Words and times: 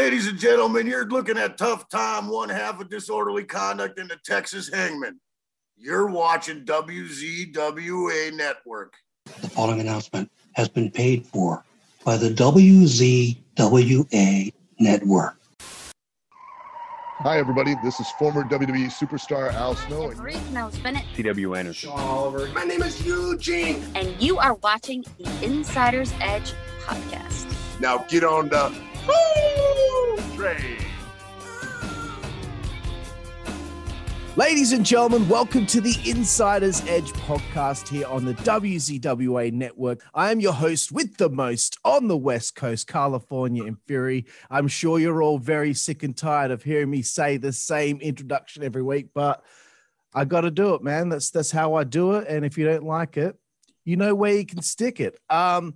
ladies 0.00 0.26
and 0.28 0.38
gentlemen, 0.38 0.86
you're 0.86 1.06
looking 1.06 1.36
at 1.36 1.58
Tough 1.58 1.86
Tom, 1.90 2.30
one 2.30 2.48
half 2.48 2.80
of 2.80 2.88
disorderly 2.88 3.44
conduct 3.44 3.98
in 3.98 4.08
the 4.08 4.16
Texas 4.24 4.72
Hangman. 4.72 5.20
You're 5.76 6.06
watching 6.06 6.64
WZWA 6.64 8.32
Network. 8.32 8.94
The 9.26 9.50
following 9.50 9.80
announcement 9.80 10.30
has 10.54 10.70
been 10.70 10.90
paid 10.90 11.26
for 11.26 11.62
by 12.02 12.16
the 12.16 12.30
WZWA 12.30 13.34
Network. 14.78 15.36
Hi, 17.18 17.38
everybody. 17.38 17.74
This 17.84 18.00
is 18.00 18.08
former 18.12 18.44
WWE 18.44 18.86
superstar 18.86 19.52
Al 19.52 19.76
Snow. 19.76 20.08
Reese 20.12 20.50
Mills 20.50 20.78
Bennett. 20.78 21.04
C.W. 21.14 21.54
Anderson. 21.54 21.90
Oliver. 21.90 22.48
My 22.54 22.64
name 22.64 22.82
is 22.82 23.04
Eugene. 23.04 23.84
And 23.94 24.18
you 24.18 24.38
are 24.38 24.54
watching 24.54 25.04
the 25.18 25.44
Insider's 25.44 26.14
Edge 26.22 26.54
podcast. 26.86 27.54
Now 27.80 27.98
get 28.08 28.24
on 28.24 28.48
the 28.48 28.72
Ladies 34.36 34.72
and 34.72 34.86
gentlemen, 34.86 35.28
welcome 35.28 35.66
to 35.66 35.82
the 35.82 35.94
Insider's 36.06 36.80
Edge 36.86 37.12
podcast 37.12 37.88
here 37.88 38.06
on 38.06 38.24
the 38.24 38.32
WZWA 38.32 39.52
network. 39.52 40.00
I 40.14 40.30
am 40.30 40.40
your 40.40 40.54
host 40.54 40.92
with 40.92 41.18
the 41.18 41.28
most 41.28 41.76
on 41.84 42.08
the 42.08 42.16
West 42.16 42.54
Coast, 42.54 42.86
California 42.86 43.64
in 43.64 43.76
Fury. 43.86 44.24
I'm 44.48 44.66
sure 44.66 44.98
you're 44.98 45.20
all 45.20 45.36
very 45.36 45.74
sick 45.74 46.04
and 46.04 46.16
tired 46.16 46.52
of 46.52 46.62
hearing 46.62 46.88
me 46.88 47.02
say 47.02 47.36
the 47.36 47.52
same 47.52 48.00
introduction 48.00 48.62
every 48.62 48.82
week, 48.82 49.08
but 49.12 49.44
I 50.14 50.24
got 50.24 50.40
to 50.40 50.50
do 50.50 50.72
it, 50.72 50.82
man. 50.82 51.10
That's 51.10 51.30
that's 51.30 51.50
how 51.50 51.74
I 51.74 51.84
do 51.84 52.12
it. 52.12 52.28
And 52.28 52.46
if 52.46 52.56
you 52.56 52.64
don't 52.64 52.84
like 52.84 53.18
it, 53.18 53.36
you 53.84 53.96
know 53.96 54.14
where 54.14 54.36
you 54.36 54.46
can 54.46 54.62
stick 54.62 55.00
it. 55.00 55.18
Um, 55.28 55.74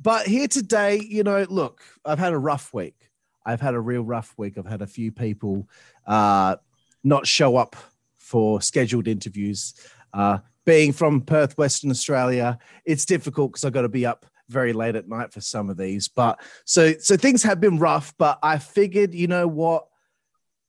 but 0.00 0.26
here 0.26 0.48
today, 0.48 0.98
you 0.98 1.24
know, 1.24 1.44
look, 1.50 1.82
I've 2.06 2.18
had 2.18 2.32
a 2.32 2.38
rough 2.38 2.72
week. 2.72 3.07
I've 3.48 3.62
had 3.62 3.74
a 3.74 3.80
real 3.80 4.02
rough 4.02 4.34
week. 4.36 4.58
I've 4.58 4.66
had 4.66 4.82
a 4.82 4.86
few 4.86 5.10
people 5.10 5.66
uh, 6.06 6.56
not 7.02 7.26
show 7.26 7.56
up 7.56 7.76
for 8.18 8.60
scheduled 8.60 9.08
interviews. 9.08 9.72
Uh, 10.12 10.38
being 10.66 10.92
from 10.92 11.22
Perth, 11.22 11.56
Western 11.56 11.90
Australia, 11.90 12.58
it's 12.84 13.06
difficult 13.06 13.52
because 13.52 13.64
I've 13.64 13.72
got 13.72 13.82
to 13.82 13.88
be 13.88 14.04
up 14.04 14.26
very 14.50 14.74
late 14.74 14.96
at 14.96 15.08
night 15.08 15.32
for 15.32 15.40
some 15.40 15.70
of 15.70 15.78
these. 15.78 16.08
But 16.08 16.40
so 16.66 16.92
so 16.98 17.16
things 17.16 17.42
have 17.42 17.58
been 17.58 17.78
rough, 17.78 18.12
but 18.18 18.38
I 18.42 18.58
figured, 18.58 19.14
you 19.14 19.28
know 19.28 19.48
what? 19.48 19.86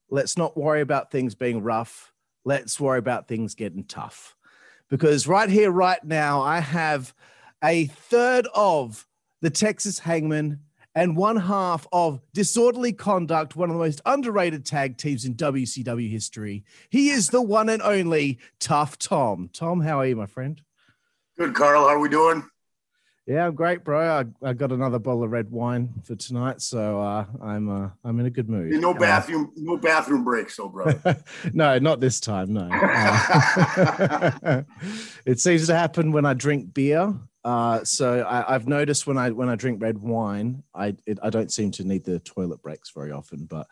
Let's 0.08 0.38
not 0.38 0.56
worry 0.56 0.80
about 0.80 1.10
things 1.10 1.34
being 1.34 1.62
rough. 1.62 2.14
Let's 2.46 2.80
worry 2.80 2.98
about 2.98 3.28
things 3.28 3.54
getting 3.54 3.84
tough. 3.84 4.34
Because 4.88 5.28
right 5.28 5.50
here, 5.50 5.70
right 5.70 6.02
now, 6.02 6.40
I 6.40 6.60
have 6.60 7.14
a 7.62 7.84
third 7.86 8.48
of 8.54 9.06
the 9.42 9.50
Texas 9.50 9.98
Hangman 9.98 10.60
and 11.00 11.16
one 11.16 11.36
half 11.36 11.86
of 11.92 12.20
Disorderly 12.34 12.92
Conduct, 12.92 13.56
one 13.56 13.70
of 13.70 13.74
the 13.74 13.82
most 13.82 14.02
underrated 14.04 14.66
tag 14.66 14.98
teams 14.98 15.24
in 15.24 15.34
WCW 15.34 16.10
history. 16.10 16.62
He 16.90 17.08
is 17.08 17.30
the 17.30 17.40
one 17.40 17.70
and 17.70 17.80
only 17.80 18.38
Tough 18.58 18.98
Tom. 18.98 19.48
Tom, 19.54 19.80
how 19.80 20.00
are 20.00 20.06
you, 20.06 20.14
my 20.14 20.26
friend? 20.26 20.60
Good, 21.38 21.54
Carl. 21.54 21.88
How 21.88 21.94
are 21.94 21.98
we 21.98 22.10
doing? 22.10 22.44
Yeah, 23.26 23.46
I'm 23.46 23.54
great, 23.54 23.82
bro. 23.82 23.98
I, 23.98 24.26
I 24.46 24.52
got 24.52 24.72
another 24.72 24.98
bottle 24.98 25.24
of 25.24 25.30
red 25.30 25.50
wine 25.50 25.88
for 26.04 26.16
tonight, 26.16 26.60
so 26.60 27.00
uh, 27.00 27.24
I'm 27.40 27.70
uh, 27.70 27.88
I'm 28.04 28.20
in 28.20 28.26
a 28.26 28.30
good 28.30 28.50
mood. 28.50 28.70
No 28.72 28.92
bathroom, 28.92 29.52
no 29.56 29.78
bathroom 29.78 30.22
breaks, 30.22 30.56
so 30.56 30.68
brother. 30.68 31.22
no, 31.54 31.78
not 31.78 32.00
this 32.00 32.20
time. 32.20 32.52
No. 32.52 32.68
Uh, 32.70 34.62
it 35.24 35.40
seems 35.40 35.66
to 35.68 35.74
happen 35.74 36.12
when 36.12 36.26
I 36.26 36.34
drink 36.34 36.74
beer. 36.74 37.14
Uh, 37.42 37.82
so 37.84 38.26
I, 38.28 38.52
have 38.52 38.68
noticed 38.68 39.06
when 39.06 39.16
I 39.16 39.30
when 39.30 39.48
I 39.48 39.54
drink 39.54 39.80
red 39.80 39.96
wine, 39.96 40.62
I 40.74 40.94
it, 41.06 41.18
I 41.22 41.30
don't 41.30 41.50
seem 41.50 41.70
to 41.72 41.84
need 41.84 42.04
the 42.04 42.18
toilet 42.18 42.60
breaks 42.60 42.90
very 42.90 43.12
often. 43.12 43.46
But 43.46 43.66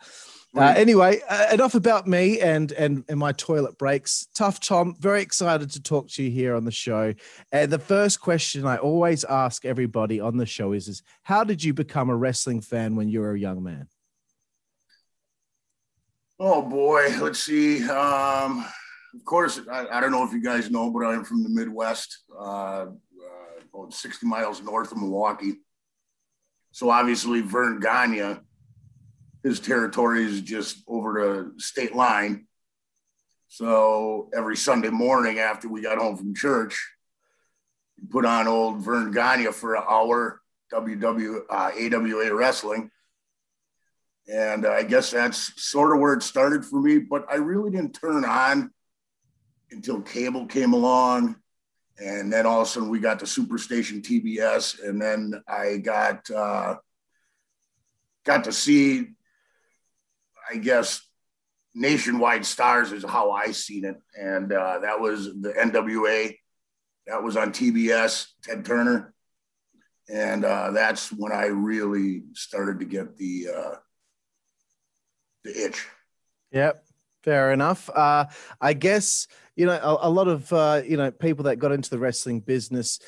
uh, 0.57 0.73
anyway, 0.75 1.21
uh, 1.29 1.49
enough 1.53 1.75
about 1.75 2.07
me 2.07 2.39
and 2.39 2.71
and 2.71 3.03
and 3.07 3.19
my 3.19 3.31
toilet 3.33 3.77
breaks. 3.77 4.27
Tough 4.33 4.59
Tom, 4.59 4.95
very 4.99 5.21
excited 5.21 5.69
to 5.71 5.83
talk 5.83 6.09
to 6.09 6.23
you 6.23 6.31
here 6.31 6.55
on 6.55 6.65
the 6.65 6.71
show. 6.71 7.13
And 7.51 7.71
the 7.71 7.77
first 7.77 8.19
question 8.21 8.65
I 8.65 8.77
always 8.77 9.23
ask 9.23 9.65
everybody 9.65 10.19
on 10.19 10.37
the 10.37 10.47
show 10.47 10.71
is: 10.71 10.87
is 10.87 11.03
how 11.21 11.43
did 11.43 11.63
you 11.63 11.73
become 11.75 12.09
a 12.09 12.15
wrestling 12.15 12.61
fan 12.61 12.95
when 12.95 13.07
you 13.07 13.19
were 13.19 13.33
a 13.33 13.39
young 13.39 13.61
man? 13.61 13.87
Oh 16.39 16.63
boy, 16.63 17.13
let's 17.19 17.43
see. 17.43 17.87
Um, 17.87 18.65
of 19.13 19.25
course, 19.25 19.59
I, 19.71 19.87
I, 19.87 19.99
don't 19.99 20.11
know 20.11 20.23
if 20.23 20.31
you 20.31 20.41
guys 20.41 20.69
know, 20.69 20.91
but 20.91 21.03
I'm 21.05 21.23
from 21.23 21.43
the 21.43 21.49
Midwest. 21.49 22.19
Uh, 22.37 22.87
about 23.79 23.93
60 23.93 24.25
miles 24.25 24.61
north 24.61 24.91
of 24.91 24.97
Milwaukee. 24.97 25.55
So 26.71 26.89
obviously, 26.89 27.41
Verne 27.41 27.79
Gagne, 27.79 28.37
his 29.43 29.59
territory 29.59 30.23
is 30.23 30.41
just 30.41 30.83
over 30.87 31.51
the 31.55 31.61
state 31.61 31.95
line. 31.95 32.47
So 33.47 34.29
every 34.35 34.55
Sunday 34.55 34.89
morning 34.89 35.39
after 35.39 35.67
we 35.67 35.81
got 35.81 35.97
home 35.97 36.15
from 36.15 36.35
church, 36.35 36.79
put 38.09 38.25
on 38.25 38.47
old 38.47 38.83
Verne 38.83 39.11
Gagne 39.11 39.47
for 39.47 39.75
an 39.75 39.83
hour, 39.89 40.41
WW, 40.71 41.41
uh, 41.49 41.71
AWA 41.75 42.35
wrestling. 42.35 42.91
And 44.31 44.67
I 44.67 44.83
guess 44.83 45.09
that's 45.09 45.59
sort 45.59 45.95
of 45.95 45.99
where 45.99 46.13
it 46.13 46.21
started 46.21 46.63
for 46.63 46.79
me, 46.79 46.99
but 46.99 47.25
I 47.31 47.35
really 47.35 47.71
didn't 47.71 47.93
turn 47.93 48.23
on 48.23 48.71
until 49.71 50.01
cable 50.01 50.45
came 50.45 50.73
along 50.73 51.35
and 51.99 52.31
then 52.31 52.45
all 52.45 52.61
of 52.61 52.67
a 52.67 52.69
sudden 52.69 52.89
we 52.89 52.99
got 52.99 53.19
the 53.19 53.25
Superstation 53.25 54.01
TBS, 54.01 54.83
and 54.87 55.01
then 55.01 55.41
I 55.47 55.77
got 55.77 56.29
uh, 56.29 56.75
got 58.25 58.45
to 58.45 58.51
see, 58.51 59.07
I 60.49 60.57
guess, 60.57 61.01
nationwide 61.75 62.45
stars 62.45 62.91
is 62.91 63.03
how 63.03 63.31
I 63.31 63.51
seen 63.51 63.85
it, 63.85 63.97
and 64.17 64.51
uh, 64.51 64.79
that 64.79 64.99
was 64.99 65.25
the 65.25 65.51
NWA. 65.51 66.35
That 67.07 67.23
was 67.23 67.35
on 67.35 67.51
TBS, 67.51 68.27
Ted 68.43 68.65
Turner, 68.65 69.13
and 70.09 70.45
uh, 70.45 70.71
that's 70.71 71.11
when 71.11 71.31
I 71.31 71.47
really 71.47 72.23
started 72.33 72.79
to 72.79 72.85
get 72.85 73.17
the 73.17 73.47
uh, 73.55 73.75
the 75.43 75.65
itch. 75.65 75.87
Yep, 76.51 76.85
fair 77.23 77.51
enough. 77.51 77.89
Uh, 77.89 78.25
I 78.61 78.73
guess 78.73 79.27
you 79.59 79.65
know, 79.65 79.73
a, 79.73 80.07
a 80.07 80.09
lot 80.09 80.29
of 80.29 80.51
uh, 80.53 80.81
you 80.85 80.95
know 80.95 81.11
people 81.11 81.43
that 81.43 81.57
got 81.57 81.73
into 81.73 81.89
the 81.89 81.99
wrestling 81.99 82.39
business 82.39 82.99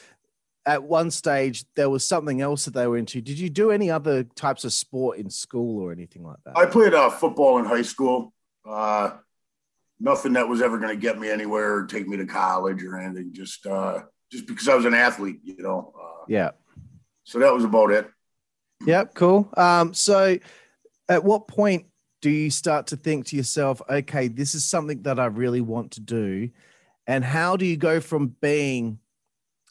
at 0.66 0.84
one 0.84 1.10
stage 1.10 1.64
there 1.76 1.90
was 1.90 2.06
something 2.06 2.42
else 2.42 2.66
that 2.66 2.74
they 2.74 2.86
were 2.86 2.98
into. 2.98 3.22
Did 3.22 3.40
you 3.40 3.50
do 3.50 3.72
any 3.72 3.90
other 3.90 4.26
types 4.26 4.66
of 4.66 4.74
sport 4.74 5.18
in 5.18 5.30
school 5.30 5.82
or 5.82 5.94
anything 5.94 6.24
like 6.24 6.38
that? 6.46 6.58
I 6.58 6.66
played 6.66 6.94
uh, 6.94 7.10
football 7.10 7.58
in 7.60 7.66
high 7.66 7.82
school. 7.82 8.34
Uh, 8.68 9.12
nothing 9.98 10.34
that 10.34 10.48
was 10.48 10.62
ever 10.62 10.78
going 10.78 10.94
to 10.94 11.02
get 11.02 11.18
me 11.18 11.30
anywhere 11.30 11.78
or 11.78 11.86
take 11.86 12.06
me 12.06 12.18
to 12.18 12.26
college 12.26 12.84
or 12.84 13.00
anything. 13.00 13.32
Just 13.32 13.66
uh, 13.66 14.00
just 14.30 14.46
because 14.46 14.68
I 14.68 14.76
was 14.76 14.84
an 14.84 14.94
athlete, 14.94 15.40
you 15.44 15.56
know. 15.64 15.94
Uh, 15.98 16.26
yeah. 16.28 16.50
So 17.24 17.40
that 17.40 17.54
was 17.54 17.64
about 17.64 17.92
it. 17.92 18.10
Yep. 18.86 19.16
Cool. 19.16 19.50
Um, 19.56 19.94
so, 19.94 20.38
at 21.08 21.24
what 21.24 21.48
point 21.48 21.86
do 22.22 22.30
you 22.30 22.50
start 22.50 22.88
to 22.88 22.96
think 22.96 23.28
to 23.28 23.36
yourself, 23.36 23.82
okay, 23.90 24.28
this 24.28 24.56
is 24.56 24.64
something 24.64 25.02
that 25.04 25.20
I 25.20 25.26
really 25.26 25.62
want 25.62 25.92
to 25.92 26.02
do? 26.02 26.50
And 27.08 27.24
how 27.24 27.58
do 27.58 27.66
you 27.66 27.78
go 27.78 28.00
from 28.00 28.36
being 28.42 29.00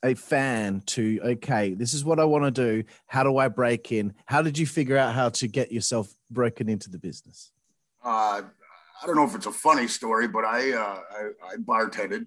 a 0.02 0.14
fan 0.14 0.82
to, 0.86 1.20
okay, 1.22 1.74
this 1.74 1.94
is 1.94 2.04
what 2.04 2.18
I 2.18 2.24
want 2.24 2.44
to 2.44 2.50
do. 2.50 2.84
How 3.06 3.22
do 3.22 3.36
I 3.36 3.48
break 3.48 3.92
in? 3.92 4.14
How 4.26 4.42
did 4.42 4.58
you 4.58 4.66
figure 4.66 4.96
out 4.96 5.14
how 5.14 5.28
to 5.30 5.48
get 5.48 5.72
yourself 5.72 6.12
broken 6.30 6.68
into 6.68 6.90
the 6.90 6.98
business? 6.98 7.52
Uh, 8.02 8.42
I 9.02 9.06
don't 9.06 9.16
know 9.16 9.24
if 9.24 9.34
it's 9.34 9.46
a 9.46 9.52
funny 9.52 9.88
story, 9.88 10.26
but 10.26 10.44
I, 10.44 10.72
uh, 10.72 11.00
I, 11.10 11.52
I 11.52 11.56
bartended. 11.56 12.26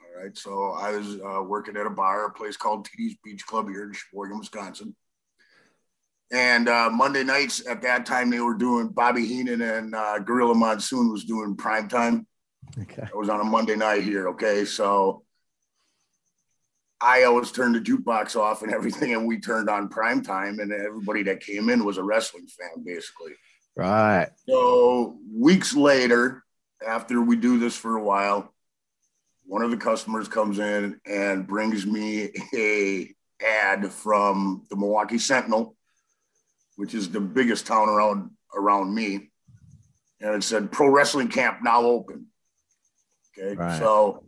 All 0.00 0.22
right. 0.22 0.36
So 0.36 0.72
I 0.72 0.96
was 0.96 1.20
uh, 1.20 1.42
working 1.42 1.76
at 1.76 1.86
a 1.86 1.90
bar, 1.90 2.26
a 2.26 2.30
place 2.30 2.56
called 2.56 2.88
TD's 2.88 3.16
Beach 3.22 3.46
Club 3.46 3.68
here 3.68 3.84
in 3.84 3.92
Sheboygan, 3.92 4.38
Wisconsin. 4.38 4.96
And 6.32 6.68
uh, 6.68 6.90
Monday 6.90 7.22
nights 7.22 7.66
at 7.66 7.82
that 7.82 8.06
time, 8.06 8.30
they 8.30 8.40
were 8.40 8.54
doing 8.54 8.88
Bobby 8.88 9.26
Heenan 9.26 9.60
and 9.60 9.94
uh, 9.94 10.18
Gorilla 10.18 10.54
Monsoon 10.54 11.10
was 11.10 11.24
doing 11.24 11.56
prime 11.56 11.88
time. 11.88 12.26
Okay. 12.80 13.02
It 13.02 13.16
was 13.16 13.28
on 13.28 13.40
a 13.40 13.44
Monday 13.44 13.76
night 13.76 14.02
here. 14.02 14.28
Okay. 14.30 14.64
So 14.64 15.22
I 17.00 17.24
always 17.24 17.52
turned 17.52 17.74
the 17.74 17.80
jukebox 17.80 18.34
off 18.34 18.62
and 18.62 18.72
everything, 18.72 19.12
and 19.12 19.26
we 19.26 19.38
turned 19.38 19.68
on 19.68 19.88
prime 19.88 20.22
time, 20.22 20.58
and 20.58 20.72
everybody 20.72 21.22
that 21.24 21.40
came 21.40 21.68
in 21.68 21.84
was 21.84 21.98
a 21.98 22.02
wrestling 22.02 22.46
fan, 22.46 22.82
basically. 22.82 23.32
Right. 23.76 24.28
So 24.48 25.18
weeks 25.30 25.76
later, 25.76 26.42
after 26.86 27.20
we 27.20 27.36
do 27.36 27.58
this 27.58 27.76
for 27.76 27.96
a 27.96 28.02
while, 28.02 28.54
one 29.44 29.62
of 29.62 29.70
the 29.70 29.76
customers 29.76 30.28
comes 30.28 30.58
in 30.58 30.98
and 31.04 31.46
brings 31.46 31.84
me 31.86 32.30
a 32.54 33.14
ad 33.44 33.92
from 33.92 34.64
the 34.70 34.76
Milwaukee 34.76 35.18
Sentinel 35.18 35.76
which 36.76 36.94
is 36.94 37.10
the 37.10 37.20
biggest 37.20 37.66
town 37.66 37.88
around 37.88 38.30
around 38.54 38.94
me, 38.94 39.30
and 40.20 40.34
it 40.34 40.42
said 40.42 40.72
pro 40.72 40.88
wrestling 40.88 41.28
camp 41.28 41.58
now 41.62 41.82
open. 41.82 42.26
Okay, 43.36 43.54
right. 43.54 43.78
so 43.78 44.24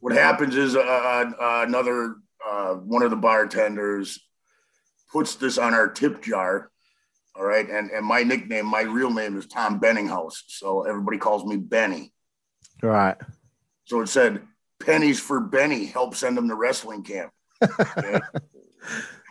what 0.00 0.14
happens 0.14 0.56
is 0.56 0.74
uh, 0.74 0.80
uh, 0.80 1.64
another 1.66 2.16
uh, 2.44 2.74
one 2.74 3.02
of 3.02 3.10
the 3.10 3.16
bartenders 3.16 4.18
puts 5.12 5.36
this 5.36 5.58
on 5.58 5.74
our 5.74 5.88
tip 5.88 6.22
jar 6.22 6.70
All 7.36 7.44
right. 7.44 7.68
And, 7.68 7.90
and 7.90 8.04
my 8.04 8.22
nickname, 8.22 8.66
my 8.66 8.82
real 8.82 9.12
name 9.12 9.36
is 9.36 9.46
Tom 9.46 9.78
Benninghouse. 9.78 10.42
So 10.48 10.82
everybody 10.82 11.18
calls 11.18 11.44
me 11.44 11.56
Benny. 11.56 12.12
Right. 12.82 13.16
So 13.84 14.00
it 14.00 14.08
said 14.08 14.42
pennies 14.80 15.20
for 15.20 15.40
Benny, 15.40 15.84
help 15.84 16.16
send 16.16 16.36
him 16.36 16.48
to 16.48 16.54
wrestling 16.54 17.04
camp. 17.04 17.30
Okay? 17.96 18.20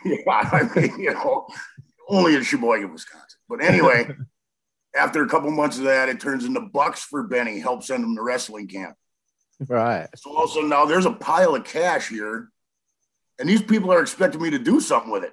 Yeah, 0.04 0.48
I 0.52 0.68
mean, 0.74 1.00
you 1.00 1.12
know, 1.12 1.46
only 2.08 2.34
in 2.34 2.42
Sheboygan, 2.42 2.92
Wisconsin. 2.92 3.38
But 3.48 3.62
anyway, 3.62 4.14
after 4.96 5.22
a 5.22 5.28
couple 5.28 5.50
months 5.50 5.78
of 5.78 5.84
that, 5.84 6.08
it 6.08 6.20
turns 6.20 6.44
into 6.44 6.60
bucks 6.60 7.02
for 7.02 7.22
Benny, 7.22 7.58
help 7.58 7.82
send 7.82 8.04
him 8.04 8.16
to 8.16 8.22
wrestling 8.22 8.68
camp. 8.68 8.96
Right. 9.68 10.08
So 10.16 10.36
also 10.36 10.62
now 10.62 10.84
there's 10.84 11.06
a 11.06 11.12
pile 11.12 11.54
of 11.54 11.64
cash 11.64 12.08
here, 12.08 12.50
and 13.38 13.48
these 13.48 13.62
people 13.62 13.92
are 13.92 14.00
expecting 14.00 14.42
me 14.42 14.50
to 14.50 14.58
do 14.58 14.80
something 14.80 15.10
with 15.10 15.24
it. 15.24 15.32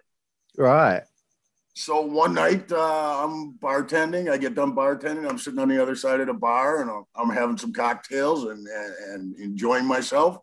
Right. 0.57 1.03
So 1.75 2.01
one 2.01 2.33
night 2.33 2.71
uh, 2.71 3.23
I'm 3.23 3.53
bartending. 3.53 4.29
I 4.29 4.37
get 4.37 4.55
done 4.55 4.75
bartending. 4.75 5.29
I'm 5.29 5.37
sitting 5.37 5.59
on 5.59 5.69
the 5.69 5.81
other 5.81 5.95
side 5.95 6.19
of 6.19 6.27
the 6.27 6.33
bar, 6.33 6.81
and 6.81 6.89
I'm, 6.89 7.05
I'm 7.15 7.29
having 7.35 7.57
some 7.57 7.73
cocktails 7.73 8.43
and, 8.43 8.67
and, 8.67 8.93
and 9.13 9.39
enjoying 9.39 9.85
myself. 9.85 10.39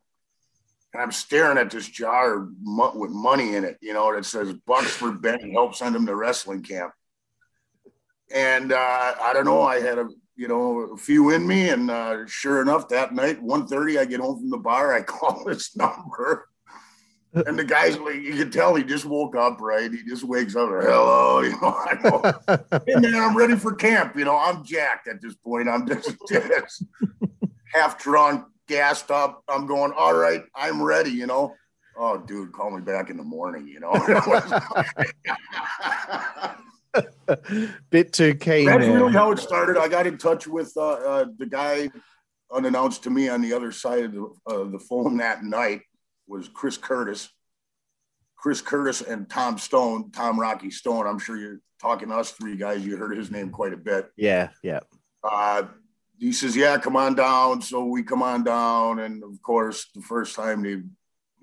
And 0.96 1.02
I'm 1.02 1.12
staring 1.12 1.58
at 1.58 1.70
this 1.70 1.86
jar 1.86 2.48
with 2.64 3.10
money 3.10 3.54
in 3.54 3.64
it, 3.64 3.76
you 3.82 3.92
know, 3.92 4.14
that 4.14 4.24
says 4.24 4.54
"Bucks 4.66 4.92
for 4.92 5.12
Benny, 5.12 5.52
help 5.52 5.74
send 5.74 5.94
him 5.94 6.06
to 6.06 6.16
wrestling 6.16 6.62
camp." 6.62 6.90
And 8.34 8.72
uh, 8.72 9.14
I 9.20 9.32
don't 9.34 9.44
know. 9.44 9.60
I 9.60 9.78
had 9.78 9.98
a 9.98 10.08
you 10.36 10.48
know 10.48 10.92
a 10.94 10.96
few 10.96 11.32
in 11.34 11.46
me, 11.46 11.68
and 11.68 11.90
uh, 11.90 12.26
sure 12.26 12.62
enough, 12.62 12.88
that 12.88 13.12
night, 13.12 13.44
1.30, 13.44 13.98
I 13.98 14.06
get 14.06 14.20
home 14.20 14.38
from 14.38 14.48
the 14.48 14.56
bar. 14.56 14.94
I 14.94 15.02
call 15.02 15.44
this 15.44 15.76
number. 15.76 16.48
And 17.34 17.58
the 17.58 17.64
guy's 17.64 17.98
like, 17.98 18.14
you 18.14 18.34
can 18.34 18.50
tell 18.50 18.74
he 18.74 18.82
just 18.82 19.04
woke 19.04 19.36
up, 19.36 19.60
right? 19.60 19.92
He 19.92 20.02
just 20.02 20.24
wakes 20.24 20.56
up, 20.56 20.70
hello, 20.70 21.40
you 21.42 21.50
know. 21.60 21.76
I 21.76 21.94
go, 22.02 22.80
hey 22.86 22.94
man, 22.94 23.14
I'm 23.16 23.36
ready 23.36 23.56
for 23.56 23.74
camp. 23.74 24.16
You 24.16 24.24
know, 24.24 24.38
I'm 24.38 24.64
jacked 24.64 25.08
at 25.08 25.20
this 25.20 25.34
point. 25.34 25.68
I'm 25.68 25.86
just, 25.86 26.16
just 26.30 26.84
half 27.74 28.02
drunk, 28.02 28.46
gassed 28.68 29.10
up. 29.10 29.42
I'm 29.48 29.66
going, 29.66 29.92
all 29.96 30.14
right, 30.14 30.42
I'm 30.54 30.82
ready, 30.82 31.10
you 31.10 31.26
know. 31.26 31.54
Oh, 31.98 32.18
dude, 32.18 32.52
call 32.52 32.70
me 32.70 32.82
back 32.82 33.08
in 33.08 33.16
the 33.16 33.24
morning, 33.24 33.66
you 33.66 33.80
know. 33.80 33.92
Bit 37.90 38.12
too 38.12 38.34
keen. 38.34 38.66
That's 38.66 38.86
really 38.86 39.12
how 39.12 39.32
it 39.32 39.38
started. 39.38 39.78
I 39.78 39.88
got 39.88 40.06
in 40.06 40.18
touch 40.18 40.46
with 40.46 40.72
uh, 40.76 40.88
uh, 40.88 41.24
the 41.38 41.46
guy 41.46 41.90
unannounced 42.52 43.02
to 43.04 43.10
me 43.10 43.28
on 43.28 43.42
the 43.42 43.52
other 43.52 43.72
side 43.72 44.04
of 44.04 44.12
the, 44.12 44.24
uh, 44.46 44.64
the 44.64 44.78
phone 44.78 45.16
that 45.18 45.42
night 45.42 45.82
was 46.26 46.48
Chris 46.48 46.76
Curtis. 46.76 47.28
Chris 48.36 48.60
Curtis 48.60 49.00
and 49.00 49.28
Tom 49.28 49.58
Stone, 49.58 50.10
Tom 50.12 50.38
Rocky 50.38 50.70
Stone. 50.70 51.06
I'm 51.06 51.18
sure 51.18 51.36
you're 51.36 51.60
talking 51.80 52.08
to 52.08 52.16
us 52.16 52.30
three 52.30 52.56
guys. 52.56 52.84
You 52.84 52.96
heard 52.96 53.16
his 53.16 53.30
name 53.30 53.50
quite 53.50 53.72
a 53.72 53.78
bit. 53.78 54.10
Yeah. 54.16 54.50
Yeah. 54.62 54.80
Uh, 55.24 55.64
he 56.18 56.32
says, 56.32 56.56
"Yeah, 56.56 56.78
come 56.78 56.96
on 56.96 57.14
down." 57.14 57.62
So 57.62 57.84
we 57.84 58.02
come 58.02 58.22
on 58.22 58.44
down, 58.44 59.00
and 59.00 59.22
of 59.22 59.40
course, 59.42 59.88
the 59.94 60.02
first 60.02 60.34
time 60.34 60.62
they 60.62 60.82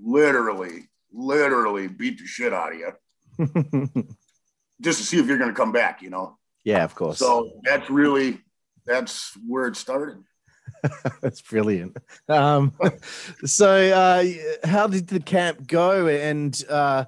literally, 0.02 0.90
literally 1.12 1.88
beat 1.88 2.20
the 2.20 2.26
shit 2.26 2.54
out 2.54 2.74
of 2.74 2.80
you 2.80 2.92
just 4.82 5.00
to 5.00 5.06
see 5.06 5.20
if 5.20 5.28
you're 5.28 5.38
going 5.38 5.50
to 5.52 5.56
come 5.56 5.72
back. 5.72 6.02
You 6.02 6.10
know. 6.10 6.38
yeah. 6.64 6.84
Of 6.84 6.96
course. 6.96 7.20
So 7.20 7.52
that's 7.64 7.90
really 7.90 8.40
that's 8.86 9.38
where 9.48 9.68
it 9.68 9.76
started. 9.76 10.24
That's 11.22 11.42
brilliant. 11.42 11.98
Um, 12.28 12.74
so, 13.46 13.70
uh, 13.70 14.68
how 14.68 14.88
did 14.88 15.08
the 15.08 15.20
camp 15.20 15.68
go, 15.68 16.08
and 16.08 16.62
uh, 16.70 17.06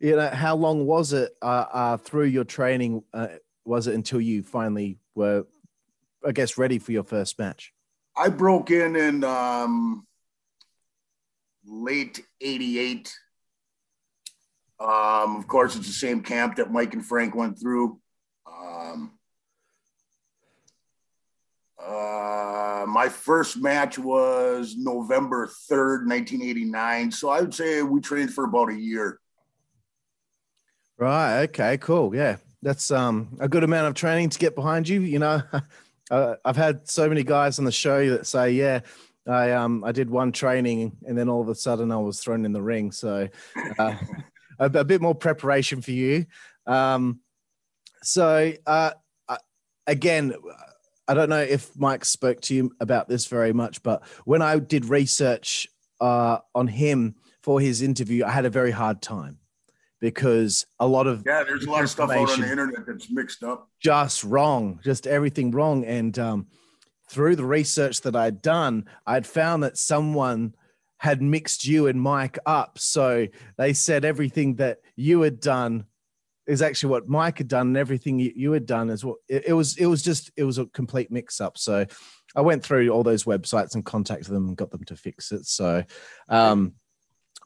you 0.00 0.16
know, 0.16 0.28
how 0.28 0.56
long 0.56 0.86
was 0.86 1.12
it 1.12 1.36
uh, 1.42 1.66
uh, 1.72 1.96
through 1.98 2.26
your 2.26 2.44
training? 2.44 3.02
Uh, 3.12 3.28
was 3.64 3.86
it 3.86 3.94
until 3.94 4.20
you 4.20 4.42
finally 4.42 4.98
were, 5.14 5.46
I 6.26 6.32
guess, 6.32 6.58
ready 6.58 6.78
for 6.78 6.92
your 6.92 7.04
first 7.04 7.38
match? 7.38 7.72
I 8.16 8.28
broke 8.28 8.70
in 8.70 8.96
in 8.96 9.24
um, 9.24 10.06
late 11.66 12.24
'88. 12.40 13.14
Um, 14.80 15.36
of 15.36 15.46
course, 15.48 15.76
it's 15.76 15.86
the 15.86 15.92
same 15.92 16.22
camp 16.22 16.56
that 16.56 16.72
Mike 16.72 16.94
and 16.94 17.04
Frank 17.04 17.34
went 17.34 17.60
through. 17.60 18.00
Um, 18.46 19.12
uh, 21.84 22.84
my 22.88 23.08
first 23.08 23.56
match 23.56 23.98
was 23.98 24.74
November 24.76 25.46
3rd, 25.70 26.06
1989. 26.06 27.12
So 27.12 27.28
I 27.28 27.40
would 27.40 27.54
say 27.54 27.82
we 27.82 28.00
trained 28.00 28.32
for 28.32 28.44
about 28.44 28.70
a 28.70 28.74
year. 28.74 29.20
Right. 30.96 31.42
Okay. 31.44 31.78
Cool. 31.78 32.14
Yeah, 32.14 32.36
that's 32.62 32.90
um 32.90 33.36
a 33.38 33.48
good 33.48 33.62
amount 33.62 33.86
of 33.86 33.94
training 33.94 34.30
to 34.30 34.38
get 34.38 34.56
behind 34.56 34.88
you. 34.88 35.00
You 35.00 35.20
know, 35.20 35.42
uh, 36.10 36.36
I've 36.44 36.56
had 36.56 36.88
so 36.88 37.08
many 37.08 37.22
guys 37.22 37.58
on 37.58 37.64
the 37.64 37.72
show 37.72 38.10
that 38.10 38.26
say, 38.26 38.52
"Yeah, 38.52 38.80
I 39.26 39.52
um 39.52 39.84
I 39.84 39.92
did 39.92 40.10
one 40.10 40.32
training 40.32 40.96
and 41.06 41.16
then 41.16 41.28
all 41.28 41.40
of 41.40 41.48
a 41.48 41.54
sudden 41.54 41.92
I 41.92 41.96
was 41.96 42.20
thrown 42.20 42.44
in 42.44 42.52
the 42.52 42.62
ring." 42.62 42.92
So, 42.92 43.28
uh, 43.78 43.94
a, 44.58 44.66
a 44.66 44.84
bit 44.84 45.00
more 45.00 45.14
preparation 45.14 45.80
for 45.82 45.92
you. 45.92 46.26
Um, 46.66 47.20
so 48.02 48.52
uh, 48.66 48.92
I- 49.28 49.38
again. 49.86 50.34
I 51.10 51.14
don't 51.14 51.30
know 51.30 51.40
if 51.40 51.70
Mike 51.74 52.04
spoke 52.04 52.42
to 52.42 52.54
you 52.54 52.70
about 52.80 53.08
this 53.08 53.28
very 53.28 53.54
much, 53.54 53.82
but 53.82 54.06
when 54.26 54.42
I 54.42 54.58
did 54.58 54.84
research 54.84 55.66
uh, 56.02 56.40
on 56.54 56.68
him 56.68 57.14
for 57.42 57.60
his 57.62 57.80
interview, 57.80 58.26
I 58.26 58.30
had 58.30 58.44
a 58.44 58.50
very 58.50 58.72
hard 58.72 59.00
time 59.00 59.38
because 60.00 60.66
a 60.78 60.86
lot 60.86 61.06
of 61.06 61.22
Yeah, 61.26 61.44
there's 61.44 61.64
a 61.64 61.70
lot 61.70 61.82
of 61.82 61.90
stuff 61.90 62.10
out 62.10 62.30
on 62.30 62.40
the 62.40 62.50
internet 62.50 62.86
that's 62.86 63.10
mixed 63.10 63.42
up. 63.42 63.68
just 63.80 64.24
wrong, 64.24 64.80
just 64.82 65.06
everything 65.06 65.50
wrong. 65.50 65.84
And 65.84 66.18
um, 66.18 66.46
through 67.10 67.36
the 67.36 67.44
research 67.44 68.02
that 68.02 68.16
I'd 68.16 68.42
done, 68.42 68.86
I'd 69.06 69.26
found 69.26 69.62
that 69.62 69.76
someone 69.76 70.54
had 70.98 71.22
mixed 71.22 71.64
you 71.66 71.86
and 71.86 72.00
Mike 72.00 72.38
up. 72.44 72.78
So 72.78 73.26
they 73.56 73.72
said 73.72 74.04
everything 74.04 74.56
that 74.56 74.78
you 74.96 75.22
had 75.22 75.40
done 75.40 75.84
is 76.46 76.62
actually 76.62 76.90
what 76.90 77.08
Mike 77.08 77.38
had 77.38 77.48
done, 77.48 77.68
and 77.68 77.76
everything 77.76 78.18
you, 78.18 78.32
you 78.34 78.52
had 78.52 78.66
done 78.66 78.88
is 78.88 79.04
what 79.04 79.16
it, 79.28 79.48
it 79.48 79.52
was. 79.52 79.76
It 79.76 79.86
was 79.86 80.02
just 80.02 80.30
it 80.36 80.44
was 80.44 80.58
a 80.58 80.66
complete 80.66 81.10
mix 81.10 81.40
up. 81.40 81.58
So 81.58 81.84
I 82.34 82.40
went 82.40 82.64
through 82.64 82.88
all 82.88 83.02
those 83.02 83.24
websites 83.24 83.74
and 83.74 83.84
contacted 83.84 84.34
them 84.34 84.48
and 84.48 84.56
got 84.56 84.70
them 84.70 84.84
to 84.84 84.96
fix 84.96 85.30
it. 85.30 85.46
So, 85.46 85.84
um, 86.28 86.74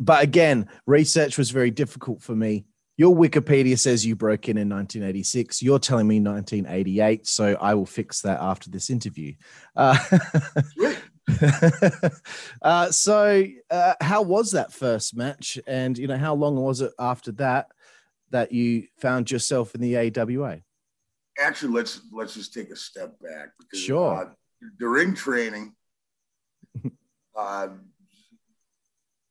but 0.02 0.22
again, 0.22 0.68
research 0.86 1.38
was 1.38 1.50
very 1.50 1.70
difficult 1.70 2.22
for 2.22 2.34
me. 2.34 2.64
Your 2.96 3.14
Wikipedia 3.14 3.78
says 3.78 4.04
you 4.04 4.16
broke 4.16 4.48
in 4.48 4.58
in 4.58 4.68
1986. 4.68 5.62
You're 5.62 5.78
telling 5.78 6.06
me 6.06 6.20
1988. 6.20 7.26
So 7.26 7.56
I 7.60 7.74
will 7.74 7.86
fix 7.86 8.20
that 8.22 8.40
after 8.40 8.68
this 8.68 8.90
interview. 8.90 9.34
Uh, 9.74 9.96
uh, 12.62 12.90
so, 12.90 13.44
uh, 13.70 13.94
how 14.00 14.22
was 14.22 14.50
that 14.52 14.72
first 14.72 15.16
match? 15.16 15.58
And, 15.66 15.96
you 15.96 16.06
know, 16.06 16.18
how 16.18 16.34
long 16.34 16.56
was 16.56 16.80
it 16.80 16.92
after 16.98 17.32
that 17.32 17.68
that 18.30 18.52
you 18.52 18.88
found 18.98 19.30
yourself 19.30 19.74
in 19.74 19.80
the 19.80 19.96
AWA? 19.96 20.60
Actually, 21.38 21.72
let's 21.72 22.02
let's 22.12 22.34
just 22.34 22.52
take 22.52 22.70
a 22.70 22.76
step 22.76 23.18
back. 23.20 23.50
Because, 23.58 23.80
Sure. 23.80 24.26
Uh, 24.26 24.68
during 24.78 25.14
training, 25.14 25.74
uh, 27.36 27.68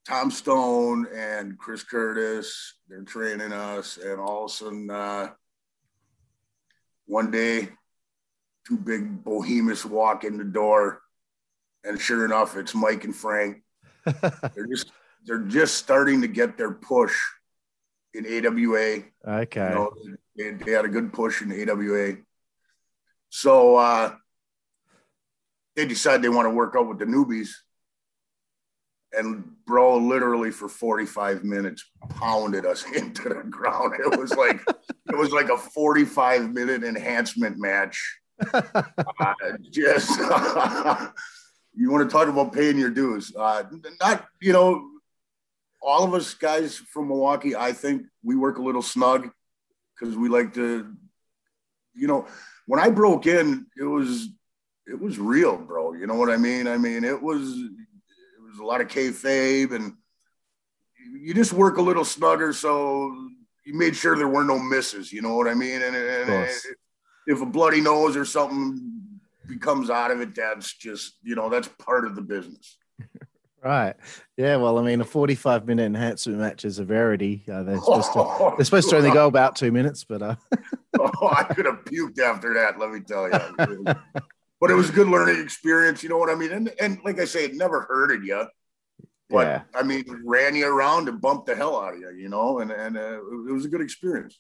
Tom 0.08 0.31
Stone 0.31 1.08
and 1.15 1.58
Chris 1.58 1.84
Curtis, 1.84 2.75
they're 2.88 3.03
training 3.03 3.53
us, 3.53 3.98
and 3.98 4.20
all 4.20 4.46
of 4.46 4.51
a 4.51 4.53
sudden, 4.53 4.89
uh, 4.89 5.29
one 7.05 7.29
day, 7.29 7.70
two 8.67 8.77
big 8.77 9.24
behemoths 9.24 9.86
walk 9.86 10.24
in 10.24 10.38
the 10.38 10.43
door, 10.43 11.01
and 11.84 12.00
sure 12.00 12.25
enough, 12.25 12.58
it's 12.58 12.74
Mike 12.74 13.03
and 13.03 13.15
Frank. 13.15 13.63
They're 14.05 14.67
just 14.67 14.91
they're 15.25 15.39
just 15.39 15.75
starting 15.75 16.22
to 16.22 16.27
get 16.27 16.58
their 16.58 16.72
push 16.72 17.15
in 18.13 18.25
AWA. 18.25 19.03
okay. 19.27 19.70
You 19.70 19.75
know, 19.75 19.93
they, 20.36 20.51
they 20.51 20.72
had 20.72 20.86
a 20.86 20.89
good 20.89 21.13
push 21.13 21.41
in 21.41 21.51
AWA. 21.51 22.17
So 23.29 23.75
uh, 23.77 24.15
they 25.75 25.86
decide 25.86 26.22
they 26.22 26.29
want 26.29 26.48
to 26.48 26.50
work 26.50 26.75
out 26.75 26.88
with 26.88 27.00
the 27.00 27.05
newbies. 27.05 27.50
And 29.13 29.43
bro, 29.65 29.97
literally 29.97 30.51
for 30.51 30.69
45 30.69 31.43
minutes, 31.43 31.83
pounded 32.09 32.65
us 32.65 32.85
into 32.95 33.29
the 33.29 33.43
ground. 33.49 33.93
It 33.99 34.17
was 34.17 34.33
like 34.33 34.61
it 35.09 35.17
was 35.17 35.31
like 35.31 35.49
a 35.49 35.57
45 35.57 36.51
minute 36.53 36.83
enhancement 36.83 37.57
match. 37.57 38.19
Uh, 38.53 39.33
just 39.69 40.09
you 41.75 41.91
want 41.91 42.09
to 42.09 42.11
talk 42.11 42.27
about 42.27 42.51
paying 42.51 42.77
your 42.77 42.89
dues. 42.89 43.31
Uh, 43.35 43.63
not 43.99 44.25
you 44.41 44.51
know, 44.51 44.83
all 45.81 46.03
of 46.03 46.13
us 46.13 46.33
guys 46.33 46.75
from 46.75 47.07
Milwaukee, 47.07 47.55
I 47.55 47.71
think 47.71 48.03
we 48.23 48.35
work 48.35 48.57
a 48.57 48.61
little 48.61 48.81
snug 48.81 49.29
because 49.93 50.15
we 50.15 50.29
like 50.29 50.53
to, 50.55 50.91
you 51.93 52.07
know, 52.07 52.27
when 52.65 52.79
I 52.79 52.89
broke 52.89 53.27
in, 53.27 53.67
it 53.77 53.83
was 53.83 54.29
it 54.87 54.99
was 54.99 55.19
real, 55.19 55.57
bro. 55.57 55.93
You 55.93 56.07
know 56.07 56.15
what 56.15 56.29
I 56.29 56.37
mean? 56.37 56.67
I 56.67 56.77
mean, 56.77 57.03
it 57.03 57.21
was 57.21 57.57
was 58.51 58.60
a 58.60 58.63
lot 58.63 58.81
of 58.81 58.88
kayfabe, 58.88 59.74
and 59.74 59.93
you 61.13 61.34
just 61.34 61.53
work 61.53 61.77
a 61.77 61.81
little 61.81 62.05
snugger. 62.05 62.53
So 62.53 63.29
you 63.65 63.74
made 63.74 63.96
sure 63.96 64.15
there 64.15 64.27
were 64.27 64.43
no 64.43 64.60
misses. 64.60 65.12
You 65.12 65.22
know 65.22 65.36
what 65.36 65.48
I 65.48 65.53
mean? 65.53 65.81
And, 65.81 65.96
and, 65.96 66.29
and 66.29 66.50
if 67.27 67.41
a 67.41 67.46
bloody 67.46 67.81
nose 67.81 68.15
or 68.15 68.25
something 68.25 69.01
becomes 69.48 69.89
out 69.89 70.12
of 70.12 70.22
it, 70.22 70.36
that's 70.36 70.74
just 70.74 71.15
you 71.24 71.36
know 71.36 71.50
that's 71.50 71.67
part 71.67 72.05
of 72.05 72.15
the 72.15 72.22
business. 72.22 72.77
Right. 73.63 73.96
Yeah. 74.38 74.55
Well, 74.55 74.79
I 74.79 74.81
mean, 74.81 75.01
a 75.01 75.05
45 75.05 75.67
minute 75.67 75.86
enhancement 75.86 76.39
match 76.39 76.65
is 76.65 76.79
a 76.79 76.86
rarity. 76.86 77.43
Uh, 77.51 77.62
they're, 77.62 77.77
supposed 77.77 78.13
to, 78.13 78.53
they're 78.58 78.65
supposed 78.65 78.89
to 78.89 78.98
only 78.98 79.12
go 79.12 79.27
about 79.27 79.55
two 79.55 79.72
minutes, 79.72 80.03
but 80.03 80.22
uh, 80.24 80.36
oh, 81.00 81.29
I 81.29 81.43
could 81.43 81.67
have 81.67 81.86
puked 81.86 82.20
after 82.20 82.55
that. 82.55 82.79
Let 82.79 82.89
me 82.89 83.01
tell 83.01 83.29
you. 83.29 83.96
But 84.61 84.69
it 84.69 84.75
was 84.75 84.89
a 84.89 84.93
good 84.93 85.07
learning 85.07 85.41
experience. 85.41 86.03
You 86.03 86.09
know 86.09 86.19
what 86.19 86.29
I 86.29 86.35
mean? 86.35 86.51
And 86.51 86.71
and 86.79 86.99
like 87.03 87.19
I 87.19 87.25
say, 87.25 87.43
it 87.45 87.55
never 87.55 87.81
hurted 87.81 88.23
you. 88.23 88.45
But 89.29 89.47
yeah. 89.47 89.61
I 89.73 89.83
mean, 89.83 90.05
ran 90.23 90.55
you 90.55 90.67
around 90.67 91.09
and 91.09 91.19
bumped 91.19 91.47
the 91.47 91.55
hell 91.55 91.81
out 91.81 91.95
of 91.95 91.99
you. 91.99 92.11
You 92.11 92.29
know, 92.29 92.59
and 92.59 92.71
and 92.71 92.95
uh, 92.95 93.19
it 93.49 93.51
was 93.51 93.65
a 93.65 93.69
good 93.69 93.81
experience. 93.81 94.39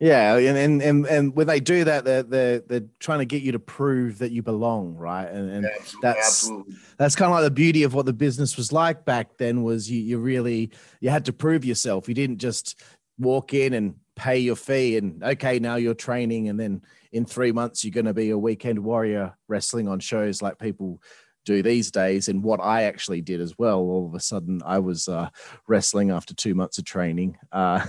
Yeah, 0.00 0.36
and 0.36 0.58
and 0.58 0.82
and, 0.82 1.06
and 1.06 1.36
when 1.36 1.46
they 1.46 1.60
do 1.60 1.84
that, 1.84 2.04
they're, 2.04 2.24
they're 2.24 2.58
they're 2.58 2.88
trying 2.98 3.20
to 3.20 3.24
get 3.24 3.42
you 3.42 3.52
to 3.52 3.60
prove 3.60 4.18
that 4.18 4.32
you 4.32 4.42
belong, 4.42 4.96
right? 4.96 5.28
And, 5.28 5.48
and 5.48 5.66
Absolutely, 5.66 6.00
that's 6.02 6.26
absolutely. 6.26 6.74
that's 6.98 7.14
kind 7.14 7.30
of 7.30 7.36
like 7.36 7.44
the 7.44 7.52
beauty 7.52 7.84
of 7.84 7.94
what 7.94 8.06
the 8.06 8.12
business 8.12 8.56
was 8.56 8.72
like 8.72 9.04
back 9.04 9.38
then. 9.38 9.62
Was 9.62 9.88
you 9.88 10.00
you 10.00 10.18
really 10.18 10.72
you 11.00 11.10
had 11.10 11.26
to 11.26 11.32
prove 11.32 11.64
yourself. 11.64 12.08
You 12.08 12.14
didn't 12.14 12.38
just 12.38 12.82
walk 13.16 13.54
in 13.54 13.74
and 13.74 13.94
pay 14.16 14.38
your 14.38 14.56
fee 14.56 14.96
and 14.96 15.22
okay, 15.22 15.60
now 15.60 15.76
you're 15.76 15.94
training, 15.94 16.48
and 16.48 16.58
then 16.58 16.82
in 17.12 17.24
three 17.24 17.52
months 17.52 17.84
you're 17.84 17.92
going 17.92 18.06
to 18.06 18.14
be 18.14 18.30
a 18.30 18.38
weekend 18.38 18.78
warrior 18.78 19.36
wrestling 19.48 19.88
on 19.88 20.00
shows 20.00 20.42
like 20.42 20.58
people 20.58 21.00
do 21.44 21.62
these 21.62 21.90
days. 21.90 22.28
And 22.28 22.42
what 22.42 22.60
I 22.60 22.84
actually 22.84 23.20
did 23.20 23.40
as 23.40 23.58
well, 23.58 23.80
all 23.80 24.06
of 24.06 24.14
a 24.14 24.20
sudden 24.20 24.62
I 24.64 24.78
was 24.78 25.08
uh, 25.08 25.28
wrestling 25.66 26.10
after 26.10 26.34
two 26.34 26.54
months 26.54 26.78
of 26.78 26.84
training. 26.84 27.36
Uh, 27.50 27.84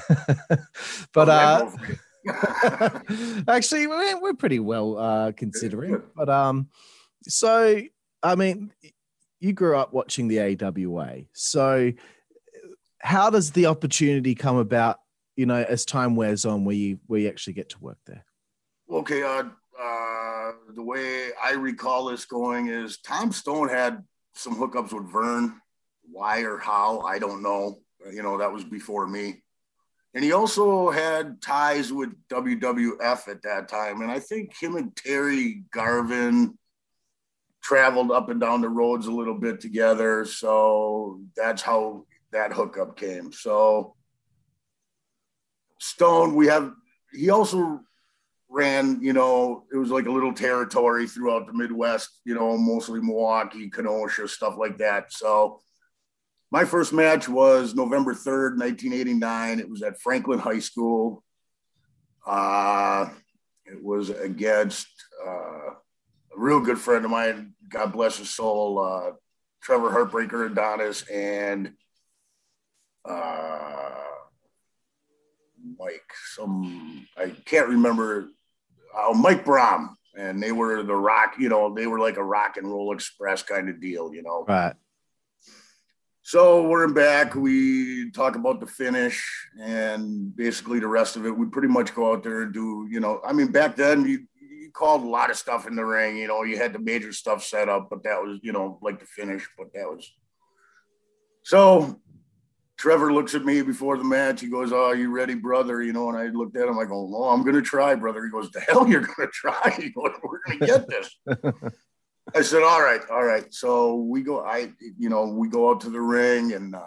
but 1.14 1.30
uh, 1.30 1.70
Actually, 3.48 3.88
we're, 3.88 4.22
we're 4.22 4.34
pretty 4.34 4.60
well 4.60 4.98
uh, 4.98 5.32
considering. 5.34 6.02
But 6.16 6.30
um, 6.30 6.70
so 7.28 7.82
I 8.22 8.36
mean, 8.36 8.72
you 9.40 9.54
grew 9.54 9.78
up 9.78 9.94
watching 9.94 10.28
the 10.28 10.40
AWA. 10.40 11.24
So 11.34 11.92
how 13.00 13.30
does 13.30 13.52
the 13.52 13.66
opportunity 13.66 14.36
come 14.36 14.58
about? 14.58 15.00
You 15.36 15.48
know, 15.48 15.66
as 15.68 15.84
time 15.84 16.16
wears 16.16 16.46
on, 16.46 16.64
where 16.64 16.76
you 16.76 17.00
where 17.08 17.20
you 17.20 17.28
actually 17.28 17.54
get 17.54 17.70
to 17.70 17.80
work 17.80 17.98
there. 18.06 18.24
Okay, 18.94 19.24
uh, 19.24 19.46
uh, 19.82 20.52
the 20.76 20.84
way 20.84 21.30
I 21.44 21.54
recall 21.54 22.06
this 22.06 22.26
going 22.26 22.68
is 22.68 23.00
Tom 23.00 23.32
Stone 23.32 23.70
had 23.70 24.04
some 24.36 24.56
hookups 24.56 24.94
with 24.94 25.12
Vern. 25.12 25.60
Why 26.12 26.42
or 26.42 26.60
how, 26.60 27.00
I 27.00 27.18
don't 27.18 27.42
know. 27.42 27.80
You 28.12 28.22
know, 28.22 28.38
that 28.38 28.54
was 28.54 28.64
before 28.64 29.08
me. 29.08 29.42
And 30.14 30.24
he 30.24 30.32
also 30.32 30.92
had 30.92 31.42
ties 31.42 31.92
with 31.92 32.12
WWF 32.28 33.28
at 33.28 33.42
that 33.42 33.68
time. 33.68 34.02
And 34.02 34.12
I 34.12 34.20
think 34.20 34.56
him 34.62 34.76
and 34.76 34.96
Terry 34.96 35.64
Garvin 35.72 36.56
traveled 37.64 38.12
up 38.12 38.30
and 38.30 38.40
down 38.40 38.62
the 38.62 38.70
roads 38.70 39.08
a 39.08 39.12
little 39.12 39.40
bit 39.40 39.60
together. 39.60 40.24
So 40.24 41.20
that's 41.36 41.64
how 41.64 42.06
that 42.32 42.54
hookup 42.54 42.96
came. 42.96 43.32
So 43.34 43.96
Stone, 45.80 46.36
we 46.36 46.46
have, 46.46 46.74
he 47.12 47.32
also 47.32 47.82
ran, 48.54 49.00
you 49.02 49.14
know, 49.14 49.66
it 49.74 49.78
was 49.78 49.90
like 49.90 50.06
a 50.06 50.12
little 50.12 50.34
territory 50.34 51.08
throughout 51.08 51.48
the 51.48 51.54
Midwest, 51.54 52.22
you 52.24 52.36
know, 52.36 52.56
mostly 52.56 53.02
Milwaukee, 53.02 53.70
Kenosha, 53.70 54.28
stuff 54.28 54.56
like 54.58 54.78
that. 54.78 55.12
So 55.12 55.60
my 56.52 56.64
first 56.64 56.94
match 56.94 57.28
was 57.28 57.74
November 57.74 58.14
3rd, 58.14 58.60
1989. 58.60 59.60
It 59.60 59.70
was 59.70 59.82
at 59.82 60.00
Franklin 60.00 60.38
High 60.38 60.60
School. 60.60 61.24
Uh, 62.28 63.10
it 63.66 63.84
was 63.84 64.12
against 64.12 64.88
uh, 65.26 65.72
a 65.72 66.38
real 66.38 66.60
good 66.60 66.78
friend 66.78 67.04
of 67.06 67.12
mine, 67.12 67.54
God 67.68 67.92
bless 67.92 68.20
his 68.20 68.30
soul, 68.30 68.80
uh, 68.80 69.12
Trevor 69.64 69.90
Heartbreaker 69.90 70.52
Adonis, 70.52 71.02
and 71.10 71.74
uh, 73.04 73.90
Mike, 75.80 76.02
some, 76.36 77.08
I 77.18 77.32
can't 77.46 77.70
remember, 77.70 78.28
oh, 78.96 79.14
Mike 79.14 79.46
Brom. 79.46 79.98
And 80.16 80.42
they 80.42 80.52
were 80.52 80.84
the 80.84 80.96
rock, 80.96 81.36
you 81.40 81.50
know, 81.50 81.74
they 81.74 81.88
were 81.88 82.00
like 82.00 82.18
a 82.18 82.24
rock 82.24 82.58
and 82.58 82.68
roll 82.68 82.94
express 82.94 83.42
kind 83.42 83.68
of 83.68 83.82
deal, 83.82 84.14
you 84.14 84.22
know. 84.22 84.46
Right. 84.48 84.76
So 86.22 86.68
we're 86.68 86.88
back. 86.88 87.36
We 87.36 88.12
talk 88.12 88.36
about 88.36 88.60
the 88.60 88.68
finish 88.68 89.22
and 89.60 90.34
basically 90.36 90.80
the 90.80 90.88
rest 90.88 91.16
of 91.16 91.26
it. 91.26 91.36
We 91.36 91.48
pretty 91.48 91.68
much 91.68 91.94
go 91.96 92.14
out 92.14 92.24
there 92.24 92.44
and 92.44 92.54
do, 92.54 92.88
you 92.90 93.00
know, 93.00 93.22
I 93.26 93.34
mean, 93.34 93.48
back 93.48 93.76
then 93.76 94.08
you, 94.08 94.20
you 94.40 94.72
called 94.72 95.04
a 95.04 95.08
lot 95.08 95.30
of 95.30 95.36
stuff 95.36 95.68
in 95.68 95.76
the 95.76 95.84
ring. 95.84 96.16
You 96.16 96.28
know, 96.28 96.44
you 96.44 96.58
had 96.58 96.74
the 96.74 96.80
major 96.80 97.12
stuff 97.12 97.44
set 97.44 97.68
up, 97.68 97.90
but 97.90 98.04
that 98.04 98.22
was, 98.22 98.40
you 98.42 98.54
know, 98.54 98.80
like 98.82 99.00
the 99.00 99.06
finish, 99.06 99.46
but 99.58 99.74
that 99.74 99.90
was. 99.90 100.10
So 101.44 102.00
Trevor 102.84 103.14
looks 103.14 103.34
at 103.34 103.46
me 103.46 103.62
before 103.62 103.98
the 103.98 104.04
match. 104.04 104.42
He 104.42 104.48
goes, 104.48 104.74
Oh, 104.74 104.92
you 104.92 105.10
ready, 105.10 105.36
brother? 105.36 105.82
You 105.82 105.94
know, 105.94 106.10
and 106.10 106.18
I 106.18 106.26
looked 106.26 106.58
at 106.58 106.68
him. 106.68 106.78
I 106.78 106.84
go, 106.84 107.10
Oh, 107.16 107.30
I'm 107.30 107.42
going 107.42 107.56
to 107.56 107.62
try, 107.62 107.96
brother. 107.96 108.22
He 108.26 108.30
goes, 108.30 108.52
The 108.52 108.60
hell 108.60 108.86
you're 108.86 109.00
going 109.00 109.26
to 109.26 109.28
try? 109.28 109.74
He 109.82 109.90
goes, 109.92 110.12
We're 110.22 110.42
going 110.46 110.60
to 110.60 110.66
get 110.66 110.90
this. 110.90 111.18
I 112.36 112.42
said, 112.42 112.62
all 112.62 112.82
right, 112.82 113.00
all 113.10 113.24
right. 113.24 113.46
So 113.54 113.96
we 113.96 114.22
go, 114.22 114.44
I, 114.44 114.74
you 115.00 115.08
know, 115.08 115.28
we 115.28 115.48
go 115.48 115.70
out 115.70 115.80
to 115.82 115.90
the 115.90 116.02
ring 116.02 116.52
and 116.52 116.76
uh, 116.76 116.84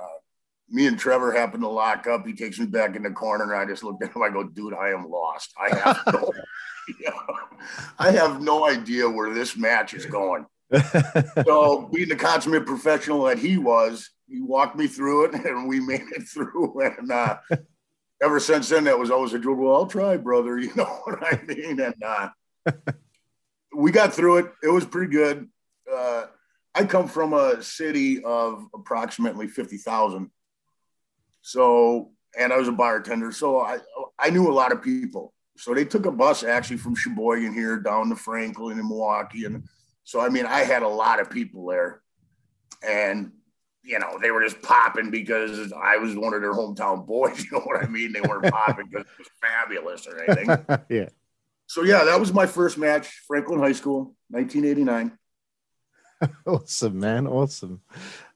me 0.68 0.86
and 0.86 0.98
Trevor 0.98 1.32
happen 1.32 1.62
to 1.62 1.68
lock 1.68 2.06
up. 2.06 2.26
He 2.26 2.34
takes 2.34 2.58
me 2.58 2.66
back 2.66 2.94
in 2.94 3.02
the 3.02 3.10
corner 3.10 3.44
and 3.44 3.54
I 3.54 3.64
just 3.64 3.82
looked 3.82 4.04
at 4.04 4.14
him. 4.14 4.22
I 4.22 4.28
go, 4.28 4.44
dude, 4.44 4.74
I 4.74 4.90
am 4.90 5.08
lost. 5.08 5.54
I 5.58 5.74
have 5.78 6.02
no, 6.12 6.30
I 7.98 8.10
have 8.10 8.42
no 8.42 8.68
idea 8.68 9.08
where 9.08 9.32
this 9.32 9.56
match 9.56 9.94
is 9.94 10.04
going. 10.04 10.44
so 11.46 11.88
being 11.90 12.10
the 12.10 12.16
consummate 12.16 12.66
professional 12.66 13.22
that 13.24 13.38
he 13.38 13.56
was, 13.56 14.10
he 14.28 14.40
walked 14.40 14.76
me 14.76 14.86
through 14.86 15.26
it 15.26 15.34
and 15.46 15.68
we 15.68 15.80
made 15.80 16.06
it 16.14 16.28
through. 16.28 16.80
And 16.98 17.10
uh, 17.10 17.38
ever 18.22 18.40
since 18.40 18.68
then, 18.68 18.84
that 18.84 18.98
was 18.98 19.10
always 19.10 19.32
a 19.32 19.38
joke. 19.38 19.58
Well, 19.58 19.74
I'll 19.74 19.86
try, 19.86 20.16
brother. 20.16 20.58
You 20.66 20.74
know 20.74 21.00
what 21.04 21.22
I 21.22 21.40
mean? 21.46 21.80
And 21.80 22.02
uh, 22.02 22.28
we 23.74 23.90
got 23.90 24.14
through 24.14 24.38
it. 24.38 24.46
It 24.62 24.68
was 24.68 24.84
pretty 24.84 25.12
good. 25.12 25.48
Uh, 25.92 26.26
I 26.74 26.84
come 26.84 27.08
from 27.08 27.32
a 27.32 27.62
city 27.62 28.22
of 28.22 28.66
approximately 28.74 29.48
50,000. 29.48 30.30
So, 31.40 32.10
and 32.38 32.52
I 32.52 32.58
was 32.58 32.68
a 32.68 32.72
bartender. 32.72 33.32
So 33.32 33.60
I, 33.60 33.78
I 34.18 34.30
knew 34.30 34.50
a 34.50 34.52
lot 34.52 34.72
of 34.72 34.82
people. 34.82 35.32
So 35.56 35.72
they 35.72 35.86
took 35.86 36.04
a 36.04 36.10
bus 36.10 36.42
actually 36.42 36.76
from 36.76 36.94
Sheboygan 36.94 37.54
here 37.54 37.78
down 37.78 38.10
to 38.10 38.16
Franklin 38.16 38.78
and 38.78 38.88
Milwaukee. 38.88 39.44
And 39.44 39.64
so, 40.04 40.20
I 40.20 40.28
mean, 40.28 40.44
I 40.44 40.60
had 40.60 40.82
a 40.82 40.88
lot 40.88 41.20
of 41.20 41.30
people 41.30 41.66
there 41.66 42.02
and, 42.86 43.32
you 43.86 43.98
know, 44.00 44.18
they 44.20 44.30
were 44.30 44.42
just 44.42 44.60
popping 44.62 45.10
because 45.10 45.72
I 45.72 45.96
was 45.96 46.16
one 46.16 46.34
of 46.34 46.40
their 46.40 46.52
hometown 46.52 47.06
boys. 47.06 47.44
You 47.46 47.58
know 47.58 47.64
what 47.64 47.82
I 47.82 47.86
mean? 47.86 48.12
They 48.12 48.20
weren't 48.20 48.52
popping 48.52 48.88
because 48.90 49.06
it 49.06 49.18
was 49.18 49.28
fabulous 49.40 50.06
or 50.06 50.22
anything. 50.22 50.66
yeah. 50.88 51.08
So 51.66 51.82
yeah, 51.82 52.04
that 52.04 52.18
was 52.18 52.32
my 52.32 52.46
first 52.46 52.78
match, 52.78 53.22
Franklin 53.26 53.60
High 53.60 53.72
School, 53.72 54.14
1989. 54.30 55.16
awesome, 56.46 56.98
man. 56.98 57.26
Awesome. 57.26 57.80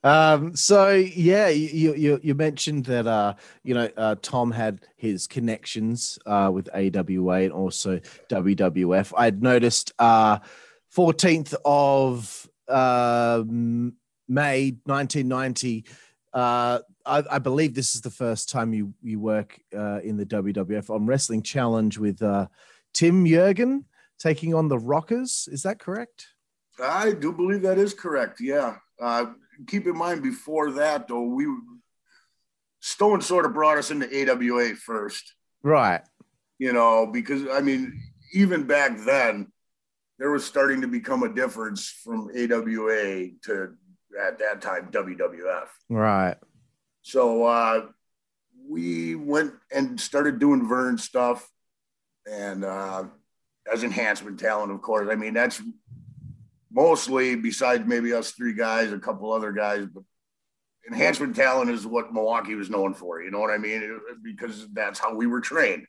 Um, 0.04 0.54
so 0.54 0.90
yeah, 0.90 1.48
you, 1.48 1.94
you 1.94 2.20
you 2.22 2.34
mentioned 2.34 2.86
that 2.86 3.06
uh, 3.06 3.34
you 3.62 3.74
know 3.74 3.88
uh, 3.96 4.16
Tom 4.22 4.50
had 4.50 4.80
his 4.96 5.26
connections 5.26 6.18
uh, 6.26 6.50
with 6.52 6.68
AWA 6.74 7.42
and 7.42 7.52
also 7.52 8.00
WWF. 8.28 9.12
I'd 9.16 9.42
noticed 9.42 9.92
uh, 9.98 10.38
14th 10.94 11.54
of 11.64 12.48
uh, 12.68 13.42
May 14.30 14.76
1990. 14.84 15.84
Uh, 16.32 16.78
I, 17.04 17.24
I, 17.28 17.38
believe 17.40 17.74
this 17.74 17.96
is 17.96 18.02
the 18.02 18.10
first 18.10 18.48
time 18.48 18.72
you 18.72 18.94
you 19.02 19.18
work 19.18 19.58
uh, 19.76 19.98
in 20.00 20.16
the 20.16 20.24
WWF 20.24 20.88
on 20.88 21.04
Wrestling 21.04 21.42
Challenge 21.42 21.98
with 21.98 22.22
uh, 22.22 22.46
Tim 22.94 23.26
Jurgen 23.26 23.84
taking 24.20 24.54
on 24.54 24.68
the 24.68 24.78
Rockers. 24.78 25.48
Is 25.50 25.64
that 25.64 25.80
correct? 25.80 26.28
I 26.80 27.12
do 27.12 27.32
believe 27.32 27.62
that 27.62 27.78
is 27.78 27.94
correct. 27.94 28.40
Yeah. 28.40 28.76
Uh, 29.00 29.26
keep 29.66 29.86
in 29.86 29.96
mind, 29.96 30.22
before 30.22 30.70
that, 30.72 31.08
though, 31.08 31.22
we 31.22 31.46
Stone 32.78 33.20
sort 33.20 33.44
of 33.44 33.52
brought 33.52 33.76
us 33.76 33.90
into 33.90 34.06
AWA 34.06 34.74
first. 34.76 35.34
Right. 35.62 36.00
You 36.58 36.72
know, 36.72 37.06
because 37.06 37.42
I 37.52 37.60
mean, 37.60 38.00
even 38.32 38.64
back 38.64 38.98
then, 39.04 39.50
there 40.18 40.30
was 40.30 40.44
starting 40.44 40.80
to 40.82 40.86
become 40.86 41.22
a 41.22 41.34
difference 41.34 41.88
from 41.88 42.30
AWA 42.36 43.30
to 43.44 43.74
at 44.18 44.38
that 44.38 44.60
time 44.60 44.88
WWF. 44.90 45.66
Right. 45.88 46.36
So 47.02 47.44
uh, 47.44 47.86
we 48.68 49.14
went 49.14 49.54
and 49.74 50.00
started 50.00 50.38
doing 50.38 50.68
Vern 50.68 50.98
stuff 50.98 51.48
and 52.30 52.64
uh, 52.64 53.04
as 53.70 53.84
enhancement 53.84 54.38
talent, 54.38 54.72
of 54.72 54.82
course. 54.82 55.08
I 55.10 55.14
mean, 55.14 55.34
that's 55.34 55.62
mostly 56.70 57.36
besides 57.36 57.84
maybe 57.86 58.12
us 58.12 58.32
three 58.32 58.54
guys, 58.54 58.92
a 58.92 58.98
couple 58.98 59.32
other 59.32 59.52
guys, 59.52 59.86
but 59.86 60.04
enhancement 60.86 61.36
talent 61.36 61.70
is 61.70 61.86
what 61.86 62.12
Milwaukee 62.12 62.54
was 62.54 62.70
known 62.70 62.94
for. 62.94 63.22
You 63.22 63.30
know 63.30 63.40
what 63.40 63.50
I 63.50 63.58
mean? 63.58 63.98
Because 64.22 64.68
that's 64.72 64.98
how 64.98 65.14
we 65.14 65.26
were 65.26 65.40
trained. 65.40 65.86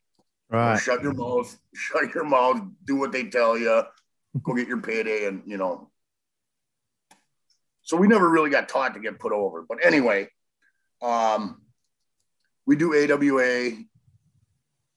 Right. 0.49 0.77
Shut 0.77 1.01
your 1.01 1.13
mouth. 1.13 1.57
Shut 1.75 2.13
your 2.13 2.25
mouth. 2.25 2.61
Do 2.85 2.97
what 2.97 3.11
they 3.11 3.25
tell 3.25 3.57
you. 3.57 3.83
Go 4.43 4.53
get 4.53 4.67
your 4.67 4.81
payday, 4.81 5.25
and 5.25 5.43
you 5.45 5.57
know. 5.57 5.90
So 7.83 7.97
we 7.97 8.07
never 8.07 8.29
really 8.29 8.49
got 8.49 8.69
taught 8.69 8.93
to 8.93 8.99
get 8.99 9.19
put 9.19 9.33
over. 9.33 9.65
But 9.67 9.83
anyway, 9.83 10.29
um, 11.01 11.61
we 12.65 12.75
do 12.75 12.93
AWA 12.93 13.71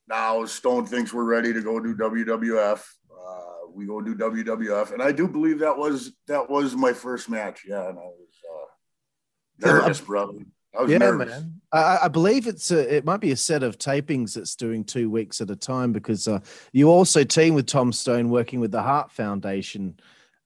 now. 0.08 0.44
Stone 0.44 0.86
thinks 0.86 1.12
we're 1.12 1.24
ready 1.24 1.52
to 1.52 1.62
go 1.62 1.80
do 1.80 1.94
WWF. 1.96 2.82
Uh, 3.10 3.68
we 3.72 3.86
go 3.86 4.00
do 4.00 4.14
WWF, 4.14 4.92
and 4.92 5.02
I 5.02 5.12
do 5.12 5.26
believe 5.26 5.60
that 5.60 5.76
was 5.76 6.12
that 6.28 6.48
was 6.48 6.76
my 6.76 6.92
first 6.92 7.28
match. 7.28 7.62
Yeah, 7.66 7.88
and 7.88 7.98
I 7.98 8.02
was 8.02 8.34
uh, 8.52 9.66
nervous, 9.66 10.00
brother. 10.00 10.40
I 10.76 10.82
was 10.82 10.90
Yeah, 10.90 10.98
nervous. 10.98 11.30
man. 11.30 11.60
I, 11.72 11.98
I 12.04 12.08
believe 12.08 12.46
it's 12.46 12.70
a, 12.70 12.96
it 12.96 13.04
might 13.04 13.20
be 13.20 13.30
a 13.30 13.36
set 13.36 13.62
of 13.62 13.78
tapings 13.78 14.34
that's 14.34 14.56
doing 14.56 14.84
two 14.84 15.08
weeks 15.08 15.40
at 15.40 15.50
a 15.50 15.56
time 15.56 15.92
because 15.92 16.28
uh, 16.28 16.40
you 16.72 16.90
also 16.90 17.24
team 17.24 17.54
with 17.54 17.66
Tom 17.66 17.92
Stone 17.92 18.28
working 18.28 18.60
with 18.60 18.72
the 18.72 18.82
Heart 18.82 19.10
Foundation. 19.12 19.98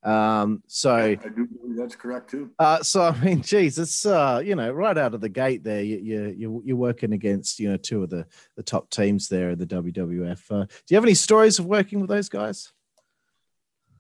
Um, 0.09 0.63
so, 0.67 0.95
I 0.95 1.15
do 1.17 1.47
believe 1.47 1.77
that's 1.77 1.95
correct 1.95 2.31
too. 2.31 2.51
uh, 2.59 2.83
so 2.83 3.03
I 3.03 3.21
mean, 3.21 3.43
geez, 3.43 3.79
it's 3.79 4.07
uh, 4.07 4.41
you 4.43 4.55
know, 4.55 4.73
right 4.73 4.97
out 4.97 5.15
of 5.15 5.21
the 5.21 5.29
gate 5.29 5.63
there, 5.63 5.83
you, 5.83 5.99
you 5.99 6.35
you 6.37 6.63
you're 6.65 6.77
working 6.77 7.13
against 7.13 7.61
you 7.61 7.71
know 7.71 7.77
two 7.77 8.03
of 8.03 8.09
the 8.09 8.27
the 8.57 8.63
top 8.63 8.89
teams 8.89 9.29
there 9.29 9.51
in 9.51 9.59
the 9.59 9.67
WWF. 9.67 10.43
Uh, 10.51 10.65
do 10.65 10.71
you 10.89 10.97
have 10.97 11.05
any 11.05 11.15
stories 11.15 11.59
of 11.59 11.67
working 11.67 12.01
with 12.01 12.09
those 12.09 12.31
guys? 12.31 12.73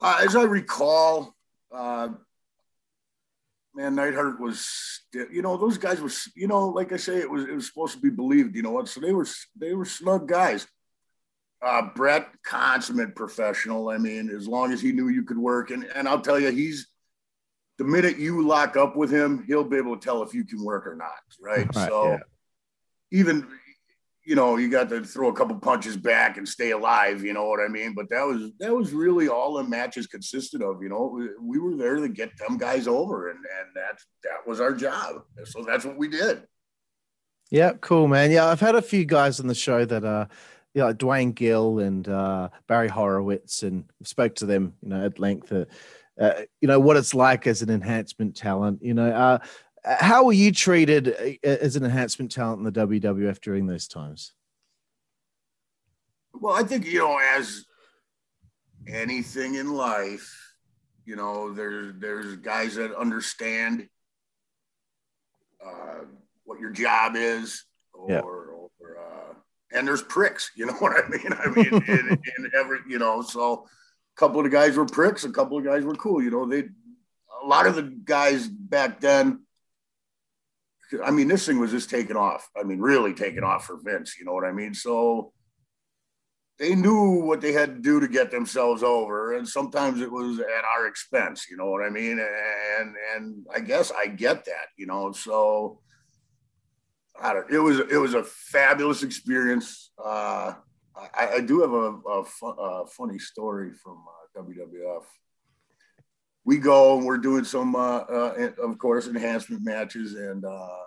Uh, 0.01 0.21
as 0.23 0.35
I 0.35 0.45
recall, 0.45 1.35
uh, 1.73 2.09
man, 3.75 3.95
Neidhart 3.97 4.41
was, 4.41 5.03
you 5.13 5.43
know, 5.43 5.57
those 5.57 5.77
guys 5.77 6.01
were, 6.01 6.11
you 6.35 6.47
know, 6.47 6.69
like 6.69 6.93
I 6.93 6.97
say, 6.97 7.19
it 7.19 7.31
was 7.31 7.45
it 7.45 7.55
was 7.55 7.67
supposed 7.67 7.95
to 7.95 8.01
be 8.01 8.11
believed, 8.11 8.57
you 8.57 8.63
know 8.63 8.71
what? 8.71 8.89
So 8.89 9.01
they 9.01 9.13
were 9.13 9.27
they 9.57 9.75
were 9.75 9.85
snug 9.85 10.27
guys. 10.27 10.67
Uh, 11.61 11.89
Bret, 11.95 12.29
consummate 12.45 13.17
professional. 13.17 13.89
I 13.89 13.99
mean, 13.99 14.31
as 14.31 14.47
long 14.47 14.73
as 14.73 14.81
he 14.81 14.93
knew 14.93 15.09
you 15.09 15.25
could 15.25 15.39
work, 15.39 15.71
and 15.71 15.85
and 15.95 16.09
I'll 16.09 16.21
tell 16.21 16.39
you, 16.39 16.51
he's 16.51 16.87
the 17.79 17.85
minute 17.85 18.19
you 18.19 18.47
lock 18.47 18.77
up 18.77 18.97
with 18.97 19.11
him, 19.11 19.45
he'll 19.47 19.65
be 19.65 19.77
able 19.77 19.97
to 19.97 20.05
tell 20.05 20.23
if 20.23 20.35
you 20.35 20.45
can 20.45 20.65
work 20.65 20.87
or 20.87 20.95
not, 20.95 21.11
right? 21.41 21.67
Right, 21.75 21.89
so 21.89 22.13
yeah. 22.13 22.19
even 23.11 23.47
you 24.29 24.35
know 24.35 24.59
you 24.59 24.69
got 24.69 24.91
to 24.91 25.03
throw 25.03 25.29
a 25.29 25.33
couple 25.33 25.59
punches 25.59 25.97
back 25.97 26.37
and 26.37 26.47
stay 26.47 26.73
alive 26.73 27.25
you 27.25 27.33
know 27.33 27.47
what 27.47 27.61
i 27.61 27.67
mean 27.67 27.95
but 27.95 28.11
that 28.11 28.27
was 28.27 28.51
that 28.61 28.75
was 28.75 28.93
really 28.93 29.27
all 29.27 29.55
the 29.55 29.65
matches 29.65 30.07
consisted 30.07 30.61
of 30.61 30.83
you 30.83 30.91
know 30.91 31.07
we, 31.07 31.29
we 31.41 31.59
were 31.59 31.77
there 31.77 31.97
to 31.97 32.11
get 32.11 32.37
them 32.37 32.59
guys 32.59 32.87
over 32.87 33.31
and 33.31 33.39
and 33.39 33.75
that 33.75 33.99
that 34.23 34.47
was 34.47 34.61
our 34.61 34.75
job 34.75 35.23
so 35.45 35.65
that's 35.65 35.87
what 35.87 35.97
we 35.97 36.09
did 36.09 36.43
Yeah, 37.51 37.73
cool, 37.81 38.09
man. 38.09 38.31
Yeah, 38.31 38.47
I've 38.47 38.61
had 38.61 38.75
a 38.75 38.83
few 38.83 39.07
guys 39.07 39.41
on 39.41 39.47
the 39.47 39.55
show 39.55 39.87
that 39.87 40.05
uh 40.05 40.27
you 40.75 40.83
know, 40.83 40.93
Duane 40.93 41.33
Gill 41.33 41.79
and 41.79 42.09
uh, 42.09 42.49
Barry 42.67 42.89
Horowitz, 42.89 43.63
and 43.63 43.85
spoke 44.03 44.35
to 44.37 44.47
them, 44.47 44.75
you 44.83 44.91
know, 44.91 45.05
at 45.05 45.19
length. 45.19 45.53
Uh, 45.53 45.65
uh, 46.21 46.43
you 46.61 46.69
know 46.69 46.81
what 46.81 46.97
it's 46.97 47.15
like 47.15 47.47
as 47.47 47.63
an 47.63 47.71
enhancement 47.71 48.37
talent. 48.37 48.81
You 48.83 48.95
know, 48.95 49.11
uh, 49.11 49.39
how 49.85 50.25
were 50.25 50.33
you 50.33 50.53
treated 50.53 51.09
uh, 51.09 51.49
as 51.49 51.77
an 51.77 51.85
enhancement 51.85 52.33
talent 52.33 52.59
in 52.59 52.73
the 52.73 52.87
WWF 52.87 53.41
during 53.41 53.67
those 53.67 53.89
times? 53.89 54.33
well 56.41 56.55
i 56.55 56.63
think 56.63 56.87
you 56.87 56.99
know 56.99 57.19
as 57.19 57.65
anything 58.87 59.55
in 59.57 59.73
life 59.73 60.55
you 61.05 61.17
know 61.17 61.53
there's 61.53 61.95
there's 61.99 62.37
guys 62.37 62.75
that 62.77 62.95
understand 62.97 63.89
uh, 65.65 66.05
what 66.45 66.61
your 66.61 66.71
job 66.71 67.17
is 67.17 67.65
or, 67.93 68.11
Yeah. 68.11 68.21
And 69.73 69.87
there's 69.87 70.03
pricks 70.03 70.51
you 70.57 70.67
know 70.67 70.73
what 70.79 70.93
i 70.93 71.09
mean? 71.09 71.33
I 71.33 71.49
mean 71.49 71.83
in, 71.89 72.19
in 72.39 72.51
every 72.59 72.81
you 72.89 72.99
know 72.99 73.23
so 73.23 73.67
a 74.17 74.21
couple 74.21 74.39
of 74.41 74.45
the 74.45 74.51
guys 74.51 74.77
were 74.77 74.87
pricks 74.87 75.25
a 75.25 75.31
couple 75.31 75.59
of 75.59 75.65
guys 75.65 75.85
were 75.85 75.95
cool 75.95 76.23
you 76.23 76.31
know 76.31 76.47
they 76.47 76.65
a 77.43 77.47
lot 77.47 77.67
of 77.67 77.77
the 77.77 77.83
guys 77.83 78.49
back 78.49 79.01
then 79.01 79.45
i 81.05 81.11
mean 81.11 81.29
this 81.29 81.47
thing 81.47 81.59
was 81.59 81.71
just 81.71 81.91
taking 81.91 82.17
off 82.17 82.49
i 82.59 82.63
mean 82.63 82.81
really 82.81 83.15
taking 83.15 83.45
off 83.45 83.67
for 83.67 83.79
vince 83.83 84.17
you 84.19 84.25
know 84.25 84.33
what 84.33 84.45
i 84.45 84.53
mean? 84.53 84.75
So 84.75 85.33
they 86.59 86.75
knew 86.75 87.21
what 87.21 87.41
they 87.41 87.53
had 87.53 87.77
to 87.77 87.81
do 87.81 88.01
to 88.01 88.09
get 88.09 88.33
themselves 88.33 88.83
over 88.83 89.37
and 89.37 89.49
sometimes 89.49 90.01
it 90.01 90.11
was 90.11 90.41
at 90.41 90.65
our 90.77 90.89
expense 90.89 91.47
you 91.51 91.57
know 91.57 91.71
what 91.71 91.85
i 91.85 91.91
mean? 91.91 92.19
And 92.19 92.95
and 93.15 93.47
i 93.55 93.61
guess 93.61 93.93
i 93.93 94.07
get 94.07 94.45
that 94.47 94.69
you 94.77 94.87
know 94.87 95.13
so 95.13 95.81
I 97.21 97.33
don't, 97.33 97.51
it 97.51 97.59
was 97.59 97.81
it 97.81 97.97
was 97.97 98.15
a 98.15 98.25
fabulous 98.25 99.03
experience 99.03 99.91
uh 100.03 100.55
i, 100.97 101.29
I 101.37 101.41
do 101.41 101.61
have 101.61 101.73
a, 101.73 102.11
a, 102.11 102.25
fu- 102.25 102.47
a 102.47 102.87
funny 102.87 103.19
story 103.19 103.73
from 103.73 104.05
uh, 104.37 104.43
wwf 104.43 105.05
we 106.45 106.59
go 106.59 106.97
and 106.97 107.07
we're 107.07 107.19
doing 107.19 107.45
some 107.45 107.75
uh, 107.75 107.99
uh 107.99 108.51
of 108.63 108.79
course 108.79 109.07
enhancement 109.07 109.65
matches 109.65 110.15
and 110.15 110.45
uh 110.45 110.85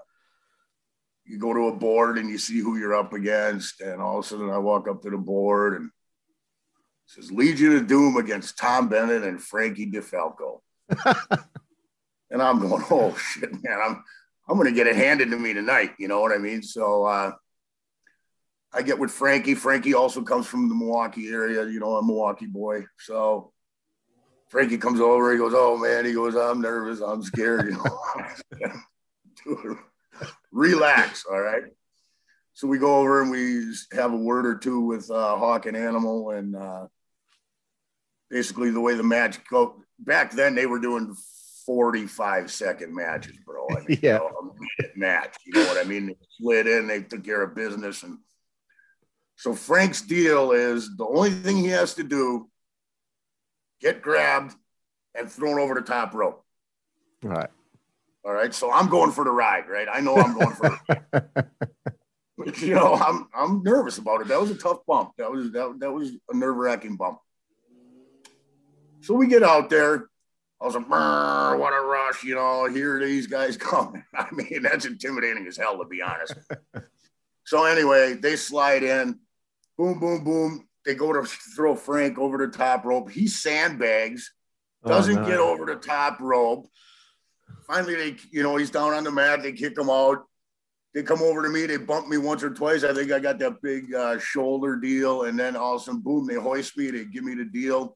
you 1.32 1.38
go 1.38 1.54
to 1.54 1.67
a 1.67 1.76
board 1.76 2.17
and 2.17 2.30
you 2.30 2.38
see 2.38 2.60
who 2.60 2.78
you're 2.78 2.96
up 2.96 3.13
against, 3.13 3.80
and 3.80 4.02
all 4.02 4.20
of 4.20 4.26
a 4.26 4.28
sudden 4.28 4.50
I 4.50 4.58
walk 4.58 4.89
up 4.89 5.02
to 5.04 5.10
the 5.10 5.17
board 5.17 5.76
and 5.80 5.86
it 5.86 5.91
says 7.06 7.32
Legion 7.32 7.78
of 7.78 7.88
Doom 7.88 8.17
against 8.17 8.58
Tom 8.58 8.89
Bennett 8.89 9.24
and 9.24 9.41
Frankie 9.41 9.89
DeFalco. 9.89 10.60
and 12.30 12.41
I'm 12.41 12.60
going, 12.60 12.84
oh 12.89 13.15
shit, 13.15 13.52
man, 13.63 13.80
I'm 13.82 14.04
I'm 14.52 14.58
gonna 14.58 14.74
get 14.74 14.86
it 14.86 14.98
handed 14.98 15.32
to 15.32 15.38
me 15.38 15.54
tonight. 15.54 15.92
You 15.98 16.10
know 16.10 16.20
what 16.20 16.34
I 16.34 16.38
mean? 16.38 16.62
So 16.62 17.06
uh 17.06 17.32
I 18.74 18.82
get 18.82 19.00
with 19.00 19.10
Frankie. 19.10 19.56
Frankie 19.56 19.94
also 19.94 20.24
comes 20.24 20.46
from 20.46 20.68
the 20.68 20.76
Milwaukee 20.76 21.30
area, 21.30 21.66
you 21.66 21.80
know, 21.80 21.96
a 21.96 22.04
Milwaukee 22.06 22.48
boy. 22.48 22.84
So 23.00 23.54
Frankie 24.50 24.78
comes 24.78 25.00
over, 25.00 25.32
he 25.32 25.38
goes, 25.38 25.54
Oh 25.56 25.78
man, 25.78 26.04
he 26.04 26.12
goes, 26.12 26.36
I'm 26.36 26.60
nervous, 26.60 27.00
I'm 27.00 27.24
scared, 27.24 27.74
you 27.74 27.82
know. 29.48 29.78
Relax, 30.52 31.26
all 31.32 31.40
right. 31.40 31.64
So 32.52 32.68
we 32.68 32.78
go 32.78 32.98
over 32.98 33.22
and 33.22 33.32
we 33.32 33.74
have 33.94 34.12
a 34.12 34.18
word 34.18 34.46
or 34.46 34.58
two 34.58 34.82
with 34.82 35.10
uh, 35.10 35.38
Hawk 35.38 35.66
and 35.66 35.78
Animal, 35.78 36.32
and 36.32 36.58
uh, 36.58 36.88
basically 38.30 38.70
the 38.70 38.82
way 38.82 38.96
the 38.96 39.04
match 39.04 39.40
go. 39.46 39.82
Back 39.98 40.34
then, 40.34 40.56
they 40.56 40.66
were 40.66 40.80
doing 40.80 41.16
forty-five 41.76 42.52
second 42.52 42.94
matches, 42.94 43.38
bro. 43.46 43.66
I 43.70 43.80
mean, 43.88 44.00
Yeah. 44.02 44.16
you 44.16 44.20
know, 44.20 44.28
a 44.28 44.44
minute 44.44 44.98
match. 44.98 45.36
You 45.46 45.54
know 45.54 45.66
what 45.68 45.78
I 45.86 45.88
mean? 45.88 46.08
They 46.08 46.18
slid 46.38 46.68
in, 46.68 46.88
they 46.88 47.02
took 47.02 47.24
care 47.24 47.42
of 47.42 47.56
business, 47.56 48.04
and 48.04 48.18
so 49.38 49.54
Frank's 49.54 50.02
deal 50.02 50.52
is 50.52 50.96
the 50.98 51.06
only 51.06 51.32
thing 51.32 51.58
he 51.58 51.68
has 51.68 51.94
to 51.96 52.04
do 52.04 52.50
get 53.80 54.02
grabbed 54.02 54.54
and 55.16 55.32
thrown 55.32 55.60
over 55.60 55.74
the 55.74 55.82
top 55.82 56.14
rope. 56.14 56.44
Right. 57.24 57.50
All 58.26 58.34
right. 58.34 58.54
So 58.54 58.70
I'm 58.72 58.90
going 58.90 59.12
for 59.12 59.24
the 59.24 59.32
ride, 59.32 59.68
right? 59.70 59.88
I 59.92 60.02
know 60.02 60.16
I'm 60.18 60.34
going 60.38 60.56
for 60.56 60.78
the 60.90 61.46
But, 62.38 62.62
you 62.62 62.76
know, 62.76 62.94
I'm 62.96 63.28
I'm 63.34 63.64
nervous 63.64 63.98
about 63.98 64.22
it. 64.22 64.28
That 64.28 64.42
was 64.42 64.52
a 64.52 64.56
tough 64.56 64.86
bump. 64.86 65.14
That 65.18 65.32
was 65.32 65.52
that, 65.54 65.78
that 65.80 65.92
was 65.92 66.12
a 66.30 66.36
nerve-wracking 66.36 66.98
bump. 66.98 67.20
So 69.00 69.16
we 69.16 69.26
get 69.26 69.42
out 69.42 69.72
there. 69.72 70.11
I 70.62 70.65
was 70.65 70.76
like, 70.76 70.88
"Brr, 70.88 71.58
what 71.58 71.74
a 71.74 71.82
rush, 71.82 72.24
you 72.24 72.36
know, 72.36 72.65
here 72.65 73.00
these 73.04 73.26
guys 73.28 73.58
come. 73.69 74.04
I 74.13 74.28
mean, 74.32 74.62
that's 74.62 74.86
intimidating 74.86 75.47
as 75.47 75.58
hell, 75.58 75.80
to 75.80 75.86
be 75.86 76.02
honest. 76.02 76.36
so 77.45 77.65
anyway, 77.65 78.13
they 78.13 78.36
slide 78.36 78.84
in, 78.84 79.19
boom, 79.78 80.00
boom, 80.00 80.24
boom. 80.24 80.67
They 80.86 80.95
go 80.95 81.13
to 81.13 81.24
throw 81.56 81.76
Frank 81.76 82.17
over 82.19 82.38
the 82.38 82.47
top 82.47 82.86
rope. 82.86 83.10
He 83.10 83.28
sandbags, 83.28 84.32
doesn't 84.86 85.17
Oh, 85.17 85.21
no. 85.21 85.28
get 85.28 85.39
over 85.39 85.65
the 85.65 85.76
top 85.76 86.19
rope. 86.19 86.67
Finally, 87.67 87.95
they, 87.95 88.15
you 88.32 88.43
know, 88.43 88.56
he's 88.58 88.71
down 88.71 88.93
on 88.93 89.04
the 89.04 89.12
mat. 89.12 89.41
They 89.43 89.52
kick 89.54 89.78
him 89.78 89.89
out. 89.89 90.26
They 90.93 91.04
come 91.04 91.21
over 91.21 91.41
to 91.43 91.50
me. 91.50 91.65
They 91.67 91.78
bump 91.78 92.08
me 92.10 92.17
once 92.17 92.43
or 92.43 92.50
twice. 92.50 92.84
I 92.84 92.93
think 92.93 93.12
I 93.12 93.19
got 93.19 93.39
that 93.39 93.62
big 93.62 93.93
uh, 93.93 94.19
shoulder 94.19 94.76
deal. 94.76 95.24
And 95.24 95.39
then 95.39 95.56
all 95.56 95.76
of 95.76 95.82
a 95.82 95.86
sudden, 95.86 96.02
boom, 96.02 96.26
they 96.28 96.36
hoist 96.36 96.78
me. 96.78 96.91
They 96.91 97.06
give 97.06 97.24
me 97.24 97.36
the 97.36 97.45
deal. 97.45 97.95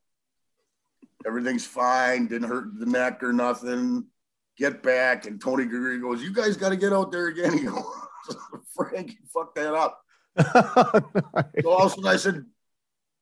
Everything's 1.25 1.65
fine. 1.65 2.27
Didn't 2.27 2.47
hurt 2.47 2.79
the 2.79 2.85
neck 2.85 3.23
or 3.23 3.33
nothing. 3.33 4.05
Get 4.57 4.83
back. 4.83 5.25
And 5.25 5.41
Tony 5.41 5.65
Gregory 5.65 5.99
goes, 5.99 6.21
You 6.21 6.33
guys 6.33 6.57
got 6.57 6.69
to 6.69 6.75
get 6.75 6.93
out 6.93 7.11
there 7.11 7.27
again. 7.27 7.57
He 7.57 7.65
goes, 7.65 7.83
Frank, 8.75 9.11
you 9.11 9.17
fucked 9.33 9.55
that 9.55 9.73
up. 9.73 10.01
So 11.61 11.69
all 11.69 11.85
of 11.85 11.91
a 11.91 11.95
sudden, 11.95 12.07
I 12.07 12.15
said, 12.15 12.45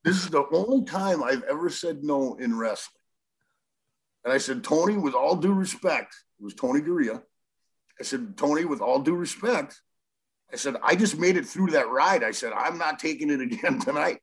This 0.03 0.17
is 0.17 0.29
the 0.29 0.45
only 0.51 0.85
time 0.85 1.23
I've 1.23 1.43
ever 1.43 1.69
said 1.69 2.03
no 2.03 2.35
in 2.35 2.57
wrestling. 2.57 3.01
And 4.23 4.33
I 4.33 4.37
said, 4.37 4.63
Tony, 4.63 4.95
with 4.97 5.13
all 5.13 5.35
due 5.35 5.53
respect, 5.53 6.15
it 6.39 6.43
was 6.43 6.53
Tony 6.53 6.79
Garea. 6.81 7.21
I 7.99 8.03
said, 8.03 8.37
Tony, 8.37 8.65
with 8.65 8.81
all 8.81 8.99
due 8.99 9.15
respect, 9.15 9.81
I 10.51 10.55
said, 10.55 10.77
I 10.81 10.95
just 10.95 11.17
made 11.17 11.35
it 11.35 11.45
through 11.45 11.71
that 11.71 11.89
ride. 11.89 12.23
I 12.23 12.31
said, 12.31 12.53
I'm 12.53 12.77
not 12.77 12.99
taking 12.99 13.29
it 13.29 13.41
again 13.41 13.79
tonight. 13.81 14.19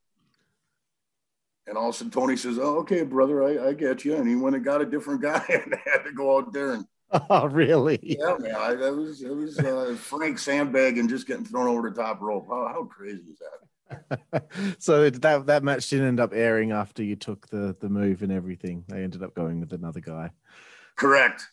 And 1.70 1.78
all 1.78 1.88
of 1.90 1.94
a 1.94 1.98
sudden, 1.98 2.10
Tony 2.10 2.36
says, 2.36 2.58
Oh, 2.58 2.78
okay, 2.80 3.04
brother, 3.04 3.44
I, 3.44 3.68
I 3.68 3.72
get 3.74 4.04
you. 4.04 4.16
And 4.16 4.28
he 4.28 4.34
went 4.34 4.56
and 4.56 4.64
got 4.64 4.82
a 4.82 4.84
different 4.84 5.22
guy 5.22 5.42
and 5.48 5.72
had 5.86 6.02
to 6.02 6.12
go 6.12 6.36
out 6.36 6.52
there 6.52 6.72
and 6.72 6.84
Oh, 7.30 7.46
really? 7.46 7.98
Yeah, 8.02 8.36
man. 8.40 8.56
I, 8.56 8.74
that 8.74 8.94
was 8.94 9.22
it 9.22 9.34
was 9.34 9.56
uh, 9.58 9.96
Frank 9.96 10.38
sandbagging 10.40 11.08
just 11.08 11.28
getting 11.28 11.44
thrown 11.44 11.68
over 11.68 11.88
the 11.88 12.02
top 12.02 12.20
rope. 12.20 12.46
How, 12.48 12.66
how 12.68 12.84
crazy 12.84 13.22
is 13.30 13.38
that? 13.38 14.48
so 14.80 15.08
that 15.08 15.46
that 15.46 15.62
match 15.64 15.88
didn't 15.90 16.06
end 16.08 16.20
up 16.20 16.32
airing 16.34 16.72
after 16.72 17.02
you 17.04 17.14
took 17.16 17.48
the 17.50 17.76
the 17.80 17.88
move 17.88 18.22
and 18.22 18.32
everything. 18.32 18.84
They 18.88 19.02
ended 19.04 19.22
up 19.22 19.34
going 19.34 19.60
with 19.60 19.72
another 19.72 20.00
guy. 20.00 20.30
Correct. 20.96 21.48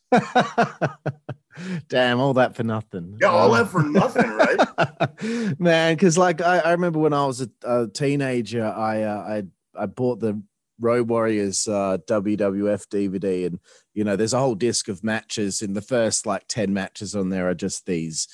Damn, 1.87 2.19
all 2.19 2.33
that 2.35 2.55
for 2.55 2.63
nothing. 2.63 3.17
Yeah, 3.19 3.29
all 3.29 3.53
Um, 3.53 3.57
that 3.57 3.71
for 3.71 3.81
nothing, 3.83 4.29
right? 4.29 5.59
man 5.59 5.95
because 5.95 6.17
like 6.17 6.41
I, 6.41 6.59
I 6.59 6.71
remember 6.71 6.99
when 6.99 7.13
i 7.13 7.25
was 7.25 7.41
a, 7.41 7.49
a 7.63 7.87
teenager 7.87 8.63
i 8.65 9.01
uh, 9.03 9.17
i 9.27 9.43
i 9.77 9.85
bought 9.85 10.19
the 10.19 10.41
road 10.79 11.07
warriors 11.07 11.67
uh 11.67 11.97
wwf 12.07 12.85
dvd 12.87 13.47
and 13.47 13.59
you 13.93 14.03
know 14.03 14.15
there's 14.15 14.33
a 14.33 14.39
whole 14.39 14.55
disc 14.55 14.87
of 14.87 15.03
matches 15.03 15.61
in 15.61 15.73
the 15.73 15.81
first 15.81 16.25
like 16.25 16.47
10 16.47 16.71
matches 16.73 17.15
on 17.15 17.29
there 17.29 17.49
are 17.49 17.55
just 17.55 17.85
these 17.85 18.27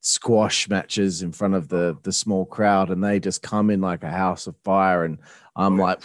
squash 0.00 0.68
matches 0.68 1.22
in 1.22 1.30
front 1.30 1.54
of 1.54 1.68
the 1.68 1.96
the 2.02 2.12
small 2.12 2.44
crowd 2.44 2.90
and 2.90 3.04
they 3.04 3.20
just 3.20 3.42
come 3.42 3.70
in 3.70 3.80
like 3.80 4.02
a 4.02 4.10
house 4.10 4.46
of 4.46 4.56
fire 4.64 5.04
and 5.04 5.18
i'm 5.54 5.76
like 5.76 6.00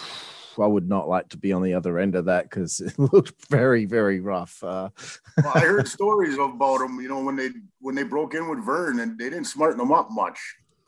I 0.63 0.67
would 0.67 0.87
not 0.87 1.07
like 1.07 1.29
to 1.29 1.37
be 1.37 1.51
on 1.51 1.63
the 1.63 1.73
other 1.73 1.99
end 1.99 2.15
of 2.15 2.25
that 2.25 2.49
because 2.49 2.79
it 2.81 2.97
looked 2.97 3.33
very, 3.49 3.85
very 3.85 4.19
rough. 4.19 4.63
Uh, 4.63 4.89
Well, 5.37 5.51
I 5.53 5.61
heard 5.61 5.87
stories 5.99 6.37
about 6.37 6.79
them. 6.79 6.99
You 7.01 7.09
know, 7.09 7.23
when 7.23 7.35
they 7.35 7.49
when 7.79 7.95
they 7.95 8.03
broke 8.03 8.33
in 8.33 8.47
with 8.47 8.65
Vern, 8.65 8.99
and 8.99 9.17
they 9.17 9.29
didn't 9.29 9.45
smarten 9.45 9.77
them 9.77 9.91
up 9.91 10.09
much. 10.11 10.39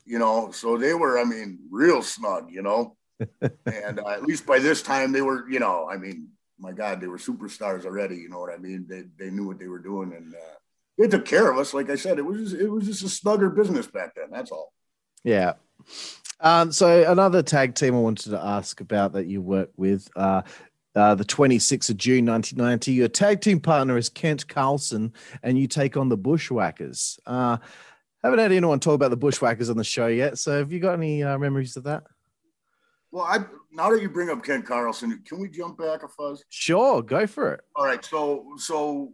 You 0.04 0.18
know, 0.18 0.50
so 0.52 0.78
they 0.78 0.94
were, 0.94 1.18
I 1.18 1.24
mean, 1.24 1.58
real 1.70 2.02
snug. 2.02 2.50
You 2.50 2.62
know, 2.62 2.96
and 3.40 4.00
uh, 4.00 4.08
at 4.08 4.22
least 4.22 4.46
by 4.46 4.58
this 4.58 4.82
time 4.82 5.12
they 5.12 5.22
were. 5.22 5.48
You 5.48 5.60
know, 5.60 5.88
I 5.90 5.96
mean, 5.96 6.28
my 6.58 6.72
God, 6.72 7.00
they 7.00 7.06
were 7.06 7.18
superstars 7.18 7.84
already. 7.84 8.16
You 8.16 8.28
know 8.28 8.38
what 8.38 8.52
I 8.52 8.58
mean? 8.58 8.86
They 8.88 9.04
they 9.18 9.30
knew 9.30 9.46
what 9.46 9.58
they 9.58 9.68
were 9.68 9.78
doing, 9.78 10.12
and 10.12 10.34
uh, 10.34 10.56
they 10.98 11.08
took 11.08 11.24
care 11.24 11.50
of 11.50 11.58
us. 11.58 11.74
Like 11.74 11.90
I 11.90 11.96
said, 11.96 12.18
it 12.18 12.22
was 12.22 12.50
just, 12.50 12.62
it 12.62 12.68
was 12.68 12.86
just 12.86 13.04
a 13.04 13.08
snugger 13.08 13.50
business 13.50 13.86
back 13.86 14.14
then. 14.14 14.26
That's 14.30 14.50
all. 14.50 14.72
Yeah. 15.24 15.54
Um, 16.40 16.70
so 16.70 17.10
another 17.10 17.42
tag 17.42 17.74
team 17.74 17.94
I 17.94 17.98
wanted 17.98 18.30
to 18.30 18.40
ask 18.40 18.80
about 18.80 19.12
that 19.14 19.26
you 19.26 19.42
work 19.42 19.70
with, 19.76 20.08
uh, 20.14 20.42
uh, 20.94 21.14
the 21.14 21.24
26th 21.24 21.90
of 21.90 21.96
June 21.96 22.26
1990. 22.26 22.92
Your 22.92 23.08
tag 23.08 23.40
team 23.40 23.60
partner 23.60 23.96
is 23.96 24.08
Kent 24.08 24.46
Carlson, 24.48 25.12
and 25.42 25.58
you 25.58 25.66
take 25.66 25.96
on 25.96 26.08
the 26.08 26.16
Bushwhackers. 26.16 27.18
Uh, 27.26 27.58
haven't 28.22 28.40
had 28.40 28.52
anyone 28.52 28.80
talk 28.80 28.94
about 28.94 29.10
the 29.10 29.16
Bushwhackers 29.16 29.70
on 29.70 29.76
the 29.76 29.84
show 29.84 30.08
yet. 30.08 30.38
So 30.38 30.58
have 30.58 30.72
you 30.72 30.80
got 30.80 30.94
any 30.94 31.22
uh, 31.22 31.38
memories 31.38 31.76
of 31.76 31.84
that? 31.84 32.04
Well, 33.10 33.24
I 33.24 33.38
now 33.72 33.90
that 33.90 34.02
you 34.02 34.08
bring 34.08 34.30
up 34.30 34.44
Ken 34.44 34.62
Carlson, 34.62 35.22
can 35.26 35.40
we 35.40 35.48
jump 35.48 35.78
back 35.78 36.02
a 36.02 36.08
fuzz? 36.08 36.44
Sure, 36.50 37.02
go 37.02 37.26
for 37.26 37.54
it. 37.54 37.60
All 37.74 37.84
right. 37.84 38.04
So 38.04 38.54
so 38.58 39.12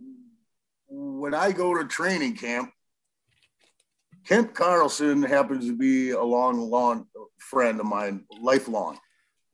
when 0.89 1.35
I 1.35 1.53
go 1.53 1.75
to 1.75 1.85
training 1.85 2.37
camp, 2.37 2.71
Kent 4.27 4.55
Carlson 4.55 5.23
happens 5.23 5.67
to 5.67 5.77
be 5.77 6.11
a 6.11 6.23
long, 6.23 6.71
long 6.71 7.07
friend 7.39 7.79
of 7.79 7.87
mine, 7.87 8.25
lifelong. 8.41 8.99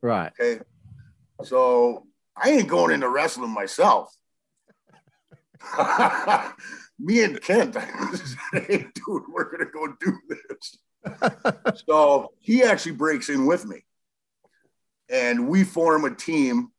Right. 0.01 0.31
Okay. 0.39 0.63
So 1.43 2.07
I 2.35 2.51
ain't 2.51 2.67
going 2.67 2.93
into 2.93 3.09
wrestling 3.09 3.51
myself. 3.51 4.13
Me 6.99 7.23
and 7.23 7.41
Kent, 7.41 7.75
hey, 8.53 8.87
dude, 8.93 9.23
we're 9.29 9.51
gonna 9.51 9.69
go 9.71 9.87
do 9.99 10.17
this. 10.29 10.77
so 11.87 12.31
he 12.39 12.63
actually 12.63 12.91
breaks 12.93 13.29
in 13.29 13.45
with 13.45 13.65
me, 13.65 13.83
and 15.11 15.47
we 15.47 15.63
form 15.63 16.05
a 16.05 16.15
team 16.15 16.71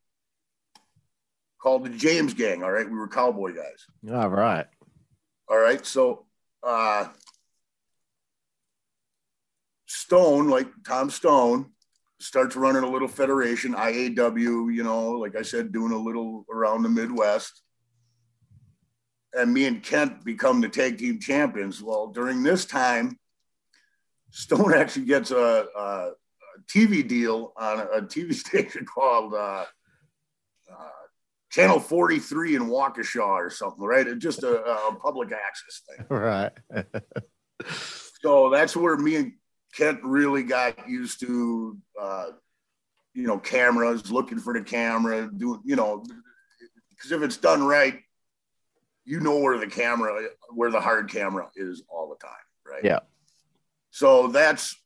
called 1.60 1.84
the 1.84 1.90
James 1.90 2.34
Gang. 2.34 2.62
All 2.62 2.72
right, 2.72 2.88
we 2.88 2.96
were 2.96 3.08
cowboy 3.08 3.54
guys. 3.54 3.86
All 4.10 4.28
right. 4.28 4.66
All 5.48 5.58
right. 5.58 5.84
So 5.84 6.26
uh 6.62 7.08
Stone, 9.86 10.48
like 10.48 10.68
Tom 10.86 11.10
Stone, 11.10 11.70
starts 12.18 12.56
running 12.56 12.82
a 12.82 12.90
little 12.90 13.08
federation, 13.08 13.74
IAW, 13.74 14.74
you 14.74 14.82
know, 14.82 15.10
like 15.10 15.36
I 15.36 15.42
said, 15.42 15.72
doing 15.72 15.92
a 15.92 15.98
little 15.98 16.46
around 16.50 16.82
the 16.82 16.88
Midwest. 16.88 17.62
And 19.34 19.52
me 19.52 19.66
and 19.66 19.82
Kent 19.82 20.24
become 20.24 20.60
the 20.60 20.68
tag 20.68 20.98
team 20.98 21.20
champions. 21.20 21.82
Well, 21.82 22.08
during 22.08 22.42
this 22.42 22.64
time, 22.64 23.18
Stone 24.30 24.74
actually 24.76 25.06
gets 25.06 25.30
a, 25.30 25.66
a, 25.76 25.80
a 25.80 26.12
TV 26.72 27.06
deal 27.06 27.52
on 27.56 27.80
a, 27.80 27.84
a 27.84 28.02
TV 28.02 28.34
station 28.46 28.84
called 28.84 29.34
uh, 29.34 29.64
uh, 30.70 30.88
Channel 31.50 31.80
43 31.80 32.56
in 32.56 32.62
Waukesha 32.62 33.22
or 33.22 33.50
something, 33.50 33.84
right? 33.84 34.06
It's 34.06 34.22
just 34.22 34.42
a, 34.42 34.62
a 34.62 34.96
public 34.96 35.30
access 35.32 35.82
thing. 35.88 36.06
Right. 36.10 36.52
So 38.22 38.50
that's 38.50 38.76
where 38.76 38.96
me 38.96 39.16
and 39.16 39.32
Kent 39.74 40.00
really 40.02 40.42
got 40.42 40.88
used 40.88 41.20
to, 41.20 41.76
uh, 42.00 42.26
you 43.14 43.26
know, 43.26 43.38
cameras, 43.38 44.10
looking 44.10 44.38
for 44.38 44.52
the 44.52 44.62
camera, 44.62 45.30
doing, 45.36 45.60
you 45.64 45.76
know, 45.76 46.04
because 46.90 47.12
if 47.12 47.22
it's 47.22 47.36
done 47.36 47.64
right, 47.64 48.00
you 49.04 49.20
know 49.20 49.38
where 49.38 49.58
the 49.58 49.66
camera, 49.66 50.28
where 50.54 50.70
the 50.70 50.80
hard 50.80 51.10
camera 51.10 51.48
is 51.56 51.82
all 51.88 52.08
the 52.08 52.24
time, 52.24 52.32
right? 52.64 52.84
Yeah. 52.84 53.00
So 53.90 54.28
that's 54.28 54.76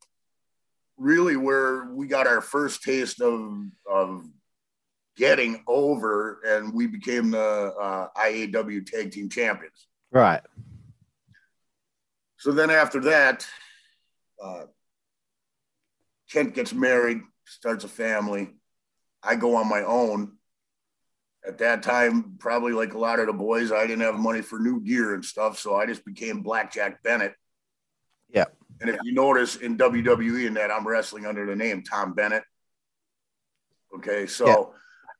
really 0.96 1.36
where 1.36 1.86
we 1.86 2.06
got 2.06 2.26
our 2.26 2.40
first 2.40 2.82
taste 2.82 3.20
of 3.20 3.66
of 3.90 4.24
getting 5.16 5.62
over, 5.66 6.40
and 6.46 6.72
we 6.74 6.86
became 6.86 7.30
the 7.30 7.40
uh, 7.40 8.08
IAW 8.16 8.84
Tag 8.86 9.10
Team 9.10 9.28
Champions. 9.28 9.86
right. 10.10 10.42
So 12.38 12.52
then 12.52 12.70
after 12.70 13.00
that, 13.00 13.46
uh, 14.42 14.66
Kent 16.30 16.54
gets 16.54 16.72
married, 16.72 17.22
starts 17.46 17.84
a 17.84 17.88
family. 17.88 18.50
I 19.22 19.36
go 19.36 19.56
on 19.56 19.68
my 19.68 19.82
own. 19.82 20.32
At 21.46 21.58
that 21.58 21.82
time, 21.82 22.36
probably 22.38 22.72
like 22.72 22.94
a 22.94 22.98
lot 22.98 23.20
of 23.20 23.26
the 23.26 23.32
boys, 23.32 23.70
I 23.70 23.86
didn't 23.86 24.02
have 24.02 24.16
money 24.16 24.42
for 24.42 24.58
new 24.58 24.80
gear 24.80 25.14
and 25.14 25.24
stuff, 25.24 25.58
so 25.58 25.76
I 25.76 25.86
just 25.86 26.04
became 26.04 26.42
Blackjack 26.42 27.02
Bennett. 27.02 27.34
Yeah. 28.28 28.46
And 28.80 28.90
if 28.90 28.98
you 29.02 29.12
notice 29.12 29.56
in 29.56 29.78
WWE, 29.78 30.46
and 30.46 30.56
that 30.56 30.70
I'm 30.70 30.86
wrestling 30.86 31.26
under 31.26 31.46
the 31.46 31.56
name 31.56 31.82
Tom 31.82 32.12
Bennett. 32.14 32.44
Okay, 33.94 34.26
so 34.26 34.46
Yeah. 34.46 34.64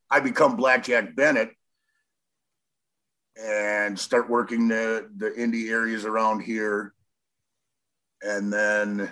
I 0.09 0.19
become 0.19 0.55
Blackjack 0.55 1.15
Bennett 1.15 1.51
and 3.35 3.99
start 3.99 4.29
working 4.29 4.67
the 4.67 5.09
the 5.17 5.29
indie 5.31 5.69
areas 5.69 6.05
around 6.05 6.41
here 6.41 6.93
and 8.21 8.51
then 8.51 9.09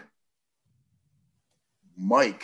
Mike 1.97 2.43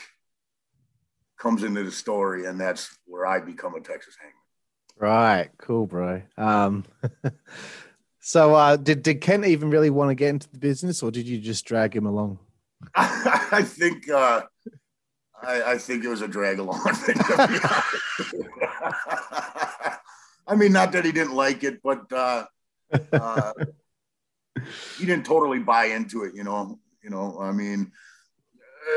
comes 1.38 1.64
into 1.64 1.84
the 1.84 1.92
story, 1.92 2.46
and 2.46 2.60
that's 2.60 2.98
where 3.06 3.26
I 3.26 3.40
become 3.40 3.76
a 3.76 3.82
Texas 3.82 4.16
Hangman. 4.20 4.38
Right. 4.98 5.50
Cool, 5.58 5.88
bro. 5.88 6.22
Um, 6.38 6.86
so 8.22 8.56
uh, 8.56 8.78
did, 8.78 9.04
did 9.04 9.20
Kent 9.22 9.46
even 9.46 9.70
really 9.70 9.90
want 9.90 10.10
to 10.10 10.16
get 10.16 10.30
into 10.30 10.50
the 10.50 10.58
business 10.58 11.04
or 11.04 11.12
did 11.12 11.28
you 11.28 11.40
just 11.40 11.66
drag 11.66 11.96
him 11.96 12.06
along? 12.06 12.40
I 12.96 13.64
think 13.64 14.10
uh, 14.10 14.44
I, 15.44 15.74
I 15.74 15.78
think 15.78 16.04
it 16.04 16.08
was 16.08 16.22
a 16.22 16.28
drag 16.28 16.60
along 16.60 16.82
thing. 16.82 17.16
to 17.16 17.24
be 17.24 17.34
honest. 17.34 18.42
I 20.48 20.56
mean, 20.56 20.72
not 20.74 20.92
that 20.92 21.06
he 21.06 21.12
didn't 21.12 21.36
like 21.36 21.64
it, 21.64 21.82
but 21.84 22.12
uh, 22.12 22.46
uh, 23.14 23.54
he 24.98 25.06
didn't 25.06 25.26
totally 25.26 25.60
buy 25.60 25.86
into 25.86 26.24
it. 26.24 26.36
You 26.36 26.44
know, 26.44 26.80
you 27.04 27.10
know. 27.10 27.40
I 27.40 27.52
mean, 27.52 27.92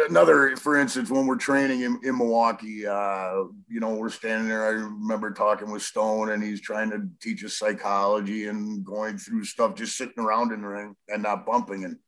another, 0.08 0.56
for 0.56 0.76
instance, 0.76 1.10
when 1.10 1.26
we're 1.26 1.36
training 1.36 1.82
in, 1.82 2.00
in 2.02 2.16
Milwaukee, 2.16 2.86
uh, 2.86 3.44
you 3.68 3.80
know, 3.80 3.94
we're 3.94 4.10
standing 4.10 4.48
there. 4.48 4.66
I 4.66 4.70
remember 4.70 5.32
talking 5.32 5.70
with 5.70 5.82
Stone, 5.82 6.30
and 6.30 6.42
he's 6.42 6.60
trying 6.60 6.90
to 6.90 7.08
teach 7.20 7.44
us 7.44 7.58
psychology 7.58 8.46
and 8.46 8.84
going 8.84 9.18
through 9.18 9.44
stuff, 9.44 9.74
just 9.74 9.96
sitting 9.96 10.22
around 10.22 10.52
in 10.52 10.62
the 10.62 10.68
ring 10.68 10.96
and 11.08 11.22
not 11.22 11.46
bumping. 11.46 11.84
And 11.84 11.98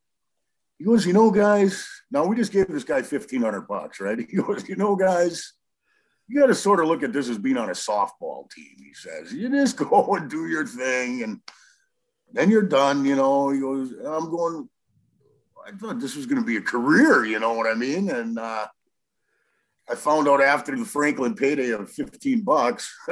he 0.79 0.85
goes, 0.85 1.07
you 1.07 1.13
know, 1.13 1.31
guys, 1.31 1.89
now 2.11 2.25
we 2.27 2.37
just 2.37 2.53
gave 2.53 2.69
this 2.69 2.85
guy 2.85 3.03
fifteen 3.03 3.43
hundred 3.43 3.63
bucks, 3.63 4.01
right? 4.01 4.19
He 4.31 4.37
goes, 4.37 4.69
you 4.69 4.77
know, 4.77 4.97
guys, 4.97 5.55
you 6.29 6.41
got 6.41 6.47
to 6.47 6.55
sort 6.55 6.81
of 6.81 6.89
look 6.89 7.03
at 7.03 7.13
this 7.13 7.29
as 7.29 7.39
being 7.39 7.57
on 7.57 7.71
a 7.71 7.73
softball 7.73 8.51
team. 8.51 8.77
He 8.79 8.95
says, 8.95 9.33
you 9.33 9.49
just 9.49 9.77
go 9.89 10.15
and 10.15 10.31
do 10.31 10.47
your 10.49 10.67
thing, 10.67 11.23
and 11.23 11.41
then 12.33 12.51
you're 12.51 12.63
done. 12.63 13.05
You 13.05 13.17
know, 13.17 13.51
he 13.51 13.61
goes, 13.61 13.93
I'm 13.93 14.31
going. 14.31 14.69
I 15.67 15.73
thought 15.73 15.99
this 15.99 16.15
was 16.15 16.27
going 16.27 16.41
to 16.41 16.47
be 16.47 16.57
a 16.57 16.63
career. 16.63 17.25
You 17.25 17.41
know 17.41 17.55
what 17.55 17.67
I 17.67 17.75
mean? 17.75 18.09
And 18.11 18.39
uh, 18.39 18.67
I 19.89 19.95
found 19.97 20.29
out 20.29 20.41
after 20.41 20.77
the 20.77 20.85
Franklin 20.85 21.35
payday 21.35 21.71
of 21.71 21.91
fifteen 21.91 22.43
bucks. 22.43 22.95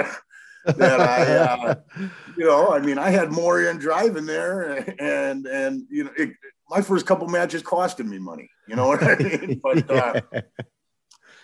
that 0.64 1.01
I, 1.01 1.37
uh, 1.37 1.75
you 2.38 2.47
know, 2.47 2.69
I 2.69 2.81
mean, 2.81 2.99
I 2.99 3.11
had 3.11 3.33
Morian 3.33 3.79
driving 3.79 4.27
there, 4.27 4.85
and 5.01 5.47
and 5.47 5.83
you 5.90 6.05
know, 6.05 6.11
it, 6.17 6.31
my 6.71 6.81
first 6.81 7.07
couple 7.07 7.29
matches 7.29 7.62
costed 7.62 8.07
me 8.07 8.19
money. 8.19 8.49
You 8.67 8.77
know 8.77 8.87
what 8.87 9.03
I 9.03 9.17
mean? 9.19 9.61
But 9.62 9.90
uh, 9.90 10.21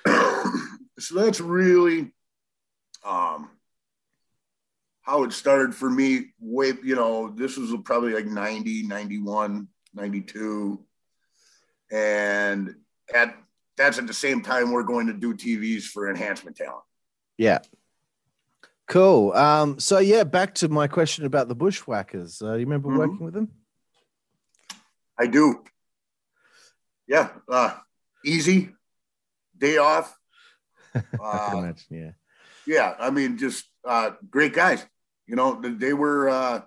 so 0.98 1.14
that's 1.16 1.40
really, 1.40 2.12
um, 3.04 3.50
how 5.02 5.24
it 5.24 5.32
started 5.32 5.74
for 5.74 5.90
me 5.90 6.32
way 6.38 6.72
you 6.82 6.94
know 6.94 7.30
this 7.30 7.56
was 7.56 7.74
probably 7.84 8.12
like 8.12 8.26
90 8.26 8.86
91 8.86 9.66
92 9.94 10.84
and 11.90 12.74
at 13.14 13.36
that's 13.76 13.98
at 13.98 14.06
the 14.06 14.14
same 14.14 14.42
time 14.42 14.70
we're 14.72 14.82
going 14.82 15.06
to 15.06 15.12
do 15.12 15.34
tvs 15.34 15.84
for 15.84 16.08
enhancement 16.10 16.56
talent 16.56 16.84
Yeah. 17.38 17.58
Cool. 18.88 19.32
Um, 19.34 19.78
so 19.78 19.98
yeah, 20.00 20.24
back 20.24 20.54
to 20.56 20.68
my 20.68 20.88
question 20.88 21.24
about 21.24 21.46
the 21.46 21.54
bushwhackers. 21.54 22.42
Uh, 22.42 22.54
you 22.54 22.66
remember 22.66 22.88
Mhm. 22.88 22.98
working 22.98 23.24
with 23.24 23.34
them? 23.34 23.48
i 25.18 25.26
do 25.26 25.62
yeah 27.06 27.28
uh 27.48 27.76
easy 28.24 28.70
day 29.58 29.76
off 29.76 30.16
I 30.94 31.00
uh, 31.22 31.56
imagine. 31.58 31.86
Yeah. 31.90 32.12
yeah 32.66 32.94
i 32.98 33.10
mean 33.10 33.36
just 33.36 33.64
uh 33.84 34.12
great 34.30 34.54
guys 34.54 34.84
you 35.26 35.36
know 35.36 35.60
they- 35.60 35.74
they 35.84 35.92
were 35.92 36.28
uh 36.30 36.62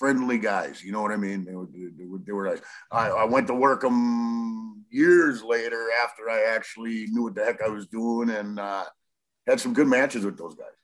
friendly 0.00 0.38
guys 0.38 0.82
you 0.82 0.90
know 0.92 1.02
what 1.02 1.12
i 1.12 1.16
mean 1.16 1.44
they 1.44 1.54
were, 1.54 1.66
they 1.72 2.06
were, 2.06 2.18
they 2.26 2.32
were 2.32 2.46
nice 2.48 2.60
I, 2.90 3.10
I 3.10 3.24
went 3.24 3.46
to 3.48 3.54
work 3.54 3.82
them 3.82 4.84
years 4.90 5.42
later 5.42 5.82
after 6.02 6.28
i 6.30 6.40
actually 6.56 7.06
knew 7.10 7.24
what 7.24 7.34
the 7.34 7.44
heck 7.44 7.62
i 7.62 7.68
was 7.68 7.86
doing 7.86 8.30
and 8.30 8.58
uh 8.58 8.84
had 9.46 9.60
some 9.60 9.74
good 9.74 9.86
matches 9.88 10.24
with 10.24 10.38
those 10.38 10.54
guys 10.54 10.76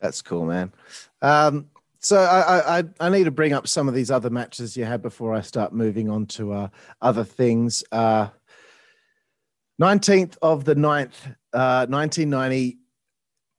That's 0.00 0.22
cool, 0.22 0.44
man. 0.46 0.72
Um, 1.20 1.54
so 1.98 2.16
I, 2.18 2.40
I 2.40 2.78
I- 2.78 2.94
I 3.06 3.08
need 3.10 3.24
to 3.24 3.32
bring 3.32 3.52
up 3.52 3.66
some 3.66 3.88
of 3.88 3.94
these 3.94 4.10
other 4.16 4.30
matches 4.30 4.76
you 4.76 4.84
had 4.84 5.02
before 5.02 5.34
I 5.34 5.42
start 5.42 5.72
moving 5.72 6.08
on 6.08 6.26
to 6.36 6.42
uh, 6.52 6.68
other 7.02 7.24
things. 7.24 7.82
Uh, 7.90 8.28
19th 9.80 10.36
of 10.40 10.64
the 10.64 10.74
9th, 10.76 11.18
uh, 11.52 11.86
1990. 11.90 12.78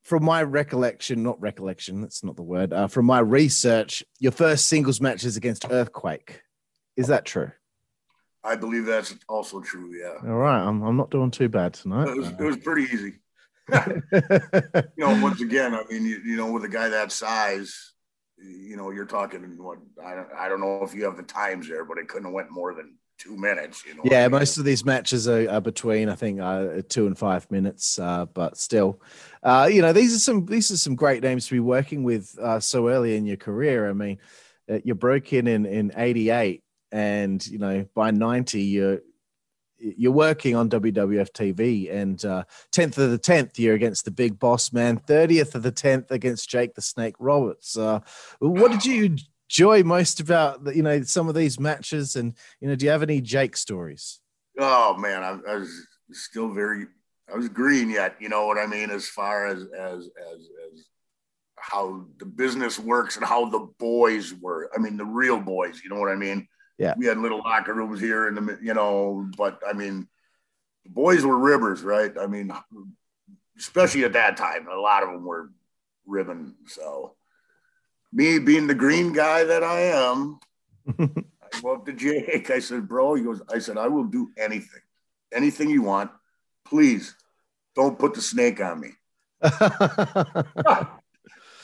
From 0.09 0.25
my 0.25 0.41
recollection, 0.41 1.21
not 1.21 1.39
recollection, 1.39 2.01
that's 2.01 2.23
not 2.23 2.35
the 2.35 2.41
word. 2.41 2.73
Uh, 2.73 2.87
from 2.87 3.05
my 3.05 3.19
research, 3.19 4.03
your 4.19 4.31
first 4.31 4.65
singles 4.65 4.99
match 4.99 5.23
is 5.23 5.37
against 5.37 5.67
Earthquake. 5.69 6.41
Is 6.97 7.07
that 7.07 7.25
true? 7.25 7.51
i 8.43 8.55
believe 8.55 8.85
that's 8.85 9.13
also 9.27 9.59
true 9.59 9.93
yeah 9.93 10.15
All 10.27 10.37
right, 10.37 10.61
I'm, 10.61 10.81
I'm 10.81 10.95
not 10.95 11.11
doing 11.11 11.29
too 11.29 11.49
bad 11.49 11.73
tonight. 11.73 12.07
it 12.07 12.17
was, 12.17 12.29
it 12.29 12.39
was 12.39 12.57
pretty 12.57 12.83
easy 12.83 13.19
you 13.73 14.91
know 14.97 15.21
once 15.21 15.41
again 15.41 15.75
i 15.75 15.83
mean 15.89 16.05
you, 16.05 16.21
you 16.25 16.37
know 16.37 16.49
with 16.49 16.63
a 16.63 16.69
guy 16.69 16.87
that 16.87 17.11
size 17.11 17.93
you 18.37 18.77
know 18.77 18.91
you're 18.91 19.05
talking 19.05 19.41
what 19.61 19.79
I 20.03 20.15
don't, 20.15 20.29
I 20.33 20.47
don't 20.47 20.61
know 20.61 20.83
if 20.83 20.95
you 20.95 21.03
have 21.03 21.17
the 21.17 21.23
times 21.23 21.67
there 21.67 21.83
but 21.83 21.97
it 21.97 22.07
couldn't 22.07 22.25
have 22.27 22.33
went 22.33 22.49
more 22.49 22.73
than 22.73 22.95
two 23.19 23.35
minutes 23.37 23.85
you 23.85 23.93
know 23.93 24.01
Yeah, 24.05 24.21
I 24.21 24.27
mean? 24.29 24.39
most 24.39 24.57
of 24.57 24.65
these 24.65 24.83
matches 24.85 25.27
are, 25.27 25.47
are 25.49 25.61
between 25.61 26.09
I 26.09 26.15
think 26.15 26.39
uh, 26.39 26.81
two 26.87 27.05
and 27.05 27.17
five 27.17 27.49
minutes, 27.51 27.99
uh, 27.99 28.25
but 28.25 28.57
still, 28.57 29.01
uh, 29.43 29.69
you 29.71 29.81
know, 29.81 29.93
these 29.93 30.15
are 30.15 30.19
some 30.19 30.45
these 30.45 30.71
are 30.71 30.77
some 30.77 30.95
great 30.95 31.21
names 31.21 31.47
to 31.47 31.53
be 31.53 31.59
working 31.59 32.03
with 32.03 32.37
uh, 32.39 32.59
so 32.59 32.87
early 32.87 33.15
in 33.15 33.25
your 33.25 33.37
career. 33.37 33.89
I 33.89 33.93
mean, 33.93 34.17
uh, 34.71 34.79
you 34.83 34.95
broke 34.95 35.33
in 35.33 35.47
in 35.47 35.65
in 35.65 35.91
'88, 35.95 36.63
and 36.91 37.45
you 37.45 37.59
know 37.59 37.85
by 37.93 38.11
'90 38.11 38.61
you're 38.61 38.99
you're 39.79 40.11
working 40.11 40.55
on 40.55 40.69
WWF 40.69 41.31
TV, 41.31 41.93
and 41.93 42.23
uh, 42.25 42.43
10th 42.73 42.97
of 42.97 43.11
the 43.11 43.19
10th 43.19 43.57
you're 43.57 43.75
against 43.75 44.05
the 44.05 44.11
Big 44.11 44.37
Boss 44.37 44.73
Man, 44.73 44.99
30th 44.99 45.55
of 45.55 45.63
the 45.63 45.71
10th 45.71 46.11
against 46.11 46.49
Jake 46.49 46.75
the 46.75 46.81
Snake 46.81 47.15
Roberts. 47.17 47.77
Uh, 47.77 48.01
what 48.39 48.71
did 48.71 48.85
you 48.85 49.15
enjoy 49.49 49.83
most 49.83 50.19
about 50.19 50.63
the, 50.63 50.75
you 50.75 50.83
know 50.83 51.01
some 51.01 51.27
of 51.27 51.35
these 51.35 51.59
matches, 51.59 52.15
and 52.15 52.33
you 52.61 52.67
know, 52.67 52.75
do 52.75 52.85
you 52.85 52.91
have 52.91 53.03
any 53.03 53.21
Jake 53.21 53.57
stories? 53.57 54.19
Oh 54.59 54.95
man, 54.97 55.23
I, 55.23 55.51
I 55.51 55.55
was 55.55 55.71
still 56.11 56.53
very, 56.53 56.85
I 57.31 57.35
was 57.35 57.49
green 57.49 57.89
yet. 57.89 58.15
You 58.19 58.29
know 58.29 58.47
what 58.47 58.57
I 58.57 58.67
mean, 58.67 58.89
as 58.89 59.07
far 59.07 59.47
as 59.47 59.63
as 59.77 60.09
as 60.33 60.39
as 60.73 60.85
how 61.57 62.05
the 62.17 62.25
business 62.25 62.79
works 62.79 63.17
and 63.17 63.25
how 63.25 63.49
the 63.49 63.67
boys 63.79 64.33
were. 64.33 64.69
I 64.75 64.79
mean, 64.79 64.97
the 64.97 65.05
real 65.05 65.39
boys. 65.39 65.81
You 65.83 65.89
know 65.89 65.99
what 65.99 66.11
I 66.11 66.15
mean? 66.15 66.47
Yeah. 66.77 66.93
We 66.97 67.05
had 67.05 67.17
little 67.17 67.39
locker 67.39 67.73
rooms 67.73 67.99
here 67.99 68.29
in 68.29 68.35
the, 68.35 68.57
you 68.61 68.73
know, 68.73 69.29
but 69.37 69.61
I 69.67 69.73
mean, 69.73 70.07
the 70.85 70.91
boys 70.91 71.25
were 71.25 71.37
ribbers, 71.37 71.81
right? 71.81 72.13
I 72.17 72.27
mean, 72.27 72.53
especially 73.57 74.05
at 74.05 74.13
that 74.13 74.37
time, 74.37 74.67
a 74.71 74.79
lot 74.79 75.03
of 75.03 75.09
them 75.09 75.25
were 75.25 75.51
ribbon. 76.05 76.55
So, 76.67 77.15
me 78.11 78.39
being 78.39 78.67
the 78.67 78.75
green 78.75 79.13
guy 79.13 79.43
that 79.43 79.63
I 79.63 79.79
am, 79.81 80.39
I 80.99 81.61
go 81.61 81.75
up 81.75 81.85
to 81.85 81.93
Jake. 81.93 82.49
I 82.49 82.59
said, 82.59 82.87
bro, 82.87 83.15
he 83.15 83.23
goes, 83.23 83.41
I 83.53 83.59
said, 83.59 83.77
I 83.77 83.87
will 83.87 84.05
do 84.05 84.29
anything, 84.37 84.81
anything 85.33 85.69
you 85.69 85.83
want. 85.83 86.11
Please 86.65 87.15
don't 87.75 87.99
put 87.99 88.13
the 88.13 88.21
snake 88.21 88.61
on 88.61 88.79
me. 88.79 88.89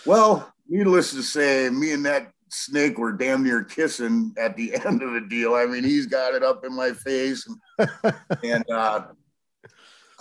Well, 0.06 0.54
needless 0.68 1.12
to 1.12 1.24
say, 1.24 1.70
me 1.70 1.92
and 1.94 2.06
that 2.06 2.32
snake 2.50 3.00
were 3.00 3.12
damn 3.12 3.44
near 3.44 3.64
kissing 3.64 4.34
at 4.38 4.56
the 4.56 4.76
end 4.86 5.02
of 5.02 5.14
the 5.14 5.22
deal. 5.22 5.56
I 5.56 5.66
mean, 5.66 5.84
he's 5.84 6.06
got 6.06 6.36
it 6.36 6.44
up 6.44 6.64
in 6.64 6.76
my 6.76 6.92
face. 6.92 7.48
And, 7.80 8.16
and 8.44 8.70
uh, 8.70 9.08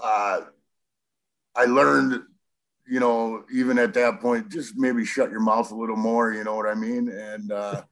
uh, 0.02 0.40
I 1.54 1.64
learned, 1.66 2.22
you 2.86 3.00
know, 3.00 3.44
even 3.52 3.78
at 3.78 3.94
that 3.94 4.20
point, 4.20 4.50
just 4.50 4.76
maybe 4.76 5.04
shut 5.04 5.30
your 5.30 5.40
mouth 5.40 5.70
a 5.70 5.74
little 5.74 5.96
more, 5.96 6.32
you 6.32 6.44
know 6.44 6.54
what 6.54 6.68
I 6.68 6.74
mean? 6.74 7.08
And 7.08 7.50
uh, 7.50 7.82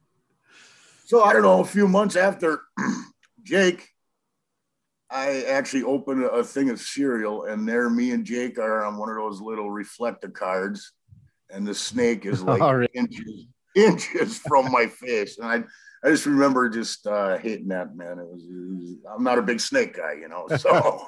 so 1.05 1.23
I 1.23 1.33
don't 1.33 1.41
know, 1.41 1.61
a 1.61 1.65
few 1.65 1.87
months 1.87 2.15
after 2.15 2.61
Jake, 3.43 3.89
I 5.09 5.43
actually 5.43 5.83
opened 5.83 6.23
a 6.23 6.43
thing 6.43 6.69
of 6.69 6.79
cereal, 6.79 7.45
and 7.45 7.67
there, 7.67 7.89
me 7.89 8.11
and 8.11 8.25
Jake 8.25 8.57
are 8.57 8.83
on 8.83 8.97
one 8.97 9.09
of 9.09 9.15
those 9.15 9.41
little 9.41 9.69
reflector 9.69 10.29
cards, 10.29 10.93
and 11.51 11.67
the 11.67 11.75
snake 11.75 12.25
is 12.25 12.41
like 12.43 12.61
really? 12.61 12.89
inches 12.95 13.45
inches 13.75 14.37
from 14.39 14.71
my 14.71 14.87
face, 14.87 15.37
and 15.37 15.47
I. 15.47 15.63
I 16.05 16.09
just 16.09 16.25
remember 16.25 16.67
just 16.67 17.07
uh, 17.07 17.37
hating 17.37 17.69
that 17.69 17.95
man. 17.95 18.19
It 18.19 18.27
was, 18.27 18.43
it 18.43 18.51
was. 18.51 18.95
I'm 19.09 19.23
not 19.23 19.39
a 19.39 19.41
big 19.41 19.61
snake 19.61 19.95
guy, 19.95 20.15
you 20.19 20.27
know. 20.27 20.49
So 20.57 21.07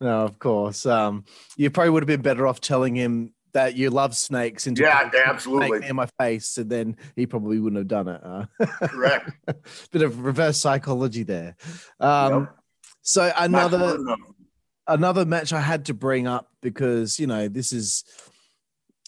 no, 0.00 0.20
of 0.22 0.38
course. 0.38 0.86
Um, 0.86 1.24
you 1.56 1.70
probably 1.70 1.90
would 1.90 2.02
have 2.02 2.08
been 2.08 2.22
better 2.22 2.46
off 2.46 2.60
telling 2.60 2.94
him 2.94 3.32
that 3.52 3.76
you 3.76 3.88
love 3.88 4.16
snakes 4.16 4.66
and 4.66 4.76
yeah, 4.78 5.08
snake 5.10 5.22
absolutely 5.26 5.88
in 5.88 5.96
my 5.96 6.08
face, 6.18 6.58
and 6.58 6.68
then 6.68 6.96
he 7.16 7.26
probably 7.26 7.58
wouldn't 7.58 7.78
have 7.78 7.88
done 7.88 8.08
it. 8.08 8.20
Uh, 8.22 8.46
correct. 8.88 9.30
bit 9.92 10.02
of 10.02 10.24
reverse 10.24 10.58
psychology 10.58 11.22
there. 11.22 11.56
Um, 12.00 12.32
Yep. 12.32 12.56
So 13.06 13.30
another 13.36 13.98
another 14.86 15.26
match 15.26 15.52
I 15.52 15.60
had 15.60 15.84
to 15.86 15.94
bring 15.94 16.26
up 16.26 16.48
because 16.62 17.20
you 17.20 17.26
know 17.26 17.48
this 17.48 17.72
is 17.72 18.02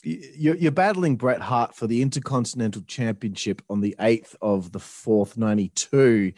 you're, 0.02 0.54
you're 0.54 0.70
battling 0.70 1.16
Bret 1.16 1.40
Hart 1.40 1.74
for 1.74 1.87
the 1.87 2.02
Intercontinental 2.02 2.82
Championship 2.82 3.62
on 3.68 3.80
the 3.80 3.96
eighth 3.98 4.37
of 4.42 4.70
the 4.70 4.78
fourth 4.78 5.38
ninety 5.38 5.70
two. 5.70 6.32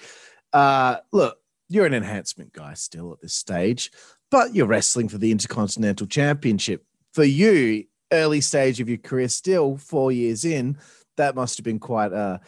Uh, 0.52 0.98
look, 1.12 1.38
you're 1.68 1.86
an 1.86 1.94
enhancement 1.94 2.52
guy 2.52 2.74
still 2.74 3.12
at 3.12 3.20
this 3.20 3.34
stage, 3.34 3.90
but 4.30 4.54
you're 4.54 4.66
wrestling 4.66 5.08
for 5.08 5.18
the 5.18 5.30
Intercontinental 5.30 6.06
Championship. 6.06 6.84
For 7.12 7.24
you, 7.24 7.84
early 8.12 8.40
stage 8.40 8.80
of 8.80 8.88
your 8.88 8.98
career, 8.98 9.28
still 9.28 9.76
four 9.76 10.12
years 10.12 10.44
in, 10.44 10.78
that 11.16 11.34
must 11.34 11.58
have 11.58 11.64
been 11.64 11.80
quite 11.80 12.12
a 12.12 12.40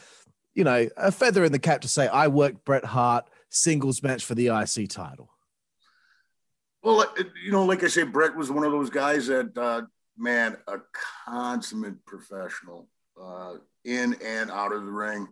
you 0.55 0.65
know 0.65 0.89
a 0.97 1.13
feather 1.13 1.45
in 1.45 1.53
the 1.53 1.59
cap 1.59 1.83
to 1.83 1.89
say 1.89 2.07
I 2.09 2.29
worked 2.29 2.65
Bret 2.65 2.85
Hart 2.85 3.29
singles 3.51 4.03
match 4.03 4.25
for 4.25 4.35
the 4.35 4.49
IC 4.49 4.89
title. 4.89 5.31
Well, 6.83 7.05
you 7.45 7.53
know, 7.53 7.65
like 7.65 7.85
I 7.85 7.89
say, 7.89 8.05
Bret 8.05 8.35
was 8.35 8.51
one 8.51 8.65
of 8.65 8.73
those 8.73 8.89
guys 8.89 9.27
that, 9.27 9.57
uh, 9.57 9.83
man, 10.17 10.57
a 10.67 10.79
consummate 11.27 12.05
professional 12.07 12.89
uh, 13.21 13.55
in 13.85 14.17
and 14.25 14.51
out 14.51 14.73
of 14.73 14.85
the 14.87 14.91
ring. 14.91 15.29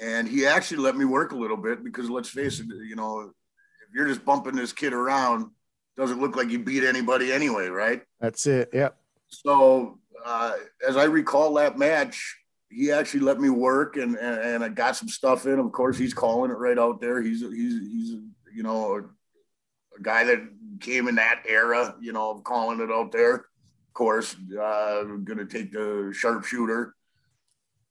And 0.00 0.28
he 0.28 0.46
actually 0.46 0.78
let 0.78 0.96
me 0.96 1.04
work 1.04 1.32
a 1.32 1.36
little 1.36 1.56
bit 1.56 1.82
because 1.82 2.08
let's 2.08 2.28
face 2.28 2.60
it, 2.60 2.66
you 2.66 2.96
know, 2.96 3.20
if 3.20 3.94
you're 3.94 4.06
just 4.06 4.24
bumping 4.24 4.54
this 4.54 4.72
kid 4.72 4.92
around, 4.92 5.50
doesn't 5.96 6.20
look 6.20 6.36
like 6.36 6.50
you 6.50 6.60
beat 6.60 6.84
anybody 6.84 7.32
anyway, 7.32 7.66
right? 7.66 8.02
That's 8.20 8.46
it. 8.46 8.70
Yep. 8.72 8.96
So, 9.28 9.98
uh, 10.24 10.52
as 10.86 10.96
I 10.96 11.04
recall 11.04 11.54
that 11.54 11.78
match, 11.78 12.36
he 12.70 12.92
actually 12.92 13.20
let 13.20 13.40
me 13.40 13.50
work 13.50 13.96
and, 13.96 14.14
and, 14.16 14.40
and 14.40 14.64
I 14.64 14.68
got 14.68 14.94
some 14.94 15.08
stuff 15.08 15.46
in. 15.46 15.58
Of 15.58 15.72
course, 15.72 15.98
he's 15.98 16.14
calling 16.14 16.50
it 16.50 16.54
right 16.54 16.78
out 16.78 17.00
there. 17.00 17.20
He's, 17.20 17.40
he's, 17.40 17.80
he's, 17.80 18.10
you 18.54 18.62
know, 18.62 18.94
a, 18.94 18.98
a 18.98 20.02
guy 20.02 20.24
that 20.24 20.40
came 20.80 21.08
in 21.08 21.16
that 21.16 21.42
era, 21.48 21.96
you 22.00 22.12
know, 22.12 22.30
of 22.30 22.44
calling 22.44 22.80
it 22.80 22.90
out 22.90 23.10
there. 23.10 23.34
Of 23.34 23.94
course, 23.94 24.36
uh, 24.52 25.02
going 25.24 25.38
to 25.38 25.46
take 25.46 25.72
the 25.72 26.12
sharpshooter. 26.14 26.94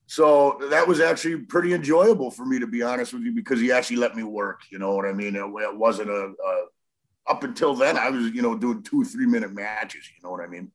So 0.07 0.57
that 0.71 0.87
was 0.87 1.01
actually 1.01 1.37
pretty 1.37 1.73
enjoyable 1.73 2.31
for 2.31 2.45
me, 2.45 2.59
to 2.59 2.67
be 2.67 2.81
honest 2.81 3.13
with 3.13 3.23
you, 3.23 3.33
because 3.33 3.59
he 3.59 3.73
actually 3.73 3.97
let 3.97 4.15
me 4.15 4.23
work. 4.23 4.61
You 4.71 4.79
know 4.79 4.95
what 4.95 5.05
I 5.05 5.11
mean? 5.11 5.35
It, 5.35 5.43
it 5.43 5.77
wasn't 5.77 6.09
a, 6.09 6.33
a 6.33 6.65
up 7.27 7.43
until 7.43 7.75
then. 7.75 7.97
I 7.97 8.09
was, 8.09 8.31
you 8.31 8.41
know, 8.41 8.57
doing 8.57 8.83
two, 8.83 9.03
three 9.03 9.25
minute 9.25 9.53
matches. 9.53 10.09
You 10.15 10.23
know 10.23 10.31
what 10.31 10.41
I 10.41 10.47
mean? 10.47 10.71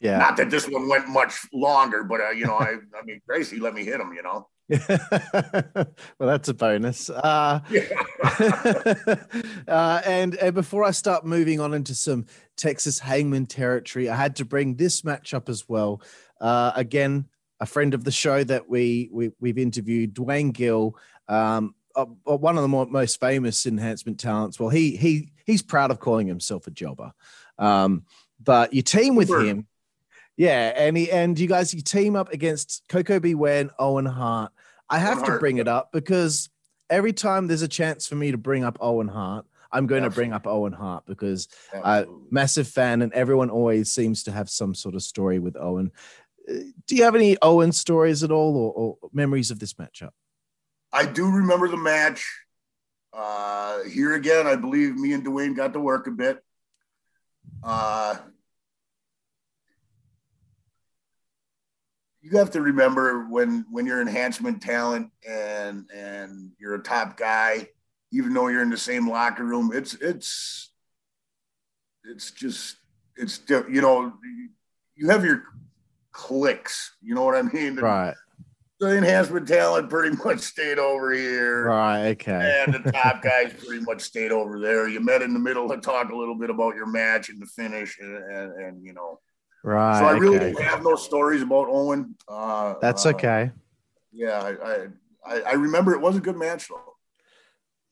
Yeah. 0.00 0.16
Not 0.16 0.38
that 0.38 0.48
this 0.48 0.66
one 0.66 0.88
went 0.88 1.08
much 1.08 1.46
longer, 1.52 2.04
but 2.04 2.22
uh, 2.22 2.30
you 2.30 2.46
know, 2.46 2.54
I, 2.54 2.76
I 2.98 3.04
mean, 3.04 3.20
Gracie 3.28 3.60
let 3.60 3.74
me 3.74 3.84
hit 3.84 4.00
him. 4.00 4.14
You 4.14 4.22
know. 4.22 4.48
well, 6.18 6.28
that's 6.28 6.48
a 6.48 6.54
bonus. 6.54 7.10
Uh, 7.10 7.60
uh, 9.68 10.00
and, 10.06 10.36
and 10.36 10.54
before 10.54 10.84
I 10.84 10.92
start 10.92 11.26
moving 11.26 11.60
on 11.60 11.74
into 11.74 11.94
some 11.94 12.24
Texas 12.56 12.98
Hangman 12.98 13.44
territory, 13.46 14.08
I 14.08 14.16
had 14.16 14.36
to 14.36 14.46
bring 14.46 14.76
this 14.76 15.04
match 15.04 15.34
up 15.34 15.50
as 15.50 15.68
well. 15.68 16.00
Uh, 16.40 16.72
again, 16.74 17.26
a 17.60 17.66
friend 17.66 17.94
of 17.94 18.04
the 18.04 18.10
show 18.10 18.42
that 18.44 18.68
we, 18.68 19.08
we 19.12 19.30
we've 19.38 19.58
interviewed, 19.58 20.14
Duane 20.14 20.50
Gill, 20.50 20.96
um, 21.28 21.74
uh, 21.94 22.06
uh, 22.26 22.36
one 22.36 22.56
of 22.56 22.62
the 22.62 22.68
more, 22.68 22.86
most 22.86 23.20
famous 23.20 23.66
enhancement 23.66 24.18
talents. 24.18 24.58
Well, 24.58 24.70
he 24.70 24.96
he 24.96 25.32
he's 25.44 25.62
proud 25.62 25.90
of 25.90 26.00
calling 26.00 26.26
himself 26.26 26.66
a 26.66 26.70
jobber. 26.70 27.12
Um, 27.58 28.04
but 28.42 28.72
you 28.72 28.82
team 28.82 29.16
with 29.16 29.28
Super. 29.28 29.44
him, 29.44 29.66
yeah, 30.36 30.72
and 30.76 30.96
he 30.96 31.10
and 31.10 31.38
you 31.38 31.46
guys 31.46 31.74
you 31.74 31.82
team 31.82 32.16
up 32.16 32.32
against 32.32 32.82
Koko 32.88 33.20
B. 33.20 33.34
Ware 33.34 33.60
and 33.60 33.70
Owen 33.78 34.06
Hart. 34.06 34.52
I 34.88 34.98
have 34.98 35.18
Owen 35.18 35.24
to 35.24 35.30
Hart, 35.32 35.40
bring 35.40 35.58
it 35.58 35.68
up 35.68 35.92
because 35.92 36.48
every 36.88 37.12
time 37.12 37.46
there's 37.46 37.62
a 37.62 37.68
chance 37.68 38.06
for 38.06 38.14
me 38.14 38.30
to 38.30 38.38
bring 38.38 38.64
up 38.64 38.78
Owen 38.80 39.08
Hart, 39.08 39.44
I'm 39.72 39.86
going 39.86 40.02
to 40.02 40.10
bring 40.10 40.32
up 40.32 40.46
Owen 40.46 40.72
Hart 40.72 41.04
because 41.06 41.48
Absolutely. 41.72 42.26
massive 42.30 42.68
fan, 42.68 43.02
and 43.02 43.12
everyone 43.12 43.50
always 43.50 43.92
seems 43.92 44.24
to 44.24 44.32
have 44.32 44.50
some 44.50 44.74
sort 44.74 44.94
of 44.94 45.02
story 45.02 45.38
with 45.38 45.56
Owen. 45.56 45.92
Do 46.86 46.96
you 46.96 47.04
have 47.04 47.14
any 47.14 47.36
Owen 47.42 47.72
stories 47.72 48.22
at 48.22 48.30
all, 48.30 48.56
or, 48.56 48.72
or 48.72 49.10
memories 49.12 49.50
of 49.50 49.58
this 49.58 49.74
matchup? 49.74 50.10
I 50.92 51.06
do 51.06 51.30
remember 51.30 51.68
the 51.68 51.76
match. 51.76 52.26
Uh, 53.12 53.82
here 53.84 54.14
again, 54.14 54.46
I 54.46 54.56
believe 54.56 54.96
me 54.96 55.12
and 55.12 55.24
Duane 55.24 55.54
got 55.54 55.72
to 55.72 55.80
work 55.80 56.06
a 56.06 56.10
bit. 56.10 56.42
Uh, 57.62 58.16
you 62.20 62.38
have 62.38 62.50
to 62.50 62.60
remember 62.60 63.26
when 63.28 63.64
when 63.70 63.86
you're 63.86 64.00
enhancement 64.00 64.62
talent 64.62 65.10
and 65.28 65.88
and 65.94 66.52
you're 66.58 66.74
a 66.74 66.82
top 66.82 67.16
guy, 67.16 67.68
even 68.12 68.32
though 68.32 68.48
you're 68.48 68.62
in 68.62 68.70
the 68.70 68.76
same 68.76 69.08
locker 69.08 69.44
room, 69.44 69.70
it's 69.74 69.94
it's 69.94 70.70
it's 72.04 72.30
just 72.30 72.76
it's 73.16 73.40
you 73.48 73.80
know 73.80 74.12
you 74.94 75.08
have 75.08 75.24
your 75.24 75.44
cliques. 76.20 76.96
You 77.02 77.14
know 77.14 77.24
what 77.24 77.34
I 77.34 77.42
mean? 77.42 77.76
Right, 77.76 78.14
The 78.78 78.96
enhancement 78.98 79.48
talent 79.48 79.88
pretty 79.88 80.16
much 80.22 80.40
stayed 80.40 80.78
over 80.78 81.12
here. 81.12 81.64
right, 81.64 82.08
okay, 82.08 82.64
And 82.66 82.74
the 82.74 82.92
top 82.92 83.22
guys 83.22 83.52
pretty 83.54 83.82
much 83.84 84.02
stayed 84.02 84.30
over 84.32 84.60
there. 84.60 84.86
You 84.88 85.00
met 85.00 85.22
in 85.22 85.32
the 85.32 85.40
middle 85.40 85.68
to 85.70 85.78
talk 85.78 86.10
a 86.10 86.16
little 86.16 86.34
bit 86.34 86.50
about 86.50 86.74
your 86.76 86.86
match 86.86 87.30
and 87.30 87.40
the 87.40 87.46
finish, 87.46 87.98
and, 88.00 88.16
and, 88.16 88.52
and 88.62 88.84
you 88.84 88.92
know. 88.92 89.18
right. 89.64 89.98
so 89.98 90.04
I 90.04 90.12
really 90.12 90.36
okay. 90.36 90.52
don't 90.52 90.62
have 90.62 90.82
no 90.82 90.94
stories 90.94 91.40
about 91.42 91.68
Owen. 91.70 92.14
Uh, 92.28 92.74
That's 92.82 93.06
uh, 93.06 93.10
okay. 93.10 93.50
Yeah, 94.12 94.40
I, 94.42 94.72
I- 94.72 94.86
I 95.26 95.40
I 95.42 95.52
remember 95.52 95.92
it 95.92 96.00
was 96.00 96.16
a 96.16 96.20
good 96.20 96.36
match 96.38 96.68
though. 96.68 96.94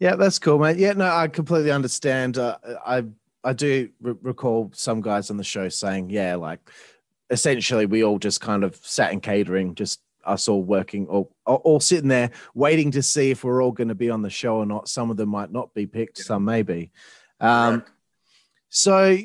Yeah, 0.01 0.17
that's 0.17 0.39
cool, 0.39 0.59
mate. 0.59 0.79
Yeah, 0.79 0.95
no, 0.95 1.05
I 1.07 1.29
completely 1.29 1.71
understand. 1.71 2.39
Uh, 2.39 2.57
I 2.87 3.05
I 3.45 3.53
do 3.53 3.91
re- 4.01 4.15
recall 4.23 4.71
some 4.75 5.03
guys 5.03 5.31
on 5.31 5.37
the 5.37 5.45
show 5.45 5.69
saying, 5.69 6.09
yeah, 6.09 6.37
like 6.37 6.61
essentially 7.31 7.87
we 7.87 8.05
all 8.05 8.19
just 8.19 8.41
kind 8.41 8.65
of 8.65 8.77
sat 8.77 9.13
in 9.13 9.21
catering, 9.21 9.75
just 9.75 10.01
us 10.25 10.49
all 10.49 10.63
working, 10.63 11.07
or 11.07 11.29
all, 11.47 11.81
sitting 11.81 12.09
there 12.09 12.31
waiting 12.55 12.91
to 12.91 13.03
see 13.03 13.31
if 13.31 13.45
we're 13.45 13.63
all 13.63 13.73
going 13.73 13.89
to 13.89 13.95
be 13.95 14.11
on 14.11 14.23
the 14.23 14.31
show 14.31 14.57
or 14.57 14.67
not. 14.67 14.89
Some 14.89 15.11
of 15.11 15.17
them 15.17 15.31
might 15.31 15.51
not 15.53 15.73
be 15.75 15.87
picked, 15.87 16.19
Yeah. 16.19 16.25
some 16.25 16.45
maybe. 16.45 16.91
Um, 17.41 17.85
so 18.69 19.17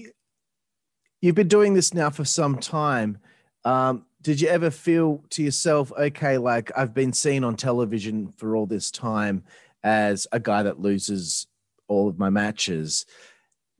you've 1.22 1.36
been 1.36 1.48
doing 1.48 1.74
this 1.74 1.94
now 1.94 2.10
for 2.10 2.26
some 2.26 2.58
time. 2.58 3.18
Um, 3.66 4.06
did 4.22 4.40
you 4.40 4.48
ever 4.48 4.72
feel 4.72 5.24
to 5.32 5.44
yourself, 5.44 5.92
okay, 5.98 6.38
like 6.38 6.72
I've 6.78 6.94
been 6.94 7.12
seen 7.12 7.44
on 7.44 7.56
television 7.58 8.32
for 8.38 8.56
all 8.56 8.66
this 8.66 8.90
time 8.92 9.44
as 9.84 10.28
a 10.32 10.40
guy 10.40 10.64
that 10.64 10.80
loses 10.80 11.48
all 11.90 12.08
of 12.08 12.18
my 12.18 12.30
matches? 12.30 13.06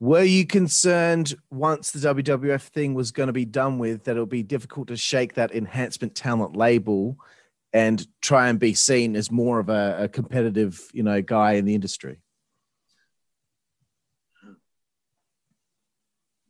Were 0.04 0.22
you 0.22 0.46
concerned 0.46 1.34
once 1.50 1.92
the 1.92 2.14
WWF 2.14 2.64
thing 2.64 2.94
was 2.94 3.14
going 3.14 3.28
to 3.28 3.32
be 3.32 3.46
done 3.46 3.80
with 3.80 4.04
that 4.04 4.12
it'll 4.12 4.26
be 4.26 4.44
difficult 4.44 4.90
to 4.90 4.98
shake 4.98 5.36
that 5.36 5.56
enhancement 5.56 6.14
talent 6.14 6.58
label 6.58 7.16
and 7.72 8.06
try 8.20 8.50
and 8.50 8.60
be 8.60 8.74
seen 8.74 9.16
as 9.16 9.32
more 9.32 9.60
of 9.60 9.70
a, 9.70 9.96
a 10.00 10.08
competitive, 10.10 10.90
you 10.92 11.04
know, 11.04 11.22
guy 11.22 11.54
in 11.54 11.64
the 11.64 11.74
industry? 11.74 12.20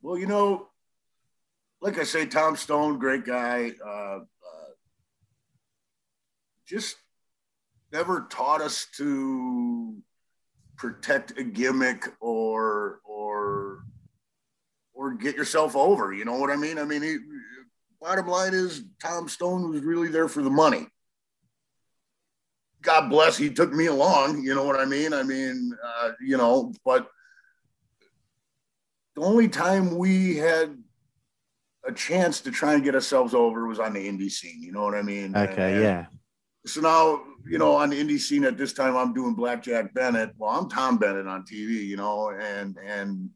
Well, 0.02 0.18
you 0.18 0.26
know, 0.26 0.66
like 1.80 2.00
I 2.00 2.02
say, 2.02 2.26
Tom 2.26 2.56
Stone, 2.56 2.98
great 2.98 3.24
guy. 3.24 3.70
Uh, 3.86 4.18
uh, 4.18 4.72
just 6.66 6.96
never 7.92 8.26
taught 8.28 8.62
us 8.62 8.88
to 8.96 10.02
protect 10.76 11.38
a 11.38 11.44
gimmick 11.44 12.08
or 12.18 12.98
or 13.03 13.03
or 14.94 15.14
get 15.14 15.36
yourself 15.36 15.76
over. 15.76 16.12
You 16.12 16.24
know 16.24 16.38
what 16.38 16.50
I 16.50 16.56
mean? 16.56 16.78
I 16.78 16.84
mean, 16.84 17.02
he, 17.02 17.16
bottom 18.00 18.26
line 18.28 18.54
is 18.54 18.84
Tom 19.02 19.28
Stone 19.28 19.70
was 19.70 19.82
really 19.82 20.08
there 20.08 20.28
for 20.28 20.42
the 20.42 20.50
money. 20.50 20.86
God 22.82 23.08
bless, 23.08 23.36
he 23.36 23.50
took 23.50 23.72
me 23.72 23.86
along. 23.86 24.42
You 24.42 24.54
know 24.54 24.64
what 24.64 24.78
I 24.78 24.84
mean? 24.84 25.12
I 25.12 25.22
mean, 25.22 25.72
uh, 25.82 26.12
you 26.20 26.36
know, 26.36 26.72
but 26.84 27.08
the 29.16 29.22
only 29.22 29.48
time 29.48 29.96
we 29.96 30.36
had 30.36 30.76
a 31.86 31.92
chance 31.92 32.40
to 32.42 32.50
try 32.50 32.74
and 32.74 32.84
get 32.84 32.94
ourselves 32.94 33.34
over 33.34 33.66
was 33.66 33.78
on 33.78 33.94
the 33.94 34.08
indie 34.08 34.30
scene. 34.30 34.62
You 34.62 34.72
know 34.72 34.82
what 34.82 34.94
I 34.94 35.02
mean? 35.02 35.36
Okay, 35.36 35.74
And- 35.74 35.82
yeah. 35.82 36.06
So 36.66 36.80
now, 36.80 37.22
you 37.46 37.58
know, 37.58 37.74
on 37.74 37.90
the 37.90 38.02
indie 38.02 38.18
scene 38.18 38.42
at 38.44 38.56
this 38.56 38.72
time, 38.72 38.96
I'm 38.96 39.12
doing 39.12 39.34
Blackjack 39.34 39.92
Bennett. 39.92 40.30
Well, 40.38 40.48
I'm 40.50 40.66
Tom 40.70 40.96
Bennett 40.96 41.26
on 41.26 41.42
TV, 41.44 41.84
you 41.86 41.98
know, 41.98 42.30
and 42.30 42.78
and 42.78 43.28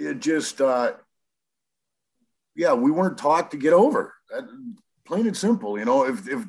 it 0.00 0.20
just, 0.20 0.60
uh, 0.60 0.92
yeah, 2.56 2.72
we 2.72 2.90
weren't 2.90 3.18
taught 3.18 3.50
to 3.52 3.56
get 3.56 3.72
over. 3.72 4.14
That, 4.30 4.44
plain 5.04 5.26
and 5.26 5.36
simple, 5.36 5.78
you 5.78 5.84
know. 5.84 6.04
If 6.04 6.28
if 6.28 6.44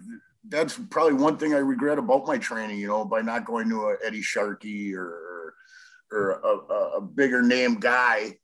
that's 0.48 0.78
probably 0.90 1.14
one 1.14 1.38
thing 1.38 1.54
I 1.54 1.58
regret 1.58 1.98
about 1.98 2.28
my 2.28 2.38
training, 2.38 2.80
you 2.80 2.88
know, 2.88 3.06
by 3.06 3.22
not 3.22 3.46
going 3.46 3.70
to 3.70 3.90
a 3.90 3.96
Eddie 4.06 4.22
Sharkey 4.22 4.96
or 4.96 5.54
or 6.12 6.32
a, 6.32 6.98
a, 6.98 7.02
bigger 7.02 7.42
name 7.42 7.80
guy 7.80 8.38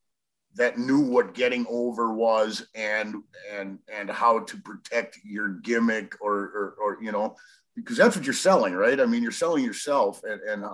that 0.55 0.77
knew 0.77 1.01
what 1.01 1.33
getting 1.33 1.65
over 1.69 2.13
was 2.13 2.65
and 2.73 3.15
and 3.51 3.79
and 3.93 4.09
how 4.09 4.39
to 4.39 4.57
protect 4.57 5.19
your 5.23 5.49
gimmick 5.49 6.15
or 6.21 6.35
or, 6.35 6.75
or 6.81 7.03
you 7.03 7.11
know 7.11 7.35
because 7.75 7.97
that's 7.97 8.15
what 8.15 8.25
you're 8.25 8.33
selling 8.33 8.73
right 8.73 9.01
i 9.01 9.05
mean 9.05 9.21
you're 9.21 9.31
selling 9.31 9.63
yourself 9.63 10.23
and 10.23 10.41
and 10.41 10.65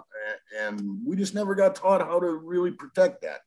and 0.61 0.99
we 1.05 1.15
just 1.15 1.33
never 1.33 1.55
got 1.55 1.75
taught 1.75 1.99
how 1.99 2.19
to 2.19 2.27
really 2.27 2.71
protect 2.71 3.23
that 3.23 3.41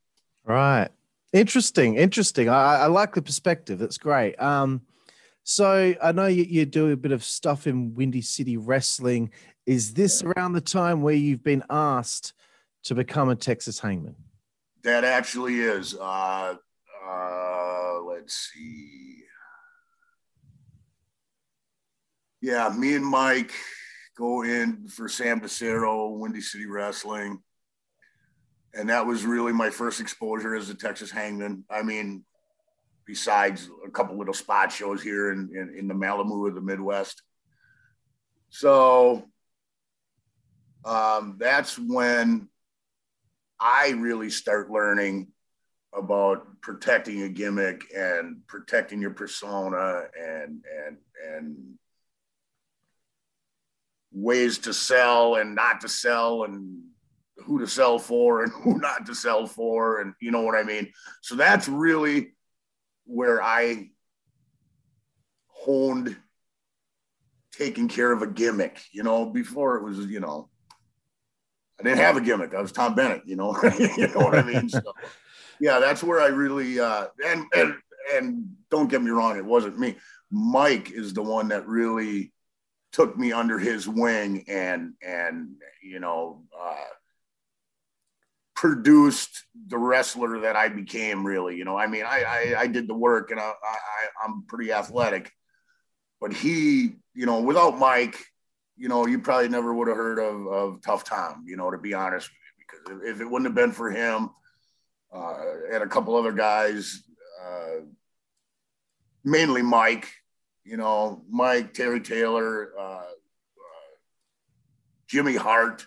Right. 0.47 0.89
Interesting. 1.33 1.97
Interesting. 1.97 2.49
I, 2.49 2.77
I 2.77 2.87
like 2.87 3.15
the 3.15 3.21
perspective. 3.21 3.79
That's 3.79 3.99
great. 3.99 4.41
Um, 4.41 4.81
so 5.43 5.95
I 6.03 6.13
know 6.13 6.27
you, 6.27 6.45
you 6.45 6.65
do 6.65 6.93
a 6.93 6.97
bit 6.97 7.13
of 7.13 7.23
stuff 7.23 7.67
in 7.67 7.95
Windy 7.95 8.23
City 8.23 8.57
Wrestling. 8.57 9.31
Is 9.67 9.93
this 9.93 10.23
around 10.23 10.53
the 10.53 10.61
time 10.61 11.03
where 11.03 11.15
you've 11.15 11.43
been 11.43 11.65
asked 11.69 12.33
to 12.85 12.95
become 12.95 13.29
a 13.29 13.37
Texas 13.37 13.81
Hangman? 13.81 14.17
that 14.87 15.03
actually 15.03 15.59
is 15.59 15.97
uh 15.97 16.55
uh 17.05 18.01
let's 18.03 18.53
see 18.53 19.25
yeah 22.41 22.73
me 22.79 22.95
and 22.95 23.05
mike 23.05 23.53
go 24.17 24.45
in 24.45 24.87
for 24.87 25.09
sam 25.09 25.41
DeCero, 25.41 26.17
windy 26.17 26.41
city 26.41 26.67
wrestling 26.67 27.43
and 28.77 28.91
that 28.91 29.07
was 29.07 29.25
really 29.25 29.53
my 29.53 29.71
first 29.71 30.01
exposure 30.01 30.55
as 30.55 30.71
a 30.71 30.75
texas 30.75 31.11
hangman 31.11 31.65
i 31.71 31.83
mean 31.83 32.25
besides 33.07 33.71
a 33.87 33.91
couple 33.91 34.19
little 34.19 34.35
spot 34.35 34.71
shows 34.71 35.01
here 35.01 35.31
in, 35.31 35.49
in, 35.55 35.75
in 35.79 35.89
the 35.89 35.95
Malamu 35.95 36.49
of 36.49 36.55
the 36.55 36.61
Midwest. 36.61 37.23
So 38.51 39.25
um, 40.85 41.37
that's 41.39 41.79
when 41.79 42.49
I 43.61 43.91
really 43.91 44.29
start 44.29 44.71
learning 44.71 45.29
about 45.97 46.61
protecting 46.61 47.23
a 47.23 47.29
gimmick 47.29 47.85
and 47.97 48.47
protecting 48.47 49.01
your 49.01 49.13
persona 49.13 50.03
and 50.21 50.63
and 50.87 50.97
and 51.27 51.57
ways 54.13 54.59
to 54.59 54.75
sell 54.75 55.37
and 55.37 55.55
not 55.55 55.81
to 55.81 55.89
sell 55.89 56.45
and 56.45 56.83
who 57.47 57.61
to 57.61 57.67
sell 57.67 57.99
for 57.99 58.43
and 58.43 58.53
who 58.63 58.79
not 58.79 59.07
to 59.07 59.15
sell 59.15 59.47
for 59.47 60.01
and 60.01 60.15
you 60.21 60.31
know 60.31 60.43
what 60.43 60.57
I 60.59 60.63
mean. 60.63 60.93
So 61.23 61.37
that's 61.37 61.69
really 61.69 62.33
where 63.05 63.43
I 63.43 63.91
honed 65.49 66.17
taking 67.53 67.89
care 67.89 68.13
of 68.13 68.23
a 68.23 68.27
gimmick. 68.27 68.83
You 68.93 69.03
know, 69.03 69.27
before 69.27 69.77
it 69.77 69.85
was 69.85 69.99
you 70.07 70.21
know 70.21 70.49
I 71.79 71.83
didn't 71.83 71.99
have 71.99 72.17
a 72.17 72.21
gimmick. 72.21 72.55
I 72.55 72.63
was 72.63 72.73
Tom 72.73 72.95
Bennett. 72.95 73.23
You 73.27 73.37
know, 73.37 73.57
you 73.97 74.09
know 74.09 74.21
what 74.21 74.35
I 74.35 74.43
mean. 74.43 74.69
So, 74.69 74.81
yeah, 75.61 75.79
that's 75.79 76.03
where 76.03 76.21
I 76.21 76.29
really 76.29 76.81
uh, 76.81 77.07
and 77.25 77.45
and 77.55 77.75
and 78.15 78.57
don't 78.71 78.91
get 78.91 79.03
me 79.03 79.11
wrong, 79.11 79.37
it 79.37 79.45
wasn't 79.45 79.79
me. 79.79 79.97
Mike 80.31 80.91
is 80.91 81.13
the 81.13 81.23
one 81.23 81.49
that 81.49 81.67
really 81.67 82.33
took 82.93 83.17
me 83.19 83.33
under 83.33 83.59
his 83.59 83.89
wing 83.89 84.45
and 84.49 84.95
and 85.07 85.51
you 85.83 86.01
know 86.01 86.43
uh, 86.59 86.85
produced 88.57 89.45
the 89.69 89.79
wrestler 89.79 90.41
that 90.41 90.57
I 90.57 90.69
became. 90.69 91.25
Really, 91.25 91.57
you 91.57 91.65
know, 91.65 91.79
I 91.79 91.87
mean, 91.87 92.05
I 92.05 92.25
I, 92.57 92.61
I 92.63 92.67
did 92.67 92.89
the 92.89 92.95
work, 92.95 93.31
and 93.31 93.39
I, 93.39 93.45
I 93.45 94.25
I'm 94.25 94.43
pretty 94.49 94.73
athletic, 94.73 95.31
but 96.21 96.33
he, 96.33 96.97
you 97.15 97.27
know, 97.27 97.41
without 97.41 97.79
Mike, 97.79 98.19
you 98.77 98.89
know, 98.89 99.07
you 99.07 99.21
probably 99.21 99.49
never 99.49 99.73
would 99.73 99.89
have 99.89 99.97
heard 99.97 100.19
of 100.19 100.47
of 100.49 100.83
Tough 100.83 101.05
Tom. 101.05 101.45
You 101.47 101.57
know, 101.57 101.71
to 101.71 101.79
be 101.79 101.95
honest 101.95 102.29
because 102.67 103.01
if 103.05 103.21
it 103.21 103.25
wouldn't 103.25 103.47
have 103.47 103.55
been 103.55 103.73
for 103.73 103.91
him 103.91 104.31
uh, 105.13 105.35
and 105.73 105.83
a 105.83 105.87
couple 105.87 106.17
other 106.17 106.33
guys, 106.33 107.03
uh, 107.45 107.81
mainly 109.25 109.63
Mike, 109.63 110.09
you 110.65 110.77
know, 110.77 111.23
Mike, 111.31 111.75
Terry 111.75 112.01
Taylor, 112.01 112.73
uh, 112.79 112.83
uh, 112.83 113.95
Jimmy 115.07 115.37
Hart. 115.37 115.87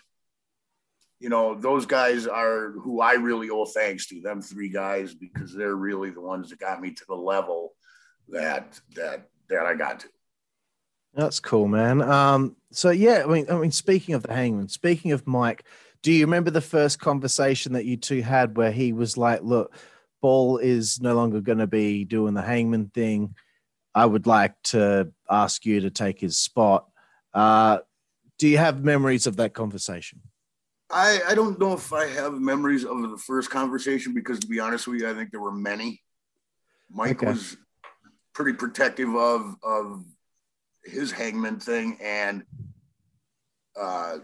You 1.20 1.28
know, 1.28 1.54
those 1.54 1.86
guys 1.86 2.26
are 2.26 2.70
who 2.70 3.00
I 3.00 3.12
really 3.12 3.50
owe 3.50 3.66
thanks 3.66 4.06
to. 4.08 4.20
Them 4.20 4.40
three 4.40 4.70
guys 4.70 5.14
because 5.14 5.54
they're 5.54 5.76
really 5.76 6.10
the 6.10 6.22
ones 6.22 6.50
that 6.50 6.58
got 6.58 6.80
me 6.80 6.92
to 6.92 7.04
the 7.06 7.14
level 7.14 7.74
that 8.28 8.80
that 8.94 9.28
that 9.48 9.66
I 9.66 9.74
got 9.74 10.00
to. 10.00 10.08
That's 11.14 11.40
cool, 11.40 11.68
man. 11.68 12.00
Um, 12.02 12.56
so 12.72 12.90
yeah, 12.90 13.22
I 13.24 13.26
mean, 13.26 13.46
I 13.50 13.56
mean, 13.56 13.72
speaking 13.72 14.14
of 14.14 14.22
the 14.22 14.32
Hangman, 14.32 14.68
speaking 14.68 15.12
of 15.12 15.26
Mike, 15.26 15.64
do 16.02 16.12
you 16.12 16.24
remember 16.24 16.50
the 16.50 16.60
first 16.60 17.00
conversation 17.00 17.72
that 17.74 17.84
you 17.84 17.96
two 17.96 18.22
had 18.22 18.56
where 18.56 18.72
he 18.72 18.92
was 18.92 19.16
like, 19.16 19.42
"Look, 19.42 19.74
Bull 20.22 20.58
is 20.58 21.00
no 21.00 21.14
longer 21.14 21.40
going 21.40 21.58
to 21.58 21.66
be 21.66 22.04
doing 22.04 22.34
the 22.34 22.42
Hangman 22.42 22.90
thing. 22.94 23.34
I 23.94 24.06
would 24.06 24.26
like 24.26 24.54
to 24.64 25.12
ask 25.28 25.66
you 25.66 25.80
to 25.80 25.90
take 25.90 26.20
his 26.20 26.38
spot." 26.38 26.86
Uh, 27.34 27.78
do 28.38 28.48
you 28.48 28.58
have 28.58 28.82
memories 28.82 29.26
of 29.26 29.36
that 29.36 29.52
conversation? 29.52 30.22
I, 30.92 31.20
I 31.28 31.34
don't 31.34 31.58
know 31.58 31.72
if 31.72 31.92
I 31.92 32.06
have 32.06 32.34
memories 32.34 32.84
of 32.84 33.00
the 33.02 33.16
first 33.16 33.50
conversation 33.50 34.14
because, 34.14 34.38
to 34.40 34.46
be 34.46 34.60
honest 34.60 34.86
with 34.86 35.00
you, 35.00 35.08
I 35.08 35.14
think 35.14 35.30
there 35.30 35.40
were 35.40 35.52
many. 35.52 36.02
Mike 36.90 37.22
Okay. 37.22 37.26
was 37.26 37.56
pretty 38.32 38.52
protective 38.54 39.14
of 39.14 39.54
of 39.62 40.04
his 40.84 41.12
hangman 41.12 41.60
thing, 41.60 41.98
and 42.02 42.42
uh, 43.78 44.18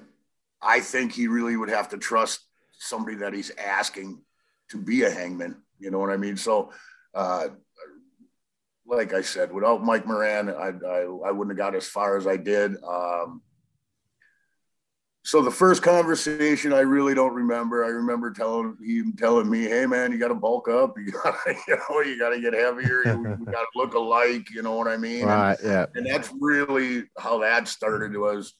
I 0.61 0.81
think 0.81 1.13
he 1.13 1.29
really 1.29 1.57
would 1.57 1.69
have 1.69 1.91
to 1.91 1.99
trust 1.99 2.41
somebody 2.79 3.17
that 3.19 3.33
he's 3.33 3.53
asking 3.57 4.23
to 4.71 4.79
be 4.79 5.05
a 5.05 5.11
hangman. 5.11 5.63
You 5.79 5.91
know 5.91 5.99
what 5.99 6.11
I 6.11 6.17
mean? 6.17 6.37
So, 6.37 6.73
uh, 7.15 7.49
like 8.87 9.13
I 9.15 9.21
said, 9.21 9.53
without 9.53 9.85
Mike 9.85 10.07
Moran, 10.07 10.49
I, 10.49 10.73
I 10.87 11.01
I 11.29 11.31
wouldn't 11.31 11.57
have 11.57 11.59
got 11.59 11.75
as 11.77 11.87
far 11.87 12.17
as 12.17 12.27
I 12.27 12.37
did. 12.37 12.73
Um, 12.83 13.43
so 15.27 15.43
the 15.43 15.51
first 15.51 15.83
conversation 15.83 16.73
I 16.73 16.81
really 16.81 17.13
don't 17.13 17.35
remember. 17.35 17.85
I 17.85 17.89
remember 17.89 18.31
telling 18.31 18.77
him 18.81 19.13
telling 19.19 19.51
me, 19.51 19.65
"Hey 19.65 19.85
man, 19.85 20.13
you 20.13 20.19
got 20.19 20.29
to 20.29 20.35
bulk 20.37 20.69
up. 20.69 20.95
You 21.05 21.11
got 21.11 21.35
to 21.45 21.55
you 21.67 21.77
know 21.77 22.01
you 22.01 22.17
got 22.17 22.31
to 22.31 22.41
get 22.41 22.55
heavier. 22.55 23.03
You, 23.05 23.37
got 23.45 23.63
to 23.63 23.67
look 23.75 23.95
alike. 23.95 24.49
You 24.55 24.63
know 24.63 24.77
what 24.77 24.87
I 24.87 24.97
mean?" 24.97 25.23
And- 25.23 25.29
Right. 25.31 25.59
Yeah. 25.65 25.87
and 25.97 26.07
that's 26.07 26.33
really 26.41 27.05
how 27.19 27.41
that 27.41 27.67
started 27.67 28.17
was 28.17 28.55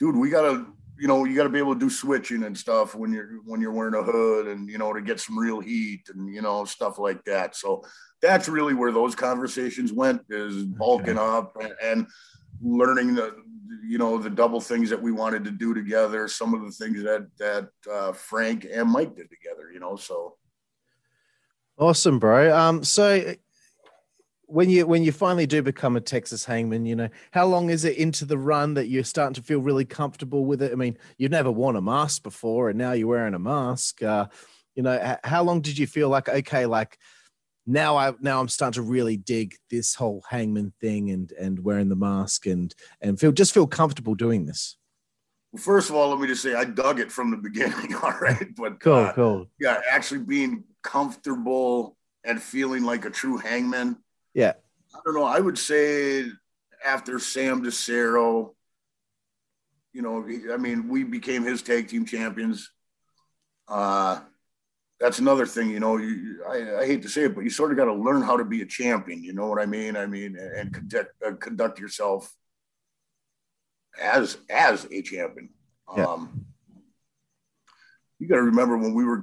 dude 0.00 0.16
we 0.16 0.28
gotta 0.30 0.66
you 0.98 1.06
know 1.06 1.24
you 1.24 1.36
gotta 1.36 1.48
be 1.48 1.60
able 1.60 1.74
to 1.74 1.78
do 1.80 1.88
switching 1.88 2.42
and 2.42 2.58
stuff 2.58 2.96
when 2.96 3.12
you're 3.12 3.38
when 3.44 3.60
you're 3.60 3.70
wearing 3.70 3.94
a 3.94 4.02
hood 4.02 4.48
and 4.48 4.68
you 4.68 4.78
know 4.78 4.92
to 4.92 5.00
get 5.00 5.20
some 5.20 5.38
real 5.38 5.60
heat 5.60 6.08
and 6.12 6.28
you 6.34 6.42
know 6.42 6.64
stuff 6.64 6.98
like 6.98 7.22
that 7.24 7.54
so 7.54 7.84
that's 8.20 8.48
really 8.48 8.74
where 8.74 8.90
those 8.90 9.14
conversations 9.14 9.92
went 9.92 10.20
is 10.28 10.64
bulking 10.64 11.18
up 11.18 11.56
and, 11.60 11.72
and 11.80 12.06
learning 12.60 13.14
the 13.14 13.36
you 13.84 13.98
know 13.98 14.18
the 14.18 14.30
double 14.30 14.60
things 14.60 14.90
that 14.90 15.00
we 15.00 15.12
wanted 15.12 15.44
to 15.44 15.50
do 15.50 15.74
together 15.74 16.28
some 16.28 16.54
of 16.54 16.62
the 16.62 16.70
things 16.70 17.02
that 17.02 17.26
that 17.38 17.68
uh, 17.90 18.12
frank 18.12 18.66
and 18.70 18.90
mike 18.90 19.14
did 19.16 19.28
together 19.30 19.70
you 19.72 19.80
know 19.80 19.96
so 19.96 20.36
Awesome, 21.76 22.20
bro. 22.20 22.56
Um, 22.56 22.84
so 22.84 23.34
when 24.46 24.70
you 24.70 24.86
when 24.86 25.02
you 25.02 25.10
finally 25.10 25.46
do 25.46 25.60
become 25.60 25.96
a 25.96 26.00
Texas 26.00 26.44
hangman, 26.44 26.86
you 26.86 26.94
know, 26.94 27.08
how 27.32 27.46
long 27.46 27.70
is 27.70 27.84
it 27.84 27.96
into 27.96 28.24
the 28.24 28.38
run 28.38 28.74
that 28.74 28.86
you're 28.86 29.02
starting 29.02 29.34
to 29.34 29.42
feel 29.42 29.60
really 29.60 29.84
comfortable 29.84 30.44
with 30.44 30.62
it? 30.62 30.70
I 30.70 30.76
mean, 30.76 30.96
you've 31.18 31.32
never 31.32 31.50
worn 31.50 31.74
a 31.74 31.80
mask 31.80 32.22
before, 32.22 32.68
and 32.68 32.78
now 32.78 32.92
you're 32.92 33.08
wearing 33.08 33.34
a 33.34 33.40
mask. 33.40 34.02
Uh, 34.02 34.26
you 34.76 34.84
know, 34.84 35.16
how 35.24 35.42
long 35.42 35.62
did 35.62 35.76
you 35.76 35.88
feel 35.88 36.08
like 36.08 36.28
okay, 36.28 36.66
like 36.66 36.96
now 37.66 37.96
I 37.96 38.12
now 38.20 38.40
I'm 38.40 38.48
starting 38.48 38.82
to 38.82 38.88
really 38.88 39.16
dig 39.16 39.54
this 39.70 39.94
whole 39.94 40.22
hangman 40.28 40.72
thing 40.80 41.10
and 41.10 41.32
and 41.32 41.58
wearing 41.64 41.88
the 41.88 41.96
mask 41.96 42.46
and 42.46 42.74
and 43.00 43.18
feel 43.18 43.32
just 43.32 43.54
feel 43.54 43.66
comfortable 43.66 44.14
doing 44.14 44.46
this. 44.46 44.76
Well, 45.52 45.62
first 45.62 45.88
of 45.90 45.96
all 45.96 46.10
let 46.10 46.18
me 46.20 46.26
just 46.26 46.42
say 46.42 46.54
i 46.54 46.64
dug 46.64 46.98
it 47.00 47.12
from 47.12 47.30
the 47.30 47.36
beginning 47.48 47.94
all 47.96 48.10
right 48.20 48.48
but 48.56 48.80
Cool, 48.80 48.94
uh, 48.94 49.12
cool. 49.12 49.46
yeah, 49.60 49.80
actually 49.90 50.20
being 50.20 50.64
comfortable 50.82 51.96
and 52.24 52.40
feeling 52.42 52.84
like 52.84 53.04
a 53.04 53.10
true 53.10 53.36
hangman. 53.36 53.96
Yeah. 54.34 54.54
I 54.94 54.98
don't 55.04 55.14
know. 55.14 55.24
I 55.24 55.38
would 55.40 55.58
say 55.58 56.24
after 56.84 57.18
Sam 57.18 57.62
DeCero, 57.62 58.54
you 59.92 60.02
know, 60.02 60.26
I 60.52 60.56
mean, 60.56 60.88
we 60.88 61.04
became 61.04 61.42
his 61.44 61.62
tag 61.62 61.88
team 61.88 62.04
champions. 62.06 62.70
Uh, 63.68 64.20
that's 65.00 65.18
another 65.18 65.46
thing, 65.46 65.70
you 65.70 65.80
know. 65.80 65.96
You, 65.96 66.42
I, 66.48 66.82
I 66.82 66.86
hate 66.86 67.02
to 67.02 67.08
say 67.08 67.24
it, 67.24 67.34
but 67.34 67.42
you 67.42 67.50
sort 67.50 67.72
of 67.72 67.76
got 67.76 67.86
to 67.86 67.94
learn 67.94 68.22
how 68.22 68.36
to 68.36 68.44
be 68.44 68.62
a 68.62 68.66
champion. 68.66 69.22
You 69.22 69.32
know 69.32 69.48
what 69.48 69.60
I 69.60 69.66
mean? 69.66 69.96
I 69.96 70.06
mean, 70.06 70.36
and 70.38 70.72
conduct 70.72 71.10
uh, 71.26 71.32
conduct 71.32 71.78
yourself 71.80 72.32
as 74.00 74.38
as 74.48 74.86
a 74.90 75.02
champion. 75.02 75.50
Yeah. 75.96 76.04
Um, 76.04 76.46
you 78.18 78.28
got 78.28 78.36
to 78.36 78.42
remember 78.42 78.78
when 78.78 78.94
we 78.94 79.04
were, 79.04 79.22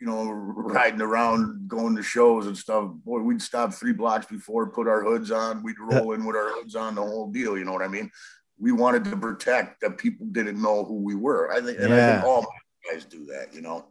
you 0.00 0.06
know, 0.06 0.30
riding 0.30 1.02
around, 1.02 1.68
going 1.68 1.96
to 1.96 2.02
shows 2.02 2.46
and 2.46 2.56
stuff. 2.56 2.88
Boy, 3.04 3.20
we'd 3.20 3.42
stop 3.42 3.74
three 3.74 3.92
blocks 3.92 4.26
before, 4.26 4.70
put 4.70 4.88
our 4.88 5.02
hoods 5.02 5.30
on. 5.30 5.62
We'd 5.62 5.78
roll 5.80 6.12
in 6.12 6.24
with 6.24 6.36
our 6.36 6.50
hoods 6.50 6.76
on, 6.76 6.94
the 6.94 7.02
whole 7.02 7.30
deal. 7.30 7.58
You 7.58 7.64
know 7.64 7.72
what 7.72 7.82
I 7.82 7.88
mean? 7.88 8.10
We 8.58 8.72
wanted 8.72 9.04
to 9.04 9.16
protect 9.16 9.80
that 9.82 9.98
people 9.98 10.26
didn't 10.30 10.62
know 10.62 10.84
who 10.84 11.02
we 11.02 11.14
were. 11.14 11.52
I 11.52 11.60
think, 11.60 11.78
and 11.78 11.92
I 11.92 12.14
think 12.14 12.24
all 12.24 12.42
my 12.42 12.92
guys 12.92 13.04
do 13.04 13.26
that. 13.26 13.52
You 13.52 13.60
know, 13.60 13.86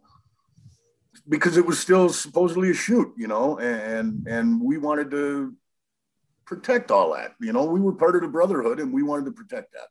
because 1.27 1.57
it 1.57 1.65
was 1.65 1.79
still 1.79 2.09
supposedly 2.09 2.71
a 2.71 2.73
shoot. 2.73 3.13
You 3.17 3.27
know, 3.27 3.59
and 3.59 4.27
and 4.27 4.61
we 4.61 4.77
wanted 4.77 5.11
to 5.11 5.53
protect 6.45 6.91
all 6.91 7.13
that. 7.13 7.35
You 7.39 7.53
know, 7.53 7.65
we 7.65 7.79
were 7.79 7.93
part 7.93 8.15
of 8.15 8.21
the 8.21 8.27
brotherhood, 8.27 8.79
and 8.79 8.93
we 8.93 9.03
wanted 9.03 9.25
to 9.25 9.31
protect 9.31 9.73
that. 9.73 9.87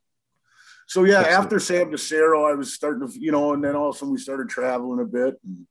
So 0.87 1.05
yeah, 1.05 1.19
Absolutely. 1.19 1.37
after 1.37 1.59
Sam 1.59 1.91
DeCero, 1.91 2.51
I 2.51 2.55
was 2.55 2.73
starting 2.73 3.07
to, 3.07 3.21
you 3.21 3.33
know, 3.33 3.53
and 3.53 3.63
then 3.63 3.75
all 3.75 3.91
of 3.91 3.97
a 3.97 3.99
sudden 3.99 4.15
we 4.15 4.21
started 4.21 4.49
traveling 4.49 5.01
a 5.01 5.05
bit. 5.05 5.35
And 5.45 5.67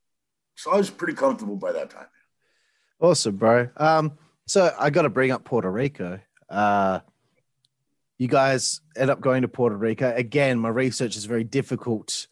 so 0.55 0.71
I 0.71 0.77
was 0.77 0.89
pretty 0.89 1.13
comfortable 1.13 1.55
by 1.55 1.71
that 1.71 1.89
time. 1.89 2.07
Awesome, 2.99 3.37
bro. 3.37 3.69
Um, 3.77 4.17
so 4.45 4.73
I 4.77 4.89
got 4.89 5.03
to 5.03 5.09
bring 5.09 5.31
up 5.31 5.45
Puerto 5.45 5.71
Rico. 5.71 6.19
Uh, 6.49 6.99
you 8.17 8.27
guys 8.27 8.81
end 8.95 9.09
up 9.09 9.21
going 9.21 9.41
to 9.41 9.47
Puerto 9.47 9.77
Rico 9.77 10.13
again. 10.13 10.59
My 10.59 10.69
research 10.69 11.15
is 11.15 11.25
very 11.25 11.43
difficult 11.43 12.27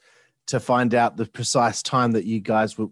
to 0.47 0.59
find 0.59 0.93
out 0.93 1.15
the 1.15 1.25
precise 1.25 1.83
time 1.83 2.11
that 2.11 2.25
you 2.25 2.41
guys 2.41 2.77
were 2.77 2.87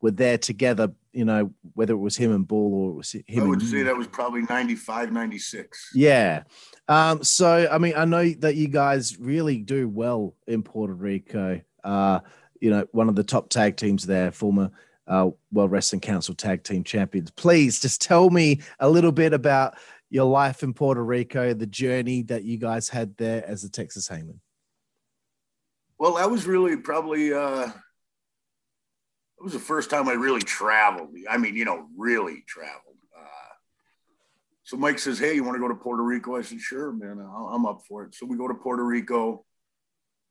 were 0.00 0.10
there 0.10 0.38
together. 0.38 0.92
You 1.12 1.24
know, 1.24 1.52
whether 1.74 1.94
it 1.94 1.98
was 1.98 2.16
him 2.16 2.32
and 2.32 2.46
Bull 2.46 2.74
or 2.74 2.90
it 2.90 2.94
was 2.94 3.12
him. 3.12 3.44
I 3.44 3.46
would 3.46 3.62
say 3.62 3.78
you. 3.78 3.84
that 3.84 3.96
was 3.96 4.06
probably 4.06 4.42
95, 4.42 5.12
96. 5.12 5.92
Yeah. 5.94 6.42
Um, 6.88 7.24
so 7.24 7.68
I 7.70 7.78
mean, 7.78 7.94
I 7.96 8.04
know 8.04 8.28
that 8.40 8.54
you 8.54 8.68
guys 8.68 9.18
really 9.18 9.58
do 9.58 9.88
well 9.88 10.34
in 10.46 10.62
Puerto 10.62 10.94
Rico. 10.94 11.60
Uh, 11.82 12.20
you 12.60 12.70
know, 12.70 12.86
one 12.92 13.08
of 13.08 13.16
the 13.16 13.24
top 13.24 13.48
tag 13.48 13.76
teams 13.76 14.06
there, 14.06 14.30
former 14.30 14.70
uh, 15.06 15.30
World 15.52 15.70
Wrestling 15.70 16.00
Council 16.00 16.34
tag 16.34 16.62
team 16.62 16.84
champions. 16.84 17.30
Please 17.30 17.80
just 17.80 18.00
tell 18.02 18.30
me 18.30 18.60
a 18.80 18.88
little 18.88 19.12
bit 19.12 19.32
about 19.32 19.76
your 20.10 20.24
life 20.24 20.62
in 20.62 20.72
Puerto 20.72 21.02
Rico, 21.02 21.54
the 21.54 21.66
journey 21.66 22.22
that 22.22 22.44
you 22.44 22.58
guys 22.58 22.88
had 22.88 23.16
there 23.16 23.44
as 23.46 23.64
a 23.64 23.70
Texas 23.70 24.08
Hangman. 24.08 24.40
Well, 25.98 26.14
that 26.16 26.30
was 26.30 26.46
really 26.46 26.76
probably, 26.76 27.32
uh, 27.32 27.68
it 29.38 29.42
was 29.44 29.52
the 29.52 29.58
first 29.58 29.90
time 29.90 30.08
I 30.08 30.12
really 30.12 30.40
traveled. 30.40 31.10
I 31.28 31.36
mean, 31.36 31.56
you 31.56 31.64
know, 31.64 31.88
really 31.96 32.42
traveled. 32.46 32.96
Uh, 33.16 33.54
so 34.64 34.76
Mike 34.76 34.98
says, 34.98 35.18
Hey, 35.18 35.34
you 35.34 35.44
want 35.44 35.56
to 35.56 35.60
go 35.60 35.68
to 35.68 35.74
Puerto 35.74 36.02
Rico? 36.02 36.36
I 36.36 36.42
said, 36.42 36.60
Sure, 36.60 36.92
man, 36.92 37.20
I'm 37.20 37.66
up 37.66 37.82
for 37.86 38.04
it. 38.04 38.14
So 38.14 38.26
we 38.26 38.36
go 38.36 38.48
to 38.48 38.54
Puerto 38.54 38.84
Rico. 38.84 39.44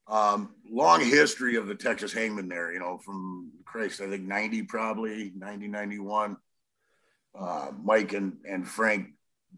Um, 0.08 0.54
long 0.70 1.02
history 1.02 1.56
of 1.56 1.66
the 1.66 1.74
Texas 1.74 2.14
Hangman 2.14 2.48
there, 2.48 2.72
you 2.72 2.80
know, 2.80 3.00
from 3.00 3.52
Christ, 3.66 4.02
I 4.02 4.08
think 4.08 4.24
90 4.24 4.64
probably, 4.64 5.32
90, 5.36 5.68
91. 5.68 6.38
Uh, 7.38 7.72
Mike 7.84 8.14
and, 8.14 8.38
and 8.48 8.68
Frank 8.68 9.10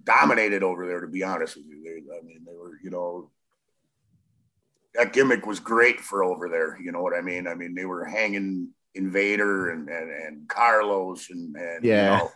dominated 0.04 0.64
over 0.64 0.88
there, 0.88 1.02
to 1.02 1.08
be 1.08 1.24
honest 1.24 1.58
with 1.58 1.66
you. 1.66 1.84
They, 1.84 2.18
I 2.18 2.22
mean, 2.22 2.46
they 2.46 2.56
were, 2.56 2.80
you 2.82 2.90
know, 2.90 3.30
that 4.96 5.14
gimmick 5.14 5.46
was 5.46 5.60
great 5.60 6.00
for 6.00 6.24
over 6.24 6.50
there. 6.50 6.80
You 6.82 6.92
know 6.92 7.02
what 7.02 7.14
I 7.14 7.22
mean? 7.22 7.48
I 7.48 7.54
mean, 7.54 7.76
they 7.76 7.86
were 7.86 8.06
hanging 8.06 8.70
Invader 8.98 9.70
and, 9.70 9.88
and, 9.90 10.12
and 10.12 10.48
Carlos 10.48 11.30
and, 11.30 11.56
and 11.56 11.86
you 11.86 11.92
Yeah. 11.92 12.28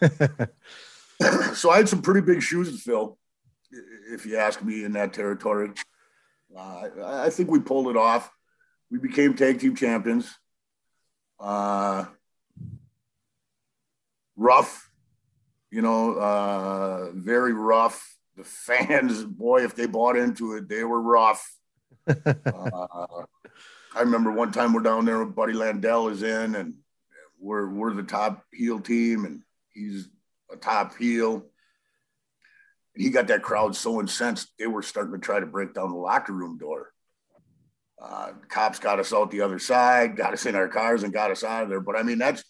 know. 1.20 1.53
so 1.53 1.70
I 1.72 1.78
had 1.78 1.89
some 1.89 2.01
pretty 2.01 2.22
big 2.22 2.41
shoes 2.41 2.72
to 2.72 2.78
fill, 2.78 3.18
if 4.12 4.26
you 4.26 4.38
ask 4.38 4.62
me, 4.64 4.84
in 4.84 4.93
that 4.93 5.14
territory. 5.14 5.72
Uh, 6.55 6.88
I, 7.03 7.26
I 7.26 7.30
think 7.30 7.49
we 7.49 7.59
pulled 7.59 7.88
it 7.88 7.97
off. 7.97 8.32
We 8.89 8.99
became 8.99 9.34
tag 9.36 9.59
team 9.59 9.76
champions. 9.76 10.30
Uh, 11.39 12.05
rough, 14.36 14.89
you 15.72 15.82
know, 15.82 16.14
uh, 16.14 17.12
very 17.14 17.53
rough. 17.53 18.18
The 18.38 18.43
fans, 18.43 19.24
boy, 19.43 19.64
if 19.64 19.76
they 19.76 19.88
bought 19.88 20.18
into 20.18 20.55
it, 20.55 20.68
they 20.68 20.84
were 20.84 21.01
rough. 21.01 21.55
uh, 22.07 23.24
I 23.93 24.01
remember 24.01 24.31
one 24.31 24.51
time 24.51 24.73
we're 24.73 24.81
down 24.81 25.05
there 25.05 25.23
Buddy 25.25 25.53
Landel 25.53 26.11
is 26.11 26.23
in, 26.23 26.55
and 26.55 26.75
we're 27.39 27.69
we're 27.69 27.93
the 27.93 28.03
top 28.03 28.45
heel 28.53 28.79
team, 28.79 29.25
and 29.25 29.41
he's 29.73 30.07
a 30.51 30.55
top 30.55 30.97
heel. 30.97 31.45
And 32.93 33.03
he 33.03 33.09
got 33.09 33.27
that 33.27 33.43
crowd 33.43 33.75
so 33.75 33.99
incensed 33.99 34.49
they 34.57 34.67
were 34.67 34.81
starting 34.81 35.13
to 35.13 35.19
try 35.19 35.39
to 35.39 35.45
break 35.45 35.73
down 35.73 35.91
the 35.91 35.97
locker 35.97 36.33
room 36.33 36.57
door. 36.57 36.91
Uh, 38.01 38.31
cops 38.47 38.79
got 38.79 38.99
us 38.99 39.13
out 39.13 39.29
the 39.29 39.41
other 39.41 39.59
side, 39.59 40.15
got 40.15 40.33
us 40.33 40.45
in 40.45 40.55
our 40.55 40.67
cars, 40.67 41.03
and 41.03 41.13
got 41.13 41.31
us 41.31 41.43
out 41.43 41.63
of 41.63 41.69
there. 41.69 41.81
But 41.81 41.97
I 41.97 42.03
mean, 42.03 42.17
that's 42.17 42.43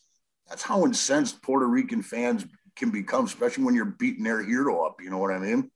that's 0.48 0.64
how 0.64 0.86
incensed 0.86 1.42
Puerto 1.42 1.66
Rican 1.66 2.04
fans 2.04 2.46
can 2.76 2.92
become, 2.92 3.26
especially 3.26 3.64
when 3.64 3.76
you're 3.76 3.86
beating 3.86 4.24
their 4.24 4.44
hero 4.44 4.86
up. 4.86 5.02
You 5.02 5.10
know 5.10 5.18
what 5.18 5.34
I 5.34 5.40
mean? 5.40 5.72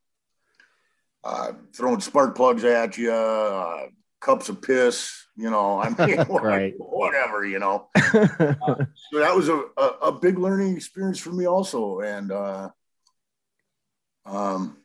Uh, 1.24 1.53
throwing 1.74 1.99
spark 1.99 2.36
plugs 2.36 2.63
at 2.63 2.97
you, 2.97 3.11
uh, 3.11 3.88
cups 4.22 4.49
of 4.49 4.61
piss, 4.61 5.24
you 5.36 5.50
know, 5.50 5.80
I 5.80 5.90
mean, 5.90 6.26
Right. 6.30 6.74
whatever, 6.78 7.46
you 7.46 7.60
know. 7.60 7.90
Uh, 7.96 8.06
so 9.12 9.20
that 9.20 9.36
was 9.36 9.50
a, 9.50 9.64
a, 9.78 9.88
a 10.04 10.12
big 10.12 10.38
learning 10.38 10.76
experience 10.76 11.20
for 11.20 11.32
me 11.32 11.46
also. 11.46 12.00
And, 12.00 12.32
uh, 12.32 12.70
um, 14.26 14.78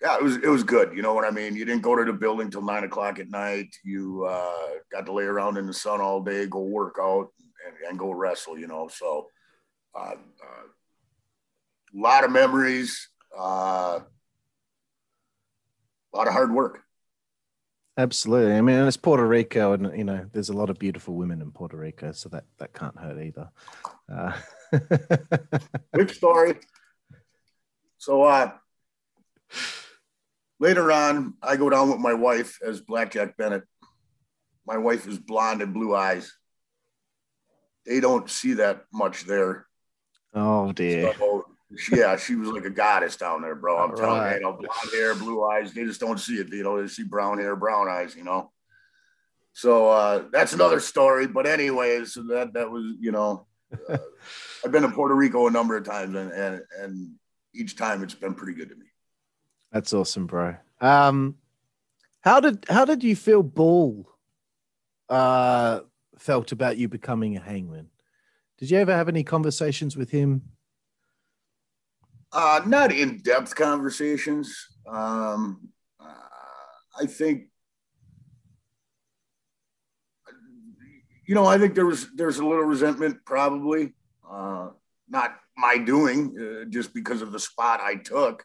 yeah, 0.00 0.16
it 0.16 0.22
was, 0.22 0.36
it 0.36 0.48
was 0.48 0.62
good. 0.62 0.94
You 0.94 1.02
know 1.02 1.12
what 1.12 1.24
I 1.24 1.30
mean? 1.30 1.56
You 1.56 1.64
didn't 1.64 1.82
go 1.82 1.96
to 1.96 2.04
the 2.04 2.12
building 2.12 2.50
till 2.50 2.62
nine 2.62 2.84
o'clock 2.84 3.18
at 3.18 3.30
night. 3.30 3.74
You, 3.84 4.24
uh, 4.24 4.78
got 4.92 5.06
to 5.06 5.12
lay 5.12 5.24
around 5.24 5.56
in 5.56 5.66
the 5.66 5.72
sun 5.72 6.00
all 6.00 6.22
day, 6.22 6.46
go 6.46 6.60
work 6.60 6.96
out 7.00 7.28
and, 7.66 7.76
and 7.88 7.98
go 7.98 8.12
wrestle, 8.12 8.56
you 8.56 8.68
know? 8.68 8.88
So, 8.88 9.26
uh, 9.94 10.12
uh, 10.12 10.68
a 11.94 11.98
lot 11.98 12.24
of 12.24 12.30
memories, 12.30 13.08
uh, 13.36 14.00
a 16.12 16.16
lot 16.16 16.26
of 16.28 16.32
hard 16.32 16.52
work. 16.52 16.84
Absolutely. 17.98 18.54
I 18.54 18.60
mean, 18.60 18.78
it's 18.86 18.96
Puerto 18.96 19.26
Rico, 19.26 19.72
and 19.72 19.98
you 19.98 20.04
know, 20.04 20.24
there's 20.32 20.50
a 20.50 20.56
lot 20.56 20.70
of 20.70 20.78
beautiful 20.78 21.16
women 21.16 21.42
in 21.42 21.50
Puerto 21.50 21.76
Rico, 21.76 22.12
so 22.12 22.28
that 22.28 22.44
that 22.58 22.72
can't 22.72 22.96
hurt 22.96 23.20
either. 23.20 23.50
Uh, 24.10 24.32
quick 25.92 26.10
story. 26.10 26.54
So 27.98 28.22
uh 28.22 28.52
later 30.60 30.92
on, 30.92 31.34
I 31.42 31.56
go 31.56 31.68
down 31.68 31.90
with 31.90 31.98
my 31.98 32.14
wife 32.14 32.58
as 32.64 32.80
Blackjack 32.80 33.36
Bennett. 33.36 33.64
My 34.64 34.78
wife 34.78 35.08
is 35.08 35.18
blonde 35.18 35.60
and 35.60 35.74
blue 35.74 35.96
eyes. 35.96 36.32
They 37.84 37.98
don't 37.98 38.30
see 38.30 38.54
that 38.54 38.84
much 38.92 39.24
there. 39.24 39.66
oh 40.34 40.70
dear. 40.70 41.14
So, 41.18 41.47
yeah, 41.92 42.16
she 42.16 42.34
was 42.34 42.48
like 42.48 42.64
a 42.64 42.70
goddess 42.70 43.16
down 43.16 43.42
there, 43.42 43.54
bro. 43.54 43.78
I'm 43.78 43.96
telling 43.96 44.20
Right. 44.20 44.30
you, 44.30 44.36
you 44.36 44.42
know, 44.42 44.52
blonde 44.52 44.90
hair, 44.92 45.14
blue 45.14 45.44
eyes. 45.44 45.72
They 45.72 45.84
just 45.84 46.00
don't 46.00 46.18
see 46.18 46.36
it. 46.36 46.52
You 46.52 46.62
know, 46.62 46.80
they 46.80 46.88
see 46.88 47.04
brown 47.04 47.38
hair, 47.38 47.56
brown 47.56 47.88
eyes. 47.88 48.16
You 48.16 48.24
know. 48.24 48.52
So 49.52 49.88
uh, 49.88 50.24
that's 50.32 50.52
another 50.52 50.80
story. 50.80 51.26
But 51.26 51.46
anyways, 51.46 52.14
that 52.14 52.52
that 52.54 52.70
was 52.70 52.94
you 53.00 53.12
know, 53.12 53.46
uh, 53.88 53.98
I've 54.64 54.72
been 54.72 54.82
to 54.82 54.88
Puerto 54.90 55.14
Rico 55.14 55.46
a 55.46 55.50
number 55.50 55.76
of 55.76 55.84
times, 55.84 56.14
and 56.14 56.32
and 56.32 56.62
and 56.80 57.14
each 57.54 57.76
time 57.76 58.02
it's 58.02 58.14
been 58.14 58.34
pretty 58.34 58.54
good 58.54 58.68
to 58.70 58.74
me. 58.76 58.86
That's 59.72 59.92
awesome, 59.92 60.26
bro. 60.26 60.56
Um, 60.80 61.36
how 62.20 62.40
did 62.40 62.64
how 62.68 62.84
did 62.84 63.02
you 63.04 63.16
feel 63.16 63.42
Bull 63.42 64.08
uh, 65.08 65.80
felt 66.18 66.52
about 66.52 66.76
you 66.78 66.88
becoming 66.88 67.36
a 67.36 67.40
hangman? 67.40 67.88
Did 68.58 68.70
you 68.70 68.78
ever 68.78 68.94
have 68.94 69.08
any 69.08 69.22
conversations 69.24 69.96
with 69.96 70.10
him? 70.10 70.42
Uh, 72.32 72.60
not 72.66 72.92
in 72.92 73.18
depth 73.18 73.54
conversations. 73.54 74.66
Um, 74.86 75.70
uh, 75.98 76.04
I 77.00 77.06
think, 77.06 77.44
you 81.26 81.34
know, 81.34 81.46
I 81.46 81.58
think 81.58 81.74
there 81.74 81.86
was 81.86 82.08
there's 82.14 82.38
a 82.38 82.46
little 82.46 82.64
resentment, 82.64 83.24
probably 83.24 83.94
uh, 84.30 84.68
not 85.08 85.36
my 85.56 85.78
doing, 85.78 86.36
uh, 86.38 86.64
just 86.68 86.92
because 86.92 87.22
of 87.22 87.32
the 87.32 87.40
spot 87.40 87.80
I 87.80 87.96
took. 87.96 88.44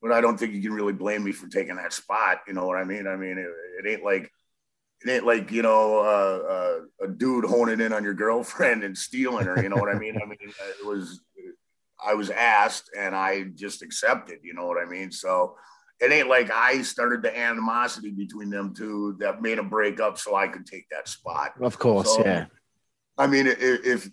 But 0.00 0.12
I 0.12 0.20
don't 0.20 0.38
think 0.38 0.54
you 0.54 0.62
can 0.62 0.72
really 0.72 0.92
blame 0.92 1.24
me 1.24 1.32
for 1.32 1.48
taking 1.48 1.74
that 1.76 1.92
spot. 1.92 2.42
You 2.46 2.54
know 2.54 2.66
what 2.66 2.78
I 2.78 2.84
mean? 2.84 3.08
I 3.08 3.16
mean, 3.16 3.36
it, 3.36 3.48
it 3.84 3.90
ain't 3.90 4.04
like 4.04 4.30
it 5.04 5.10
ain't 5.10 5.26
like 5.26 5.50
you 5.50 5.62
know 5.62 5.98
uh, 5.98 7.02
uh, 7.02 7.06
a 7.06 7.08
dude 7.08 7.44
honing 7.44 7.80
in 7.80 7.92
on 7.92 8.04
your 8.04 8.14
girlfriend 8.14 8.84
and 8.84 8.96
stealing 8.96 9.46
her. 9.46 9.60
You 9.60 9.68
know 9.68 9.76
what 9.76 9.94
I 9.94 9.98
mean? 9.98 10.16
I 10.22 10.24
mean, 10.24 10.38
it 10.40 10.86
was 10.86 11.20
I 12.04 12.14
was 12.14 12.30
asked 12.30 12.90
and 12.96 13.14
I 13.14 13.44
just 13.54 13.82
accepted, 13.82 14.38
you 14.42 14.54
know 14.54 14.66
what 14.66 14.78
I 14.80 14.88
mean? 14.88 15.10
So 15.10 15.56
it 16.00 16.12
ain't 16.12 16.28
like 16.28 16.50
I 16.50 16.82
started 16.82 17.22
the 17.22 17.36
animosity 17.36 18.10
between 18.10 18.50
them 18.50 18.74
two 18.74 19.16
that 19.18 19.42
made 19.42 19.58
them 19.58 19.68
break 19.68 20.00
up 20.00 20.18
so 20.18 20.36
I 20.36 20.46
could 20.48 20.66
take 20.66 20.88
that 20.90 21.08
spot. 21.08 21.54
Of 21.60 21.78
course, 21.78 22.14
So, 22.14 22.24
yeah. 22.24 22.46
I 23.16 23.26
mean, 23.26 23.48
if, 23.48 23.58
if 23.60 24.10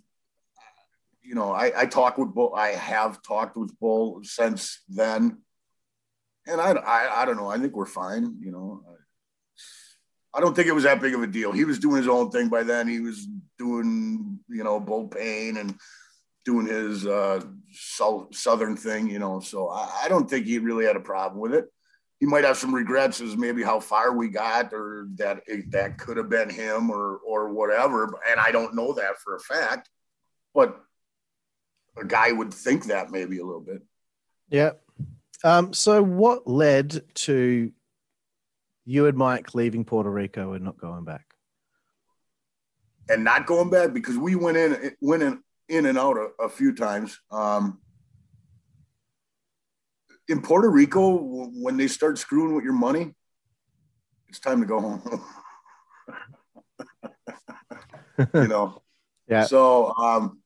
you 1.21 1.35
know, 1.35 1.51
I, 1.51 1.71
I 1.81 1.85
talk 1.85 2.17
with 2.17 2.33
Bull, 2.33 2.53
I 2.55 2.69
have 2.69 3.21
talked 3.21 3.55
with 3.55 3.77
Bull 3.79 4.21
since 4.23 4.81
then. 4.89 5.37
And 6.47 6.61
I, 6.61 6.71
I, 6.71 7.21
I 7.21 7.25
don't 7.25 7.37
know. 7.37 7.49
I 7.49 7.57
think 7.57 7.75
we're 7.75 7.85
fine, 7.85 8.37
you 8.39 8.51
know. 8.51 8.83
I 10.33 10.41
don't 10.41 10.55
think 10.55 10.67
it 10.67 10.75
was 10.75 10.83
that 10.83 11.01
big 11.01 11.15
of 11.15 11.23
a 11.23 11.27
deal. 11.27 11.51
He 11.51 11.65
was 11.65 11.79
doing 11.79 11.97
his 11.97 12.07
own 12.07 12.29
thing 12.29 12.49
by 12.49 12.63
then. 12.63 12.87
He 12.87 12.99
was 12.99 13.27
doing, 13.57 14.39
you 14.49 14.63
know, 14.63 14.79
Bull 14.79 15.07
Payne 15.07 15.57
and 15.57 15.75
doing 16.45 16.67
his 16.67 17.05
uh, 17.05 17.41
sou- 17.73 18.29
southern 18.31 18.77
thing, 18.77 19.09
you 19.09 19.19
know. 19.19 19.39
So 19.39 19.69
I, 19.69 20.03
I 20.03 20.07
don't 20.07 20.29
think 20.29 20.45
he 20.45 20.59
really 20.59 20.85
had 20.85 20.95
a 20.95 21.01
problem 21.01 21.41
with 21.41 21.53
it. 21.53 21.65
He 22.19 22.25
might 22.25 22.45
have 22.45 22.57
some 22.57 22.73
regrets 22.73 23.19
as 23.19 23.35
maybe 23.35 23.61
how 23.61 23.81
far 23.81 24.15
we 24.15 24.29
got, 24.29 24.71
or 24.71 25.07
that 25.15 25.41
it, 25.47 25.71
that 25.71 25.97
could 25.97 26.17
have 26.17 26.29
been 26.29 26.49
him, 26.49 26.89
or 26.89 27.17
or 27.17 27.53
whatever. 27.53 28.03
And 28.29 28.39
I 28.39 28.51
don't 28.51 28.75
know 28.75 28.93
that 28.93 29.19
for 29.19 29.35
a 29.35 29.39
fact, 29.39 29.89
but 30.53 30.79
a 31.97 32.05
guy 32.05 32.31
would 32.31 32.53
think 32.53 32.85
that 32.85 33.11
maybe 33.11 33.39
a 33.39 33.45
little 33.45 33.61
bit. 33.61 33.81
Yeah. 34.49 34.71
Um, 35.43 35.73
so 35.73 36.01
what 36.01 36.47
led 36.47 37.01
to 37.15 37.71
you 38.85 39.07
and 39.07 39.17
Mike 39.17 39.53
leaving 39.53 39.83
Puerto 39.83 40.09
Rico 40.09 40.53
and 40.53 40.63
not 40.63 40.77
going 40.77 41.03
back? 41.03 41.35
and 43.09 43.23
not 43.23 43.45
going 43.45 43.69
back 43.69 43.93
because 43.93 44.17
we 44.17 44.35
went 44.35 44.57
in 44.57 44.95
went 45.01 45.23
in, 45.23 45.43
in 45.69 45.85
and 45.85 45.97
out 45.97 46.17
a, 46.17 46.43
a 46.43 46.49
few 46.49 46.73
times. 46.73 47.19
Um, 47.31 47.79
in 50.27 50.41
Puerto 50.41 50.69
Rico, 50.69 51.49
when 51.53 51.77
they 51.77 51.87
start 51.87 52.17
screwing 52.17 52.55
with 52.55 52.63
your 52.63 52.73
money, 52.73 53.13
it's 54.27 54.39
time 54.39 54.59
to 54.61 54.65
go 54.65 54.79
home. 54.79 55.21
you 58.33 58.47
know. 58.47 58.81
Yeah. 59.27 59.45
So 59.45 59.91
um, 59.95 60.39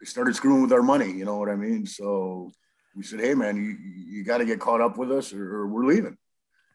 they 0.00 0.06
started 0.06 0.34
screwing 0.34 0.62
with 0.62 0.72
our 0.72 0.80
money. 0.80 1.12
You 1.12 1.26
know 1.26 1.36
what 1.36 1.50
I 1.50 1.54
mean? 1.54 1.84
So 1.84 2.50
we 2.96 3.02
said, 3.02 3.20
"Hey, 3.20 3.34
man, 3.34 3.56
you 3.56 3.76
you 4.16 4.24
got 4.24 4.38
to 4.38 4.46
get 4.46 4.58
caught 4.58 4.80
up 4.80 4.96
with 4.96 5.12
us, 5.12 5.34
or, 5.34 5.56
or 5.56 5.66
we're 5.66 5.84
leaving." 5.84 6.16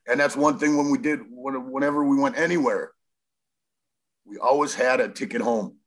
And 0.07 0.19
that's 0.19 0.35
one 0.35 0.59
thing 0.59 0.77
when 0.77 0.91
we 0.91 0.99
did 0.99 1.21
whenever 1.27 2.05
we 2.05 2.15
went 2.15 2.37
anywhere, 2.37 2.91
we 4.23 4.37
always 4.37 4.75
had 4.75 4.99
a 4.99 5.09
ticket 5.09 5.41
home. 5.41 5.77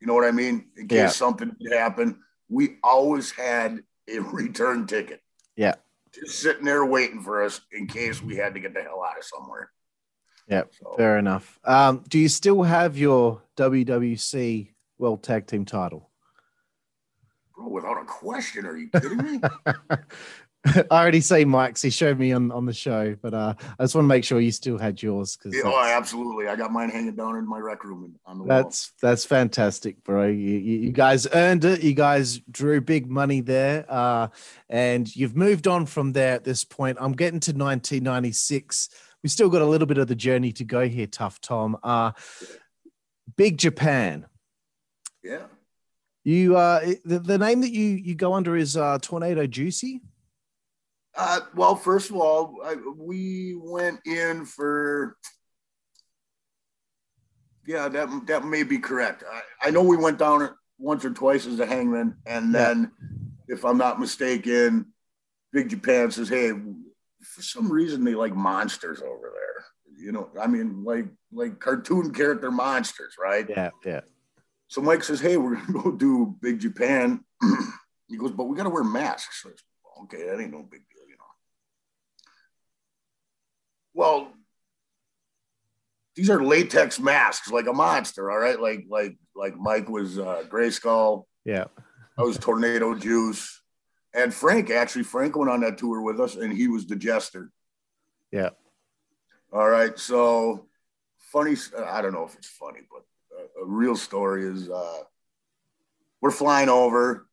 You 0.00 0.06
know 0.06 0.14
what 0.14 0.24
I 0.24 0.30
mean? 0.30 0.66
In 0.76 0.88
case 0.88 0.96
Yeah. 0.96 1.08
something 1.08 1.54
did 1.60 1.72
happen, 1.72 2.20
we 2.48 2.76
always 2.82 3.30
had 3.30 3.82
a 4.08 4.18
return 4.20 4.86
ticket. 4.86 5.20
Yeah. 5.56 5.74
Just 6.14 6.40
sitting 6.40 6.64
there 6.64 6.84
waiting 6.84 7.22
for 7.22 7.42
us 7.42 7.60
in 7.72 7.86
case 7.86 8.22
we 8.22 8.36
had 8.36 8.54
to 8.54 8.60
get 8.60 8.74
the 8.74 8.82
hell 8.82 9.04
out 9.08 9.18
of 9.18 9.24
somewhere. 9.24 9.70
Yeah, 10.48 10.62
So, 10.80 10.94
Fair 10.96 11.18
enough. 11.18 11.58
Um, 11.64 12.04
do 12.08 12.18
you 12.18 12.28
still 12.30 12.62
have 12.62 12.96
your 12.96 13.42
WWC 13.56 14.72
World 14.96 15.22
Tag 15.22 15.46
Team 15.46 15.66
title? 15.66 16.08
bro, 17.54 17.68
without 17.68 18.00
a 18.00 18.04
question, 18.06 18.64
are 18.64 18.76
you 18.76 18.88
kidding 18.88 19.18
me? 19.18 19.40
I 20.66 20.84
already 20.90 21.20
say 21.20 21.44
Mike's. 21.44 21.82
He 21.82 21.90
showed 21.90 22.18
me 22.18 22.32
on, 22.32 22.50
on 22.50 22.66
the 22.66 22.72
show, 22.72 23.16
but 23.22 23.32
uh, 23.32 23.54
I 23.78 23.84
just 23.84 23.94
want 23.94 24.04
to 24.04 24.08
make 24.08 24.24
sure 24.24 24.40
you 24.40 24.50
still 24.50 24.76
had 24.76 25.00
yours 25.02 25.36
because 25.36 25.54
Yeah, 25.54 25.62
oh, 25.64 25.78
absolutely. 25.78 26.48
I 26.48 26.56
got 26.56 26.72
mine 26.72 26.90
hanging 26.90 27.14
down 27.14 27.36
in 27.36 27.48
my 27.48 27.58
rec 27.58 27.84
room 27.84 28.18
on 28.26 28.38
the 28.38 28.44
wall. 28.44 28.62
That's 28.62 28.92
that's 29.00 29.24
fantastic, 29.24 30.02
bro. 30.02 30.26
You, 30.26 30.58
you, 30.58 30.78
you 30.78 30.92
guys 30.92 31.28
earned 31.32 31.64
it. 31.64 31.82
You 31.82 31.94
guys 31.94 32.38
drew 32.50 32.80
big 32.80 33.08
money 33.08 33.40
there, 33.40 33.86
uh, 33.88 34.28
and 34.68 35.14
you've 35.14 35.36
moved 35.36 35.68
on 35.68 35.86
from 35.86 36.12
there 36.12 36.34
at 36.34 36.44
this 36.44 36.64
point. 36.64 36.98
I'm 37.00 37.12
getting 37.12 37.40
to 37.40 37.52
1996. 37.52 38.88
We 39.22 39.28
still 39.28 39.48
got 39.48 39.62
a 39.62 39.66
little 39.66 39.86
bit 39.86 39.98
of 39.98 40.08
the 40.08 40.16
journey 40.16 40.52
to 40.52 40.64
go 40.64 40.88
here, 40.88 41.06
tough 41.06 41.40
Tom. 41.40 41.76
Uh, 41.82 42.12
Big 43.36 43.58
Japan. 43.58 44.26
Yeah. 45.22 45.42
You 46.24 46.56
uh, 46.56 46.80
the, 47.04 47.20
the 47.20 47.38
name 47.38 47.60
that 47.60 47.70
you 47.70 47.84
you 47.84 48.14
go 48.14 48.34
under 48.34 48.56
is 48.56 48.76
uh, 48.76 48.98
Tornado 49.00 49.46
Juicy. 49.46 50.02
Uh, 51.18 51.40
well, 51.56 51.74
first 51.74 52.10
of 52.10 52.16
all, 52.16 52.58
I, 52.64 52.76
we 52.96 53.56
went 53.60 53.98
in 54.06 54.44
for 54.44 55.16
yeah, 57.66 57.88
that 57.88 58.26
that 58.28 58.44
may 58.44 58.62
be 58.62 58.78
correct. 58.78 59.24
I, 59.30 59.68
I 59.68 59.70
know 59.70 59.82
we 59.82 59.96
went 59.96 60.18
down 60.18 60.50
once 60.78 61.04
or 61.04 61.10
twice 61.10 61.44
as 61.44 61.58
a 61.58 61.66
hangman, 61.66 62.16
and 62.24 62.54
then, 62.54 62.92
if 63.48 63.64
I'm 63.64 63.76
not 63.76 63.98
mistaken, 63.98 64.86
Big 65.52 65.70
Japan 65.70 66.12
says, 66.12 66.28
"Hey, 66.28 66.52
for 67.20 67.42
some 67.42 67.70
reason 67.70 68.04
they 68.04 68.14
like 68.14 68.36
monsters 68.36 69.02
over 69.02 69.32
there." 69.34 69.64
You 70.00 70.12
know, 70.12 70.30
I 70.40 70.46
mean, 70.46 70.84
like 70.84 71.06
like 71.32 71.58
cartoon 71.58 72.14
character 72.14 72.52
monsters, 72.52 73.16
right? 73.20 73.44
Yeah, 73.48 73.70
yeah. 73.84 74.00
So 74.68 74.80
Mike 74.80 75.02
says, 75.02 75.20
"Hey, 75.20 75.36
we're 75.36 75.56
gonna 75.56 75.82
go 75.82 75.90
do 75.90 76.36
Big 76.40 76.60
Japan." 76.60 77.24
he 78.08 78.16
goes, 78.16 78.30
"But 78.30 78.44
we 78.44 78.56
got 78.56 78.62
to 78.62 78.70
wear 78.70 78.84
masks." 78.84 79.42
So 79.42 79.48
I 79.48 79.52
said, 79.52 79.58
okay, 80.04 80.26
that 80.26 80.40
ain't 80.40 80.52
no 80.52 80.62
big 80.62 80.82
deal, 80.88 81.06
you 81.08 81.16
know. 81.16 81.24
Well, 83.98 84.28
these 86.14 86.30
are 86.30 86.40
latex 86.40 87.00
masks, 87.00 87.50
like 87.50 87.66
a 87.66 87.72
monster. 87.72 88.30
All 88.30 88.38
right, 88.38 88.60
like 88.60 88.84
like 88.88 89.18
like 89.34 89.56
Mike 89.56 89.88
was 89.88 90.20
uh, 90.20 90.44
Gray 90.48 90.70
Skull. 90.70 91.26
Yeah. 91.44 91.64
I 92.16 92.22
was 92.22 92.38
Tornado 92.38 92.94
Juice, 92.94 93.60
and 94.14 94.32
Frank 94.32 94.70
actually 94.70 95.02
Frank 95.02 95.34
went 95.34 95.50
on 95.50 95.62
that 95.62 95.78
tour 95.78 96.00
with 96.00 96.20
us, 96.20 96.36
and 96.36 96.52
he 96.52 96.68
was 96.68 96.86
the 96.86 96.94
jester. 96.94 97.50
Yeah. 98.30 98.50
All 99.52 99.68
right, 99.68 99.98
so 99.98 100.68
funny. 101.18 101.56
I 101.84 102.00
don't 102.00 102.12
know 102.12 102.24
if 102.24 102.36
it's 102.36 102.50
funny, 102.50 102.82
but 102.88 103.02
a, 103.36 103.64
a 103.64 103.66
real 103.66 103.96
story 103.96 104.44
is 104.44 104.70
uh, 104.70 105.02
we're 106.20 106.30
flying 106.30 106.68
over, 106.68 107.26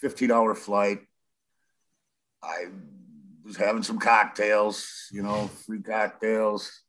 15 0.00 0.32
hour 0.32 0.56
flight. 0.56 1.02
I 2.42 2.66
was 3.44 3.56
having 3.56 3.82
some 3.82 3.98
cocktails, 3.98 5.08
you 5.12 5.22
know, 5.22 5.48
free 5.66 5.82
cocktails. 5.82 6.80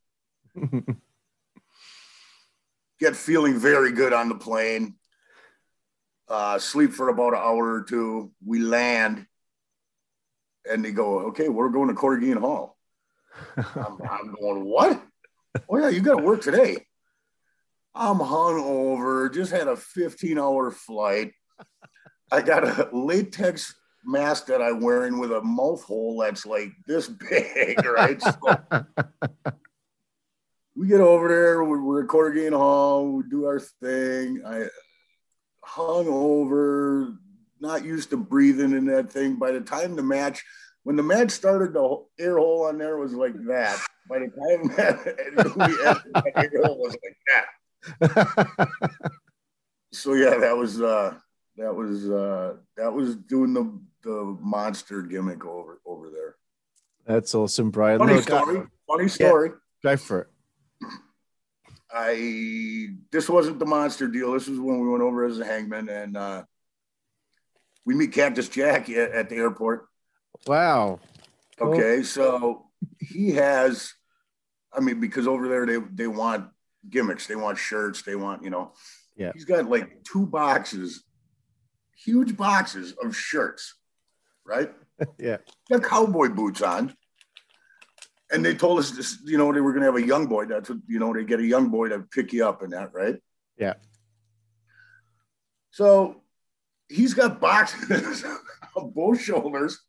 Get 2.99 3.15
feeling 3.15 3.59
very 3.59 3.91
good 3.91 4.13
on 4.13 4.29
the 4.29 4.35
plane. 4.35 4.95
Uh, 6.29 6.57
sleep 6.57 6.93
for 6.93 7.09
about 7.09 7.33
an 7.33 7.39
hour 7.39 7.73
or 7.73 7.83
two. 7.83 8.31
We 8.43 8.59
land, 8.59 9.27
and 10.69 10.83
they 10.83 10.91
go, 10.91 11.27
"Okay, 11.27 11.49
we're 11.49 11.69
going 11.69 11.89
to 11.89 11.93
Korakuen 11.93 12.39
Hall." 12.39 12.77
I'm, 13.57 14.01
I'm 14.09 14.33
going, 14.33 14.63
"What? 14.63 15.03
Oh 15.69 15.77
yeah, 15.77 15.89
you 15.89 15.99
got 16.01 16.15
to 16.15 16.23
work 16.23 16.41
today." 16.41 16.77
I'm 17.93 18.19
hung 18.19 18.59
over. 18.59 19.29
Just 19.29 19.51
had 19.51 19.67
a 19.67 19.75
15 19.75 20.39
hour 20.39 20.71
flight. 20.71 21.33
I 22.31 22.41
got 22.41 22.63
a 22.63 22.89
latex 22.91 23.75
mask 24.05 24.47
that 24.47 24.61
I'm 24.61 24.81
wearing 24.81 25.19
with 25.19 25.31
a 25.31 25.41
mouth 25.41 25.83
hole 25.83 26.19
that's 26.21 26.45
like 26.45 26.71
this 26.87 27.07
big, 27.07 27.83
right? 27.85 28.21
So 28.21 28.85
we 30.75 30.87
get 30.87 31.01
over 31.01 31.27
there, 31.27 31.63
we're, 31.63 31.81
we're 31.81 32.03
at 32.03 32.09
Korakuen 32.09 32.55
Hall, 32.55 33.07
we 33.07 33.23
do 33.29 33.45
our 33.45 33.59
thing. 33.59 34.41
I 34.45 34.67
hung 35.63 36.07
over, 36.07 37.13
not 37.59 37.85
used 37.85 38.09
to 38.11 38.17
breathing 38.17 38.73
in 38.73 38.85
that 38.87 39.11
thing. 39.11 39.35
By 39.37 39.51
the 39.51 39.61
time 39.61 39.95
the 39.95 40.03
match, 40.03 40.43
when 40.83 40.95
the 40.95 41.03
match 41.03 41.31
started, 41.31 41.73
the 41.73 42.03
air 42.19 42.37
hole 42.37 42.65
on 42.65 42.77
there 42.77 42.97
was 42.97 43.13
like 43.13 43.33
that. 43.47 43.79
By 44.07 44.19
the 44.19 44.27
time 44.27 44.75
that 44.75 45.55
we 45.55 45.63
ended, 45.87 46.13
the 46.13 46.53
air 46.53 46.63
hole 46.63 46.79
was 46.79 46.95
like 47.03 47.17
that. 47.27 48.69
so 49.91 50.13
yeah, 50.13 50.37
that 50.37 50.55
was 50.55 50.81
uh 50.81 51.15
that 51.57 51.73
was 51.73 52.09
uh 52.09 52.55
that 52.77 52.91
was 52.91 53.15
doing 53.15 53.53
the 53.53 53.79
the 54.03 54.37
monster 54.41 55.01
gimmick 55.01 55.45
over 55.45 55.79
over 55.85 56.09
there. 56.09 56.35
That's 57.05 57.33
awesome, 57.35 57.71
Brian. 57.71 57.99
Funny 57.99 58.15
Look, 58.15 58.31
I- 58.31 58.41
story. 58.41 58.63
Funny 58.87 59.07
story. 59.07 59.51
go 59.83 59.97
for 59.97 60.21
it. 60.21 60.27
I 61.91 62.87
this 63.11 63.29
wasn't 63.29 63.59
the 63.59 63.65
monster 63.65 64.07
deal. 64.07 64.33
This 64.33 64.47
was 64.47 64.59
when 64.59 64.79
we 64.79 64.89
went 64.89 65.03
over 65.03 65.23
as 65.25 65.39
a 65.39 65.45
hangman, 65.45 65.87
and 65.89 66.17
uh, 66.17 66.43
we 67.85 67.95
meet 67.95 68.11
Cactus 68.11 68.49
Jack 68.49 68.89
at, 68.89 69.11
at 69.11 69.29
the 69.29 69.35
airport. 69.35 69.87
Wow. 70.47 70.99
Cool. 71.57 71.69
Okay, 71.73 72.03
so 72.03 72.65
he 72.99 73.31
has, 73.31 73.93
I 74.73 74.81
mean, 74.81 74.99
because 74.99 75.25
over 75.27 75.47
there 75.47 75.65
they 75.65 75.77
they 75.93 76.07
want 76.07 76.49
gimmicks, 76.89 77.27
they 77.27 77.35
want 77.37 77.57
shirts, 77.57 78.01
they 78.01 78.15
want 78.15 78.43
you 78.43 78.49
know. 78.49 78.73
Yeah. 79.15 79.31
He's 79.33 79.45
got 79.45 79.69
like 79.69 80.03
two 80.03 80.25
boxes, 80.25 81.03
huge 81.95 82.35
boxes 82.37 82.93
of 83.03 83.15
shirts, 83.15 83.75
right? 84.45 84.71
Yeah. 85.19 85.37
got 85.69 85.83
cowboy 85.83 86.29
boots 86.29 86.61
on. 86.61 86.95
And 88.31 88.45
they 88.45 88.55
told 88.55 88.79
us 88.79 88.91
this, 88.91 89.19
you 89.25 89.37
know, 89.37 89.51
they 89.51 89.59
were 89.59 89.73
gonna 89.73 89.85
have 89.87 89.97
a 89.97 90.05
young 90.05 90.27
boy. 90.27 90.45
That's 90.45 90.69
what 90.69 90.79
you 90.87 90.99
know, 90.99 91.13
they 91.13 91.25
get 91.25 91.41
a 91.41 91.45
young 91.45 91.67
boy 91.69 91.89
to 91.89 91.99
pick 91.99 92.31
you 92.31 92.47
up 92.47 92.61
and 92.61 92.71
that, 92.71 92.93
right? 92.93 93.17
Yeah. 93.57 93.73
So 95.71 96.21
he's 96.87 97.13
got 97.13 97.41
boxes 97.41 98.23
on 98.77 98.91
both 98.91 99.19
shoulders. 99.19 99.79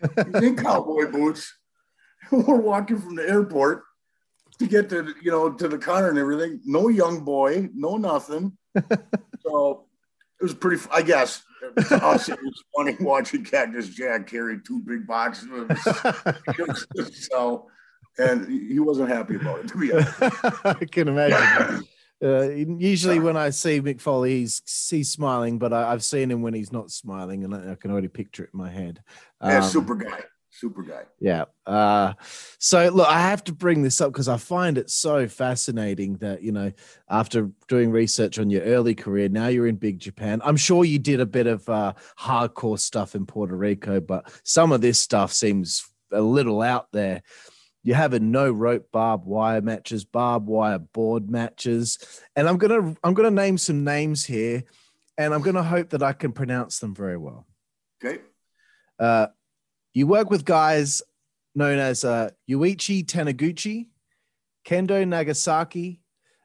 He's 0.00 0.42
in 0.42 0.56
cowboy 0.56 1.10
boots. 1.12 1.54
We're 2.32 2.56
walking 2.56 2.98
from 2.98 3.14
the 3.16 3.28
airport 3.28 3.82
to 4.58 4.66
get 4.66 4.88
to 4.90 5.14
you 5.22 5.30
know 5.30 5.52
to 5.52 5.68
the 5.68 5.78
car 5.78 6.08
and 6.08 6.18
everything. 6.18 6.60
No 6.64 6.88
young 6.88 7.24
boy, 7.24 7.68
no 7.74 7.98
nothing. 7.98 8.56
so 9.42 9.84
it 10.40 10.44
was 10.44 10.54
pretty. 10.54 10.82
I 10.90 11.02
guess 11.02 11.42
us 11.90 12.28
it 12.28 12.38
was 12.42 12.64
funny 12.74 12.96
watching 13.00 13.44
Cactus 13.44 13.88
Jack 13.88 14.26
carry 14.26 14.60
two 14.60 14.80
big 14.80 15.06
boxes 15.06 15.48
of 15.52 17.08
so, 17.12 17.66
and 18.18 18.48
he 18.48 18.78
wasn't 18.78 19.08
happy 19.08 19.36
about 19.36 19.60
it. 19.60 19.68
To 19.68 19.78
be 19.78 19.92
honest, 19.92 20.14
I 20.64 20.84
can 20.90 21.08
imagine. 21.08 21.84
Uh, 22.22 22.48
usually, 22.48 23.18
when 23.18 23.36
I 23.36 23.50
see 23.50 23.80
Mick 23.80 24.00
Foley, 24.00 24.38
he's 24.38 24.62
he's 24.90 25.10
smiling, 25.10 25.58
but 25.58 25.72
I, 25.72 25.92
I've 25.92 26.04
seen 26.04 26.30
him 26.30 26.40
when 26.42 26.54
he's 26.54 26.72
not 26.72 26.90
smiling, 26.90 27.44
and 27.44 27.54
I, 27.54 27.72
I 27.72 27.74
can 27.74 27.90
already 27.90 28.08
picture 28.08 28.44
it 28.44 28.50
in 28.54 28.58
my 28.58 28.70
head. 28.70 29.02
yeah, 29.42 29.58
Um, 29.58 29.62
super 29.62 29.94
guy, 29.94 30.20
super 30.58 30.82
guy. 30.82 31.02
Yeah. 31.20 31.44
Uh, 31.66 32.14
so 32.58 32.88
look, 32.88 33.08
I 33.08 33.20
have 33.20 33.44
to 33.44 33.52
bring 33.52 33.82
this 33.82 34.00
up 34.00 34.12
because 34.12 34.28
I 34.28 34.36
find 34.36 34.78
it 34.78 34.90
so 34.90 35.28
fascinating 35.28 36.16
that 36.18 36.42
you 36.42 36.52
know, 36.52 36.72
after 37.08 37.50
doing 37.68 37.90
research 37.90 38.38
on 38.38 38.50
your 38.50 38.62
early 38.62 38.94
career, 38.94 39.28
now 39.28 39.48
you're 39.48 39.66
in 39.66 39.76
Big 39.76 39.98
Japan. 39.98 40.40
I'm 40.44 40.56
sure 40.56 40.84
you 40.84 40.98
did 40.98 41.20
a 41.20 41.26
bit 41.26 41.46
of 41.46 41.68
uh, 41.68 41.92
hardcore 42.18 42.78
stuff 42.78 43.14
in 43.14 43.26
Puerto 43.26 43.56
Rico, 43.56 44.00
but 44.00 44.30
some 44.44 44.72
of 44.72 44.80
this 44.80 45.00
stuff 45.00 45.32
seems 45.32 45.86
a 46.12 46.20
little 46.20 46.62
out 46.62 46.90
there. 46.92 47.22
You're 47.82 47.96
having 47.96 48.32
no 48.32 48.50
rope 48.50 48.88
barbed 48.90 49.26
wire 49.26 49.60
matches, 49.60 50.04
barbed 50.04 50.48
wire 50.48 50.78
board 50.80 51.30
matches, 51.30 51.98
and 52.34 52.48
I'm 52.48 52.56
gonna 52.58 52.96
I'm 53.04 53.14
gonna 53.14 53.30
name 53.30 53.58
some 53.58 53.84
names 53.84 54.24
here, 54.24 54.64
and 55.16 55.32
I'm 55.32 55.42
gonna 55.42 55.62
hope 55.62 55.90
that 55.90 56.02
I 56.02 56.12
can 56.12 56.32
pronounce 56.32 56.80
them 56.80 56.94
very 56.94 57.16
well. 57.16 57.46
Okay, 58.04 58.22
Uh, 58.98 59.28
you 59.96 60.06
work 60.06 60.28
with 60.28 60.44
guys 60.44 61.00
known 61.54 61.78
as 61.78 62.04
uh, 62.04 62.28
Yuichi 62.50 63.02
Taniguchi, 63.06 63.86
Kendo 64.62 65.08
Nagasaki, 65.08 66.00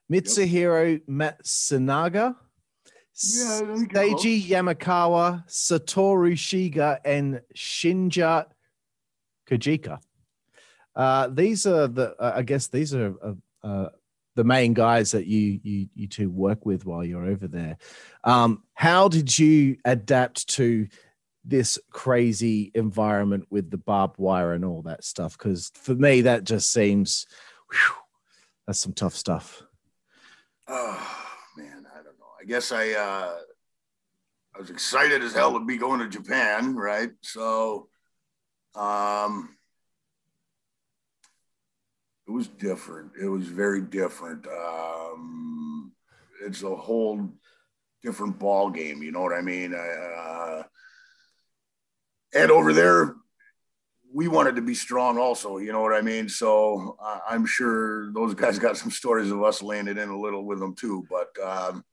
Mitsuhiro 0.10 1.02
Matsunaga, 1.10 2.36
Yeah, 3.22 3.60
let 3.66 3.78
me 3.78 3.86
get 3.88 3.90
close. 3.92 4.24
Seiji 4.24 4.48
Yamakawa, 4.48 5.46
Satoru 5.50 6.32
Shiga, 6.34 7.00
and 7.04 7.42
Shinya 7.54 8.46
Kojika. 9.50 10.00
Uh, 10.96 11.28
these 11.28 11.68
are 11.68 11.90
the, 11.90 12.16
uh, 12.22 12.34
I 12.38 12.44
guess, 12.44 12.68
these 12.68 12.96
are 12.96 13.14
uh, 13.22 13.68
uh, 13.68 13.90
the 14.38 14.46
main 14.46 14.74
guys 14.74 15.12
that 15.12 15.28
you 15.28 15.60
you 15.62 15.88
you 15.94 16.08
two 16.08 16.30
work 16.30 16.66
with 16.66 16.86
while 16.86 17.04
you're 17.04 17.26
over 17.26 17.48
there. 17.50 17.78
Um, 18.24 18.64
how 18.76 19.10
did 19.10 19.38
you 19.38 19.76
adapt 19.84 20.48
to 20.56 20.88
this 21.44 21.80
crazy 21.92 22.72
environment 22.76 23.46
with 23.50 23.72
the 23.72 23.78
barbed 23.78 24.18
wire 24.18 24.54
and 24.54 24.66
all 24.66 24.82
that 24.84 25.04
stuff? 25.04 25.38
Because 25.38 25.72
for 25.76 25.96
me, 25.96 26.22
that 26.22 26.44
just 26.44 26.72
seems 26.72 27.26
whew, 27.70 27.96
that's 28.68 28.80
some 28.80 28.94
tough 28.94 29.16
stuff. 29.16 29.64
Oh 30.68 31.28
man, 31.58 31.86
I 31.92 31.96
don't 31.98 32.20
know. 32.20 32.32
I 32.40 32.46
guess 32.46 32.72
I 32.72 32.92
uh 32.92 33.36
I 34.56 34.60
was 34.60 34.70
excited 34.70 35.22
as 35.24 35.34
hell 35.34 35.54
to 35.54 35.66
be 35.66 35.78
going 35.78 36.00
to 36.00 36.10
Japan, 36.10 36.76
right? 36.76 37.12
So 37.22 37.88
um 38.76 39.58
it 42.28 42.32
was 42.32 42.48
different. 42.48 43.12
It 43.22 43.28
was 43.28 43.48
very 43.48 43.82
different. 43.82 44.48
Um 44.48 45.92
it's 46.44 46.64
a 46.64 46.76
whole 46.76 47.30
different 48.02 48.40
ball 48.40 48.70
game, 48.70 49.04
you 49.04 49.12
know 49.12 49.22
what 49.22 49.34
I 49.34 49.42
mean? 49.42 49.74
Uh, 49.74 50.64
and 52.34 52.52
over 52.52 52.74
there 52.74 53.16
we 54.14 54.28
wanted 54.28 54.56
to 54.58 54.62
be 54.62 54.76
strong 54.76 55.18
also, 55.18 55.58
you 55.58 55.72
know 55.72 55.82
what 55.82 55.94
I 55.94 56.02
mean? 56.02 56.28
So 56.28 56.98
uh, 57.02 57.20
I'm 57.30 57.46
sure 57.46 58.12
those 58.12 58.34
guys 58.34 58.60
got 58.60 58.78
some 58.78 58.92
stories 58.92 59.32
of 59.32 59.42
us 59.42 59.62
laying 59.62 59.88
it 59.88 59.98
in 59.98 60.10
a 60.10 60.20
little 60.20 60.46
with 60.46 60.60
them 60.60 60.76
too, 60.76 61.06
but 61.10 61.30
um, 61.42 61.84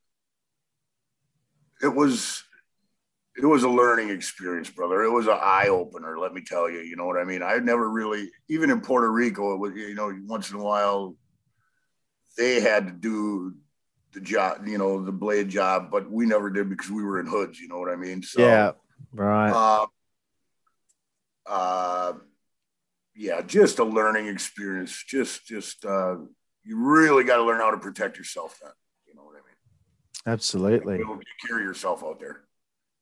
it 1.82 1.94
was 1.94 2.42
it 3.36 3.46
was 3.46 3.62
a 3.62 3.68
learning 3.68 4.10
experience, 4.10 4.68
brother. 4.68 5.04
It 5.04 5.12
was 5.12 5.28
an 5.28 5.38
eye 5.40 5.68
opener, 5.68 6.18
let 6.18 6.34
me 6.34 6.42
tell 6.44 6.68
you. 6.68 6.80
You 6.80 6.96
know 6.96 7.06
what 7.06 7.20
I 7.20 7.24
mean? 7.24 7.40
I 7.40 7.58
never 7.58 7.88
really, 7.88 8.28
even 8.48 8.68
in 8.70 8.80
Puerto 8.80 9.12
Rico, 9.12 9.54
it 9.54 9.58
was 9.58 9.74
you 9.76 9.94
know 9.94 10.12
once 10.26 10.50
in 10.50 10.56
a 10.56 10.62
while 10.62 11.14
they 12.36 12.60
had 12.60 12.86
to 12.86 12.92
do 12.92 13.54
the 14.12 14.20
job, 14.20 14.66
you 14.66 14.78
know, 14.78 15.04
the 15.04 15.12
blade 15.12 15.48
job, 15.48 15.90
but 15.90 16.10
we 16.10 16.24
never 16.26 16.50
did 16.50 16.68
because 16.68 16.90
we 16.90 17.02
were 17.02 17.20
in 17.20 17.26
hoods. 17.26 17.60
You 17.60 17.68
know 17.68 17.78
what 17.78 17.92
I 17.92 17.96
mean? 17.96 18.22
So, 18.22 18.40
yeah, 18.40 18.72
right. 19.12 19.50
Uh, 19.50 19.86
uh, 21.48 22.12
yeah, 23.14 23.40
just 23.42 23.78
a 23.78 23.84
learning 23.84 24.26
experience. 24.26 25.02
Just, 25.06 25.46
just, 25.46 25.84
uh, 25.84 26.16
you 26.64 26.76
really 26.78 27.24
got 27.24 27.36
to 27.36 27.44
learn 27.44 27.60
how 27.60 27.70
to 27.70 27.78
protect 27.78 28.18
yourself. 28.18 28.58
Then, 28.62 28.72
you 29.06 29.14
know 29.14 29.22
what 29.22 29.32
I 29.32 29.38
mean? 29.38 29.56
Absolutely. 30.26 30.98
To 30.98 31.20
carry 31.46 31.62
yourself 31.62 32.04
out 32.04 32.20
there. 32.20 32.42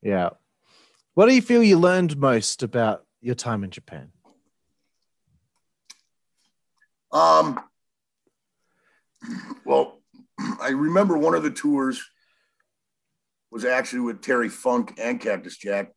Yeah. 0.02 0.30
What 1.14 1.26
do 1.26 1.34
you 1.34 1.42
feel 1.42 1.62
you 1.62 1.78
learned 1.78 2.16
most 2.16 2.62
about 2.62 3.04
your 3.20 3.34
time 3.34 3.64
in 3.64 3.70
Japan? 3.70 4.12
Um, 7.10 7.58
well, 9.64 10.00
I 10.60 10.68
remember 10.68 11.16
one 11.16 11.34
of 11.34 11.42
the 11.42 11.50
tours 11.50 12.04
was 13.50 13.64
actually 13.64 14.00
with 14.00 14.20
Terry 14.20 14.50
Funk 14.50 14.94
and 15.00 15.18
Cactus 15.18 15.56
Jack, 15.56 15.92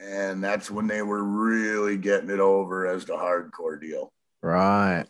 and 0.00 0.42
that's 0.42 0.70
when 0.70 0.86
they 0.86 1.02
were 1.02 1.22
really 1.22 1.96
getting 1.96 2.30
it 2.30 2.40
over 2.40 2.86
as 2.86 3.04
the 3.04 3.14
hardcore 3.14 3.80
deal. 3.80 4.12
Right. 4.42 5.04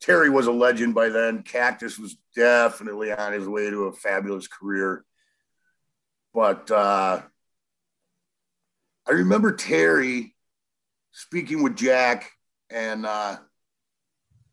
Terry 0.00 0.28
was 0.28 0.46
a 0.48 0.52
legend 0.52 0.94
by 0.94 1.08
then. 1.08 1.42
Cactus 1.42 1.98
was 1.98 2.16
definitely 2.34 3.12
on 3.12 3.32
his 3.32 3.46
way 3.46 3.70
to 3.70 3.84
a 3.84 3.92
fabulous 3.92 4.48
career. 4.48 5.04
But 6.34 6.70
uh, 6.70 7.22
I 9.06 9.10
remember 9.10 9.52
Terry 9.52 10.34
speaking 11.12 11.62
with 11.62 11.76
Jack, 11.76 12.30
and 12.70 13.06
uh, 13.06 13.36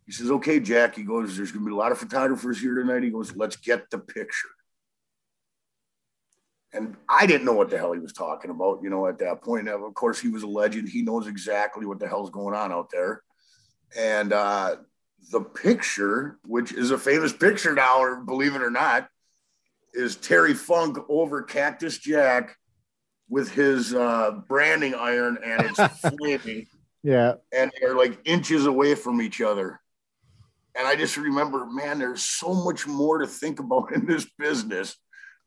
he 0.05 0.11
says, 0.11 0.29
Okay, 0.29 0.59
Jack, 0.59 0.95
he 0.95 1.03
goes, 1.03 1.35
There's 1.35 1.51
going 1.51 1.65
to 1.65 1.69
be 1.69 1.73
a 1.73 1.77
lot 1.77 1.91
of 1.91 1.97
photographers 1.97 2.59
here 2.59 2.75
tonight. 2.75 3.03
He 3.03 3.09
goes, 3.09 3.35
Let's 3.35 3.55
get 3.55 3.89
the 3.89 3.99
picture. 3.99 4.49
And 6.71 6.95
I 7.07 7.25
didn't 7.25 7.45
know 7.45 7.53
what 7.53 7.69
the 7.69 7.77
hell 7.77 7.93
he 7.93 7.99
was 7.99 8.13
talking 8.13 8.51
about, 8.51 8.81
you 8.83 8.89
know, 8.89 9.07
at 9.07 9.17
that 9.19 9.41
point. 9.41 9.67
Of 9.67 9.93
course, 9.95 10.19
he 10.19 10.29
was 10.29 10.43
a 10.43 10.47
legend. 10.47 10.87
He 10.87 11.01
knows 11.01 11.27
exactly 11.27 11.85
what 11.85 11.99
the 11.99 12.07
hell's 12.07 12.29
going 12.29 12.55
on 12.55 12.71
out 12.71 12.91
there. 12.91 13.23
And 13.97 14.31
uh, 14.33 14.75
the 15.31 15.41
picture, 15.41 16.37
which 16.45 16.71
is 16.71 16.91
a 16.91 16.97
famous 16.97 17.33
picture 17.33 17.73
now, 17.73 17.99
or 17.99 18.17
believe 18.17 18.53
it 18.53 18.61
or 18.61 18.69
not, 18.69 19.09
is 19.93 20.15
Terry 20.15 20.53
Funk 20.53 20.97
over 21.09 21.41
Cactus 21.41 21.97
Jack 21.97 22.55
with 23.29 23.51
his 23.51 23.93
uh, 23.93 24.31
branding 24.47 24.93
iron 24.93 25.37
and 25.43 25.61
it's 25.65 25.99
flaming. 26.17 26.67
Yeah. 27.03 27.35
And 27.51 27.71
they're 27.79 27.95
like 27.95 28.19
inches 28.25 28.65
away 28.65 28.95
from 28.95 29.21
each 29.21 29.41
other. 29.41 29.79
And 30.75 30.87
I 30.87 30.95
just 30.95 31.17
remember, 31.17 31.65
man, 31.65 31.99
there's 31.99 32.21
so 32.21 32.53
much 32.53 32.85
more 32.85 33.19
to 33.19 33.27
think 33.27 33.59
about 33.59 33.91
in 33.95 34.05
this 34.05 34.29
business 34.37 34.95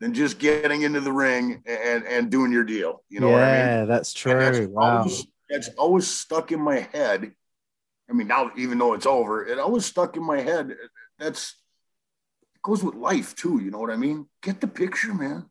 than 0.03 0.13
just 0.13 0.41
getting 0.41 0.83
into 0.83 1.01
the 1.01 1.13
ring 1.13 1.63
and, 1.65 2.05
and 2.05 2.29
doing 2.29 2.51
your 2.51 2.65
deal. 2.65 3.05
You 3.09 3.21
know 3.21 3.29
yeah, 3.29 3.33
what 3.35 3.43
I 3.45 3.53
mean? 3.53 3.67
Yeah, 3.67 3.85
that's 3.85 4.13
true. 4.13 4.35
That's 4.37 4.59
wow. 4.69 4.99
Always, 4.99 5.27
that's 5.49 5.69
always 5.79 6.09
stuck 6.09 6.51
in 6.51 6.61
my 6.61 6.81
head. 6.93 7.33
I 8.11 8.13
mean, 8.13 8.27
now 8.27 8.51
even 8.57 8.79
though 8.79 8.95
it's 8.95 9.07
over, 9.07 9.47
it 9.47 9.61
always 9.61 9.87
stuck 9.87 10.17
in 10.17 10.25
my 10.25 10.41
head. 10.41 10.75
That's 11.21 11.55
it 12.57 12.63
goes 12.63 12.83
with 12.83 12.97
life 12.97 13.37
too. 13.37 13.61
You 13.63 13.71
know 13.71 13.79
what 13.79 13.93
I 13.93 13.97
mean? 13.97 14.27
Get 14.43 14.61
the 14.61 14.67
picture, 14.67 15.15
man. 15.15 15.47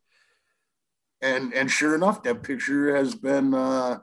And 1.22 1.54
and 1.54 1.72
sure 1.72 1.95
enough, 1.95 2.22
that 2.24 2.43
picture 2.43 2.93
has 2.93 3.16
been 3.16 3.54
uh 3.54 3.99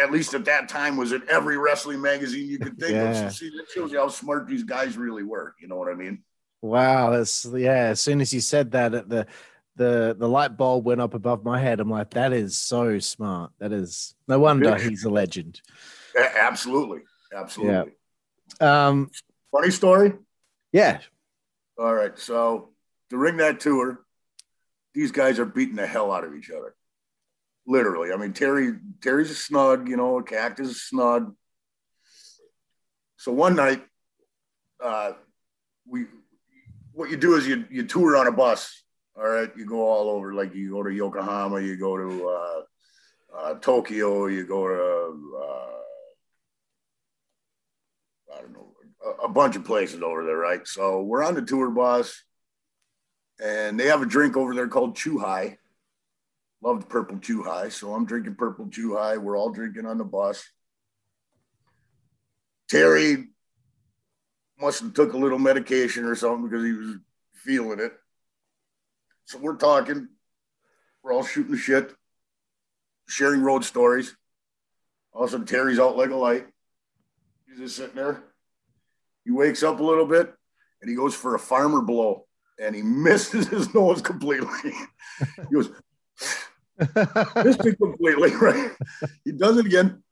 at 0.00 0.10
least 0.10 0.32
at 0.32 0.46
that 0.46 0.70
time 0.70 0.96
was 0.96 1.12
in 1.12 1.22
every 1.28 1.58
wrestling 1.58 2.00
magazine 2.00 2.48
you 2.48 2.58
could 2.58 2.78
think 2.78 2.94
Yeah. 2.94 3.10
of. 3.10 3.14
So 3.14 3.28
see, 3.28 3.50
that 3.50 3.66
shows 3.74 3.92
you 3.92 3.98
how 3.98 4.08
smart 4.08 4.46
these 4.46 4.64
guys 4.64 4.96
really 4.96 5.22
were. 5.22 5.54
You 5.60 5.68
know 5.68 5.76
what 5.76 5.92
I 5.92 5.94
mean? 5.94 6.22
Wow, 6.62 7.10
that's 7.10 7.44
yeah. 7.44 7.88
As 7.88 8.00
soon 8.00 8.20
as 8.20 8.32
you 8.32 8.40
said 8.40 8.72
that, 8.72 8.92
the 9.08 9.26
the 9.76 10.16
the 10.18 10.28
light 10.28 10.56
bulb 10.56 10.84
went 10.84 11.00
up 11.00 11.14
above 11.14 11.44
my 11.44 11.60
head. 11.60 11.80
I'm 11.80 11.90
like, 11.90 12.10
that 12.10 12.32
is 12.32 12.58
so 12.58 12.98
smart. 12.98 13.52
That 13.58 13.72
is 13.72 14.14
no 14.26 14.38
wonder 14.38 14.76
he's 14.76 15.04
a 15.04 15.10
legend. 15.10 15.60
Absolutely. 16.18 17.00
Absolutely. 17.34 17.92
Um, 18.60 19.10
Funny 19.52 19.70
story. 19.70 20.12
yeah, 20.72 21.00
All 21.78 21.94
right. 21.94 22.18
So 22.18 22.70
during 23.10 23.36
that 23.38 23.60
tour, 23.60 24.04
these 24.94 25.12
guys 25.12 25.38
are 25.38 25.44
beating 25.44 25.76
the 25.76 25.86
hell 25.86 26.12
out 26.12 26.24
of 26.24 26.34
each 26.34 26.50
other. 26.50 26.74
Literally. 27.66 28.12
I 28.12 28.16
mean, 28.16 28.32
Terry, 28.32 28.74
Terry's 29.02 29.30
a 29.30 29.34
snug, 29.34 29.88
you 29.88 29.96
know, 29.96 30.22
Cactus 30.22 30.68
is 30.68 30.82
snug. 30.82 31.34
So 33.16 33.32
one 33.32 33.56
night, 33.56 33.84
uh, 34.82 35.12
we 35.88 36.06
what 36.96 37.10
you 37.10 37.16
do 37.18 37.36
is 37.36 37.46
you 37.46 37.64
you 37.70 37.86
tour 37.86 38.16
on 38.16 38.26
a 38.26 38.32
bus. 38.32 38.82
All 39.16 39.28
right, 39.28 39.50
you 39.56 39.64
go 39.66 39.88
all 39.88 40.10
over, 40.10 40.34
like 40.34 40.54
you 40.54 40.70
go 40.70 40.82
to 40.82 40.90
Yokohama, 40.90 41.60
you 41.60 41.76
go 41.76 41.96
to 41.96 42.28
uh, 42.28 42.62
uh, 43.38 43.54
Tokyo, 43.60 44.26
you 44.26 44.46
go 44.46 44.68
to 44.68 45.38
uh, 45.42 45.72
I 48.36 48.40
don't 48.42 48.52
know 48.52 48.74
a, 49.04 49.24
a 49.24 49.28
bunch 49.28 49.56
of 49.56 49.64
places 49.64 50.02
over 50.02 50.24
there, 50.24 50.36
right? 50.36 50.66
So 50.66 51.02
we're 51.02 51.24
on 51.24 51.34
the 51.34 51.42
tour 51.42 51.70
bus, 51.70 52.22
and 53.42 53.78
they 53.78 53.86
have 53.86 54.02
a 54.02 54.06
drink 54.06 54.36
over 54.36 54.54
there 54.54 54.68
called 54.68 54.96
Chu-Hi. 54.96 55.58
Loved 56.62 56.88
purple 56.88 57.18
Chu-Hi, 57.18 57.68
so 57.68 57.94
I'm 57.94 58.06
drinking 58.06 58.36
purple 58.36 58.68
Chu-Hi. 58.68 59.18
We're 59.18 59.36
all 59.36 59.50
drinking 59.50 59.86
on 59.86 59.98
the 59.98 60.04
bus. 60.04 60.44
Terry 62.68 63.28
must 64.60 64.80
have 64.80 64.94
took 64.94 65.12
a 65.12 65.18
little 65.18 65.38
medication 65.38 66.04
or 66.04 66.14
something 66.14 66.48
because 66.48 66.64
he 66.64 66.72
was 66.72 66.96
feeling 67.32 67.80
it. 67.80 67.92
So 69.24 69.38
we're 69.38 69.56
talking. 69.56 70.08
We're 71.02 71.12
all 71.12 71.24
shooting 71.24 71.56
shit, 71.56 71.94
sharing 73.08 73.42
road 73.42 73.64
stories. 73.64 74.16
All 75.12 75.22
of 75.22 75.28
a 75.28 75.30
sudden, 75.30 75.46
Terry's 75.46 75.78
out 75.78 75.96
like 75.96 76.10
a 76.10 76.16
light. 76.16 76.46
He's 77.46 77.58
just 77.58 77.76
sitting 77.76 77.94
there. 77.96 78.24
He 79.24 79.30
wakes 79.30 79.62
up 79.62 79.80
a 79.80 79.84
little 79.84 80.06
bit 80.06 80.32
and 80.80 80.90
he 80.90 80.96
goes 80.96 81.14
for 81.14 81.34
a 81.34 81.38
farmer 81.38 81.80
blow 81.80 82.26
and 82.60 82.74
he 82.74 82.82
misses 82.82 83.48
his 83.48 83.74
nose 83.74 84.02
completely. 84.02 84.72
he 85.20 85.54
goes, 85.54 85.70
missed 87.44 87.64
it 87.64 87.78
completely, 87.78 88.34
right? 88.40 88.70
He 89.24 89.32
does 89.32 89.58
it 89.58 89.66
again, 89.66 90.02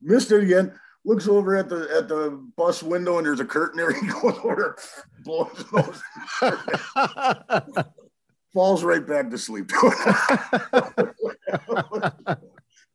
missed 0.00 0.32
it 0.32 0.42
again, 0.42 0.72
looks 1.04 1.28
over 1.28 1.56
at 1.56 1.68
the 1.68 1.88
at 1.96 2.08
the 2.08 2.30
bus 2.56 2.82
window 2.82 3.18
and 3.18 3.26
there's 3.26 3.40
a 3.40 3.44
curtain 3.44 3.76
there. 3.78 3.92
He 4.00 4.06
goes 4.06 4.38
over, 4.42 4.76
blows 5.24 5.64
nose, 5.72 6.02
falls 8.52 8.84
right 8.84 9.06
back 9.06 9.30
to 9.30 9.38
sleep. 9.38 9.70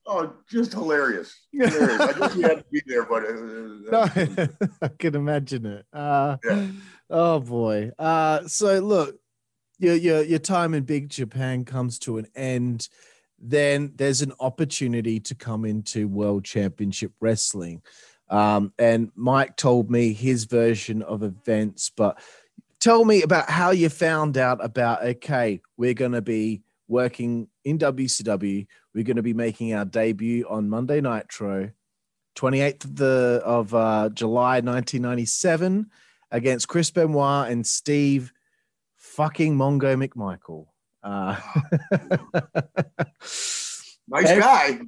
oh, 0.05 0.34
just 0.49 0.74
hilarious. 0.74 1.36
hilarious. 1.51 2.01
I 2.01 2.14
guess 2.20 2.36
you 2.36 2.41
had 2.43 2.57
to 2.60 2.66
be 2.72 2.82
there, 2.86 3.05
but 3.05 3.26
uh, 3.26 3.34
no, 3.91 4.07
I 4.82 4.88
can 4.97 5.16
imagine 5.16 5.66
it. 5.66 5.86
Uh, 5.93 6.38
Yeah. 6.43 6.68
Oh 7.10 7.39
boy. 7.39 7.91
Uh, 7.97 8.47
so 8.47 8.80
look, 8.80 9.16
your 9.80 9.95
your 9.95 10.22
your 10.22 10.39
time 10.39 10.74
in 10.74 10.84
Big 10.84 11.10
Japan 11.10 11.66
comes 11.66 11.97
to 11.99 12.18
an 12.18 12.28
end. 12.36 12.88
Then 13.41 13.93
there's 13.95 14.21
an 14.21 14.33
opportunity 14.39 15.19
to 15.21 15.35
come 15.35 15.65
into 15.65 16.07
World 16.07 16.43
Championship 16.43 17.13
Wrestling. 17.19 17.81
Um, 18.29 18.73
and 18.77 19.11
Mike 19.15 19.55
told 19.55 19.89
me 19.89 20.13
his 20.13 20.45
version 20.45 21.01
of 21.01 21.23
events, 21.23 21.91
but 21.95 22.19
tell 22.79 23.03
me 23.03 23.23
about 23.23 23.49
how 23.49 23.71
you 23.71 23.89
found 23.89 24.37
out 24.37 24.63
about 24.63 25.03
okay, 25.03 25.61
we're 25.77 25.93
going 25.93 26.11
to 26.11 26.21
be 26.21 26.61
working 26.87 27.47
in 27.63 27.77
WCW. 27.77 28.67
We're 28.93 29.03
going 29.03 29.17
to 29.17 29.23
be 29.23 29.33
making 29.33 29.73
our 29.73 29.85
debut 29.85 30.45
on 30.49 30.69
Monday 30.69 31.01
Nitro, 31.01 31.71
28th 32.35 32.85
of 32.85 32.95
the 32.95 33.41
of 33.45 33.73
uh, 33.73 34.09
July 34.09 34.61
1997 34.61 35.89
against 36.31 36.67
Chris 36.67 36.91
Benoit 36.91 37.49
and 37.49 37.65
Steve 37.65 38.31
fucking 38.95 39.55
Mongo 39.55 39.95
McMichael. 39.95 40.67
Uh, 41.01 41.39
nice 44.07 44.39
guy. 44.39 44.79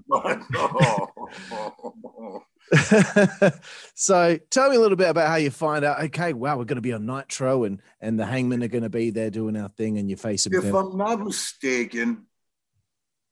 So 3.95 4.39
tell 4.49 4.69
me 4.69 4.77
a 4.77 4.79
little 4.79 4.95
bit 4.97 5.09
about 5.09 5.27
how 5.27 5.35
you 5.35 5.51
find 5.51 5.83
out. 5.85 6.01
Okay, 6.05 6.33
wow, 6.33 6.57
we're 6.57 6.65
going 6.65 6.77
to 6.77 6.81
be 6.81 6.93
on 6.93 7.05
Nitro, 7.05 7.65
and 7.65 7.81
and 7.99 8.19
the 8.19 8.25
Hangmen 8.25 8.63
are 8.63 8.67
going 8.67 8.83
to 8.83 8.89
be 8.89 9.09
there 9.09 9.29
doing 9.29 9.57
our 9.57 9.69
thing, 9.69 9.97
and 9.97 10.09
you 10.09 10.15
face 10.15 10.45
them. 10.45 10.53
if 10.53 10.73
I'm 10.73 10.97
not 10.97 11.19
mistaken, 11.19 12.25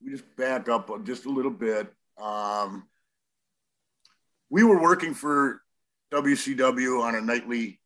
we 0.04 0.12
just 0.12 0.26
back 0.36 0.70
up 0.70 0.92
just 1.06 1.26
a 1.26 1.30
little 1.30 1.52
bit. 1.52 1.92
Um, 2.22 2.88
we 4.50 4.64
were 4.64 4.82
working 4.82 5.14
for 5.14 5.62
WCW 6.12 7.02
on 7.02 7.16
a 7.16 7.22
nightly 7.22 7.80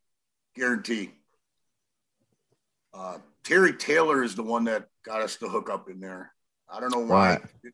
guarantee. 0.56 1.12
Uh, 2.94 3.18
Terry 3.44 3.74
Taylor 3.74 4.24
is 4.24 4.36
the 4.36 4.44
one 4.44 4.66
that 4.66 4.88
got 5.06 5.22
us 5.22 5.36
to 5.38 5.50
hook 5.50 5.70
up 5.70 5.90
in 5.90 6.00
there. 6.00 6.32
I 6.70 6.80
don't 6.80 6.92
know 6.92 7.06
why. 7.06 7.32
Right. 7.32 7.74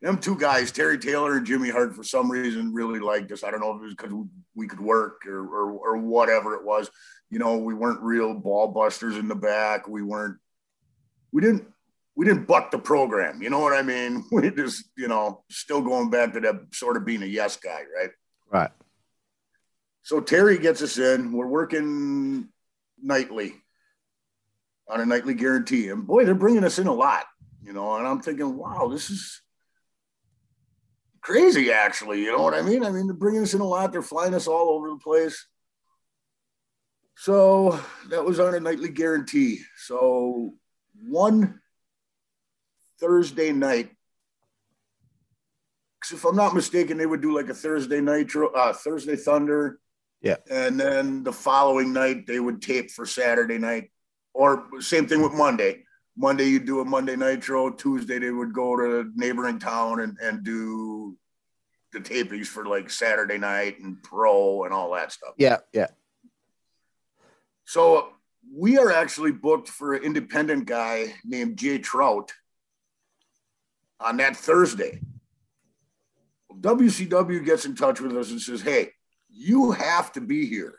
them 0.00 0.18
two 0.18 0.36
guys, 0.36 0.70
Terry 0.70 0.98
Taylor 0.98 1.36
and 1.36 1.46
Jimmy 1.46 1.70
Hart, 1.70 1.94
for 1.94 2.04
some 2.04 2.30
reason 2.30 2.72
really 2.72 3.00
liked 3.00 3.32
us. 3.32 3.42
I 3.42 3.50
don't 3.50 3.60
know 3.60 3.74
if 3.74 3.82
it 3.82 3.84
was 3.84 3.94
because 3.94 4.12
we 4.54 4.68
could 4.68 4.80
work 4.80 5.26
or, 5.26 5.40
or 5.40 5.72
or 5.72 5.96
whatever 5.98 6.54
it 6.54 6.64
was. 6.64 6.90
You 7.30 7.38
know, 7.38 7.58
we 7.58 7.74
weren't 7.74 8.00
real 8.00 8.32
ball 8.32 8.68
busters 8.68 9.16
in 9.16 9.28
the 9.28 9.34
back. 9.34 9.88
We 9.88 10.02
weren't. 10.02 10.38
We 11.32 11.42
didn't. 11.42 11.66
We 12.14 12.24
didn't 12.24 12.46
buck 12.46 12.70
the 12.70 12.78
program. 12.78 13.42
You 13.42 13.50
know 13.50 13.60
what 13.60 13.74
I 13.74 13.82
mean? 13.82 14.24
We 14.32 14.50
just, 14.50 14.86
you 14.96 15.06
know, 15.06 15.44
still 15.50 15.82
going 15.82 16.10
back 16.10 16.32
to 16.32 16.40
that 16.40 16.56
sort 16.72 16.96
of 16.96 17.04
being 17.04 17.22
a 17.22 17.26
yes 17.26 17.56
guy, 17.56 17.82
right? 17.96 18.10
Right. 18.50 18.70
So 20.02 20.20
Terry 20.20 20.58
gets 20.58 20.82
us 20.82 20.98
in. 20.98 21.32
We're 21.32 21.46
working 21.46 22.48
nightly 23.00 23.54
on 24.88 25.00
a 25.00 25.06
nightly 25.06 25.34
guarantee. 25.34 25.88
And 25.88 26.06
boy, 26.06 26.24
they're 26.24 26.34
bringing 26.34 26.64
us 26.64 26.78
in 26.78 26.86
a 26.86 26.94
lot, 26.94 27.24
you 27.62 27.72
know. 27.72 27.96
And 27.96 28.06
I'm 28.06 28.20
thinking, 28.20 28.56
wow, 28.56 28.88
this 28.88 29.10
is 29.10 29.42
crazy, 31.20 31.72
actually. 31.72 32.22
You 32.22 32.32
know 32.32 32.42
what 32.42 32.54
I 32.54 32.62
mean? 32.62 32.84
I 32.84 32.90
mean, 32.90 33.06
they're 33.06 33.14
bringing 33.14 33.42
us 33.42 33.54
in 33.54 33.60
a 33.60 33.66
lot. 33.66 33.92
They're 33.92 34.02
flying 34.02 34.34
us 34.34 34.46
all 34.46 34.70
over 34.70 34.88
the 34.88 34.96
place. 34.96 35.46
So 37.16 37.78
that 38.10 38.24
was 38.24 38.38
on 38.38 38.54
a 38.54 38.60
nightly 38.60 38.88
guarantee. 38.88 39.60
So 39.76 40.54
one 41.06 41.60
Thursday 43.00 43.52
night, 43.52 43.90
because 46.00 46.16
if 46.16 46.24
I'm 46.24 46.36
not 46.36 46.54
mistaken, 46.54 46.96
they 46.96 47.06
would 47.06 47.20
do 47.20 47.34
like 47.34 47.48
a 47.48 47.54
Thursday 47.54 48.00
Nitro, 48.00 48.48
uh, 48.50 48.72
Thursday 48.72 49.16
Thunder. 49.16 49.80
Yeah. 50.22 50.36
And 50.50 50.78
then 50.78 51.24
the 51.24 51.32
following 51.32 51.92
night, 51.92 52.26
they 52.26 52.38
would 52.38 52.62
tape 52.62 52.90
for 52.90 53.04
Saturday 53.04 53.58
night. 53.58 53.90
Or 54.38 54.68
same 54.78 55.08
thing 55.08 55.20
with 55.20 55.32
Monday. 55.32 55.82
Monday, 56.16 56.44
you'd 56.44 56.64
do 56.64 56.78
a 56.78 56.84
Monday 56.84 57.16
Nitro. 57.16 57.70
Tuesday, 57.70 58.20
they 58.20 58.30
would 58.30 58.52
go 58.52 58.76
to 58.76 59.00
a 59.00 59.04
neighboring 59.16 59.58
town 59.58 59.98
and, 59.98 60.16
and 60.22 60.44
do 60.44 61.16
the 61.92 61.98
tapings 61.98 62.46
for 62.46 62.64
like 62.64 62.88
Saturday 62.88 63.36
night 63.36 63.80
and 63.80 64.00
pro 64.00 64.62
and 64.62 64.72
all 64.72 64.94
that 64.94 65.10
stuff. 65.10 65.34
Yeah. 65.38 65.56
Yeah. 65.72 65.88
So 67.64 68.10
we 68.54 68.78
are 68.78 68.92
actually 68.92 69.32
booked 69.32 69.68
for 69.68 69.94
an 69.94 70.04
independent 70.04 70.66
guy 70.66 71.14
named 71.24 71.56
Jay 71.56 71.78
Trout 71.78 72.30
on 73.98 74.18
that 74.18 74.36
Thursday. 74.36 75.00
WCW 76.60 77.44
gets 77.44 77.64
in 77.64 77.74
touch 77.74 78.00
with 78.00 78.16
us 78.16 78.30
and 78.30 78.40
says, 78.40 78.62
Hey, 78.62 78.92
you 79.28 79.72
have 79.72 80.12
to 80.12 80.20
be 80.20 80.46
here. 80.46 80.77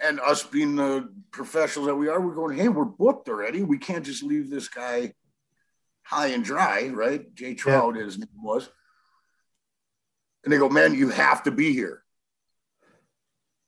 And 0.00 0.20
us 0.20 0.44
being 0.44 0.76
the 0.76 1.12
professionals 1.30 1.88
that 1.88 1.96
we 1.96 2.08
are, 2.08 2.20
we're 2.20 2.34
going, 2.34 2.56
Hey, 2.56 2.68
we're 2.68 2.84
booked 2.84 3.28
already. 3.28 3.62
We 3.62 3.78
can't 3.78 4.04
just 4.04 4.22
leave 4.22 4.50
this 4.50 4.68
guy 4.68 5.12
high 6.02 6.28
and 6.28 6.44
dry, 6.44 6.88
right? 6.88 7.34
Jay 7.34 7.54
Trout, 7.54 7.96
yeah. 7.96 8.04
his 8.04 8.18
name 8.18 8.28
was. 8.42 8.68
And 10.44 10.52
they 10.52 10.58
go, 10.58 10.68
Man, 10.68 10.94
you 10.94 11.10
have 11.10 11.42
to 11.44 11.50
be 11.50 11.72
here. 11.72 12.02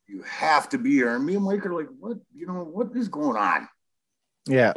You 0.07 0.23
have 0.23 0.69
to 0.71 0.79
be 0.79 0.91
here. 0.91 1.15
And 1.15 1.25
me 1.25 1.37
and 1.37 1.45
Mike 1.45 1.67
are 1.67 1.75
like, 1.75 1.89
What, 1.99 2.19
you 2.35 2.47
know, 2.47 2.65
what 2.65 2.97
is 2.97 3.09
going 3.09 3.37
on? 3.37 3.69
Yeah. 4.47 4.73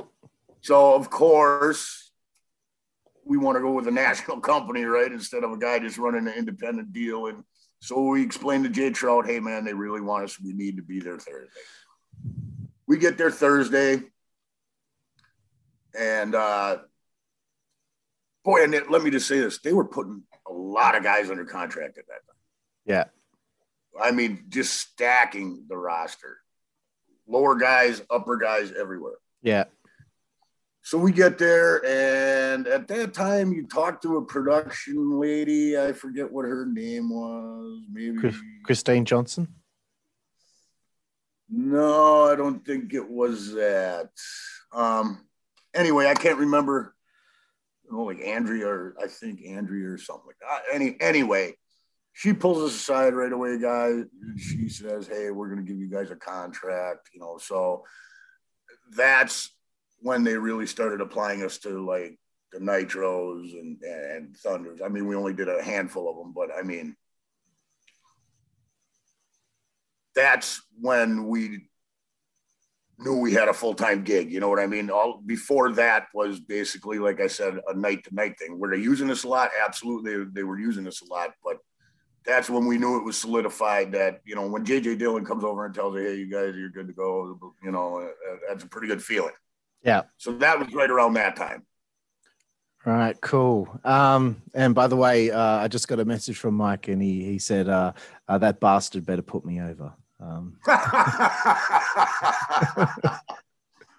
So, 0.61 0.95
of 0.95 1.09
course, 1.09 2.11
we 3.25 3.37
want 3.37 3.57
to 3.57 3.61
go 3.61 3.71
with 3.71 3.87
a 3.87 3.91
national 4.05 4.39
company, 4.39 4.83
right? 4.83 5.11
Instead 5.11 5.43
of 5.43 5.51
a 5.51 5.57
guy 5.57 5.79
just 5.79 5.97
running 5.97 6.27
an 6.27 6.33
independent 6.33 6.93
deal. 6.93 7.27
And 7.27 7.43
so 7.83 8.01
we 8.01 8.23
explained 8.23 8.63
to 8.63 8.69
Jay 8.69 8.91
Trout, 8.91 9.25
hey, 9.25 9.41
man, 9.41 9.65
they 9.65 9.73
really 9.73 9.99
want 9.99 10.23
us. 10.23 10.39
We 10.39 10.53
need 10.53 10.77
to 10.77 10.81
be 10.81 11.01
there 11.01 11.19
Thursday. 11.19 11.49
We 12.87 12.97
get 12.97 13.17
there 13.17 13.29
Thursday. 13.29 14.03
And 15.93 16.33
uh, 16.33 16.77
boy, 18.45 18.63
and 18.63 18.73
it, 18.73 18.89
let 18.89 19.03
me 19.03 19.11
just 19.11 19.27
say 19.27 19.41
this 19.41 19.59
they 19.59 19.73
were 19.73 19.83
putting 19.83 20.23
a 20.47 20.53
lot 20.53 20.95
of 20.95 21.03
guys 21.03 21.29
under 21.29 21.43
contract 21.43 21.97
at 21.97 22.07
that 22.07 22.25
time. 22.25 22.37
Yeah. 22.85 23.03
I 24.01 24.11
mean, 24.11 24.45
just 24.47 24.75
stacking 24.75 25.65
the 25.67 25.75
roster. 25.75 26.37
Lower 27.27 27.55
guys, 27.55 28.01
upper 28.09 28.37
guys 28.37 28.71
everywhere. 28.71 29.17
Yeah. 29.41 29.65
So 30.85 30.97
we 30.97 31.13
get 31.13 31.37
there, 31.37 31.81
and 31.85 32.67
at 32.67 32.89
that 32.89 33.13
time, 33.13 33.53
you 33.53 33.65
talk 33.65 34.01
to 34.01 34.17
a 34.17 34.25
production 34.25 35.17
lady. 35.17 35.79
I 35.79 35.93
forget 35.93 36.29
what 36.29 36.43
her 36.43 36.65
name 36.65 37.09
was. 37.09 37.83
Maybe 37.89 38.35
Christine 38.65 39.05
Johnson. 39.05 39.47
No, 41.49 42.25
I 42.25 42.35
don't 42.35 42.65
think 42.65 42.93
it 42.93 43.09
was 43.09 43.53
that. 43.53 44.09
Um, 44.73 45.25
anyway, 45.73 46.07
I 46.07 46.15
can't 46.15 46.39
remember. 46.39 46.93
Know, 47.89 48.03
like 48.03 48.19
Andrea, 48.19 48.67
or 48.67 48.95
I 49.01 49.07
think 49.07 49.41
Andrea 49.45 49.89
or 49.89 49.97
something 49.97 50.25
like 50.27 50.39
that. 50.41 50.63
Any 50.73 50.97
anyway, 50.99 51.53
she 52.11 52.33
pulls 52.33 52.61
us 52.61 52.75
aside 52.75 53.13
right 53.13 53.31
away, 53.31 53.57
guys. 53.57 54.03
She 54.35 54.67
says, 54.67 55.07
"Hey, 55.07 55.31
we're 55.31 55.47
going 55.47 55.65
to 55.65 55.71
give 55.71 55.79
you 55.79 55.89
guys 55.89 56.11
a 56.11 56.15
contract." 56.15 57.09
You 57.13 57.21
know, 57.21 57.37
so 57.37 57.83
that's 58.95 59.52
when 60.03 60.23
they 60.23 60.37
really 60.37 60.67
started 60.67 61.01
applying 61.01 61.43
us 61.43 61.57
to 61.59 61.83
like 61.83 62.19
the 62.51 62.59
nitros 62.59 63.53
and, 63.53 63.81
and 63.81 64.37
thunders. 64.37 64.79
I 64.83 64.89
mean, 64.89 65.07
we 65.07 65.15
only 65.15 65.33
did 65.33 65.49
a 65.49 65.63
handful 65.63 66.09
of 66.09 66.17
them, 66.17 66.33
but 66.33 66.49
I 66.55 66.61
mean, 66.61 66.95
that's 70.13 70.61
when 70.79 71.27
we 71.27 71.69
knew 72.99 73.17
we 73.17 73.33
had 73.33 73.47
a 73.47 73.53
full 73.53 73.73
time 73.73 74.03
gig. 74.03 74.31
You 74.31 74.41
know 74.41 74.49
what 74.49 74.59
I 74.59 74.67
mean? 74.67 74.91
All 74.91 75.21
before 75.25 75.71
that 75.73 76.07
was 76.13 76.39
basically, 76.39 76.99
like 76.99 77.21
I 77.21 77.27
said, 77.27 77.59
a 77.67 77.73
night 77.73 78.03
to 78.03 78.13
night 78.13 78.37
thing. 78.37 78.59
Were 78.59 78.69
they 78.69 78.83
using 78.83 79.09
us 79.09 79.23
a 79.23 79.29
lot? 79.29 79.49
Absolutely, 79.65 80.25
they, 80.31 80.43
were 80.43 80.59
using 80.59 80.85
us 80.85 81.01
a 81.01 81.05
lot, 81.05 81.31
but 81.43 81.57
that's 82.25 82.49
when 82.49 82.67
we 82.67 82.77
knew 82.77 82.97
it 82.97 83.03
was 83.03 83.17
solidified 83.17 83.93
that 83.93 84.21
you 84.25 84.35
know 84.35 84.47
when 84.47 84.65
JJ 84.65 84.99
Dillon 84.99 85.25
comes 85.25 85.43
over 85.43 85.65
and 85.65 85.73
tells 85.73 85.95
you, 85.95 86.01
"Hey, 86.01 86.15
you 86.15 86.29
guys, 86.29 86.55
you're 86.55 86.69
good 86.69 86.87
to 86.87 86.93
go," 86.93 87.55
you 87.63 87.71
know, 87.71 87.97
uh, 87.97 88.03
uh, 88.03 88.37
that's 88.47 88.63
a 88.63 88.67
pretty 88.67 88.87
good 88.87 89.03
feeling. 89.03 89.33
Yeah. 89.83 90.03
So 90.17 90.33
that 90.33 90.59
was 90.59 90.73
right 90.73 90.89
around 90.89 91.13
that 91.13 91.35
time. 91.35 91.65
All 92.85 92.93
right, 92.93 93.19
cool. 93.21 93.79
Um, 93.85 94.41
and 94.53 94.75
by 94.75 94.87
the 94.87 94.97
way, 94.97 95.31
uh, 95.31 95.39
I 95.39 95.69
just 95.69 95.87
got 95.87 96.01
a 96.01 96.05
message 96.05 96.37
from 96.37 96.55
Mike, 96.55 96.89
and 96.89 97.01
he 97.01 97.23
he 97.23 97.39
said 97.39 97.69
uh, 97.69 97.93
uh, 98.27 98.37
that 98.39 98.59
bastard 98.59 99.05
better 99.05 99.21
put 99.21 99.45
me 99.45 99.61
over. 99.61 99.93
Um. 100.19 100.57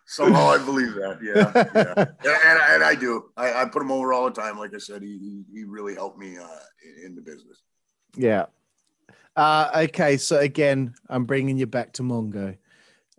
Somehow 0.06 0.48
I 0.48 0.58
believe 0.58 0.92
that. 0.94 1.18
Yeah, 1.22 1.50
yeah. 2.22 2.38
And, 2.44 2.60
and, 2.74 2.84
I 2.84 2.94
do. 2.94 3.30
I, 3.38 3.62
I, 3.62 3.64
put 3.64 3.80
him 3.80 3.90
over 3.90 4.12
all 4.12 4.26
the 4.26 4.38
time. 4.38 4.58
Like 4.58 4.74
I 4.74 4.78
said, 4.78 5.00
he 5.02 5.16
he, 5.18 5.44
he 5.52 5.64
really 5.64 5.94
helped 5.94 6.18
me 6.18 6.36
uh, 6.36 6.46
in, 6.84 7.06
in 7.06 7.14
the 7.14 7.22
business. 7.22 7.62
Yeah. 8.14 8.44
Uh, 9.34 9.86
okay, 9.88 10.18
so 10.18 10.38
again, 10.38 10.94
I'm 11.08 11.24
bringing 11.24 11.56
you 11.56 11.66
back 11.66 11.94
to 11.94 12.02
Mongo. 12.02 12.58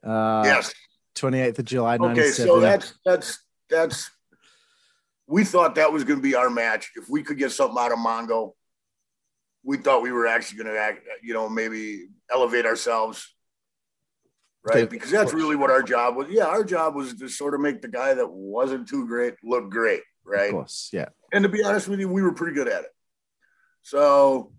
Uh, 0.04 0.44
yes. 0.46 0.72
28th 1.16 1.60
of 1.60 1.66
July. 1.66 1.98
Okay, 1.98 2.30
so 2.30 2.60
that's 2.60 2.94
that's 3.06 3.40
that's. 3.70 4.12
We 5.28 5.44
thought 5.44 5.76
that 5.76 5.92
was 5.92 6.04
going 6.04 6.20
to 6.20 6.24
be 6.24 6.36
our 6.36 6.52
match. 6.52 6.92
If 6.96 7.10
we 7.10 7.24
could 7.24 7.40
get 7.40 7.52
something 7.52 7.78
out 7.80 7.92
of 7.92 7.98
Mongo, 7.98 8.52
we 9.64 9.78
thought 9.78 10.04
we 10.04 10.12
were 10.12 10.28
actually 10.28 10.64
going 10.64 10.76
to 10.76 10.80
act, 10.80 11.00
you 11.24 11.34
know, 11.34 11.50
maybe 11.50 12.10
elevate 12.32 12.68
ourselves, 12.68 13.34
right? 14.64 14.88
Because 14.88 15.10
that's 15.10 15.34
really 15.34 15.56
what 15.56 15.72
our 15.72 15.82
job 15.82 16.16
was. 16.16 16.28
Yeah, 16.30 16.46
our 16.46 16.64
job 16.64 16.94
was 16.94 17.16
to 17.16 17.28
sort 17.28 17.56
of 17.56 17.62
make 17.62 17.82
the 17.82 17.88
guy 17.88 18.14
that 18.14 18.32
wasn't 18.32 18.88
too 18.88 19.08
great 19.08 19.34
look 19.44 19.72
great, 19.72 20.02
right? 20.24 20.50
Of 20.50 20.52
course, 20.52 20.92
yeah. 20.94 21.08
And 21.34 21.42
to 21.42 21.50
be 21.50 21.64
honest 21.64 21.88
with 21.88 22.00
you, 22.00 22.08
we 22.08 22.22
were 22.22 22.34
pretty 22.34 22.54
good 22.54 22.68
at 22.68 22.84
it. 22.84 22.92
So 23.82 24.52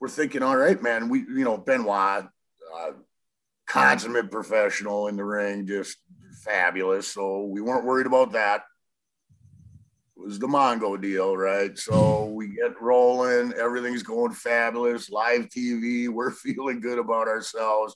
we're 0.00 0.08
thinking, 0.08 0.44
all 0.44 0.56
right, 0.56 0.80
man, 0.80 1.08
we, 1.08 1.20
you 1.20 1.44
know, 1.44 1.56
Benoit, 1.56 2.26
uh, 2.76 2.90
consummate 3.66 4.30
professional 4.30 5.08
in 5.08 5.16
the 5.16 5.24
ring, 5.24 5.66
just 5.66 5.98
fabulous. 6.44 7.08
So 7.08 7.44
we 7.44 7.60
weren't 7.60 7.84
worried 7.84 8.06
about 8.06 8.32
that. 8.32 8.62
It 10.16 10.24
was 10.24 10.38
the 10.38 10.46
Mongo 10.46 11.00
deal, 11.00 11.36
right? 11.36 11.76
So 11.78 12.26
we 12.26 12.48
get 12.48 12.80
rolling, 12.80 13.52
everything's 13.52 14.02
going 14.02 14.32
fabulous, 14.32 15.10
live 15.10 15.48
TV, 15.48 16.08
we're 16.08 16.30
feeling 16.30 16.80
good 16.80 16.98
about 16.98 17.28
ourselves. 17.28 17.94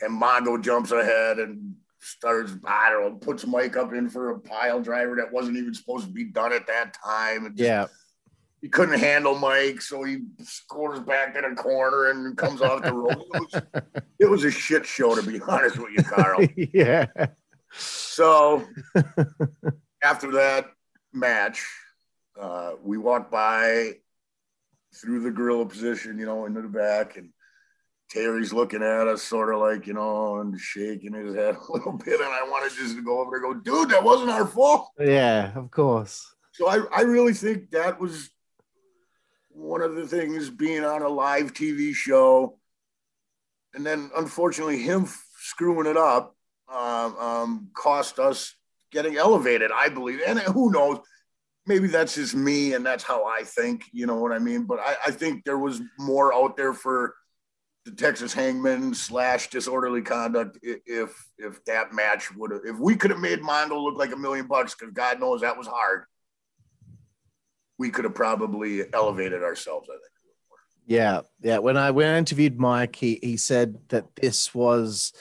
And 0.00 0.20
Mongo 0.20 0.60
jumps 0.60 0.92
ahead 0.92 1.38
and 1.38 1.74
starts, 2.00 2.52
I 2.64 2.90
don't 2.90 3.02
know, 3.02 3.16
puts 3.16 3.46
Mike 3.46 3.76
up 3.76 3.92
in 3.92 4.08
for 4.08 4.30
a 4.30 4.40
pile 4.40 4.80
driver 4.80 5.14
that 5.16 5.32
wasn't 5.32 5.58
even 5.58 5.74
supposed 5.74 6.06
to 6.06 6.12
be 6.12 6.24
done 6.24 6.52
at 6.52 6.66
that 6.66 6.96
time. 7.04 7.52
yeah 7.56 7.86
he 8.62 8.68
couldn't 8.68 8.98
handle 8.98 9.38
Mike, 9.38 9.80
so 9.80 10.02
he 10.02 10.18
scores 10.42 11.00
back 11.00 11.34
in 11.36 11.44
a 11.44 11.54
corner 11.54 12.10
and 12.10 12.36
comes 12.36 12.60
off 12.60 12.82
the 12.82 12.92
rope. 12.92 13.26
It 13.34 13.40
was, 13.40 13.62
it 14.18 14.26
was 14.26 14.44
a 14.44 14.50
shit 14.50 14.84
show, 14.84 15.14
to 15.14 15.22
be 15.22 15.40
honest 15.40 15.78
with 15.78 15.92
you, 15.96 16.02
Carl. 16.02 16.46
yeah. 16.56 17.06
So 17.72 18.64
after 20.02 20.30
that 20.32 20.66
match, 21.12 21.66
uh, 22.38 22.72
we 22.82 22.98
walked 22.98 23.30
by 23.30 23.92
through 24.94 25.20
the 25.20 25.30
gorilla 25.30 25.64
position, 25.64 26.18
you 26.18 26.26
know, 26.26 26.44
into 26.44 26.60
the 26.60 26.68
back, 26.68 27.16
and 27.16 27.30
Terry's 28.10 28.52
looking 28.52 28.82
at 28.82 29.06
us, 29.06 29.22
sort 29.22 29.54
of 29.54 29.60
like, 29.60 29.86
you 29.86 29.94
know, 29.94 30.40
and 30.40 30.58
shaking 30.58 31.14
his 31.14 31.34
head 31.34 31.56
a 31.56 31.72
little 31.72 31.92
bit. 31.92 32.20
And 32.20 32.28
I 32.28 32.42
wanted 32.42 32.76
just 32.76 32.96
to 32.96 33.02
go 33.02 33.20
over 33.20 33.30
there 33.38 33.50
and 33.50 33.64
go, 33.64 33.72
dude, 33.72 33.90
that 33.90 34.04
wasn't 34.04 34.30
our 34.30 34.46
fault. 34.46 34.90
Yeah, 34.98 35.52
of 35.54 35.70
course. 35.70 36.34
So 36.52 36.68
I, 36.68 36.80
I 36.94 37.02
really 37.02 37.32
think 37.32 37.70
that 37.70 37.98
was 37.98 38.28
one 39.60 39.82
of 39.82 39.94
the 39.94 40.06
things 40.06 40.48
being 40.48 40.84
on 40.84 41.02
a 41.02 41.08
live 41.08 41.52
TV 41.52 41.94
show. 41.94 42.58
And 43.74 43.84
then 43.84 44.10
unfortunately, 44.16 44.82
him 44.82 45.06
screwing 45.38 45.86
it 45.86 45.96
up 45.96 46.34
um, 46.68 47.16
um, 47.16 47.70
cost 47.74 48.18
us 48.18 48.54
getting 48.90 49.16
elevated, 49.16 49.70
I 49.72 49.88
believe. 49.88 50.20
And 50.26 50.38
who 50.38 50.72
knows? 50.72 50.98
Maybe 51.66 51.88
that's 51.88 52.14
just 52.14 52.34
me 52.34 52.72
and 52.72 52.84
that's 52.84 53.04
how 53.04 53.26
I 53.26 53.44
think, 53.44 53.84
you 53.92 54.06
know 54.06 54.16
what 54.16 54.32
I 54.32 54.38
mean? 54.38 54.64
But 54.64 54.80
I, 54.80 54.96
I 55.06 55.10
think 55.10 55.44
there 55.44 55.58
was 55.58 55.80
more 55.98 56.34
out 56.34 56.56
there 56.56 56.72
for 56.72 57.14
the 57.84 57.92
Texas 57.92 58.32
Hangman 58.32 58.94
slash 58.94 59.50
disorderly 59.50 60.02
conduct 60.02 60.58
if 60.62 61.14
if 61.38 61.64
that 61.64 61.94
match 61.94 62.34
would 62.36 62.50
have 62.50 62.60
if 62.64 62.76
we 62.78 62.94
could 62.94 63.10
have 63.10 63.20
made 63.20 63.40
Mongo 63.40 63.82
look 63.82 63.96
like 63.96 64.12
a 64.12 64.16
million 64.16 64.46
bucks 64.46 64.74
because 64.74 64.92
God 64.92 65.18
knows 65.18 65.40
that 65.40 65.56
was 65.56 65.66
hard. 65.66 66.04
We 67.80 67.88
could 67.88 68.04
have 68.04 68.14
probably 68.14 68.84
elevated 68.92 69.42
ourselves. 69.42 69.88
I 69.88 69.94
think. 69.94 70.10
Yeah, 70.86 71.22
yeah. 71.40 71.58
When 71.58 71.78
I 71.78 71.92
when 71.92 72.08
I 72.08 72.18
interviewed 72.18 72.60
Mike, 72.60 72.94
he 72.94 73.18
he 73.22 73.38
said 73.38 73.78
that 73.88 74.04
this 74.16 74.54
was 74.54 75.14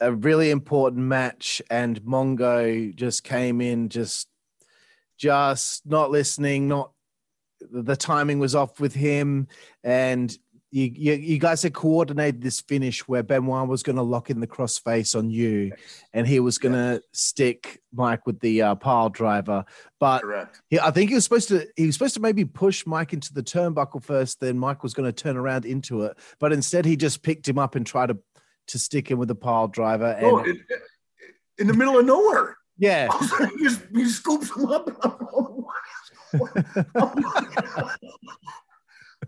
a 0.00 0.10
really 0.10 0.50
important 0.50 1.02
match, 1.02 1.60
and 1.68 2.00
Mongo 2.00 2.94
just 2.94 3.24
came 3.24 3.60
in 3.60 3.90
just 3.90 4.26
just 5.18 5.84
not 5.86 6.10
listening, 6.10 6.66
not 6.66 6.92
the 7.60 7.96
timing 7.96 8.38
was 8.38 8.54
off 8.54 8.80
with 8.80 8.94
him, 8.94 9.46
and 9.84 10.34
you, 10.76 10.92
you, 10.94 11.12
you 11.14 11.38
guys 11.38 11.62
had 11.62 11.72
coordinated 11.72 12.42
this 12.42 12.60
finish 12.60 13.08
where 13.08 13.22
Benoit 13.22 13.66
was 13.66 13.82
going 13.82 13.96
to 13.96 14.02
lock 14.02 14.28
in 14.28 14.40
the 14.40 14.46
crossface 14.46 15.16
on 15.16 15.30
you, 15.30 15.72
and 16.12 16.26
he 16.26 16.38
was 16.38 16.58
going 16.58 16.74
to 16.74 17.02
stick 17.12 17.80
Mike 17.94 18.26
with 18.26 18.40
the 18.40 18.60
uh, 18.60 18.74
pile 18.74 19.08
driver. 19.08 19.64
But 19.98 20.22
he, 20.68 20.78
I 20.78 20.90
think 20.90 21.08
he 21.08 21.14
was 21.14 21.24
supposed 21.24 21.48
to 21.48 21.66
he 21.76 21.86
was 21.86 21.94
supposed 21.94 22.12
to 22.16 22.20
maybe 22.20 22.44
push 22.44 22.84
Mike 22.84 23.14
into 23.14 23.32
the 23.32 23.42
turnbuckle 23.42 24.02
first. 24.04 24.38
Then 24.40 24.58
Mike 24.58 24.82
was 24.82 24.92
going 24.92 25.10
to 25.10 25.12
turn 25.14 25.38
around 25.38 25.64
into 25.64 26.02
it, 26.02 26.18
but 26.40 26.52
instead 26.52 26.84
he 26.84 26.94
just 26.94 27.22
picked 27.22 27.48
him 27.48 27.58
up 27.58 27.74
and 27.74 27.86
tried 27.86 28.08
to 28.08 28.18
to 28.66 28.78
stick 28.78 29.10
him 29.10 29.18
with 29.18 29.28
the 29.28 29.34
pile 29.34 29.68
driver. 29.68 30.12
And 30.18 30.26
Oh, 30.26 30.38
in, 30.44 30.62
in 31.56 31.66
the 31.68 31.74
middle 31.74 31.98
of 31.98 32.04
nowhere. 32.04 32.58
yeah, 32.76 33.08
he, 33.56 33.64
just, 33.64 33.80
he 33.94 34.04
scoops 34.10 34.54
him 34.54 34.66
up. 34.66 34.88
And 35.02 35.12
I'm 35.12 35.26
going, 35.26 35.64
"What?" 35.64 36.54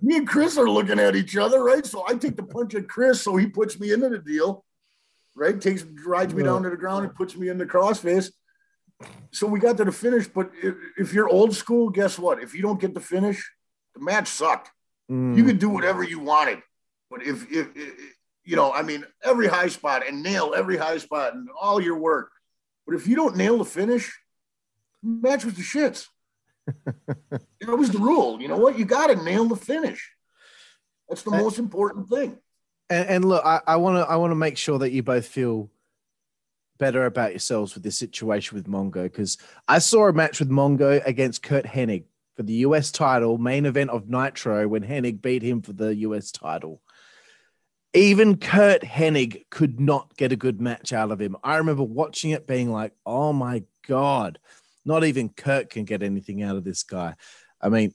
Me 0.01 0.17
and 0.17 0.29
Chris 0.29 0.57
are 0.59 0.69
looking 0.69 0.99
at 0.99 1.17
each 1.17 1.37
other, 1.37 1.63
right? 1.63 1.85
So 1.85 2.05
I 2.09 2.15
take 2.15 2.37
the 2.37 2.43
punch 2.43 2.75
at 2.75 2.89
Chris, 2.89 3.23
so 3.23 3.37
he 3.37 3.47
puts 3.47 3.79
me 3.81 3.93
into 3.93 4.09
the 4.09 4.19
deal, 4.19 4.65
right? 5.35 5.61
Takes 5.61 5.83
rides 5.83 6.35
me 6.35 6.43
down 6.43 6.63
to 6.63 6.71
the 6.71 6.77
ground 6.77 7.05
and 7.05 7.15
puts 7.15 7.37
me 7.37 7.49
in 7.49 7.59
the 7.59 7.67
crossface. 7.67 8.31
So 9.31 9.47
we 9.47 9.61
got 9.61 9.77
to 9.77 9.85
the 9.85 9.93
finish, 9.93 10.27
but 10.27 10.51
if, 10.63 10.75
if 10.97 11.13
you're 11.13 11.29
old 11.29 11.55
school, 11.55 11.89
guess 11.91 12.19
what? 12.19 12.43
If 12.43 12.55
you 12.55 12.63
don't 12.63 12.81
get 12.81 12.95
the 12.95 13.01
finish, 13.01 13.49
the 13.95 14.01
match 14.01 14.29
sucked. 14.29 14.71
Mm. 15.11 15.37
You 15.37 15.45
could 15.45 15.59
do 15.59 15.69
whatever 15.69 16.03
you 16.03 16.19
wanted, 16.19 16.61
but 17.11 17.23
if, 17.23 17.51
if, 17.51 17.69
if 17.77 17.95
you 18.45 18.57
know, 18.57 18.73
I 18.73 18.83
mean, 18.83 19.05
every 19.23 19.47
high 19.47 19.69
spot 19.69 20.07
and 20.07 20.23
nail 20.23 20.55
every 20.57 20.77
high 20.77 20.99
spot 20.99 21.35
and 21.35 21.49
all 21.61 21.81
your 21.81 21.99
work, 21.99 22.31
but 22.87 22.95
if 22.95 23.07
you 23.07 23.15
don't 23.15 23.37
nail 23.37 23.59
the 23.59 23.65
finish, 23.65 24.19
match 25.03 25.45
was 25.45 25.55
the 25.55 25.63
shits. 25.63 26.07
That 27.61 27.77
was 27.77 27.91
the 27.91 27.99
rule. 27.99 28.41
You 28.41 28.49
know 28.49 28.57
what? 28.57 28.79
You 28.79 28.85
got 28.85 29.09
to 29.09 29.17
nail 29.23 29.45
the 29.47 29.57
finish. 29.57 30.13
That's 31.09 31.23
the 31.23 31.31
Uh, 31.31 31.39
most 31.39 31.59
important 31.59 32.09
thing. 32.09 32.39
And, 32.91 33.09
and 33.09 33.25
look, 33.25 33.43
I 33.45 33.77
want 33.77 33.97
to 33.97 34.11
I 34.11 34.17
want 34.17 34.31
to 34.31 34.37
make 34.37 34.57
sure 34.57 34.79
that 34.79 34.93
you 34.93 35.03
both 35.03 35.27
feel 35.27 35.71
better 36.79 37.05
about 37.05 37.33
yourselves 37.33 37.75
with 37.75 37.83
this 37.83 37.99
situation 37.99 38.57
with 38.57 38.67
Mongo 38.69 39.03
because 39.05 39.37
I 39.67 39.81
saw 39.81 40.09
a 40.09 40.13
match 40.13 40.39
with 40.39 40.49
Mongo 40.49 41.05
against 41.05 41.43
Curt 41.43 41.65
Hennig 41.67 42.05
for 42.37 42.45
the 42.45 42.55
US 42.67 42.93
title, 42.93 43.37
main 43.37 43.67
event 43.67 43.91
of 43.91 44.09
Nitro 44.09 44.69
when 44.69 44.85
Hennig 44.85 45.21
beat 45.21 45.43
him 45.43 45.61
for 45.61 45.73
the 45.73 45.95
US 45.97 46.31
title. 46.31 46.81
Even 47.95 48.37
Curt 48.37 48.83
Hennig 48.83 49.47
could 49.51 49.81
not 49.81 50.17
get 50.17 50.31
a 50.33 50.37
good 50.37 50.61
match 50.61 50.93
out 50.93 51.11
of 51.11 51.21
him. 51.21 51.37
I 51.43 51.57
remember 51.57 51.83
watching 51.83 52.31
it 52.31 52.47
being 52.47 52.71
like, 52.71 52.93
oh 53.05 53.33
my 53.33 53.65
God, 53.87 54.39
not 54.85 55.05
even 55.05 55.29
Curt 55.29 55.71
can 55.71 55.85
get 55.85 56.03
anything 56.03 56.43
out 56.43 56.57
of 56.57 56.65
this 56.65 56.83
guy. 56.83 57.15
I 57.61 57.69
mean, 57.69 57.93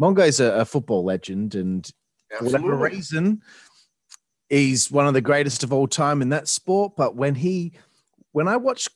Mongo's 0.00 0.40
a, 0.40 0.52
a 0.52 0.64
football 0.64 1.04
legend, 1.04 1.54
and 1.54 1.90
for 2.38 2.44
whatever 2.44 2.76
reason, 2.76 3.42
he's 4.48 4.90
one 4.90 5.06
of 5.06 5.14
the 5.14 5.20
greatest 5.20 5.64
of 5.64 5.72
all 5.72 5.88
time 5.88 6.22
in 6.22 6.30
that 6.30 6.48
sport. 6.48 6.94
But 6.96 7.16
when 7.16 7.34
he, 7.34 7.72
when 8.32 8.48
I 8.48 8.56
watch 8.56 8.88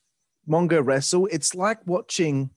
Mongo 0.48 0.84
wrestle, 0.84 1.28
it's 1.30 1.54
like 1.54 1.78
watching. 1.86 2.50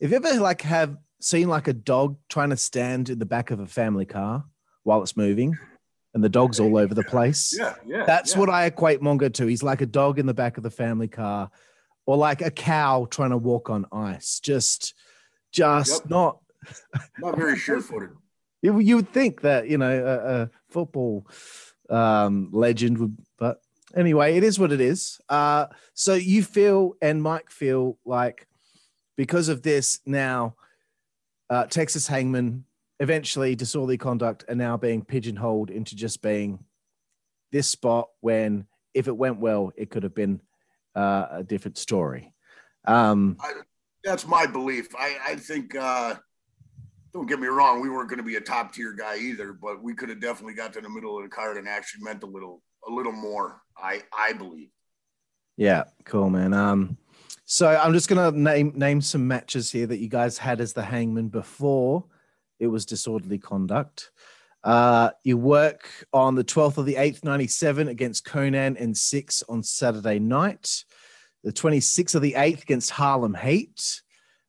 If 0.00 0.10
you 0.10 0.16
ever 0.16 0.34
like 0.40 0.62
have 0.62 0.96
seen 1.20 1.48
like 1.48 1.66
a 1.66 1.72
dog 1.72 2.16
trying 2.28 2.50
to 2.50 2.56
stand 2.56 3.10
in 3.10 3.18
the 3.18 3.26
back 3.26 3.50
of 3.50 3.58
a 3.58 3.66
family 3.66 4.06
car 4.06 4.44
while 4.84 5.02
it's 5.02 5.16
moving, 5.16 5.58
and 6.14 6.22
the 6.22 6.28
dog's 6.28 6.60
all 6.60 6.76
over 6.76 6.94
the 6.94 7.04
place. 7.04 7.54
Yeah, 7.58 7.74
yeah. 7.86 8.04
That's 8.04 8.34
yeah. 8.34 8.40
what 8.40 8.50
I 8.50 8.66
equate 8.66 9.00
Mongo 9.00 9.32
to. 9.34 9.46
He's 9.46 9.62
like 9.62 9.80
a 9.80 9.86
dog 9.86 10.18
in 10.18 10.26
the 10.26 10.34
back 10.34 10.56
of 10.56 10.62
the 10.62 10.70
family 10.70 11.08
car, 11.08 11.50
or 12.08 12.16
like 12.16 12.40
a 12.40 12.50
cow 12.50 13.06
trying 13.10 13.28
to 13.28 13.36
walk 13.36 13.68
on 13.68 13.84
ice. 13.92 14.40
Just, 14.40 14.94
just 15.52 16.04
Yep. 16.04 16.10
not. 16.10 16.38
not 17.18 17.36
very 17.36 17.54
sure-footed. 17.54 18.08
You, 18.62 18.78
you 18.78 18.96
would 18.96 19.12
think 19.12 19.42
that 19.42 19.68
you 19.68 19.76
know 19.76 19.92
a, 20.04 20.42
a 20.42 20.50
football 20.70 21.26
um, 21.90 22.48
legend 22.50 22.96
would, 22.96 23.14
but 23.38 23.60
anyway, 23.94 24.38
it 24.38 24.42
is 24.42 24.58
what 24.58 24.72
it 24.72 24.80
is. 24.80 25.20
Uh, 25.28 25.66
so 25.92 26.14
you 26.14 26.42
feel 26.42 26.94
and 27.02 27.22
Mike 27.22 27.50
feel 27.50 27.98
like 28.06 28.48
because 29.18 29.50
of 29.50 29.60
this 29.60 30.00
now, 30.06 30.56
uh, 31.50 31.66
Texas 31.66 32.06
Hangman 32.06 32.64
eventually 33.00 33.54
disorderly 33.54 33.98
conduct 33.98 34.46
are 34.48 34.54
now 34.54 34.78
being 34.78 35.04
pigeonholed 35.04 35.68
into 35.68 35.94
just 35.94 36.22
being 36.22 36.64
this 37.52 37.68
spot 37.68 38.08
when 38.20 38.66
if 38.94 39.08
it 39.08 39.16
went 39.16 39.40
well, 39.40 39.72
it 39.76 39.90
could 39.90 40.04
have 40.04 40.14
been 40.14 40.40
uh, 40.98 41.28
a 41.30 41.44
different 41.44 41.78
story. 41.78 42.32
Um, 42.86 43.36
That's 44.04 44.26
my 44.26 44.46
belief. 44.46 44.88
I, 44.96 45.16
I 45.28 45.36
think. 45.36 45.74
uh 45.74 46.16
don't 47.12 47.26
get 47.26 47.40
me 47.40 47.46
wrong, 47.46 47.80
we 47.80 47.88
weren't 47.88 48.08
going 48.08 48.18
to 48.18 48.24
be 48.24 48.36
a 48.36 48.40
top 48.40 48.72
tier 48.72 48.92
guy 48.92 49.16
either, 49.16 49.52
but 49.52 49.82
we 49.82 49.94
could 49.94 50.10
have 50.10 50.20
definitely 50.20 50.54
got 50.54 50.72
to 50.74 50.80
the 50.80 50.90
middle 50.90 51.16
of 51.16 51.24
the 51.24 51.28
card 51.28 51.56
and 51.56 51.66
actually 51.66 52.04
meant 52.04 52.22
a 52.22 52.26
little, 52.26 52.62
a 52.86 52.90
little 52.90 53.12
more. 53.12 53.62
I, 53.76 54.02
I 54.16 54.34
believe. 54.34 54.68
Yeah, 55.56 55.84
cool, 56.04 56.30
man. 56.30 56.52
Um, 56.52 56.96
so 57.44 57.66
I'm 57.66 57.92
just 57.92 58.08
gonna 58.08 58.30
name 58.30 58.72
name 58.76 59.00
some 59.00 59.26
matches 59.26 59.72
here 59.72 59.86
that 59.86 59.98
you 59.98 60.08
guys 60.08 60.38
had 60.38 60.60
as 60.60 60.72
the 60.72 60.82
Hangman 60.82 61.28
before 61.28 62.04
it 62.60 62.66
was 62.66 62.84
disorderly 62.84 63.38
conduct. 63.38 64.10
Uh, 64.62 65.10
you 65.24 65.36
work 65.36 65.88
on 66.12 66.34
the 66.34 66.44
12th 66.44 66.78
of 66.78 66.86
the 66.86 66.94
8th, 66.94 67.24
97 67.24 67.88
against 67.88 68.26
Konnan 68.26 68.80
and 68.80 68.94
Syxx 68.94 69.42
on 69.48 69.62
Saturday 69.62 70.18
night. 70.18 70.84
The 71.48 71.54
26th 71.54 72.14
of 72.14 72.20
the 72.20 72.34
8th 72.34 72.60
against 72.60 72.90
Harlem 72.90 73.32
Heat, 73.32 74.02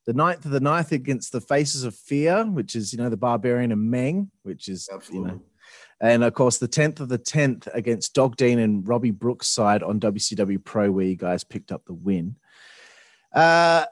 The 0.05 0.11
9th 0.11 0.43
of 0.43 0.51
the 0.51 0.59
9th 0.59 0.91
against 0.91 1.31
the 1.31 1.39
Faces 1.39 1.85
of 1.85 1.95
Fear, 1.95 2.47
which 2.47 2.75
is, 2.75 2.91
you 2.91 2.99
know, 2.99 3.07
the 3.07 3.15
Barbarian 3.15 3.71
and 3.71 3.89
Meng, 3.89 4.29
which 4.43 4.67
is, 4.67 4.89
you 4.91 4.97
Absolutely. 4.97 5.31
know, 5.31 5.41
and 6.01 6.25
of 6.25 6.33
course, 6.33 6.57
the 6.57 6.67
10th 6.67 6.99
of 6.99 7.07
the 7.07 7.17
10th 7.17 7.73
against 7.73 8.13
Doug 8.13 8.35
Dean 8.35 8.59
and 8.59 8.85
Robbie 8.85 9.11
Brookside 9.11 9.81
on 9.81 10.01
WCW 10.01 10.61
Pro, 10.61 10.91
where 10.91 11.05
you 11.05 11.15
guys 11.15 11.45
picked 11.45 11.71
up 11.71 11.85
the 11.85 11.93
win. 11.93 12.35
Uh, 13.33 13.85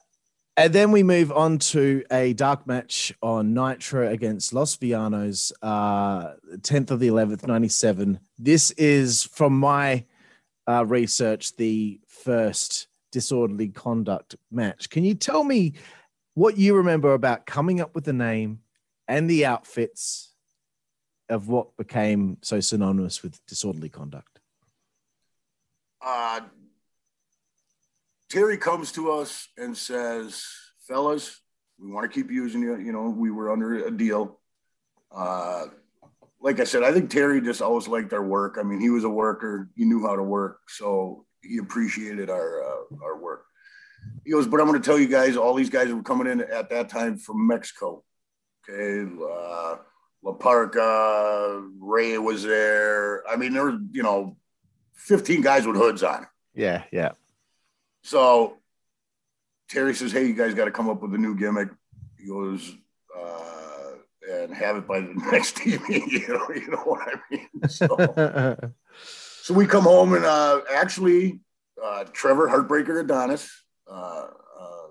and 0.57 0.73
then 0.73 0.91
we 0.91 1.01
move 1.01 1.31
on 1.31 1.59
to 1.59 2.03
a 2.11 2.33
dark 2.33 2.67
match 2.67 3.13
on 3.21 3.53
Nitro 3.53 4.09
against 4.09 4.51
Los 4.51 4.75
Villanos, 4.75 5.53
uh, 5.61 6.33
10th 6.57 6.91
of 6.91 6.99
the 6.99 7.07
11th, 7.07 7.47
97. 7.47 8.19
This 8.37 8.71
is, 8.71 9.23
from 9.23 9.57
my 9.57 10.03
uh, 10.67 10.85
research, 10.85 11.55
the 11.55 12.01
first 12.05 12.87
disorderly 13.17 13.69
conduct 13.69 14.35
match. 14.51 14.91
Can 14.91 15.03
you 15.03 15.15
tell 15.15 15.43
me 15.43 15.73
what 16.35 16.55
you 16.55 16.75
remember 16.75 17.13
about 17.13 17.47
coming 17.47 17.81
up 17.81 17.95
with 17.95 18.05
the 18.05 18.13
name 18.13 18.59
and 19.07 19.27
the 19.27 19.45
outfits 19.45 20.33
of 21.29 21.47
what 21.47 21.75
became 21.77 22.37
so 22.43 22.59
synonymous 22.59 23.23
with 23.23 23.43
disorderly 23.47 23.89
conduct? 23.89 24.37
uh, 26.01 26.41
Terry 28.29 28.57
comes 28.57 28.91
to 28.93 29.11
us 29.11 29.47
and 29.57 29.75
says, 29.75 30.45
"Fellas, 30.87 31.41
we 31.79 31.91
want 31.91 32.11
to 32.11 32.15
keep 32.15 32.31
using 32.31 32.61
you. 32.61 32.77
You 32.77 32.91
know, 32.91 33.09
we 33.09 33.31
were 33.31 33.51
under 33.51 33.85
a 33.85 33.91
deal." 33.91 34.39
Uh, 35.11 35.67
like 36.39 36.59
I 36.59 36.65
said, 36.65 36.83
I 36.83 36.93
think 36.93 37.09
Terry 37.09 37.41
just 37.41 37.61
always 37.61 37.87
liked 37.87 38.13
our 38.13 38.25
work. 38.25 38.57
I 38.59 38.63
mean, 38.63 38.79
he 38.79 38.89
was 38.89 39.03
a 39.03 39.09
worker; 39.09 39.69
he 39.75 39.85
knew 39.85 40.05
how 40.05 40.15
to 40.15 40.23
work, 40.23 40.69
so 40.69 41.25
he 41.47 41.57
appreciated 41.57 42.29
our 42.29 42.63
uh, 42.63 43.03
our 43.03 43.17
work. 43.17 43.45
He 44.25 44.31
goes, 44.31 44.47
"But 44.47 44.59
I'm 44.59 44.67
going 44.67 44.81
to 44.81 44.85
tell 44.85 44.99
you 44.99 45.07
guys, 45.07 45.37
all 45.37 45.53
these 45.53 45.69
guys 45.69 45.91
were 45.93 46.03
coming 46.03 46.27
in 46.27 46.41
at 46.41 46.69
that 46.69 46.89
time 46.89 47.17
from 47.17 47.47
Mexico. 47.47 48.03
Okay, 48.69 49.09
uh, 49.21 49.77
La 50.23 50.33
Parka, 50.33 51.63
Rey 51.79 52.17
was 52.17 52.43
there. 52.43 53.27
I 53.27 53.35
mean, 53.35 53.53
there 53.53 53.63
were 53.63 53.79
you 53.91 54.03
know." 54.03 54.37
15 54.99 55.41
guys 55.41 55.65
with 55.67 55.75
hoods 55.75 56.01
on. 56.01 56.25
Yeah, 56.55 56.83
yeah. 56.91 57.11
So 58.01 58.57
Terry 59.69 59.93
says, 59.93 60.11
Hey, 60.11 60.25
you 60.25 60.33
guys 60.33 60.55
got 60.55 60.65
to 60.65 60.71
come 60.71 60.89
up 60.89 61.03
with 61.03 61.13
a 61.13 61.17
new 61.19 61.35
gimmick. 61.35 61.69
he 62.19 62.27
goes, 62.27 62.75
uh, 63.15 63.91
and 64.29 64.53
have 64.53 64.75
it 64.75 64.87
by 64.87 65.01
the 65.01 65.13
next 65.31 65.55
TV. 65.57 66.01
You 66.11 66.27
know, 66.29 66.47
you 66.53 66.67
know 66.71 66.77
what 66.83 67.07
I 67.07 67.19
mean? 67.29 67.69
So, 67.69 67.85
so 69.47 69.53
we 69.53 69.65
come 69.65 69.85
home 69.85 70.13
and 70.13 70.25
uh, 70.25 70.59
actually, 70.75 71.39
uh, 71.81 72.03
Trevor 72.11 72.49
Heartbreaker 72.49 72.99
Adonis, 72.99 73.49
uh, 73.89 74.27
uh, 74.59 74.87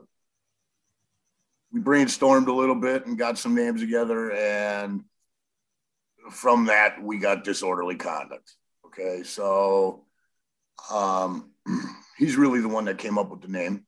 we 1.71 1.81
brainstormed 1.83 2.49
a 2.49 2.53
little 2.55 2.75
bit 2.75 3.05
and 3.05 3.19
got 3.19 3.37
some 3.37 3.55
names 3.55 3.83
together. 3.83 4.33
And 4.33 5.05
from 6.31 6.65
that, 6.67 7.03
we 7.03 7.19
got 7.19 7.45
disorderly 7.45 7.97
conduct. 7.97 8.51
Okay. 8.87 9.25
So 9.25 10.07
um, 10.91 11.51
he's 12.17 12.37
really 12.37 12.63
the 12.63 12.69
one 12.69 12.87
that 12.87 12.97
came 12.97 13.19
up 13.19 13.29
with 13.29 13.43
the 13.43 13.49
name. 13.49 13.85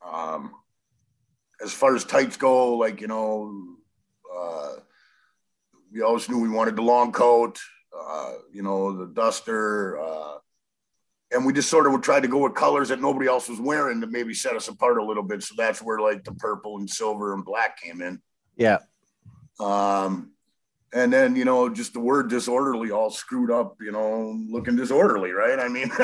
Um, 0.00 0.52
as 1.60 1.72
far 1.72 1.96
as 1.96 2.04
tights 2.04 2.36
go, 2.36 2.76
like, 2.76 3.00
you 3.00 3.08
know, 3.08 3.78
uh, 4.32 4.74
we 5.92 6.02
always 6.02 6.28
knew 6.28 6.38
we 6.38 6.48
wanted 6.48 6.76
the 6.76 6.82
long 6.82 7.10
coat, 7.10 7.58
uh, 8.00 8.32
you 8.52 8.62
know, 8.62 8.96
the 8.96 9.06
duster, 9.12 9.98
uh, 10.00 10.38
and 11.32 11.44
we 11.44 11.52
just 11.52 11.68
sort 11.68 11.86
of 11.86 11.92
would 11.92 12.02
try 12.02 12.20
to 12.20 12.28
go 12.28 12.38
with 12.38 12.54
colors 12.54 12.88
that 12.90 13.00
nobody 13.00 13.28
else 13.28 13.48
was 13.48 13.60
wearing 13.60 14.00
to 14.00 14.06
maybe 14.06 14.32
set 14.32 14.54
us 14.56 14.68
apart 14.68 14.98
a 14.98 15.04
little 15.04 15.22
bit. 15.22 15.42
So 15.42 15.54
that's 15.58 15.80
where 15.82 15.98
like 15.98 16.24
the 16.24 16.32
purple 16.34 16.78
and 16.78 16.88
silver 16.88 17.34
and 17.34 17.44
black 17.44 17.80
came 17.80 18.00
in. 18.02 18.20
yeah. 18.56 18.78
Um, 19.58 20.32
and 20.94 21.12
then 21.12 21.34
you 21.34 21.44
know, 21.44 21.68
just 21.68 21.92
the 21.94 22.00
word 22.00 22.28
disorderly 22.30 22.90
all 22.90 23.10
screwed 23.10 23.50
up, 23.50 23.76
you 23.80 23.90
know, 23.90 24.38
looking 24.48 24.76
disorderly, 24.76 25.32
right? 25.32 25.58
I 25.58 25.68
mean, 25.68 25.90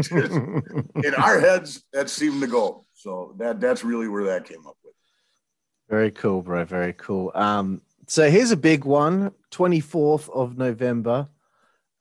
just- 0.00 0.10
in 1.04 1.14
our 1.18 1.38
heads, 1.40 1.84
that 1.92 2.08
seemed 2.08 2.40
to 2.40 2.46
go. 2.46 2.84
So 2.94 3.34
that 3.38 3.60
that's 3.60 3.84
really 3.84 4.08
where 4.08 4.24
that 4.24 4.46
came 4.46 4.66
up 4.66 4.76
with. 4.84 4.94
Very 5.90 6.10
cool, 6.10 6.40
bro. 6.42 6.64
Very 6.64 6.94
cool. 6.94 7.30
Um, 7.34 7.82
so 8.06 8.30
here's 8.30 8.50
a 8.50 8.56
big 8.56 8.84
one 8.84 9.32
24th 9.50 10.28
of 10.30 10.58
November, 10.58 11.28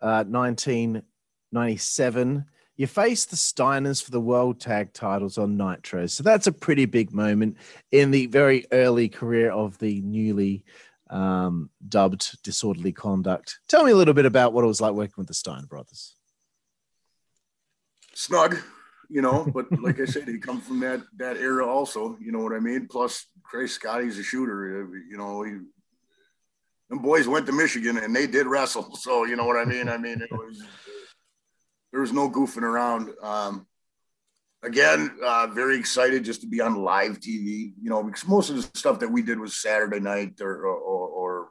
uh, 0.01 0.25
1997. 0.25 2.45
You 2.75 2.87
face 2.87 3.25
the 3.25 3.35
Steiners 3.35 4.03
for 4.03 4.09
the 4.09 4.19
world 4.19 4.59
tag 4.59 4.93
titles 4.93 5.37
on 5.37 5.57
Nitro. 5.57 6.07
So 6.07 6.23
that's 6.23 6.47
a 6.47 6.51
pretty 6.51 6.85
big 6.85 7.13
moment 7.13 7.57
in 7.91 8.09
the 8.09 8.25
very 8.25 8.65
early 8.71 9.09
career 9.09 9.51
of 9.51 9.77
the 9.77 10.01
newly 10.01 10.65
um, 11.09 11.69
dubbed 11.87 12.41
Disorderly 12.43 12.91
Conduct. 12.91 13.59
Tell 13.67 13.83
me 13.83 13.91
a 13.91 13.95
little 13.95 14.15
bit 14.15 14.25
about 14.25 14.53
what 14.53 14.63
it 14.63 14.67
was 14.67 14.81
like 14.81 14.93
working 14.93 15.13
with 15.17 15.27
the 15.27 15.35
Steiner 15.35 15.67
brothers. 15.67 16.15
Snug, 18.15 18.57
you 19.09 19.21
know, 19.21 19.45
but 19.53 19.67
like 19.79 19.99
I 19.99 20.05
said, 20.05 20.27
he 20.27 20.39
come 20.39 20.59
from 20.59 20.79
that 20.79 21.03
that 21.17 21.37
era 21.37 21.67
also. 21.67 22.17
You 22.19 22.31
know 22.31 22.39
what 22.39 22.53
I 22.53 22.59
mean? 22.59 22.87
Plus, 22.87 23.27
Chris 23.43 23.73
Scotty's 23.73 24.17
a 24.17 24.23
shooter. 24.23 24.89
You 25.07 25.17
know, 25.17 25.43
he 25.43 25.59
them 26.93 27.01
boys 27.01 27.27
went 27.27 27.45
to 27.47 27.51
Michigan 27.51 27.97
and 27.97 28.15
they 28.15 28.27
did 28.27 28.47
wrestle. 28.47 28.95
So 29.03 29.25
you 29.25 29.35
know 29.35 29.45
what 29.45 29.57
I 29.57 29.65
mean? 29.65 29.89
I 29.89 29.97
mean, 29.97 30.21
it 30.21 30.31
was 30.31 30.63
there 31.91 32.01
was 32.01 32.13
no 32.13 32.29
goofing 32.29 32.63
around. 32.63 33.09
Um, 33.21 33.67
again, 34.63 35.11
uh, 35.23 35.47
very 35.47 35.77
excited 35.77 36.23
just 36.23 36.41
to 36.41 36.47
be 36.47 36.61
on 36.61 36.75
live 36.83 37.19
TV. 37.19 37.73
You 37.81 37.89
know, 37.89 38.03
because 38.03 38.27
most 38.27 38.49
of 38.49 38.55
the 38.55 38.61
stuff 38.77 38.99
that 38.99 39.11
we 39.11 39.21
did 39.21 39.39
was 39.39 39.55
Saturday 39.55 39.99
night 39.99 40.41
or 40.41 40.65
or, 40.65 41.07
or 41.07 41.49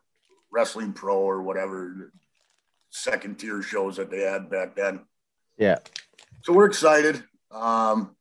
Wrestling 0.51 0.93
Pro 0.93 1.17
or 1.19 1.43
whatever 1.43 2.13
second 2.91 3.39
tier 3.39 3.63
shows 3.63 3.97
that 3.97 4.11
they 4.11 4.21
had 4.21 4.51
back 4.51 4.77
then 4.77 5.01
Yeah. 5.57 5.79
so 6.43 6.53
we're 6.53 6.67
excited. 6.67 7.25
Um, 7.51 8.15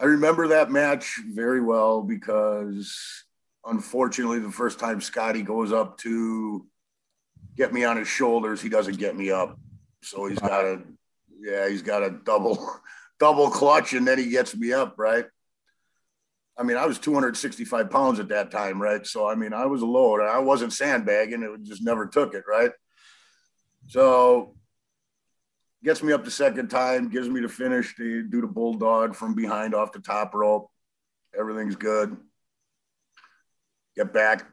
I 0.00 0.04
remember 0.06 0.48
that 0.48 0.72
match 0.72 1.20
very 1.32 1.60
well 1.60 2.02
because 2.02 3.24
unfortunately, 3.64 4.38
the 4.38 4.50
first 4.50 4.78
time 4.78 5.00
Scotty 5.00 5.42
goes 5.42 5.72
up 5.72 5.98
to 5.98 6.66
get 7.56 7.72
me 7.72 7.84
on 7.84 7.96
his 7.96 8.08
shoulders, 8.08 8.60
he 8.60 8.68
doesn't 8.68 8.98
get 8.98 9.16
me 9.16 9.30
up. 9.30 9.58
So 10.02 10.26
he's 10.26 10.38
got 10.38 10.64
a, 10.64 10.82
yeah, 11.40 11.68
he's 11.68 11.82
got 11.82 12.02
a 12.02 12.10
double, 12.10 12.80
double 13.20 13.50
clutch, 13.50 13.92
and 13.92 14.06
then 14.06 14.18
he 14.18 14.30
gets 14.30 14.56
me 14.56 14.72
up, 14.72 14.94
right? 14.96 15.26
I 16.56 16.62
mean, 16.62 16.76
I 16.76 16.86
was 16.86 16.98
265 16.98 17.90
pounds 17.90 18.20
at 18.20 18.28
that 18.28 18.50
time, 18.50 18.80
right? 18.80 19.06
So 19.06 19.26
I 19.26 19.34
mean, 19.34 19.52
I 19.54 19.66
was 19.66 19.82
a 19.82 19.86
load. 19.86 20.20
I 20.20 20.38
wasn't 20.38 20.72
sandbagging; 20.72 21.42
it 21.42 21.62
just 21.62 21.82
never 21.82 22.06
took 22.06 22.34
it, 22.34 22.44
right? 22.46 22.72
So 23.86 24.54
gets 25.82 26.02
me 26.02 26.12
up 26.12 26.24
the 26.24 26.30
second 26.30 26.68
time, 26.68 27.08
gives 27.08 27.28
me 27.28 27.40
the 27.40 27.48
finish 27.48 27.96
to 27.96 28.22
do 28.22 28.40
the 28.42 28.46
bulldog 28.46 29.14
from 29.14 29.34
behind 29.34 29.74
off 29.74 29.92
the 29.92 30.00
top 30.00 30.34
rope. 30.34 30.70
Everything's 31.38 31.76
good. 31.76 32.16
Get 33.96 34.12
back 34.12 34.46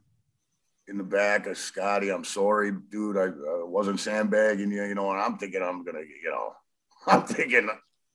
in 0.88 0.98
the 0.98 1.04
back 1.04 1.48
of 1.48 1.58
Scotty. 1.58 2.10
I'm 2.10 2.24
sorry, 2.24 2.72
dude. 2.90 3.18
I 3.18 3.28
uh, 3.28 3.66
wasn't 3.66 4.00
sandbagging 4.00 4.72
you, 4.72 4.84
you 4.84 4.96
know, 4.96 5.12
and 5.12 5.20
I'm 5.22 5.38
thinking 5.38 5.62
I'm 5.62 5.84
gonna, 5.84 6.00
you 6.00 6.30
know, 6.32 6.54
I'm 7.08 7.24
thinking 7.24 7.70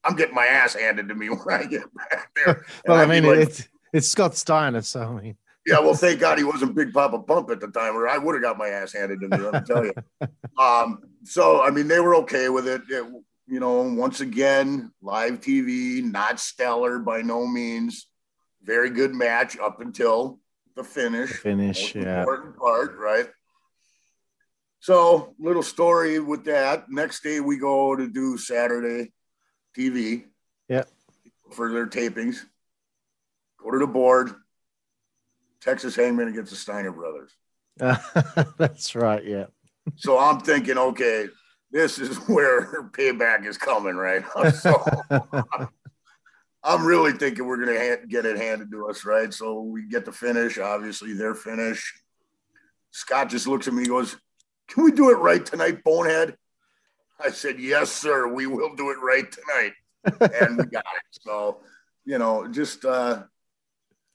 I'm 0.04 0.16
getting 0.16 0.34
my 0.34 0.46
ass 0.46 0.74
handed 0.74 1.08
to 1.08 1.14
me 1.14 1.28
when 1.30 1.60
I 1.60 1.64
get 1.64 1.84
back 1.94 2.30
there. 2.34 2.64
Well, 2.86 2.98
I 2.98 3.02
I'd 3.02 3.08
mean, 3.08 3.24
like, 3.24 3.38
it's, 3.38 3.68
it's 3.92 4.08
Scott 4.08 4.34
Steiner. 4.34 4.80
So, 4.82 5.00
I 5.00 5.22
mean, 5.22 5.36
yeah, 5.64 5.78
well, 5.78 5.94
thank 5.94 6.18
God 6.18 6.38
he 6.38 6.44
wasn't 6.44 6.74
Big 6.74 6.92
Papa 6.92 7.20
Pump 7.20 7.50
at 7.50 7.60
the 7.60 7.68
time, 7.68 7.96
or 7.96 8.08
I 8.08 8.18
would 8.18 8.34
have 8.34 8.42
got 8.42 8.58
my 8.58 8.68
ass 8.68 8.92
handed 8.92 9.20
to 9.20 9.28
me. 9.28 9.36
Let 9.36 9.52
me 9.54 9.60
tell 9.64 9.84
you. 9.84 9.92
Um, 10.58 10.98
so, 11.24 11.62
I 11.62 11.70
mean, 11.70 11.86
they 11.86 12.00
were 12.00 12.16
okay 12.16 12.48
with 12.48 12.66
it. 12.66 12.82
It- 12.88 13.06
You 13.48 13.60
know, 13.60 13.82
once 13.82 14.20
again, 14.20 14.92
live 15.02 15.40
TV, 15.40 16.00
not 16.02 16.40
stellar 16.40 16.98
by 17.00 17.22
no 17.22 17.46
means. 17.46 18.06
Very 18.62 18.88
good 18.88 19.12
match 19.14 19.58
up 19.58 19.80
until 19.80 20.38
the 20.74 20.84
finish. 20.84 21.30
finish. 21.30 21.94
Most 21.94 22.04
Yeah. 22.06 22.20
important 22.20 22.56
part, 22.56 22.96
right? 22.96 23.28
So, 24.80 25.34
little 25.38 25.62
story 25.62 26.18
with 26.18 26.44
that. 26.46 26.90
Next 26.90 27.22
day, 27.22 27.40
we 27.40 27.56
go 27.56 27.94
to 27.94 28.08
do 28.08 28.36
Saturday 28.36 29.12
TV. 29.76 30.24
Yep. 30.68 30.88
For 31.52 31.72
their 31.72 31.86
tapings. 31.86 32.38
Go 33.62 33.70
to 33.70 33.78
the 33.78 33.86
board. 33.86 34.32
Texas 35.60 35.94
Hangman 35.94 36.28
against 36.28 36.50
the 36.50 36.56
Steiner 36.56 36.90
brothers. 36.90 37.30
That's 38.58 38.94
right. 38.96 39.24
Yeah. 39.24 39.46
So 39.96 40.18
I'm 40.18 40.40
thinking, 40.40 40.76
okay, 40.76 41.28
this 41.70 41.98
is 42.00 42.16
where 42.28 42.90
payback 42.90 43.46
is 43.46 43.56
coming, 43.56 43.94
right? 43.94 44.24
so 44.54 44.82
I'm 46.64 46.86
really 46.86 47.12
thinking 47.12 47.46
we're 47.46 47.64
gonna 47.64 47.78
ha- 47.78 48.06
get 48.08 48.24
it 48.24 48.36
handed 48.36 48.70
to 48.70 48.88
us, 48.88 49.04
right? 49.04 49.32
So 49.32 49.60
we 49.60 49.88
get 49.88 50.04
the 50.04 50.12
finish, 50.12 50.58
obviously 50.58 51.12
their 51.12 51.34
finish. 51.34 51.94
Scott 52.92 53.30
just 53.30 53.46
looks 53.46 53.66
at 53.66 53.74
me, 53.74 53.80
and 53.80 53.88
goes, 53.88 54.16
"Can 54.68 54.84
we 54.84 54.92
do 54.92 55.10
it 55.10 55.18
right 55.18 55.44
tonight, 55.44 55.82
bonehead?" 55.82 56.36
I 57.18 57.30
said, 57.30 57.58
"Yes, 57.58 57.90
sir. 57.90 58.28
We 58.28 58.46
will 58.46 58.76
do 58.76 58.90
it 58.90 58.98
right 59.02 59.26
tonight," 59.30 59.72
and 60.40 60.58
we 60.58 60.64
got 60.66 60.84
it. 60.84 61.22
So 61.22 61.62
you 62.04 62.18
know, 62.18 62.46
just 62.48 62.84
uh, 62.84 63.24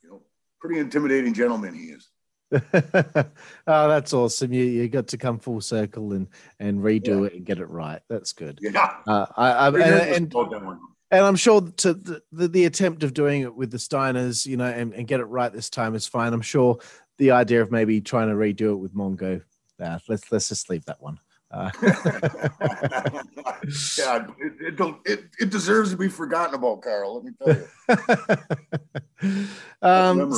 you 0.03 0.09
know, 0.09 0.21
pretty 0.61 0.79
intimidating 0.79 1.33
gentleman 1.33 1.73
he 1.73 1.87
is. 1.87 2.09
oh, 2.53 3.89
that's 3.89 4.13
awesome. 4.13 4.53
You 4.53 4.63
you 4.63 4.87
got 4.87 5.07
to 5.07 5.17
come 5.17 5.39
full 5.39 5.59
circle 5.59 6.13
and 6.13 6.27
and 6.59 6.79
redo 6.79 7.27
it 7.27 7.33
and 7.33 7.45
get 7.45 7.59
it 7.59 7.69
right. 7.69 8.01
That's 8.09 8.31
good. 8.31 8.59
Yeah. 8.61 8.89
Uh, 9.05 9.25
I, 9.35 9.51
I 9.51 9.67
and, 9.67 9.79
and 9.79 10.33
about 10.33 10.51
that 10.51 10.63
one. 10.63 10.79
And 11.11 11.25
I'm 11.25 11.35
sure 11.35 11.61
to 11.61 11.93
the, 11.93 12.21
the, 12.31 12.47
the 12.47 12.65
attempt 12.65 13.03
of 13.03 13.13
doing 13.13 13.41
it 13.41 13.55
with 13.55 13.71
the 13.71 13.77
Steiners, 13.77 14.45
you 14.45 14.57
know, 14.57 14.65
and, 14.65 14.93
and 14.93 15.07
get 15.07 15.19
it 15.19 15.25
right 15.25 15.51
this 15.51 15.69
time 15.69 15.95
is 15.95 16.07
fine. 16.07 16.33
I'm 16.33 16.41
sure 16.41 16.79
the 17.17 17.31
idea 17.31 17.61
of 17.61 17.71
maybe 17.71 18.01
trying 18.01 18.29
to 18.29 18.35
redo 18.35 18.71
it 18.71 18.77
with 18.77 18.93
Mongo, 18.93 19.41
uh, 19.81 19.99
let's 20.07 20.31
let's 20.31 20.49
just 20.49 20.69
leave 20.69 20.85
that 20.85 21.01
one. 21.01 21.19
Uh, 21.49 21.71
yeah, 23.97 24.27
it, 24.37 24.53
it, 24.59 24.75
don't, 24.75 24.99
it, 25.05 25.25
it 25.39 25.49
deserves 25.49 25.91
to 25.91 25.97
be 25.97 26.09
forgotten 26.09 26.55
about, 26.55 26.81
Carl. 26.81 27.15
Let 27.15 27.23
me 27.23 27.31
tell 27.41 27.55
you. 29.31 29.47
um, 29.81 30.33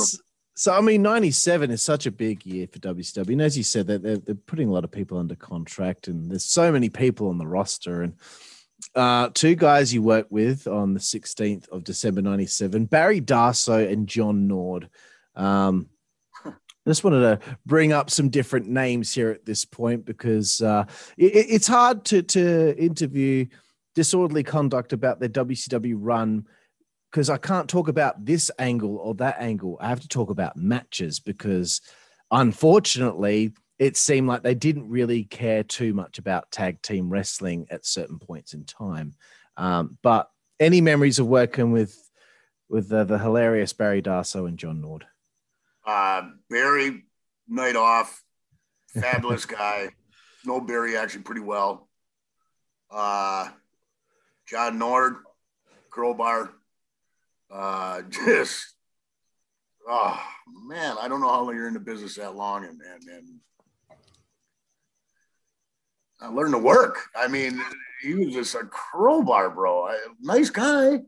so 0.54 0.72
I 0.72 0.80
mean, 0.80 1.02
'97 1.02 1.70
is 1.72 1.82
such 1.82 2.06
a 2.06 2.12
big 2.12 2.46
year 2.46 2.68
for 2.68 2.78
WCW, 2.78 3.32
and 3.32 3.42
as 3.42 3.56
you 3.56 3.64
said, 3.64 3.88
they're, 3.88 3.98
they're 3.98 4.18
they're 4.18 4.34
putting 4.34 4.68
a 4.68 4.72
lot 4.72 4.84
of 4.84 4.92
people 4.92 5.18
under 5.18 5.34
contract, 5.34 6.06
and 6.06 6.30
there's 6.30 6.44
so 6.44 6.70
many 6.70 6.88
people 6.88 7.28
on 7.28 7.38
the 7.38 7.46
roster, 7.46 8.02
and 8.02 8.14
uh, 8.94 9.30
two 9.34 9.54
guys 9.54 9.94
you 9.94 10.02
worked 10.02 10.32
with 10.32 10.66
on 10.66 10.94
the 10.94 11.00
16th 11.00 11.68
of 11.68 11.84
December 11.84 12.22
'97, 12.22 12.86
Barry 12.86 13.20
Darsow 13.20 13.90
and 13.90 14.06
John 14.06 14.48
Nord. 14.48 14.88
Um, 15.34 15.88
I 16.44 16.90
just 16.90 17.04
wanted 17.04 17.20
to 17.20 17.56
bring 17.66 17.92
up 17.92 18.10
some 18.10 18.30
different 18.30 18.68
names 18.68 19.12
here 19.12 19.30
at 19.30 19.44
this 19.44 19.64
point 19.64 20.06
because 20.06 20.62
uh, 20.62 20.84
it, 21.16 21.26
it's 21.26 21.66
hard 21.66 22.04
to 22.06 22.22
to 22.22 22.76
interview 22.78 23.46
disorderly 23.94 24.42
conduct 24.42 24.92
about 24.92 25.20
their 25.20 25.28
WCW 25.28 25.94
run 25.98 26.46
because 27.10 27.28
I 27.28 27.36
can't 27.36 27.68
talk 27.68 27.88
about 27.88 28.24
this 28.24 28.50
angle 28.58 28.96
or 28.96 29.14
that 29.16 29.36
angle. 29.40 29.76
I 29.80 29.88
have 29.88 30.00
to 30.00 30.08
talk 30.08 30.30
about 30.30 30.56
matches 30.56 31.20
because 31.20 31.80
unfortunately, 32.30 33.52
it 33.80 33.96
seemed 33.96 34.28
like 34.28 34.42
they 34.42 34.54
didn't 34.54 34.90
really 34.90 35.24
care 35.24 35.62
too 35.62 35.94
much 35.94 36.18
about 36.18 36.52
tag 36.52 36.82
team 36.82 37.08
wrestling 37.08 37.66
at 37.70 37.86
certain 37.86 38.18
points 38.18 38.52
in 38.52 38.64
time. 38.64 39.14
Um, 39.56 39.96
but 40.02 40.30
any 40.60 40.82
memories 40.82 41.18
of 41.18 41.26
working 41.26 41.72
with 41.72 41.98
with 42.68 42.92
uh, 42.92 43.04
the 43.04 43.18
hilarious 43.18 43.72
Barry 43.72 44.02
Darsow 44.02 44.46
and 44.46 44.58
John 44.58 44.82
Nord? 44.82 45.06
Uh, 45.84 46.28
Barry, 46.50 47.04
night 47.48 47.74
off, 47.74 48.22
fabulous 49.00 49.46
guy. 49.46 49.88
Know 50.44 50.60
Barry 50.60 50.96
actually 50.96 51.22
pretty 51.22 51.40
well. 51.40 51.88
Uh, 52.90 53.48
John 54.46 54.78
Nord, 54.78 55.16
crowbar. 55.88 56.52
Uh, 57.50 58.02
just, 58.10 58.74
oh 59.88 60.22
man, 60.66 60.96
I 61.00 61.08
don't 61.08 61.22
know 61.22 61.30
how 61.30 61.44
long 61.44 61.56
you're 61.56 61.66
in 61.66 61.74
the 61.74 61.80
business 61.80 62.16
that 62.16 62.36
long, 62.36 62.66
and 62.66 62.78
and, 62.82 63.08
and 63.08 63.40
I 66.20 66.28
learned 66.28 66.52
to 66.52 66.58
work. 66.58 66.98
I 67.16 67.28
mean, 67.28 67.60
he 68.02 68.14
was 68.14 68.34
just 68.34 68.54
a 68.54 68.64
crowbar, 68.64 69.50
bro. 69.50 69.86
I, 69.86 69.98
nice 70.20 70.50
guy, 70.50 71.00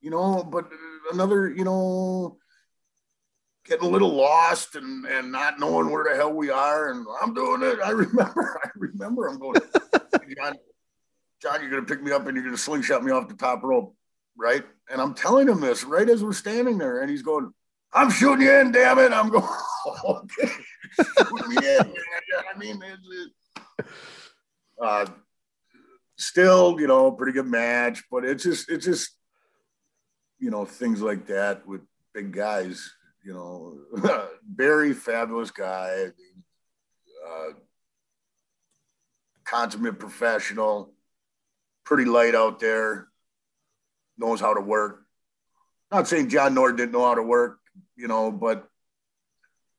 you 0.00 0.10
know, 0.10 0.44
but 0.44 0.68
another, 1.12 1.48
you 1.48 1.64
know, 1.64 2.38
getting 3.68 3.86
a 3.86 3.90
little 3.90 4.14
lost 4.14 4.74
and 4.74 5.04
and 5.06 5.30
not 5.30 5.60
knowing 5.60 5.90
where 5.90 6.04
the 6.04 6.16
hell 6.16 6.32
we 6.32 6.50
are. 6.50 6.90
And 6.90 7.06
I'm 7.22 7.34
doing 7.34 7.62
it. 7.62 7.78
I 7.84 7.90
remember. 7.90 8.60
I 8.64 8.70
remember. 8.76 9.28
I'm 9.28 9.38
going, 9.38 9.60
John, 10.36 10.54
John, 11.42 11.60
you're 11.60 11.70
gonna 11.70 11.82
pick 11.82 12.02
me 12.02 12.12
up 12.12 12.26
and 12.26 12.36
you're 12.36 12.44
gonna 12.44 12.56
slingshot 12.56 13.04
me 13.04 13.12
off 13.12 13.28
the 13.28 13.34
top 13.34 13.62
rope, 13.62 13.94
right? 14.36 14.64
And 14.90 15.00
I'm 15.00 15.14
telling 15.14 15.48
him 15.48 15.60
this 15.60 15.84
right 15.84 16.08
as 16.08 16.24
we're 16.24 16.32
standing 16.32 16.78
there, 16.78 17.00
and 17.00 17.10
he's 17.10 17.22
going, 17.22 17.52
"I'm 17.92 18.10
shooting 18.10 18.46
you 18.46 18.52
in, 18.52 18.72
damn 18.72 18.98
it!" 18.98 19.12
I'm 19.12 19.28
going, 19.28 19.44
"Okay, 20.04 20.50
shoot 20.94 21.48
me 21.48 21.56
in." 21.56 21.94
I 22.54 22.58
mean, 22.58 22.82
uh, 24.82 25.06
still, 26.16 26.80
you 26.80 26.86
know, 26.86 27.12
pretty 27.12 27.32
good 27.32 27.46
match, 27.46 28.04
but 28.10 28.24
it's 28.24 28.42
just, 28.42 28.70
it's 28.70 28.84
just, 28.84 29.10
you 30.38 30.50
know, 30.50 30.64
things 30.64 31.00
like 31.00 31.26
that 31.26 31.66
with 31.66 31.80
big 32.14 32.32
guys. 32.32 32.94
You 33.24 33.34
know, 33.34 34.28
very 34.54 34.94
fabulous 34.94 35.50
guy, 35.50 36.06
uh, 37.28 37.52
consummate 39.44 39.98
professional, 39.98 40.94
pretty 41.84 42.04
light 42.04 42.34
out 42.34 42.60
there, 42.60 43.08
knows 44.16 44.40
how 44.40 44.54
to 44.54 44.60
work. 44.60 45.02
Not 45.90 46.06
saying 46.06 46.28
John 46.28 46.54
Nord 46.54 46.76
didn't 46.76 46.92
know 46.92 47.04
how 47.04 47.14
to 47.14 47.22
work, 47.22 47.58
you 47.96 48.08
know, 48.08 48.30
but 48.30 48.68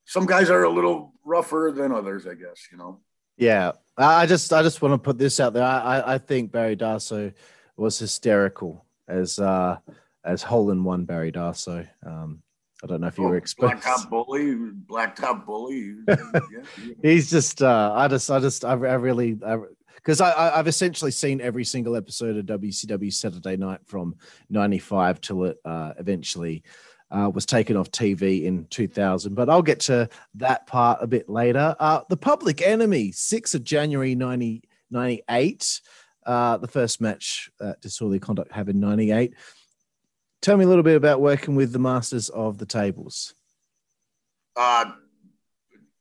some 0.06 0.26
guys 0.26 0.50
are 0.50 0.64
a 0.64 0.70
little 0.70 1.14
rougher 1.24 1.72
than 1.76 1.92
others, 1.92 2.26
I 2.26 2.34
guess, 2.34 2.68
you 2.72 2.78
know. 2.78 3.00
Yeah, 3.38 3.74
I 4.00 4.26
just 4.26 4.52
I 4.54 4.64
just 4.64 4.82
want 4.82 4.94
to 4.94 4.98
put 4.98 5.18
this 5.18 5.40
out 5.40 5.54
there. 5.54 5.64
I 5.64 6.16
I 6.16 6.18
think 6.18 6.52
Barry 6.52 6.76
Darsow 6.76 7.34
was 7.76 8.00
hysterical 8.00 8.86
as 9.08 9.40
uh 9.40 9.78
as 10.24 10.44
hole 10.44 10.72
in 10.72 10.84
one 10.84 11.06
Barry 11.06 11.32
Darsow. 11.32 11.88
Um, 12.06 12.42
I 12.84 12.88
don't 12.88 13.02
know 13.02 13.08
if 13.08 13.18
you 13.18 13.26
oh, 13.26 13.30
were 13.30 13.38
exposed. 13.38 13.74
Blacktop 13.74 14.10
bully, 14.10 14.56
blacktop 14.88 15.46
bully. 15.46 15.96
He's 17.02 17.30
just 17.30 17.62
uh, 17.62 17.94
I 17.94 18.08
just 18.08 18.32
I 18.32 18.40
just 18.40 18.64
I, 18.64 18.72
I 18.72 18.74
really 18.74 19.34
because 19.96 20.22
I, 20.22 20.32
I 20.32 20.60
I've 20.60 20.68
essentially 20.68 21.12
seen 21.12 21.42
every 21.42 21.66
single 21.66 21.98
episode 21.98 22.38
of 22.38 22.60
WCW 22.60 23.14
Saturday 23.14 23.58
Night 23.58 23.82
from 23.86 24.16
'95 24.50 25.20
till 25.20 25.44
it 25.46 25.58
uh, 25.66 25.94
eventually 26.00 26.64
uh, 27.11 27.30
was 27.34 27.45
taken 27.45 27.76
off 27.76 27.91
TV 27.91 28.44
in 28.44 28.65
2000. 28.65 29.34
But 29.34 29.49
I'll 29.49 29.61
get 29.61 29.80
to 29.81 30.10
that 30.36 30.68
part 30.68 30.99
a 31.02 31.07
bit 31.07 31.30
later. 31.30 31.76
Uh, 31.80 32.02
the 32.10 32.18
Public 32.18 32.61
Enemy, 32.61 33.11
6th 33.11 33.56
of 33.56 33.64
January 33.64 34.15
1998. 34.15 35.81
Uh, 36.26 36.57
the 36.57 36.68
first 36.68 37.02
match 37.02 37.49
that 37.60 37.81
Disorderly 37.81 38.19
Conduct 38.19 38.52
have 38.52 38.69
in 38.69 38.80
98. 38.80 39.34
Tell 40.41 40.57
me 40.57 40.65
a 40.65 40.68
little 40.68 40.84
bit 40.84 40.95
about 40.95 41.22
working 41.22 41.56
with 41.56 41.73
the 41.73 41.80
Masters 41.80 42.30
of 42.30 42.57
the 42.57 42.65
Tables. 42.65 43.34
Uh, 44.56 44.91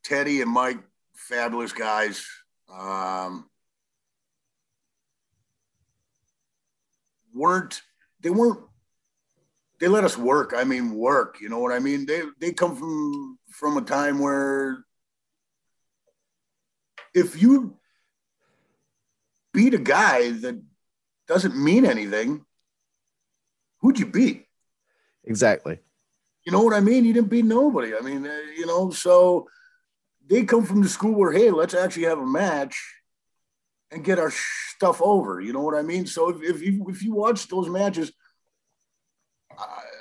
Teddy 0.05 0.43
and 0.43 0.51
Mike, 0.51 0.79
fabulous 1.15 1.73
guys. 1.73 2.27
Um, 2.73 3.49
weren't 7.35 7.83
they 8.21 8.31
weren't 8.31 8.61
they 9.81 9.89
let 9.89 10.05
us 10.05 10.17
work. 10.17 10.53
I 10.57 10.65
mean, 10.65 10.95
work. 10.95 11.39
You 11.41 11.49
know 11.49 11.59
what 11.59 11.73
I 11.73 11.79
mean? 11.79 12.07
They 12.07 12.23
they 12.41 12.53
come 12.53 12.77
from 12.77 13.39
from 13.51 13.77
a 13.77 13.83
time 13.83 14.19
where 14.19 14.85
if 17.15 17.41
you 17.41 17.77
beat 19.53 19.75
a 19.75 19.79
guy 19.79 20.31
that 20.31 20.63
doesn't 21.27 21.57
mean 21.57 21.85
anything, 21.85 22.45
who'd 23.81 23.99
you 23.99 24.07
beat? 24.07 24.47
Exactly. 25.25 25.79
You 26.45 26.53
know 26.53 26.63
what 26.63 26.75
I 26.75 26.81
mean? 26.81 27.05
You 27.05 27.13
didn't 27.13 27.31
beat 27.31 27.45
nobody. 27.45 27.95
I 27.95 28.01
mean, 28.01 28.27
uh, 28.27 28.33
you 28.57 28.67
know, 28.67 28.91
so 28.91 29.49
they 30.27 30.45
come 30.45 30.65
from 30.65 30.83
the 30.83 30.89
school 30.89 31.15
where, 31.15 31.33
hey, 31.33 31.51
let's 31.51 31.75
actually 31.75 32.05
have 32.05 32.19
a 32.19 32.27
match 32.27 32.79
and 33.91 34.05
get 34.05 34.19
our 34.19 34.33
stuff 34.75 35.03
over. 35.03 35.41
You 35.41 35.53
know 35.53 35.63
what 35.63 35.75
I 35.75 35.83
mean? 35.83 36.07
So 36.07 36.31
if, 36.31 36.43
if 36.43 36.63
you 36.63 36.87
if 36.89 37.03
you 37.03 37.15
watch 37.15 37.49
those 37.49 37.69
matches 37.69 38.13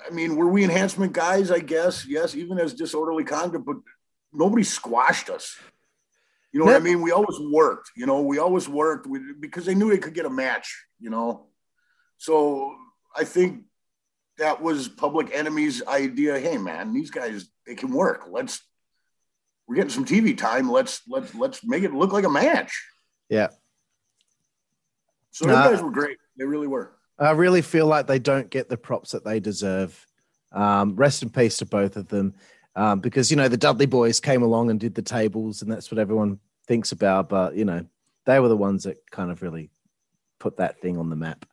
I 0.08 0.14
mean, 0.14 0.36
were 0.36 0.48
we 0.48 0.64
enhancement 0.64 1.14
guys? 1.14 1.52
I 1.52 1.60
guess 1.60 2.06
yes, 2.08 2.36
even 2.36 2.60
as 2.60 2.74
disorderly 2.74 3.24
conduct, 3.24 3.66
but 3.66 3.78
nobody 4.34 4.64
squashed 4.64 5.30
us. 5.30 5.58
You 6.54 6.60
know 6.60 6.66
what 6.66 6.76
I 6.76 6.80
mean? 6.80 7.02
We 7.02 7.12
always 7.12 7.40
worked. 7.40 7.92
You 7.96 8.06
know, 8.06 8.22
we 8.22 8.40
always 8.40 8.70
worked 8.70 9.08
because 9.40 9.66
they 9.66 9.76
knew 9.76 9.90
they 9.90 9.98
could 9.98 10.14
get 10.14 10.26
a 10.26 10.30
match. 10.30 10.86
You 11.00 11.10
know, 11.10 11.48
so 12.18 12.76
I 13.16 13.26
think 13.26 13.64
that 14.38 14.62
was 14.62 14.88
Public 14.88 15.30
Enemy's 15.34 15.86
idea. 15.86 16.40
Hey, 16.40 16.58
man, 16.58 16.94
these 16.94 17.12
guys 17.12 17.48
they 17.66 17.76
can 17.76 17.92
work. 17.92 18.28
Let's 18.30 18.62
we're 19.68 19.76
getting 19.76 19.92
some 19.92 20.06
TV 20.06 20.38
time. 20.38 20.72
Let's 20.72 21.02
let's 21.08 21.36
let's 21.36 21.64
make 21.64 21.84
it 21.84 21.94
look 21.94 22.14
like 22.14 22.26
a 22.26 22.30
match. 22.30 22.86
Yeah. 23.30 23.50
So 25.32 25.46
those 25.46 25.58
uh, 25.58 25.72
guys 25.72 25.82
were 25.82 25.92
great. 25.92 26.18
They 26.38 26.46
really 26.46 26.68
were. 26.68 26.97
I 27.20 27.32
really 27.32 27.62
feel 27.62 27.88
like 27.88 28.08
they 28.08 28.20
don't 28.20 28.50
get 28.50 28.70
the 28.70 28.78
props 28.78 29.12
that 29.12 29.26
they 29.26 29.40
deserve. 29.40 30.06
Um, 30.52 30.96
rest 30.96 31.24
in 31.24 31.30
peace 31.30 31.58
to 31.58 31.66
both 31.66 31.98
of 31.98 32.08
them, 32.08 32.34
um, 32.76 33.00
because 33.00 33.30
you 33.30 33.38
know 33.38 33.50
the 33.50 33.58
Dudley 33.58 33.86
boys 33.86 34.20
came 34.20 34.44
along 34.44 34.70
and 34.70 34.80
did 34.80 34.96
the 34.96 35.02
tables, 35.02 35.62
and 35.62 35.72
that's 35.72 35.92
what 35.92 36.00
everyone 36.00 36.40
thinks 36.68 36.92
about. 36.92 37.28
But 37.28 37.56
you 37.56 37.66
know, 37.66 37.86
they 38.26 38.40
were 38.40 38.48
the 38.48 38.56
ones 38.56 38.84
that 38.84 38.98
kind 39.12 39.30
of 39.30 39.42
really 39.42 39.70
put 40.40 40.58
that 40.58 40.80
thing 40.80 40.98
on 40.98 41.10
the 41.10 41.16
map, 41.16 41.46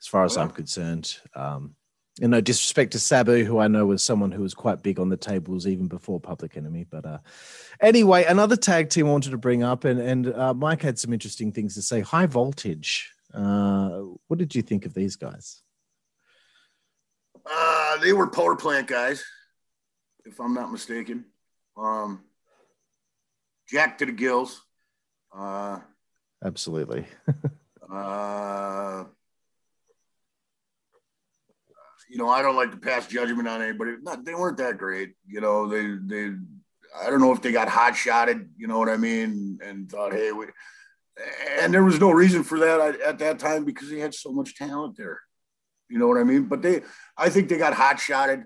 as 0.00 0.06
far 0.06 0.24
as 0.24 0.36
I'm 0.36 0.50
concerned. 0.50 1.18
Um, 1.34 1.74
and 2.20 2.30
no 2.30 2.40
disrespect 2.40 2.92
to 2.92 2.98
Sabu, 2.98 3.44
who 3.44 3.58
I 3.58 3.68
know 3.68 3.86
was 3.86 4.02
someone 4.02 4.32
who 4.32 4.42
was 4.42 4.54
quite 4.54 4.82
big 4.82 4.98
on 4.98 5.08
the 5.08 5.16
tables 5.16 5.66
even 5.66 5.86
before 5.86 6.18
Public 6.18 6.56
Enemy. 6.56 6.86
But 6.90 7.06
uh, 7.06 7.18
anyway, 7.80 8.24
another 8.24 8.56
tag 8.56 8.90
team 8.90 9.06
I 9.06 9.10
wanted 9.10 9.30
to 9.30 9.38
bring 9.38 9.62
up, 9.62 9.84
and 9.84 10.00
and 10.00 10.34
uh, 10.34 10.54
Mike 10.54 10.82
had 10.82 10.98
some 10.98 11.12
interesting 11.12 11.52
things 11.52 11.74
to 11.74 11.82
say. 11.82 12.00
High 12.00 12.26
Voltage. 12.26 13.12
Uh, 13.32 14.00
what 14.26 14.38
did 14.38 14.54
you 14.54 14.62
think 14.62 14.86
of 14.86 14.94
these 14.94 15.16
guys? 15.16 15.62
Uh, 17.50 17.96
they 17.98 18.12
were 18.12 18.26
power 18.26 18.56
plant 18.56 18.86
guys, 18.86 19.24
if 20.24 20.40
I'm 20.40 20.54
not 20.54 20.72
mistaken. 20.72 21.24
Um, 21.76 22.24
Jack 23.68 23.98
to 23.98 24.06
the 24.06 24.12
gills. 24.12 24.62
Uh, 25.34 25.78
Absolutely. 26.44 27.06
uh, 27.92 29.04
you 32.08 32.16
know, 32.16 32.28
I 32.28 32.42
don't 32.42 32.56
like 32.56 32.70
to 32.70 32.78
pass 32.78 33.06
judgment 33.06 33.48
on 33.48 33.62
anybody. 33.62 33.92
Not, 34.02 34.24
they 34.24 34.34
weren't 34.34 34.56
that 34.58 34.78
great. 34.78 35.14
You 35.26 35.40
know, 35.40 35.68
they 35.68 35.96
they. 36.06 36.34
I 36.98 37.10
don't 37.10 37.20
know 37.20 37.32
if 37.32 37.42
they 37.42 37.52
got 37.52 37.68
hot 37.68 37.94
shotted. 37.94 38.48
You 38.56 38.66
know 38.66 38.78
what 38.78 38.88
I 38.88 38.96
mean? 38.96 39.58
And 39.62 39.90
thought, 39.90 40.12
hey, 40.12 40.32
we, 40.32 40.46
and 41.60 41.72
there 41.72 41.84
was 41.84 42.00
no 42.00 42.10
reason 42.10 42.42
for 42.42 42.58
that 42.60 43.00
at 43.00 43.18
that 43.18 43.38
time 43.38 43.64
because 43.64 43.90
he 43.90 43.98
had 43.98 44.14
so 44.14 44.30
much 44.30 44.54
talent 44.54 44.96
there. 44.96 45.20
You 45.88 45.98
know 45.98 46.06
what 46.06 46.18
I 46.18 46.24
mean? 46.24 46.44
But 46.44 46.62
they, 46.62 46.82
I 47.16 47.28
think 47.30 47.48
they 47.48 47.58
got 47.58 47.74
hot 47.74 47.98
shotted 47.98 48.44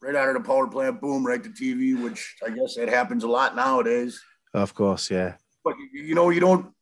right 0.00 0.16
out 0.16 0.28
of 0.28 0.34
the 0.34 0.46
power 0.46 0.66
plant, 0.66 1.00
boom, 1.00 1.24
right 1.24 1.42
to 1.42 1.50
TV, 1.50 2.00
which 2.02 2.36
I 2.44 2.50
guess 2.50 2.74
that 2.76 2.88
happens 2.88 3.24
a 3.24 3.28
lot 3.28 3.54
nowadays. 3.54 4.20
Of 4.52 4.74
course, 4.74 5.10
yeah. 5.10 5.34
But 5.64 5.74
you 5.92 6.14
know, 6.14 6.30
you 6.30 6.40
don't. 6.40 6.72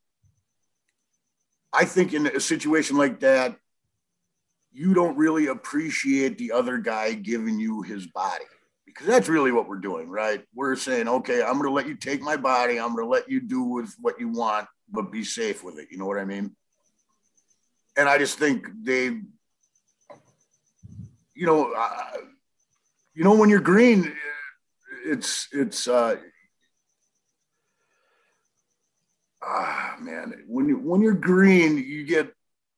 I 1.72 1.84
think 1.84 2.14
in 2.14 2.26
a 2.26 2.40
situation 2.40 2.96
like 2.96 3.20
that, 3.20 3.56
you 4.72 4.94
don't 4.94 5.16
really 5.16 5.46
appreciate 5.46 6.38
the 6.38 6.52
other 6.52 6.78
guy 6.78 7.12
giving 7.12 7.60
you 7.60 7.82
his 7.82 8.06
body 8.06 8.44
because 8.86 9.06
that's 9.06 9.28
really 9.28 9.52
what 9.52 9.68
we're 9.68 9.78
doing, 9.78 10.08
right? 10.08 10.42
We're 10.54 10.74
saying, 10.74 11.06
okay, 11.06 11.42
I'm 11.42 11.52
going 11.52 11.64
to 11.64 11.70
let 11.70 11.86
you 11.86 11.94
take 11.94 12.22
my 12.22 12.36
body. 12.36 12.80
I'm 12.80 12.94
going 12.94 13.04
to 13.04 13.10
let 13.10 13.30
you 13.30 13.40
do 13.40 13.62
with 13.62 13.94
what 14.00 14.18
you 14.18 14.28
want 14.28 14.66
but 14.90 15.12
be 15.12 15.24
safe 15.24 15.62
with 15.62 15.78
it. 15.78 15.88
You 15.90 15.98
know 15.98 16.06
what 16.06 16.18
I 16.18 16.24
mean? 16.24 16.54
And 17.96 18.08
I 18.08 18.18
just 18.18 18.38
think 18.38 18.66
they, 18.82 19.06
you 21.34 21.46
know, 21.46 21.72
uh, 21.72 22.16
you 23.14 23.24
know, 23.24 23.34
when 23.34 23.50
you're 23.50 23.60
green, 23.60 24.14
it's 25.04 25.48
it's 25.52 25.88
uh, 25.88 26.16
ah 29.42 29.96
man, 30.00 30.44
when 30.46 30.68
you 30.68 30.78
when 30.78 31.00
you're 31.00 31.14
green, 31.14 31.78
you 31.78 32.04
get 32.04 32.32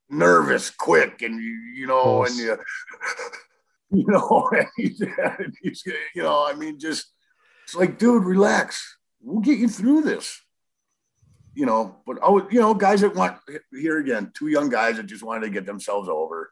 nervous 0.08 0.70
quick, 0.70 1.22
and 1.22 1.40
you 1.40 1.52
you 1.74 1.86
know, 1.86 2.24
and 2.24 2.34
you 2.36 2.56
You 3.92 4.06
know, 4.06 4.50
you 4.78 6.22
know, 6.22 6.46
I 6.46 6.54
mean, 6.54 6.78
just 6.78 7.12
it's 7.64 7.74
like, 7.74 7.98
dude, 7.98 8.24
relax. 8.24 8.96
We'll 9.20 9.40
get 9.40 9.58
you 9.58 9.68
through 9.68 10.02
this. 10.02 10.40
You 11.54 11.66
know, 11.66 11.96
but 12.06 12.18
oh, 12.22 12.48
you 12.50 12.60
know, 12.60 12.72
guys 12.72 13.02
that 13.02 13.14
want 13.14 13.36
here 13.72 13.98
again, 13.98 14.32
two 14.34 14.48
young 14.48 14.70
guys 14.70 14.96
that 14.96 15.06
just 15.06 15.22
wanted 15.22 15.42
to 15.46 15.50
get 15.50 15.66
themselves 15.66 16.08
over. 16.08 16.50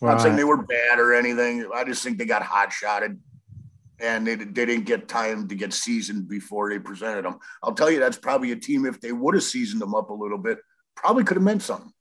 I'm 0.00 0.08
not 0.08 0.20
saying 0.20 0.36
they 0.36 0.44
were 0.44 0.62
bad 0.62 0.98
or 0.98 1.14
anything. 1.14 1.68
I 1.74 1.82
just 1.84 2.04
think 2.04 2.18
they 2.18 2.26
got 2.26 2.42
hot 2.42 2.72
shotted 2.72 3.18
and 3.98 4.26
they, 4.26 4.34
they 4.34 4.66
didn't 4.66 4.84
get 4.84 5.08
time 5.08 5.48
to 5.48 5.54
get 5.54 5.72
seasoned 5.72 6.28
before 6.28 6.68
they 6.70 6.78
presented 6.78 7.24
them. 7.24 7.38
I'll 7.62 7.72
tell 7.74 7.90
you, 7.90 7.98
that's 7.98 8.18
probably 8.18 8.52
a 8.52 8.56
team, 8.56 8.84
if 8.84 9.00
they 9.00 9.12
would 9.12 9.34
have 9.34 9.42
seasoned 9.42 9.80
them 9.80 9.94
up 9.94 10.10
a 10.10 10.14
little 10.14 10.38
bit, 10.38 10.58
probably 10.94 11.24
could 11.24 11.38
have 11.38 11.44
meant 11.44 11.62
something. 11.62 11.92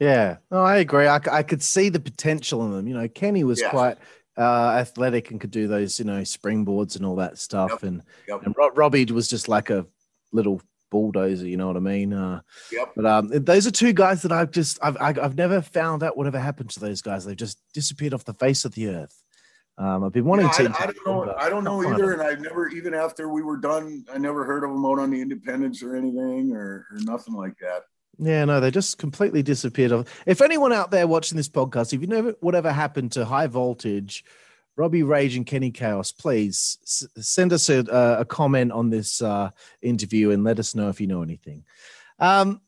Yeah, 0.00 0.38
no, 0.50 0.62
I 0.62 0.78
agree. 0.78 1.06
I, 1.06 1.20
I 1.30 1.42
could 1.42 1.62
see 1.62 1.90
the 1.90 2.00
potential 2.00 2.64
in 2.64 2.72
them. 2.72 2.88
You 2.88 2.94
know, 2.94 3.08
Kenny 3.08 3.44
was 3.44 3.60
Yeah. 3.60 3.70
quite 3.70 3.98
uh, 4.38 4.76
athletic 4.78 5.30
and 5.30 5.40
could 5.40 5.50
do 5.50 5.68
those, 5.68 5.98
you 5.98 6.04
know, 6.06 6.20
springboards 6.22 6.96
and 6.96 7.04
all 7.04 7.16
that 7.16 7.36
stuff. 7.38 7.70
Yep. 7.70 7.82
And, 7.82 8.02
Yep. 8.28 8.42
and 8.46 8.54
Ro- 8.56 8.70
Robbie 8.70 9.04
was 9.06 9.28
just 9.28 9.48
like 9.48 9.68
a 9.70 9.84
little 10.32 10.62
bulldozer. 10.90 11.46
You 11.46 11.56
know 11.56 11.66
what 11.66 11.76
I 11.76 11.80
mean? 11.80 12.12
Uh, 12.12 12.40
Yep. 12.72 12.92
But 12.96 13.06
um, 13.06 13.28
those 13.28 13.66
are 13.66 13.70
two 13.70 13.92
guys 13.92 14.22
that 14.22 14.32
I've 14.32 14.50
just 14.50 14.78
I've 14.82 14.96
I've 15.00 15.36
never 15.36 15.62
found 15.62 16.02
out 16.02 16.16
whatever 16.16 16.38
happened 16.38 16.70
to 16.70 16.80
those 16.80 17.02
guys. 17.02 17.24
They've 17.24 17.36
just 17.36 17.60
disappeared 17.74 18.14
off 18.14 18.24
the 18.24 18.34
face 18.34 18.64
of 18.64 18.74
the 18.74 18.88
earth. 18.88 19.22
Um, 19.78 20.02
I've 20.02 20.12
been 20.12 20.24
wanting 20.24 20.46
Yeah, 20.46 20.68
to. 20.68 20.80
I, 20.80 20.82
I 20.82 20.86
don't 20.86 21.06
know. 21.06 21.34
I 21.38 21.48
don't 21.48 21.64
know 21.64 21.82
either, 21.88 22.12
and 22.12 22.20
I've 22.20 22.40
never, 22.40 22.68
even 22.68 22.94
after 22.94 23.28
we 23.28 23.42
were 23.42 23.58
done, 23.58 24.04
I 24.12 24.18
never 24.18 24.44
heard 24.44 24.64
of 24.64 24.70
them 24.70 24.84
out 24.84 24.98
on 24.98 25.10
the 25.10 25.20
Independence 25.20 25.84
or 25.84 25.94
anything 25.94 26.50
or, 26.52 26.86
or 26.90 26.98
nothing 27.02 27.34
like 27.34 27.54
that. 27.60 27.82
Yeah, 28.18 28.44
no, 28.44 28.58
they 28.58 28.72
just 28.72 28.98
completely 28.98 29.44
disappeared. 29.44 30.08
If 30.26 30.40
anyone 30.42 30.72
out 30.72 30.90
there 30.90 31.06
watching 31.06 31.36
this 31.36 31.48
podcast, 31.48 31.92
if 31.92 32.00
you 32.00 32.08
know 32.08 32.34
whatever 32.40 32.72
happened 32.72 33.12
to 33.12 33.24
High 33.24 33.46
Voltage, 33.46 34.24
Robbie 34.78 35.02
Rage, 35.02 35.36
and 35.36 35.44
Kenny 35.44 35.72
Chaos, 35.72 36.12
please 36.12 36.78
s- 36.84 37.06
send 37.18 37.52
us 37.52 37.68
a, 37.68 37.80
a 38.20 38.24
comment 38.24 38.70
on 38.70 38.90
this 38.90 39.20
uh, 39.20 39.50
interview 39.82 40.30
and 40.30 40.44
let 40.44 40.60
us 40.60 40.74
know 40.74 40.88
if 40.88 41.00
you 41.00 41.08
know 41.08 41.22
anything. 41.22 41.64
Um, 42.20 42.60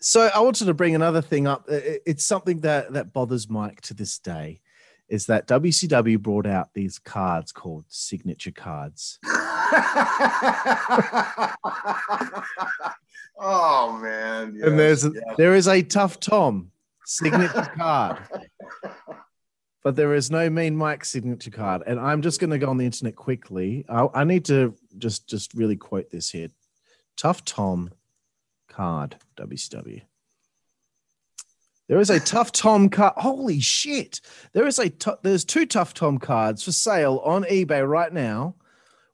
so 0.00 0.30
I 0.34 0.40
wanted 0.40 0.66
to 0.66 0.74
bring 0.74 0.94
another 0.94 1.22
thing 1.22 1.46
up. 1.46 1.64
It's 1.68 2.24
something 2.24 2.60
that 2.60 2.92
that 2.92 3.12
bothers 3.12 3.48
Mike 3.48 3.80
to 3.82 3.94
this 3.94 4.18
day. 4.18 4.60
Is 5.08 5.26
that 5.26 5.48
WCW 5.48 6.20
brought 6.20 6.46
out 6.46 6.72
these 6.72 6.98
cards 6.98 7.52
called 7.52 7.84
signature 7.88 8.52
cards? 8.52 9.18
oh 13.38 13.98
man! 14.00 14.58
and 14.62 14.78
there's 14.78 15.04
yes. 15.04 15.14
there 15.36 15.54
is 15.54 15.68
a 15.68 15.82
tough 15.82 16.20
Tom 16.20 16.70
signature 17.04 17.70
card, 17.76 18.18
but 19.82 19.96
there 19.96 20.14
is 20.14 20.30
no 20.30 20.50
Mean 20.50 20.76
Mike 20.76 21.04
signature 21.04 21.50
card. 21.50 21.82
And 21.86 21.98
I'm 21.98 22.22
just 22.22 22.40
going 22.40 22.50
to 22.50 22.58
go 22.58 22.68
on 22.68 22.76
the 22.76 22.84
internet 22.84 23.16
quickly. 23.16 23.84
I, 23.88 24.08
I 24.14 24.24
need 24.24 24.44
to 24.46 24.74
just 24.98 25.28
just 25.28 25.54
really 25.54 25.76
quote 25.76 26.10
this 26.10 26.30
here: 26.30 26.48
Tough 27.16 27.44
Tom 27.44 27.90
card 28.68 29.16
WCW. 29.36 30.02
There 31.88 31.98
is 31.98 32.10
a 32.10 32.20
tough 32.20 32.52
Tom 32.52 32.88
card. 32.88 33.14
Holy 33.16 33.60
shit! 33.60 34.20
There 34.52 34.66
is 34.66 34.78
a 34.78 34.92
there's 35.22 35.44
two 35.44 35.66
tough 35.66 35.94
Tom 35.94 36.18
cards 36.18 36.62
for 36.62 36.72
sale 36.72 37.20
on 37.24 37.44
eBay 37.44 37.86
right 37.86 38.12
now. 38.12 38.54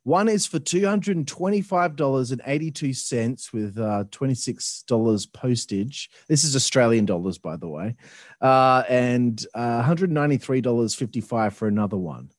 One 0.07 0.29
is 0.29 0.47
for 0.47 0.57
two 0.57 0.87
hundred 0.87 1.17
and 1.17 1.27
twenty-five 1.27 1.97
dollars 1.97 2.31
and 2.31 2.41
eighty-two 2.45 2.93
cents 2.93 3.51
with 3.51 3.77
uh, 3.77 4.05
twenty-six 4.09 4.83
dollars 4.87 5.25
postage. 5.25 6.09
This 6.29 6.45
is 6.45 6.55
Australian 6.55 7.03
dollars, 7.03 7.37
by 7.37 7.57
the 7.57 7.67
way, 7.67 7.97
uh, 8.39 8.83
and 8.87 9.45
uh, 9.53 9.75
one 9.75 9.83
hundred 9.83 10.09
ninety-three 10.09 10.61
dollars 10.61 10.95
fifty-five 10.95 11.55
for 11.55 11.67
another 11.67 11.97
one. 11.97 12.31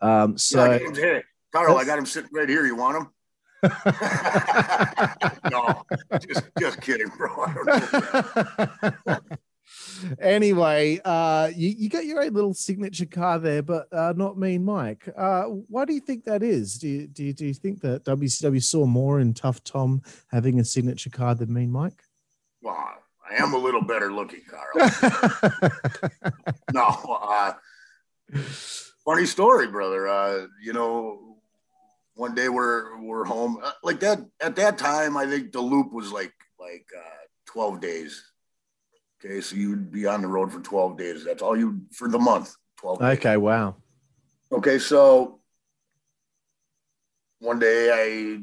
Um, 0.00 0.30
Yeah, 0.30 0.36
so 0.38 0.62
I 0.62 0.78
got 0.78 0.80
him, 0.80 0.94
hey, 0.94 1.22
Carl, 1.52 1.76
I 1.76 1.84
got 1.84 1.98
him 1.98 2.06
sitting 2.06 2.30
right 2.32 2.48
here. 2.48 2.64
You 2.64 2.76
want 2.76 2.96
him? 2.96 3.10
no, 5.50 5.84
just 6.26 6.44
just 6.58 6.80
kidding, 6.80 7.08
bro. 7.18 7.44
I 9.98 10.08
don't 10.08 10.20
know. 10.20 10.26
anyway, 10.26 11.00
uh, 11.04 11.50
you, 11.54 11.68
you 11.76 11.88
got 11.88 12.04
your 12.04 12.22
own 12.22 12.32
little 12.32 12.54
signature 12.54 13.06
car 13.06 13.38
there, 13.38 13.62
but 13.62 13.92
uh, 13.92 14.12
not 14.16 14.38
Mean 14.38 14.64
Mike. 14.64 15.08
Uh, 15.16 15.44
why 15.44 15.84
do 15.84 15.92
you 15.92 16.00
think 16.00 16.24
that 16.24 16.42
is? 16.42 16.78
Do 16.78 16.88
you, 16.88 17.06
do 17.06 17.24
you, 17.24 17.32
do 17.32 17.46
you 17.46 17.54
think 17.54 17.80
that 17.82 18.04
WCW 18.04 18.62
saw 18.62 18.86
more 18.86 19.20
in 19.20 19.34
Tough 19.34 19.62
Tom 19.64 20.02
having 20.28 20.60
a 20.60 20.64
signature 20.64 21.10
card 21.10 21.38
than 21.38 21.52
Mean 21.52 21.70
Mike? 21.70 22.02
Well, 22.62 22.76
I 23.30 23.42
am 23.42 23.54
a 23.54 23.58
little 23.58 23.82
better 23.82 24.12
looking, 24.12 24.42
Carl. 24.48 24.90
no, 26.72 27.18
uh, 27.22 27.52
funny 29.04 29.26
story, 29.26 29.68
brother. 29.68 30.08
Uh, 30.08 30.46
you 30.62 30.72
know, 30.72 31.36
one 32.14 32.34
day 32.34 32.48
we're 32.48 33.00
we're 33.00 33.24
home 33.24 33.58
uh, 33.62 33.72
like 33.82 34.00
that. 34.00 34.20
At 34.40 34.56
that 34.56 34.78
time, 34.78 35.16
I 35.16 35.26
think 35.26 35.52
the 35.52 35.60
loop 35.60 35.92
was 35.92 36.12
like 36.12 36.32
like 36.58 36.86
uh, 36.96 37.24
twelve 37.46 37.80
days. 37.80 38.22
Okay, 39.22 39.40
so 39.42 39.54
you'd 39.54 39.92
be 39.92 40.06
on 40.06 40.22
the 40.22 40.28
road 40.28 40.50
for 40.50 40.60
twelve 40.60 40.96
days. 40.96 41.24
That's 41.24 41.42
all 41.42 41.56
you 41.56 41.82
for 41.92 42.08
the 42.08 42.18
month. 42.18 42.54
Twelve. 42.78 43.00
days. 43.00 43.18
okay, 43.18 43.36
wow. 43.36 43.76
Okay, 44.50 44.78
so 44.78 45.40
one 47.40 47.58
day 47.58 47.90
I 47.92 48.38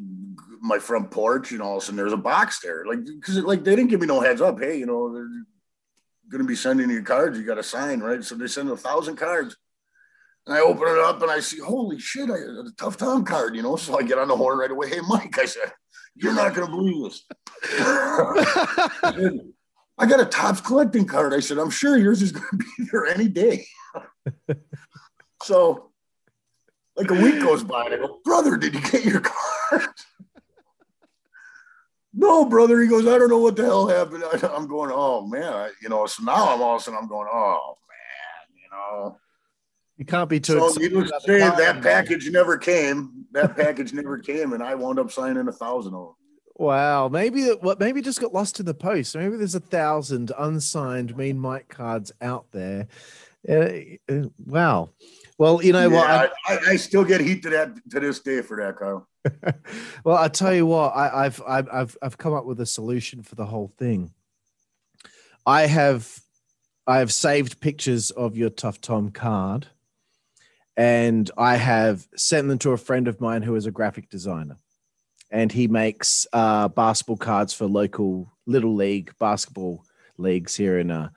my 0.61 0.77
front 0.79 1.09
porch, 1.09 1.51
and 1.51 1.61
all 1.61 1.77
of 1.77 1.83
a 1.83 1.85
sudden 1.85 1.97
there's 1.97 2.13
a 2.13 2.17
box 2.17 2.59
there, 2.59 2.85
like 2.85 3.03
because 3.05 3.37
like 3.39 3.63
they 3.63 3.75
didn't 3.75 3.89
give 3.89 4.01
me 4.01 4.07
no 4.07 4.21
heads 4.21 4.41
up. 4.41 4.59
Hey, 4.59 4.77
you 4.77 4.85
know 4.85 5.11
they're 5.13 5.29
gonna 6.29 6.43
be 6.43 6.55
sending 6.55 6.89
you 6.91 7.01
cards. 7.01 7.39
You 7.39 7.45
got 7.45 7.55
to 7.55 7.63
sign, 7.63 7.99
right? 7.99 8.23
So 8.23 8.35
they 8.35 8.47
send 8.47 8.69
a 8.69 8.77
thousand 8.77 9.15
cards, 9.15 9.57
and 10.45 10.55
I 10.55 10.61
open 10.61 10.87
it 10.87 10.99
up 10.99 11.21
and 11.23 11.31
I 11.31 11.39
see, 11.39 11.59
holy 11.59 11.99
shit, 11.99 12.29
I 12.29 12.35
a 12.35 12.71
tough 12.77 12.97
Tom 12.97 13.25
card, 13.25 13.55
you 13.55 13.63
know. 13.63 13.77
So 13.77 13.97
I 13.97 14.03
get 14.03 14.19
on 14.19 14.27
the 14.27 14.37
horn 14.37 14.59
right 14.59 14.69
away. 14.69 14.89
Hey, 14.89 14.99
Mike, 15.07 15.39
I 15.39 15.45
said, 15.45 15.71
you're 16.15 16.35
not 16.35 16.53
gonna 16.53 16.69
believe 16.69 17.03
this. 17.03 17.25
I 19.97 20.05
got 20.05 20.19
a 20.19 20.25
Topps 20.25 20.61
collecting 20.61 21.05
card. 21.05 21.33
I 21.33 21.39
said, 21.39 21.57
I'm 21.57 21.69
sure 21.69 21.97
yours 21.97 22.21
is 22.21 22.31
gonna 22.31 22.45
be 22.57 22.65
there 22.91 23.05
any 23.05 23.27
day. 23.27 23.65
so 25.43 25.91
like 26.95 27.09
a 27.11 27.15
week 27.15 27.39
goes 27.41 27.63
by 27.63 27.85
and 27.85 27.95
I 27.95 27.97
go, 27.97 28.19
brother, 28.23 28.57
did 28.57 28.73
you 28.73 28.81
get 28.81 29.05
your 29.05 29.21
card? 29.21 29.35
no, 32.13 32.45
brother. 32.45 32.81
He 32.81 32.87
goes, 32.87 33.07
I 33.07 33.17
don't 33.17 33.29
know 33.29 33.39
what 33.39 33.55
the 33.55 33.65
hell 33.65 33.87
happened. 33.87 34.23
I- 34.23 34.55
I'm 34.55 34.67
going, 34.67 34.91
oh 34.93 35.25
man, 35.25 35.51
I, 35.53 35.71
you 35.81 35.89
know. 35.89 36.05
So 36.05 36.23
now 36.23 36.53
I'm 36.53 36.61
all 36.61 36.75
of 36.75 36.81
a 36.81 36.83
sudden 36.83 36.99
I'm 37.01 37.07
going, 37.07 37.27
oh 37.31 37.77
man, 37.89 38.61
you 38.61 38.69
know. 38.71 39.17
You 39.97 40.05
can't 40.05 40.29
be 40.29 40.39
too. 40.39 40.59
So 40.59 40.79
needless 40.79 41.09
to 41.09 41.19
say, 41.21 41.39
that 41.39 41.81
package 41.81 42.29
never 42.29 42.57
came. 42.57 43.25
That 43.31 43.55
package 43.55 43.93
never 43.93 44.19
came, 44.19 44.53
and 44.53 44.61
I 44.61 44.75
wound 44.75 44.99
up 44.99 45.11
signing 45.11 45.47
a 45.47 45.51
thousand 45.51 45.95
of 45.95 46.05
them. 46.05 46.13
Wow, 46.59 47.07
maybe 47.07 47.49
what 47.49 47.79
maybe 47.79 48.01
just 48.01 48.19
got 48.19 48.33
lost 48.33 48.59
in 48.59 48.65
the 48.65 48.73
post. 48.73 49.15
Maybe 49.15 49.37
there's 49.37 49.53
a 49.53 49.59
thousand 49.59 50.31
unsigned 50.37 51.15
Mean 51.15 51.37
Mike 51.37 51.69
cards 51.69 52.11
out 52.19 52.47
there. 52.51 52.87
Uh, 53.47 53.69
uh, 54.09 54.29
wow. 54.43 54.89
Well, 55.37 55.63
you 55.63 55.71
know 55.71 55.87
what? 55.89 56.09
I- 56.09 56.29
I, 56.47 56.59
I, 56.69 56.75
still 56.77 57.03
get 57.03 57.21
heat 57.21 57.43
to 57.43 57.51
that 57.51 57.89
to 57.91 57.99
this 57.99 58.19
day 58.19 58.41
for 58.41 58.57
that, 58.57 58.75
Carl. 58.75 59.07
well, 60.03 60.17
I 60.17 60.29
tell 60.29 60.53
you 60.53 60.65
what, 60.65 60.95
I, 60.95 61.25
I've, 61.25 61.41
I've 61.47 61.69
I've 61.71 61.97
I've 62.01 62.17
come 62.17 62.33
up 62.33 62.45
with 62.45 62.59
a 62.59 62.65
solution 62.65 63.21
for 63.21 63.35
the 63.35 63.45
whole 63.45 63.71
thing. 63.77 64.11
I 65.45 65.67
have 65.67 66.21
I 66.87 66.97
have 66.99 67.13
saved 67.13 67.59
pictures 67.59 68.09
of 68.09 68.35
your 68.35 68.49
Tough 68.49 68.81
Tom 68.81 69.11
card, 69.11 69.67
and 70.75 71.29
I 71.37 71.57
have 71.57 72.07
sent 72.15 72.47
them 72.47 72.57
to 72.59 72.71
a 72.71 72.77
friend 72.77 73.07
of 73.07 73.21
mine 73.21 73.43
who 73.43 73.55
is 73.55 73.67
a 73.67 73.71
graphic 73.71 74.09
designer, 74.09 74.57
and 75.29 75.51
he 75.51 75.67
makes 75.67 76.25
uh, 76.33 76.67
basketball 76.69 77.17
cards 77.17 77.53
for 77.53 77.65
local 77.65 78.31
little 78.45 78.75
league 78.75 79.11
basketball 79.19 79.85
leagues 80.17 80.55
here 80.55 80.79
in 80.79 80.91
uh, 80.91 81.09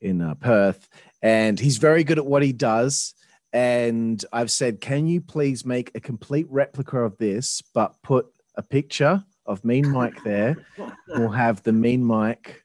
in 0.00 0.20
uh, 0.20 0.34
Perth, 0.34 0.88
and 1.22 1.58
he's 1.58 1.78
very 1.78 2.04
good 2.04 2.18
at 2.18 2.26
what 2.26 2.42
he 2.42 2.52
does 2.52 3.14
and 3.52 4.24
I've 4.32 4.50
said, 4.50 4.80
can 4.80 5.06
you 5.06 5.20
please 5.20 5.66
make 5.66 5.90
a 5.94 6.00
complete 6.00 6.46
replica 6.48 7.00
of 7.00 7.18
this, 7.18 7.62
but 7.74 7.94
put 8.02 8.26
a 8.54 8.62
picture 8.62 9.22
of 9.44 9.64
Mean 9.64 9.90
Mike 9.90 10.22
there? 10.24 10.56
We'll 11.08 11.28
have 11.28 11.62
the 11.62 11.72
Mean 11.72 12.02
Mike 12.02 12.64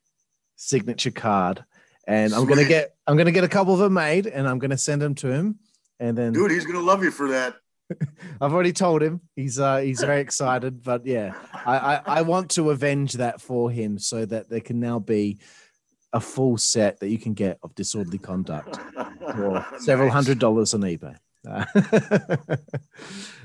signature 0.56 1.12
card, 1.12 1.64
and 2.08 2.34
I'm 2.34 2.46
gonna 2.46 2.66
get 2.66 2.96
I'm 3.06 3.18
gonna 3.18 3.32
get 3.32 3.44
a 3.44 3.50
couple 3.50 3.74
of 3.74 3.80
them 3.80 3.94
made, 3.94 4.28
and 4.28 4.48
I'm 4.48 4.60
gonna 4.60 4.78
send 4.78 5.02
them 5.02 5.16
to 5.16 5.28
him. 5.28 5.60
And 6.00 6.18
then 6.18 6.32
Dude, 6.32 6.52
he's 6.52 6.66
gonna 6.66 6.80
love 6.80 7.04
you 7.04 7.12
for 7.12 7.30
that. 7.30 7.56
I've 8.42 8.54
already 8.54 8.74
told 8.74 9.02
him 9.02 9.22
he's 9.36 9.60
uh, 9.60 9.78
he's 9.78 10.02
very 10.02 10.22
excited, 10.22 10.84
but 10.84 11.06
yeah, 11.06 11.34
I, 11.54 11.78
I 11.78 12.02
I 12.06 12.22
want 12.22 12.52
to 12.52 12.72
avenge 12.72 13.14
that 13.14 13.42
for 13.42 13.72
him 13.72 13.98
so 13.98 14.26
that 14.26 14.50
there 14.50 14.60
can 14.60 14.80
now 14.80 15.00
be 15.00 15.40
a 16.14 16.20
full 16.20 16.58
set 16.58 17.00
that 17.00 17.10
you 17.10 17.18
can 17.18 17.34
get 17.34 17.60
of 17.64 17.76
disorderly 17.76 18.18
conduct 18.18 18.78
for 19.36 19.66
several 19.80 20.08
Nice. 20.08 20.14
hundred 20.14 20.40
dollars 20.40 20.74
on 20.74 20.82
eBay. 20.82 21.16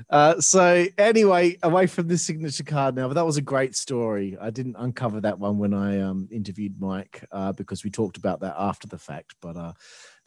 uh, 0.09 0.39
so 0.39 0.85
anyway, 0.97 1.57
away 1.63 1.87
from 1.87 2.07
the 2.07 2.17
signature 2.17 2.63
card 2.63 2.95
now, 2.95 3.07
but 3.07 3.13
that 3.13 3.25
was 3.25 3.37
a 3.37 3.41
great 3.41 3.75
story. 3.75 4.37
I 4.39 4.49
didn't 4.49 4.75
uncover 4.77 5.21
that 5.21 5.39
one 5.39 5.57
when 5.57 5.73
I 5.73 6.01
um, 6.01 6.27
interviewed 6.31 6.79
Mike 6.79 7.23
uh, 7.31 7.53
because 7.53 7.83
we 7.83 7.89
talked 7.89 8.17
about 8.17 8.41
that 8.41 8.55
after 8.57 8.87
the 8.87 8.97
fact. 8.97 9.35
But 9.41 9.55
uh, 9.55 9.73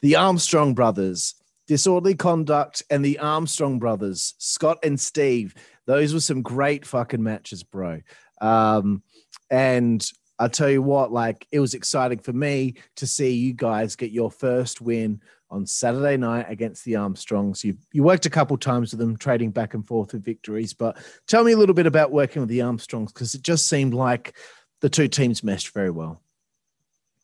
the 0.01 0.15
Armstrong 0.15 0.73
brothers 0.73 1.35
Disorderly 1.67 2.15
Conduct 2.15 2.83
and 2.89 3.03
the 3.03 3.19
Armstrong 3.19 3.79
brothers, 3.79 4.35
Scott 4.37 4.79
and 4.83 4.99
Steve. 4.99 5.53
Those 5.85 6.13
were 6.13 6.19
some 6.19 6.41
great 6.41 6.85
fucking 6.85 7.21
matches, 7.21 7.63
bro. 7.63 8.01
Um, 8.41 9.03
and 9.49 10.05
I 10.39 10.47
tell 10.47 10.69
you 10.69 10.81
what, 10.81 11.11
like 11.11 11.47
it 11.51 11.59
was 11.59 11.73
exciting 11.73 12.19
for 12.19 12.33
me 12.33 12.75
to 12.95 13.07
see 13.07 13.31
you 13.31 13.53
guys 13.53 13.95
get 13.95 14.11
your 14.11 14.31
first 14.31 14.81
win 14.81 15.21
on 15.49 15.65
Saturday 15.65 16.17
night 16.17 16.45
against 16.49 16.85
the 16.85 16.95
Armstrongs. 16.95 17.63
You 17.63 17.77
you 17.91 18.03
worked 18.03 18.25
a 18.25 18.29
couple 18.29 18.57
times 18.57 18.91
with 18.91 18.99
them, 18.99 19.17
trading 19.17 19.51
back 19.51 19.73
and 19.73 19.85
forth 19.85 20.13
with 20.13 20.23
victories. 20.23 20.73
But 20.73 20.97
tell 21.27 21.43
me 21.43 21.53
a 21.53 21.57
little 21.57 21.75
bit 21.75 21.87
about 21.87 22.11
working 22.11 22.41
with 22.41 22.49
the 22.49 22.61
Armstrongs 22.61 23.11
because 23.13 23.33
it 23.33 23.41
just 23.41 23.67
seemed 23.67 23.93
like 23.93 24.35
the 24.81 24.89
two 24.89 25.07
teams 25.07 25.43
meshed 25.43 25.73
very 25.73 25.89
well. 25.89 26.21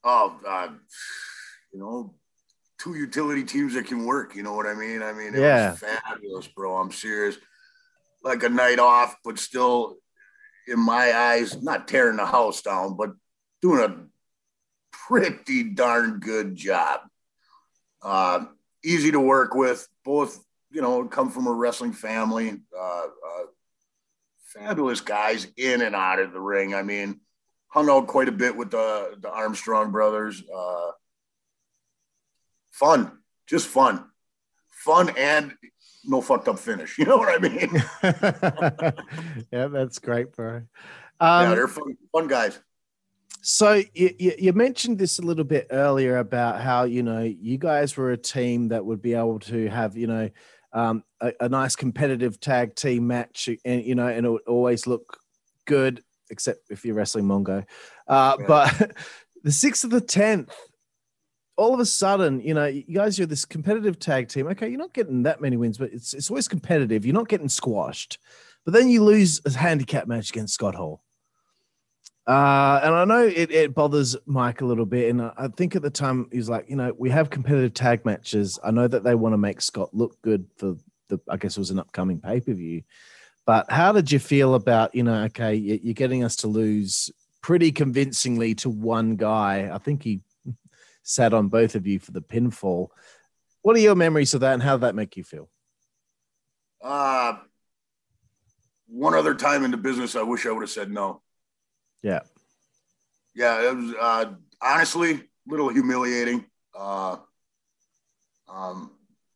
Oh, 0.03 0.37
uh, 0.45 0.69
you 1.71 1.79
know, 1.79 2.13
two 2.83 2.95
utility 2.95 3.43
teams 3.45 3.73
that 3.75 3.87
can 3.87 4.05
work. 4.05 4.35
You 4.35 4.43
know 4.43 4.53
what 4.53 4.67
I 4.67 4.73
mean? 4.73 5.01
I 5.01 5.13
mean, 5.13 5.33
it 5.33 5.39
Yeah. 5.39 5.71
was 5.71 5.79
fabulous, 5.79 6.47
bro. 6.47 6.75
I'm 6.75 6.91
serious. 6.91 7.37
Like 8.23 8.43
a 8.43 8.49
night 8.49 8.79
off, 8.79 9.15
but 9.23 9.39
still, 9.39 9.97
in 10.67 10.79
my 10.79 11.13
eyes, 11.13 11.61
not 11.61 11.87
tearing 11.87 12.17
the 12.17 12.25
house 12.25 12.61
down, 12.61 12.95
but 12.97 13.11
doing 13.61 13.79
a 13.83 14.05
pretty 14.91 15.63
darn 15.63 16.19
good 16.19 16.55
job. 16.55 17.01
Uh, 18.01 18.45
easy 18.83 19.11
to 19.11 19.19
work 19.19 19.55
with. 19.55 19.87
Both, 20.03 20.43
you 20.69 20.81
know, 20.81 21.05
come 21.05 21.29
from 21.31 21.47
a 21.47 21.53
wrestling 21.53 21.93
family. 21.93 22.61
Uh, 22.77 23.07
uh, 23.07 23.45
fabulous 24.45 24.99
guys 25.01 25.47
in 25.57 25.81
and 25.81 25.95
out 25.95 26.19
of 26.19 26.33
the 26.33 26.39
ring. 26.41 26.75
I 26.75 26.83
mean, 26.83 27.21
hung 27.67 27.89
out 27.89 28.07
quite 28.07 28.27
a 28.27 28.33
bit 28.33 28.55
with 28.55 28.71
the 28.71 29.17
the 29.21 29.29
Armstrong 29.29 29.91
brothers. 29.91 30.43
Fun, 32.73 33.19
just 33.47 33.67
fun, 33.67 34.03
fun, 34.69 35.13
and 35.17 35.53
no 36.03 36.21
fucked 36.21 36.47
up 36.47 36.59
finish. 36.59 36.97
You 36.99 37.05
know 37.05 37.17
what 37.17 37.33
I 37.33 37.37
mean? 37.37 37.83
yeah, 39.51 39.67
that's 39.67 39.99
great, 39.99 40.33
bro. 40.33 40.63
yeah, 41.21 41.39
Um, 41.39 41.55
they're 41.55 41.67
fun, 41.67 41.95
fun 42.11 42.27
guys. 42.27 42.59
So 43.41 43.81
you, 43.93 44.15
you, 44.19 44.33
you 44.39 44.53
mentioned 44.53 44.97
this 44.97 45.19
a 45.19 45.21
little 45.21 45.43
bit 45.43 45.67
earlier 45.69 46.17
about 46.17 46.61
how 46.61 46.83
you 46.83 47.03
know 47.03 47.21
you 47.21 47.57
guys 47.57 47.95
were 47.97 48.11
a 48.11 48.17
team 48.17 48.69
that 48.69 48.85
would 48.85 49.01
be 49.01 49.13
able 49.13 49.39
to 49.39 49.67
have 49.67 49.97
you 49.97 50.07
know 50.07 50.29
um, 50.71 51.03
a, 51.21 51.33
a 51.41 51.49
nice 51.49 51.75
competitive 51.75 52.39
tag 52.39 52.73
team 52.75 53.05
match 53.05 53.49
and 53.65 53.83
you 53.83 53.95
know 53.95 54.07
and 54.07 54.25
it 54.25 54.29
would 54.29 54.47
always 54.47 54.87
look 54.87 55.19
good 55.65 56.01
except 56.29 56.71
if 56.71 56.85
you're 56.85 56.95
wrestling 56.95 57.25
Mongo. 57.25 57.65
Uh, 58.07 58.37
Yeah. 58.39 58.45
But 58.47 58.91
the 59.43 59.51
sixth 59.51 59.83
of 59.83 59.89
the 59.89 60.01
tenth, 60.01 60.51
all 61.55 61.73
of 61.73 61.79
a 61.79 61.85
sudden 61.85 62.39
you 62.41 62.53
know 62.53 62.65
you 62.65 62.95
guys 62.95 63.19
are 63.19 63.25
this 63.25 63.45
competitive 63.45 63.99
tag 63.99 64.27
team. 64.27 64.47
Okay, 64.47 64.69
you're 64.69 64.77
not 64.77 64.93
getting 64.93 65.23
that 65.23 65.41
many 65.41 65.57
wins, 65.57 65.77
but 65.77 65.91
it's 65.93 66.13
it's 66.13 66.29
always 66.29 66.47
competitive. 66.47 67.05
You're 67.05 67.13
not 67.13 67.29
getting 67.29 67.49
squashed, 67.49 68.19
but 68.65 68.73
then 68.73 68.89
you 68.89 69.03
lose 69.03 69.41
a 69.45 69.51
handicap 69.51 70.07
match 70.07 70.29
against 70.29 70.53
Scott 70.53 70.75
Hall. 70.75 71.03
Uh, 72.25 72.79
and 72.83 72.95
I 72.95 73.05
know 73.05 73.25
it, 73.25 73.51
it 73.51 73.73
bothers 73.73 74.15
Mike 74.25 74.61
a 74.61 74.65
little 74.65 74.85
bit. 74.85 75.09
And 75.09 75.21
I 75.21 75.49
think 75.57 75.75
at 75.75 75.81
the 75.81 75.89
time 75.89 76.27
he 76.31 76.37
was 76.37 76.49
like, 76.49 76.69
you 76.69 76.75
know, 76.75 76.93
we 76.97 77.09
have 77.09 77.29
competitive 77.29 77.73
tag 77.73 78.05
matches. 78.05 78.57
I 78.63 78.71
know 78.71 78.87
that 78.87 79.03
they 79.03 79.15
want 79.15 79.33
to 79.33 79.37
make 79.37 79.61
Scott 79.61 79.89
look 79.93 80.21
good 80.21 80.45
for 80.57 80.77
the, 81.09 81.19
I 81.29 81.37
guess 81.37 81.57
it 81.57 81.59
was 81.59 81.71
an 81.71 81.79
upcoming 81.79 82.21
pay 82.21 82.39
per 82.39 82.53
view. 82.53 82.83
But 83.45 83.69
how 83.69 83.91
did 83.91 84.09
you 84.09 84.19
feel 84.19 84.55
about, 84.55 84.95
you 84.95 85.03
know, 85.03 85.23
okay, 85.23 85.53
you're 85.53 85.93
getting 85.93 86.23
us 86.23 86.37
to 86.37 86.47
lose 86.47 87.11
pretty 87.41 87.73
convincingly 87.73 88.55
to 88.55 88.69
one 88.69 89.17
guy? 89.17 89.69
I 89.73 89.79
think 89.79 90.01
he 90.01 90.21
sat 91.03 91.33
on 91.33 91.49
both 91.49 91.75
of 91.75 91.85
you 91.85 91.99
for 91.99 92.11
the 92.11 92.21
pinfall. 92.21 92.87
What 93.61 93.75
are 93.75 93.79
your 93.79 93.95
memories 93.95 94.33
of 94.33 94.41
that 94.41 94.53
and 94.53 94.63
how 94.63 94.77
did 94.77 94.81
that 94.81 94.95
make 94.95 95.15
you 95.15 95.23
feel? 95.23 95.49
Uh, 96.81 97.37
one 98.87 99.13
other 99.13 99.35
time 99.35 99.63
in 99.63 99.71
the 99.71 99.77
business, 99.77 100.15
I 100.15 100.23
wish 100.23 100.45
I 100.45 100.51
would 100.51 100.61
have 100.61 100.69
said 100.69 100.91
no. 100.91 101.21
Yeah. 102.01 102.21
Yeah, 103.35 103.69
it 103.69 103.75
was 103.75 103.95
uh, 103.99 104.33
honestly 104.61 105.13
a 105.13 105.21
little 105.47 105.69
humiliating. 105.69 106.45
Uh, 106.77 107.17
um, 108.49 108.91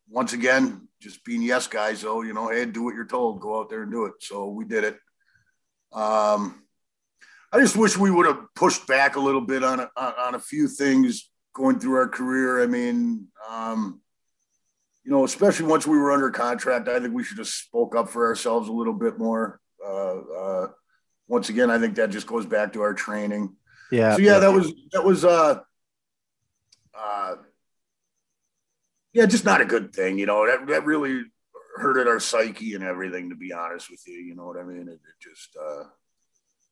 once 0.09 0.33
again, 0.33 0.87
just 1.01 1.23
being 1.23 1.41
yes 1.41 1.67
guys. 1.67 2.01
though, 2.01 2.21
you 2.21 2.33
know, 2.33 2.49
hey, 2.49 2.65
do 2.65 2.83
what 2.83 2.95
you're 2.95 3.05
told. 3.05 3.39
Go 3.39 3.59
out 3.59 3.69
there 3.69 3.83
and 3.83 3.91
do 3.91 4.05
it. 4.05 4.13
So 4.19 4.47
we 4.47 4.65
did 4.65 4.83
it. 4.83 4.97
Um, 5.93 6.63
I 7.51 7.59
just 7.59 7.77
wish 7.77 7.97
we 7.97 8.11
would 8.11 8.25
have 8.25 8.41
pushed 8.55 8.85
back 8.87 9.15
a 9.15 9.21
little 9.21 9.41
bit 9.41 9.63
on 9.63 9.79
a, 9.79 9.89
on 9.95 10.13
on 10.19 10.35
a 10.35 10.39
few 10.39 10.67
things 10.67 11.29
going 11.57 11.79
through 11.79 11.95
our 11.95 12.07
career. 12.07 12.61
I 12.61 12.67
mean, 12.67 13.27
um, 13.49 13.99
you 15.03 15.11
know, 15.11 15.25
especially 15.25 15.65
once 15.65 15.87
we 15.87 15.97
were 15.97 16.11
under 16.11 16.29
contract, 16.29 16.87
I 16.87 16.99
think 16.99 17.15
we 17.15 17.23
should 17.23 17.39
have 17.39 17.47
spoke 17.47 17.95
up 17.95 18.09
for 18.09 18.27
ourselves 18.27 18.69
a 18.69 18.71
little 18.71 18.93
bit 18.93 19.17
more. 19.17 19.59
Uh, 19.83 20.17
uh, 20.17 20.67
once 21.27 21.49
again, 21.49 21.71
I 21.71 21.79
think 21.79 21.95
that 21.95 22.11
just 22.11 22.27
goes 22.27 22.45
back 22.45 22.73
to 22.73 22.81
our 22.81 22.93
training. 22.93 23.55
Yeah. 23.91 24.15
So 24.15 24.21
yeah, 24.21 24.37
that 24.37 24.53
was 24.53 24.71
that 24.91 25.03
was 25.03 25.25
uh 25.25 25.59
uh 26.93 27.35
yeah, 29.13 29.25
just 29.25 29.45
not 29.45 29.61
a 29.61 29.65
good 29.65 29.93
thing, 29.93 30.19
you 30.19 30.25
know. 30.27 30.45
That 30.45 30.67
that 30.67 30.85
really 30.85 31.23
hurted 31.77 32.07
our 32.07 32.19
psyche 32.19 32.75
and 32.75 32.83
everything, 32.83 33.29
to 33.29 33.35
be 33.35 33.51
honest 33.51 33.89
with 33.89 34.01
you. 34.07 34.19
You 34.19 34.35
know 34.35 34.45
what 34.45 34.57
I 34.57 34.63
mean? 34.63 34.87
It, 34.87 34.93
it 34.93 34.99
just 35.19 35.57
uh 35.57 35.85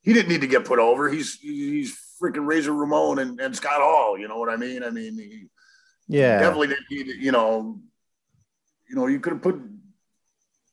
he 0.02 0.14
didn't 0.14 0.30
need 0.30 0.42
to 0.42 0.48
get 0.48 0.66
put 0.66 0.80
over. 0.80 1.10
He's 1.10 1.40
he's 1.40 1.98
freaking 2.22 2.46
Razor 2.46 2.74
Ramon 2.74 3.20
and, 3.20 3.40
and 3.40 3.56
Scott 3.56 3.82
Hall, 3.82 4.18
you 4.18 4.28
know 4.28 4.38
what 4.38 4.50
I 4.50 4.56
mean? 4.58 4.84
I 4.84 4.90
mean 4.90 5.18
he 5.18 5.46
yeah. 6.08 6.40
definitely 6.40 6.68
didn't 6.68 6.86
need 6.92 7.08
you 7.08 7.32
know, 7.32 7.80
you 8.90 8.96
know, 8.96 9.08
you 9.08 9.20
could 9.20 9.34
have 9.34 9.42
put 9.42 9.60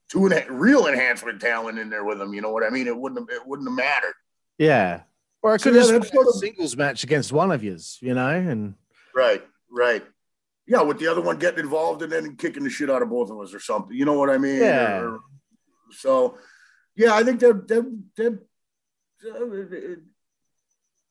two 0.09 0.20
enha- 0.20 0.47
real 0.48 0.86
enhancement 0.86 1.40
talent 1.40 1.78
in 1.78 1.89
there 1.90 2.05
with 2.05 2.20
him, 2.20 2.35
you 2.35 2.40
know 2.43 2.51
what 2.51 2.64
I 2.64 2.70
mean? 2.70 2.86
It 2.86 2.97
wouldn't 2.97 3.20
have 3.31 3.40
it 3.40 3.47
wouldn't 3.47 3.69
have 3.69 3.77
mattered. 3.77 4.14
Yeah. 4.59 5.02
Or 5.43 5.55
I 5.55 5.59
could 5.59 5.74
yeah, 5.74 5.81
have 5.81 5.90
that's 5.90 6.02
just 6.05 6.12
sort 6.14 6.27
a 6.27 6.31
of- 6.31 6.36
singles 6.36 6.77
match 6.77 7.02
against 7.02 7.32
one 7.32 7.51
of 7.51 7.64
yous, 7.64 7.98
you 8.01 8.14
know, 8.14 8.28
and 8.28 8.74
Right, 9.14 9.43
right. 9.70 10.02
Yeah, 10.66 10.82
with 10.82 10.98
the 11.01 11.09
other 11.09 11.20
one 11.20 11.39
getting 11.39 11.59
involved 11.59 12.02
and 12.02 12.12
then 12.12 12.36
kicking 12.36 12.62
the 12.62 12.70
shit 12.70 12.89
out 12.89 13.02
of 13.02 13.10
both 13.10 13.31
of 13.31 13.40
us 13.40 13.52
or 13.52 13.59
something. 13.59 13.97
You 13.97 14.05
know 14.05 14.14
what 14.14 14.31
I 14.31 14.39
mean? 14.39 14.60
Yeah. 14.60 15.01
Or- 15.01 15.20
so, 15.90 16.39
yeah, 16.94 17.14
I 17.14 17.24
think 17.24 17.40
that 17.40 17.66
that 17.69 18.02
that 18.16 18.39
uh, 19.27 19.97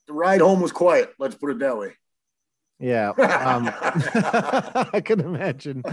the 0.07 0.13
ride 0.13 0.41
home 0.41 0.61
was 0.61 0.71
quiet. 0.71 1.13
Let's 1.19 1.35
put 1.35 1.51
it 1.51 1.59
that 1.59 1.77
way. 1.77 1.93
yeah. 2.79 3.11
Um, 3.17 3.69
I 4.93 5.01
can 5.03 5.19
imagine. 5.19 5.83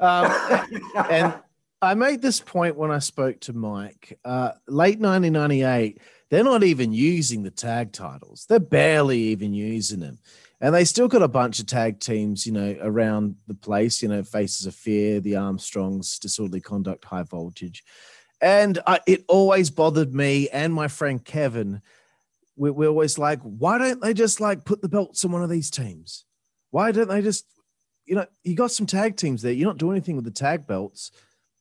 Um, 0.00 0.32
and 1.10 1.34
I 1.80 1.94
made 1.94 2.22
this 2.22 2.40
point 2.40 2.76
when 2.76 2.90
I 2.90 3.00
spoke 3.00 3.40
to 3.40 3.52
Mike. 3.52 4.18
Uh, 4.24 4.52
late 4.68 5.00
1998, 5.00 6.00
they're 6.30 6.44
not 6.44 6.62
even 6.62 6.92
using 6.92 7.42
the 7.42 7.50
tag 7.50 7.92
titles. 7.92 8.46
They're 8.48 8.60
barely 8.60 9.18
even 9.18 9.52
using 9.52 10.00
them. 10.00 10.18
And 10.60 10.72
they 10.72 10.84
still 10.84 11.08
got 11.08 11.22
a 11.22 11.28
bunch 11.28 11.58
of 11.58 11.66
tag 11.66 11.98
teams, 11.98 12.46
you 12.46 12.52
know, 12.52 12.76
around 12.80 13.34
the 13.48 13.54
place, 13.54 14.00
you 14.00 14.08
know, 14.08 14.22
Faces 14.22 14.64
of 14.64 14.76
Fear, 14.76 15.20
the 15.20 15.34
Armstrongs, 15.36 16.20
Disorderly 16.20 16.60
Conduct, 16.60 17.04
High 17.04 17.24
Voltage. 17.24 17.82
And 18.40 18.78
I, 18.86 19.00
it 19.06 19.24
always 19.26 19.70
bothered 19.70 20.14
me 20.14 20.48
and 20.50 20.72
my 20.72 20.86
friend 20.86 21.24
Kevin. 21.24 21.82
We, 22.56 22.70
we're 22.70 22.88
always 22.88 23.18
like, 23.18 23.40
why 23.40 23.78
don't 23.78 24.00
they 24.00 24.14
just 24.14 24.40
like 24.40 24.64
put 24.64 24.82
the 24.82 24.88
belts 24.88 25.24
on 25.24 25.32
one 25.32 25.42
of 25.42 25.50
these 25.50 25.70
teams? 25.70 26.24
Why 26.70 26.92
don't 26.92 27.08
they 27.08 27.22
just, 27.22 27.46
you 28.06 28.14
know, 28.14 28.26
you 28.42 28.54
got 28.54 28.70
some 28.70 28.86
tag 28.86 29.16
teams 29.16 29.42
there. 29.42 29.52
You're 29.52 29.68
not 29.68 29.78
doing 29.78 29.96
anything 29.96 30.16
with 30.16 30.24
the 30.24 30.30
tag 30.30 30.66
belts 30.66 31.12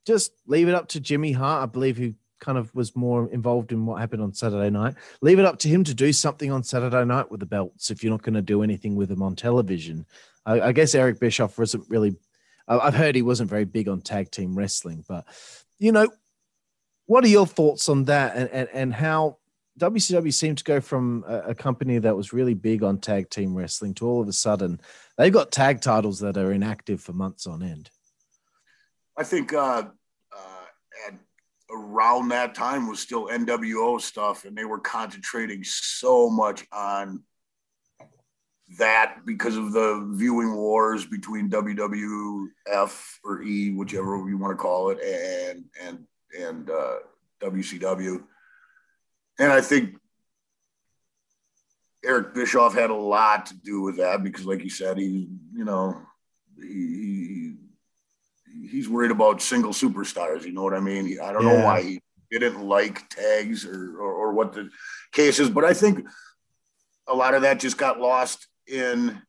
just 0.06 0.32
leave 0.48 0.68
it 0.68 0.76
up 0.76 0.88
to 0.90 1.00
Jimmy 1.00 1.32
Hart, 1.32 1.64
I 1.64 1.66
believe, 1.72 1.98
who 1.98 2.14
kind 2.40 2.58
of 2.58 2.74
was 2.74 2.96
more 2.96 3.30
involved 3.30 3.72
in 3.72 3.86
what 3.86 4.00
happened 4.00 4.22
on 4.22 4.34
Saturday 4.34 4.70
night. 4.70 4.96
Leave 5.22 5.40
it 5.40 5.46
up 5.46 5.60
to 5.60 5.68
him 5.68 5.84
to 5.84 5.94
do 5.94 6.12
something 6.12 6.52
on 6.52 6.64
Saturday 6.64 7.06
night 7.06 7.30
with 7.30 7.40
the 7.40 7.46
belts 7.46 7.92
if 7.92 8.04
you're 8.04 8.12
not 8.12 8.24
going 8.24 8.34
to 8.34 8.42
do 8.42 8.64
anything 8.64 8.96
with 8.96 9.10
them 9.10 9.22
on 9.22 9.36
television. 9.36 10.06
I, 10.46 10.62
I 10.62 10.72
guess 10.72 10.96
Eric 10.96 11.20
Bischoff 11.20 11.58
wasn't 11.60 11.88
really, 11.88 12.16
I've 12.68 12.96
heard 12.96 13.16
he 13.16 13.22
wasn't 13.22 13.50
very 13.50 13.66
big 13.66 13.88
on 13.88 14.02
tag 14.02 14.32
team 14.32 14.56
wrestling, 14.56 15.06
but, 15.08 15.26
you 15.78 15.92
know, 15.92 16.10
what 17.06 17.24
are 17.24 17.30
your 17.30 17.46
thoughts 17.46 17.90
on 17.90 18.06
that 18.06 18.36
and, 18.36 18.50
and, 18.50 18.70
and 18.74 18.94
how 18.94 19.38
WCW 19.80 20.34
seemed 20.34 20.58
to 20.60 20.64
go 20.64 20.82
from 20.82 21.24
a, 21.28 21.40
a 21.50 21.56
company 21.56 21.98
that 21.98 22.16
was 22.16 22.34
really 22.34 22.54
big 22.54 22.84
on 22.84 23.00
tag 23.00 23.30
team 23.30 23.56
wrestling 23.56 23.94
to 23.96 24.08
all 24.08 24.22
of 24.22 24.28
a 24.28 24.34
sudden 24.34 24.80
they've 25.18 25.34
got 25.34 25.52
tag 25.52 25.82
titles 25.82 26.20
that 26.20 26.38
are 26.38 26.52
inactive 26.52 27.02
for 27.02 27.14
months 27.14 27.48
on 27.48 27.64
end? 27.64 27.90
I 29.18 29.24
think 29.24 29.54
uh, 29.54 29.84
uh, 30.36 31.12
around 31.72 32.30
that 32.30 32.56
time 32.56 32.88
was 32.88 33.00
still 33.00 33.28
NWO 33.28 34.00
stuff, 34.02 34.46
and 34.46 34.58
they 34.58 34.66
were 34.66 34.80
concentrating 34.80 35.64
so 35.64 36.30
much 36.30 36.66
on 36.72 37.24
that 38.78 39.18
because 39.26 39.58
of 39.58 39.74
the 39.74 40.08
viewing 40.14 40.56
wars 40.56 41.06
between 41.06 41.50
WWF 41.50 43.18
or 43.24 43.42
E, 43.42 43.72
whichever 43.72 44.16
you 44.30 44.38
want 44.38 44.52
to 44.52 44.62
call 44.62 44.90
it, 44.92 45.00
and 45.02 45.66
and 45.82 46.06
and 46.40 46.70
uh, 46.70 46.96
WCW. 47.42 48.24
And 49.40 49.52
I 49.52 49.62
think 49.62 49.96
Eric 52.04 52.34
Bischoff 52.34 52.74
had 52.74 52.90
a 52.90 52.96
lot 52.96 53.48
to 53.48 53.56
do 53.56 53.82
with 53.82 53.98
that 53.98 54.24
because, 54.24 54.46
like 54.46 54.64
you 54.64 54.70
said, 54.70 54.98
he, 54.98 55.28
you 55.54 55.66
know, 55.66 56.02
he, 56.58 57.56
he's 58.70 58.90
worried 58.90 59.12
about 59.12 59.42
single 59.42 59.72
superstars. 59.72 60.44
You 60.44 60.52
know 60.52 60.64
what 60.64 60.74
I 60.74 60.80
mean? 60.80 61.20
I 61.22 61.32
don't 61.32 61.46
know 61.46 61.64
why 61.64 61.82
he 61.82 62.02
didn't 62.32 62.64
like 62.64 63.10
tags 63.10 63.66
or, 63.66 63.98
or 63.98 64.14
or 64.14 64.34
what 64.34 64.54
the 64.54 64.70
case 65.12 65.40
is, 65.40 65.50
but 65.50 65.66
I 65.66 65.74
think 65.74 66.08
a 67.08 67.14
lot 67.14 67.34
of 67.34 67.42
that 67.42 67.60
just 67.60 67.78
got 67.78 68.00
lost 68.00 68.48
in 68.68 69.22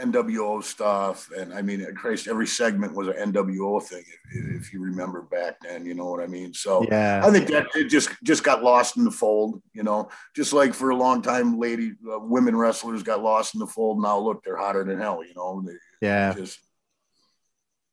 NWO 0.00 0.62
stuff. 0.62 1.30
And 1.36 1.52
I 1.52 1.62
mean, 1.62 1.84
Christ, 1.94 2.28
every 2.28 2.46
segment 2.46 2.94
was 2.94 3.08
an 3.08 3.32
NWO 3.32 3.82
thing, 3.82 4.04
if, 4.32 4.62
if 4.62 4.72
you 4.72 4.80
remember 4.80 5.22
back 5.22 5.56
then. 5.60 5.84
You 5.86 5.94
know 5.94 6.06
what 6.06 6.22
I 6.22 6.26
mean? 6.26 6.52
So. 6.54 6.84
Yeah. 6.88 7.22
I 7.24 7.30
think 7.30 7.48
that 7.48 7.66
it 7.74 7.88
just 7.88 8.10
just 8.22 8.44
got 8.44 8.62
lost 8.62 8.96
in 8.96 9.04
the 9.04 9.10
fold, 9.10 9.62
you 9.72 9.82
know. 9.82 10.08
Just 10.34 10.52
like 10.52 10.74
for 10.74 10.90
a 10.90 10.96
long 10.96 11.22
time, 11.22 11.58
lady 11.58 11.92
uh, 12.12 12.18
women 12.18 12.56
wrestlers 12.56 13.02
got 13.02 13.22
lost 13.22 13.54
in 13.54 13.60
the 13.60 13.66
fold. 13.66 14.00
Now 14.02 14.18
look, 14.18 14.42
they're 14.44 14.56
hotter 14.56 14.84
than 14.84 14.98
hell, 15.00 15.24
you 15.24 15.34
know. 15.34 15.62
They 15.66 16.06
Yeah. 16.06 16.34
just 16.34 16.58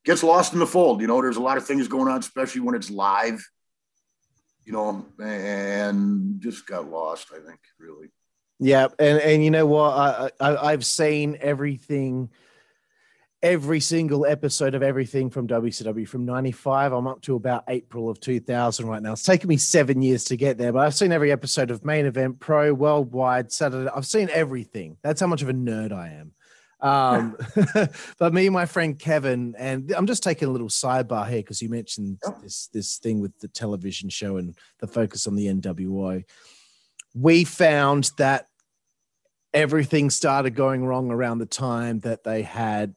gets 0.04 0.22
lost 0.22 0.52
in 0.52 0.58
the 0.58 0.66
fold. 0.66 1.00
You 1.00 1.06
know, 1.06 1.20
there's 1.22 1.38
a 1.38 1.42
lot 1.42 1.56
of 1.56 1.66
things 1.66 1.88
going 1.88 2.08
on, 2.08 2.18
especially 2.20 2.60
when 2.60 2.74
it's 2.74 2.90
live. 2.90 3.46
You 4.64 4.72
know, 4.72 5.06
and 5.22 6.40
just 6.40 6.66
got 6.66 6.90
lost. 6.90 7.28
I 7.32 7.46
think 7.46 7.60
really. 7.78 8.08
Yeah, 8.58 8.88
and 8.98 9.18
and 9.20 9.44
you 9.44 9.50
know 9.50 9.66
what? 9.66 9.90
I, 9.90 10.30
I 10.40 10.72
I've 10.72 10.84
seen 10.84 11.36
everything, 11.40 12.30
every 13.42 13.80
single 13.80 14.24
episode 14.24 14.74
of 14.74 14.82
everything 14.82 15.30
from 15.30 15.48
WCW 15.48 16.06
from 16.06 16.24
'95. 16.24 16.92
I'm 16.92 17.06
up 17.06 17.20
to 17.22 17.34
about 17.34 17.64
April 17.68 18.08
of 18.08 18.20
2000 18.20 18.86
right 18.86 19.02
now. 19.02 19.12
It's 19.12 19.24
taken 19.24 19.48
me 19.48 19.56
seven 19.56 20.02
years 20.02 20.24
to 20.24 20.36
get 20.36 20.56
there, 20.56 20.72
but 20.72 20.86
I've 20.86 20.94
seen 20.94 21.10
every 21.10 21.32
episode 21.32 21.70
of 21.70 21.84
Main 21.84 22.06
Event, 22.06 22.38
Pro, 22.38 22.72
Worldwide, 22.72 23.50
Saturday. 23.50 23.90
I've 23.94 24.06
seen 24.06 24.30
everything. 24.30 24.98
That's 25.02 25.20
how 25.20 25.26
much 25.26 25.42
of 25.42 25.48
a 25.48 25.54
nerd 25.54 25.92
I 25.92 26.10
am. 26.10 26.32
Um, 26.80 27.36
but 28.18 28.34
me 28.34 28.46
and 28.46 28.52
my 28.52 28.66
friend 28.66 28.96
Kevin, 28.96 29.56
and 29.58 29.90
I'm 29.96 30.06
just 30.06 30.22
taking 30.22 30.46
a 30.46 30.52
little 30.52 30.68
sidebar 30.68 31.28
here 31.28 31.38
because 31.38 31.60
you 31.60 31.70
mentioned 31.70 32.18
this 32.40 32.68
this 32.72 32.98
thing 32.98 33.20
with 33.20 33.36
the 33.40 33.48
television 33.48 34.10
show 34.10 34.36
and 34.36 34.56
the 34.78 34.86
focus 34.86 35.26
on 35.26 35.34
the 35.34 35.46
NWO 35.46 36.22
we 37.14 37.44
found 37.44 38.10
that 38.18 38.46
everything 39.52 40.10
started 40.10 40.50
going 40.50 40.84
wrong 40.84 41.10
around 41.10 41.38
the 41.38 41.46
time 41.46 42.00
that 42.00 42.24
they 42.24 42.42
had 42.42 42.94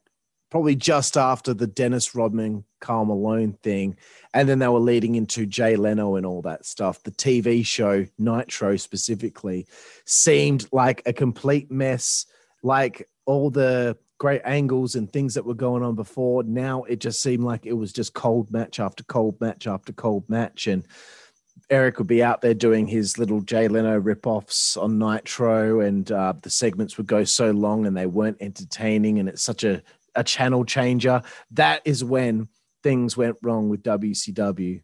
probably 0.50 0.76
just 0.76 1.18
after 1.18 1.54
the 1.54 1.68
Dennis 1.68 2.16
Rodman, 2.16 2.64
Karl 2.80 3.06
Malone 3.06 3.54
thing. 3.64 3.98
And 4.34 4.48
then 4.48 4.60
they 4.60 4.68
were 4.68 4.80
leading 4.80 5.16
into 5.16 5.46
Jay 5.46 5.76
Leno 5.76 6.16
and 6.16 6.26
all 6.26 6.42
that 6.44 6.66
stuff. 6.66 7.04
The 7.04 7.12
TV 7.12 7.66
show, 7.66 8.06
Nitro 8.18 8.78
specifically, 8.78 9.68
seemed 10.06 10.68
like 10.72 11.02
a 11.06 11.14
complete 11.14 11.70
mess. 11.70 12.26
Like 12.64 13.08
all 13.26 13.50
the 13.50 13.98
great 14.18 14.42
angles 14.46 14.96
and 14.96 15.12
things 15.12 15.34
that 15.34 15.46
were 15.46 15.54
going 15.54 15.84
on 15.84 15.96
before, 15.96 16.44
now 16.44 16.84
it 16.84 17.00
just 17.00 17.22
seemed 17.22 17.44
like 17.44 17.66
it 17.66 17.74
was 17.74 17.92
just 17.92 18.14
cold 18.14 18.52
match 18.52 18.80
after 18.80 19.04
cold 19.04 19.40
match 19.42 19.68
after 19.68 19.92
cold 19.94 20.28
match. 20.30 20.68
And 20.68 20.86
Eric 21.70 21.98
would 21.98 22.08
be 22.08 22.24
out 22.24 22.42
there 22.42 22.54
doing 22.54 22.88
his 22.88 23.18
little 23.18 23.42
Jay 23.42 23.68
Leno 23.68 24.00
ripoffs 24.00 24.82
on 24.82 24.98
Nitro, 24.98 25.82
and 25.82 26.10
uh, 26.12 26.34
the 26.42 26.50
segments 26.50 26.98
would 26.98 27.08
go 27.08 27.24
so 27.24 27.52
long 27.52 27.86
and 27.86 27.96
they 27.96 28.06
weren't 28.06 28.38
entertaining, 28.40 29.20
and 29.20 29.28
it's 29.28 29.42
such 29.42 29.64
a, 29.64 29.84
a 30.16 30.24
channel 30.24 30.64
changer. 30.64 31.22
That 31.52 31.82
is 31.84 32.04
when 32.04 32.48
things 32.84 33.18
went 33.18 33.38
wrong 33.42 33.68
with 33.70 33.84
WCW, 33.84 34.82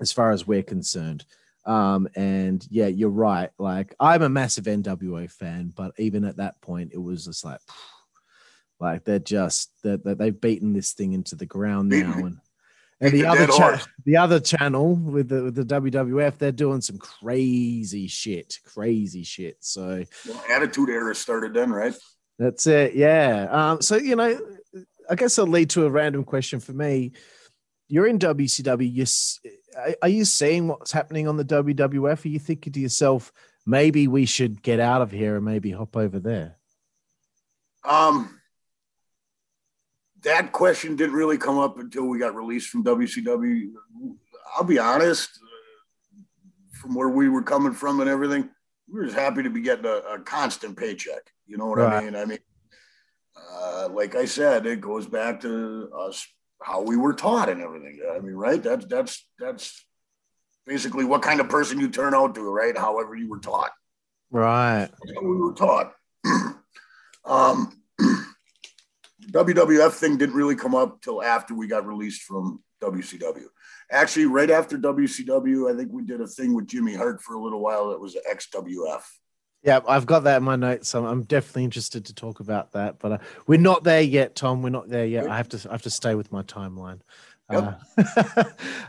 as 0.00 0.12
far 0.12 0.32
as 0.32 0.46
we're 0.46 0.62
concerned. 0.62 1.24
Um, 1.64 2.08
and 2.16 2.66
yeah, 2.70 2.88
you're 2.88 3.08
right. 3.08 3.50
Like 3.58 3.94
I'm 4.00 4.22
a 4.22 4.28
massive 4.28 4.64
NWO 4.64 5.30
fan, 5.30 5.72
but 5.74 5.92
even 5.98 6.24
at 6.24 6.38
that 6.38 6.60
point, 6.60 6.90
it 6.92 6.98
was 6.98 7.26
just 7.26 7.44
like, 7.44 7.60
like 8.80 9.04
they're 9.04 9.20
just 9.20 9.70
that 9.82 10.02
that 10.04 10.18
they've 10.18 10.40
beaten 10.40 10.72
this 10.72 10.92
thing 10.92 11.12
into 11.12 11.36
the 11.36 11.46
ground 11.46 11.90
now, 11.90 12.12
and 12.16 12.38
and 13.02 13.12
the 13.12 13.22
the 13.22 13.26
other 13.26 13.46
cha- 13.46 13.86
the 14.04 14.16
other 14.16 14.40
channel 14.40 14.94
with 14.94 15.28
the 15.28 15.44
with 15.44 15.54
the 15.54 15.64
WWF, 15.64 16.38
they're 16.38 16.52
doing 16.52 16.80
some 16.80 16.98
crazy 16.98 18.06
shit, 18.06 18.58
crazy 18.64 19.24
shit. 19.24 19.56
So 19.60 20.04
Well, 20.28 20.44
Attitude 20.50 20.88
Era 20.88 21.14
started 21.14 21.52
then, 21.54 21.70
right? 21.72 21.94
that's 22.38 22.66
it. 22.66 22.94
Yeah. 22.94 23.48
Um, 23.50 23.82
so 23.82 23.96
you 23.96 24.16
know, 24.16 24.38
I 25.10 25.14
guess 25.14 25.38
I'll 25.38 25.46
lead 25.46 25.70
to 25.70 25.86
a 25.86 25.90
random 25.90 26.24
question 26.24 26.60
for 26.60 26.72
me. 26.72 27.12
You're 27.88 28.06
in 28.06 28.18
WCW. 28.18 28.88
you're 28.90 29.94
are 30.02 30.08
you 30.08 30.24
seeing 30.24 30.68
what's 30.68 30.92
happening 30.92 31.28
on 31.28 31.36
the 31.36 31.44
WWF? 31.44 32.24
Are 32.24 32.28
you 32.28 32.38
thinking 32.38 32.72
to 32.74 32.80
yourself, 32.80 33.32
maybe 33.66 34.06
we 34.08 34.26
should 34.26 34.62
get 34.62 34.80
out 34.80 35.02
of 35.02 35.10
here 35.10 35.36
and 35.36 35.44
maybe 35.44 35.70
hop 35.70 35.96
over 35.96 36.18
there? 36.20 36.56
Um, 37.84 38.38
that 40.24 40.52
question 40.52 40.96
didn't 40.96 41.14
really 41.14 41.38
come 41.38 41.58
up 41.58 41.78
until 41.78 42.04
we 42.04 42.18
got 42.18 42.34
released 42.34 42.68
from 42.68 42.84
WCW. 42.84 43.70
I'll 44.56 44.64
be 44.64 44.78
honest, 44.78 45.38
from 46.72 46.94
where 46.94 47.08
we 47.08 47.28
were 47.28 47.42
coming 47.42 47.72
from 47.72 48.00
and 48.00 48.08
everything, 48.08 48.48
we 48.88 49.00
were 49.00 49.06
just 49.06 49.18
happy 49.18 49.42
to 49.42 49.50
be 49.50 49.60
getting 49.60 49.86
a, 49.86 50.14
a 50.14 50.18
constant 50.20 50.76
paycheck. 50.76 51.30
You 51.46 51.56
know 51.56 51.66
what 51.66 51.80
I 51.80 52.00
mean? 52.00 52.16
I 52.16 52.24
mean, 52.24 52.38
uh, 53.36 53.88
like 53.90 54.14
I 54.14 54.26
said, 54.26 54.66
it 54.66 54.80
goes 54.80 55.06
back 55.06 55.40
to 55.42 55.90
us 55.96 56.26
how 56.62 56.82
we 56.82 56.96
were 56.96 57.14
taught 57.14 57.48
and 57.48 57.60
everything. 57.60 58.00
I 58.14 58.18
mean, 58.20 58.34
right? 58.34 58.62
That's 58.62 58.86
that's 58.86 59.26
that's 59.38 59.84
basically 60.66 61.04
what 61.04 61.22
kind 61.22 61.40
of 61.40 61.48
person 61.48 61.80
you 61.80 61.88
turn 61.88 62.14
out 62.14 62.34
to, 62.36 62.42
right? 62.42 62.76
However 62.76 63.16
you 63.16 63.28
were 63.28 63.40
taught 63.40 63.72
Right. 64.32 64.88
we 65.22 65.36
were 65.36 65.52
taught. 65.52 65.92
um, 67.24 67.81
WWF 69.30 69.92
thing 69.92 70.16
didn't 70.16 70.34
really 70.34 70.56
come 70.56 70.74
up 70.74 71.00
till 71.00 71.22
after 71.22 71.54
we 71.54 71.66
got 71.66 71.86
released 71.86 72.22
from 72.22 72.62
WCW. 72.82 73.44
Actually, 73.90 74.26
right 74.26 74.50
after 74.50 74.78
WCW, 74.78 75.72
I 75.72 75.76
think 75.76 75.92
we 75.92 76.02
did 76.02 76.20
a 76.20 76.26
thing 76.26 76.54
with 76.54 76.66
Jimmy 76.66 76.94
Hart 76.94 77.22
for 77.22 77.34
a 77.34 77.42
little 77.42 77.60
while 77.60 77.90
that 77.90 78.00
was 78.00 78.16
XWF. 78.30 79.02
Yeah, 79.62 79.78
I've 79.86 80.06
got 80.06 80.24
that 80.24 80.38
in 80.38 80.42
my 80.42 80.56
notes. 80.56 80.88
So 80.88 81.06
I'm 81.06 81.22
definitely 81.22 81.64
interested 81.64 82.06
to 82.06 82.14
talk 82.14 82.40
about 82.40 82.72
that, 82.72 82.98
but 82.98 83.12
uh, 83.12 83.18
we're 83.46 83.60
not 83.60 83.84
there 83.84 84.00
yet, 84.00 84.34
Tom. 84.34 84.62
We're 84.62 84.70
not 84.70 84.88
there 84.88 85.06
yet. 85.06 85.28
I 85.28 85.36
have 85.36 85.48
to, 85.50 85.68
I 85.68 85.72
have 85.72 85.82
to 85.82 85.90
stay 85.90 86.14
with 86.14 86.32
my 86.32 86.42
timeline. 86.42 87.00
Uh, 87.48 87.74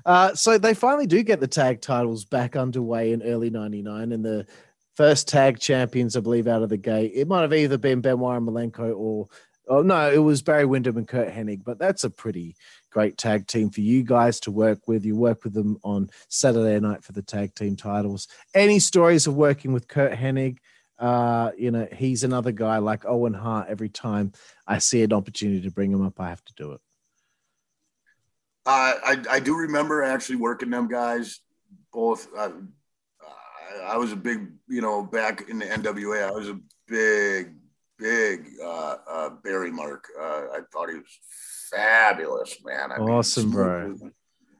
uh, 0.06 0.34
so 0.34 0.58
they 0.58 0.74
finally 0.74 1.06
do 1.06 1.22
get 1.22 1.40
the 1.40 1.48
tag 1.48 1.82
titles 1.82 2.26
back 2.26 2.56
underway 2.56 3.12
in 3.12 3.22
early 3.22 3.52
'99, 3.52 4.12
and 4.12 4.26
the 4.26 4.48
first 4.96 5.28
tag 5.28 5.60
champions, 5.60 6.16
I 6.16 6.22
believe, 6.22 6.48
out 6.48 6.64
of 6.64 6.70
the 6.70 6.78
gate. 6.78 7.12
It 7.14 7.28
might 7.28 7.42
have 7.42 7.54
either 7.54 7.78
been 7.78 8.02
Benoit 8.02 8.38
and 8.38 8.48
Malenko 8.48 8.96
or, 8.96 9.28
oh 9.68 9.82
no, 9.82 10.12
it 10.12 10.18
was 10.18 10.42
Barry 10.42 10.66
Windham 10.66 10.98
and 10.98 11.08
Curt 11.08 11.30
Hennig. 11.30 11.64
But 11.64 11.80
that's 11.80 12.04
a 12.04 12.10
pretty 12.10 12.56
great 12.90 13.18
tag 13.18 13.48
team 13.48 13.70
for 13.70 13.82
you 13.82 14.04
guys 14.04 14.40
to 14.42 14.52
work 14.52 14.88
with. 14.88 15.06
You 15.06 15.16
work 15.16 15.44
with 15.44 15.54
them 15.54 15.78
on 15.84 16.10
Saturday 16.30 16.80
night 16.80 17.04
for 17.04 17.12
the 17.12 17.22
tag 17.22 17.56
team 17.56 17.76
titles. 17.76 18.28
Any 18.54 18.80
stories 18.80 19.28
of 19.28 19.36
working 19.36 19.74
with 19.74 19.88
Curt 19.88 20.14
Hennig? 20.14 20.58
Uh, 21.00 21.52
you 21.58 21.72
know, 21.72 21.88
he's 21.92 22.24
another 22.24 22.52
guy 22.52 22.78
like 22.78 23.06
Owen 23.06 23.34
Hart. 23.34 23.68
Every 23.70 23.90
time 23.90 24.32
I 24.68 24.78
see 24.78 25.04
an 25.04 25.14
opportunity 25.14 25.62
to 25.62 25.72
bring 25.72 25.92
him 25.92 26.06
up, 26.06 26.20
I 26.20 26.30
have 26.30 26.44
to 26.46 26.54
do 26.56 26.72
it. 26.74 26.82
Uh, 28.66 28.96
I, 29.04 29.24
I 29.30 29.40
do 29.40 29.58
remember 29.58 30.04
actually 30.04 30.38
working 30.38 30.70
them 30.70 30.88
guys 30.88 31.42
both. 31.92 32.28
Uh, 32.38 32.52
I, 33.22 33.94
I 33.94 33.98
was 33.98 34.12
a 34.14 34.16
big, 34.16 34.48
you 34.70 34.82
know, 34.82 35.04
back 35.04 35.50
in 35.50 35.60
the 35.60 35.66
NWA, 35.66 36.26
I 36.26 36.32
was 36.32 36.48
a 36.48 36.60
big, 36.88 37.56
big 38.04 38.50
uh, 38.62 38.98
uh, 39.10 39.30
Barry 39.44 39.72
Mark. 39.72 40.06
Uh, 40.20 40.44
I 40.52 40.60
thought 40.72 40.90
he 40.90 40.98
was 40.98 41.20
fabulous, 41.72 42.58
man. 42.64 42.92
I 42.92 42.98
Awesome, 42.98 43.50
bro. 43.50 43.98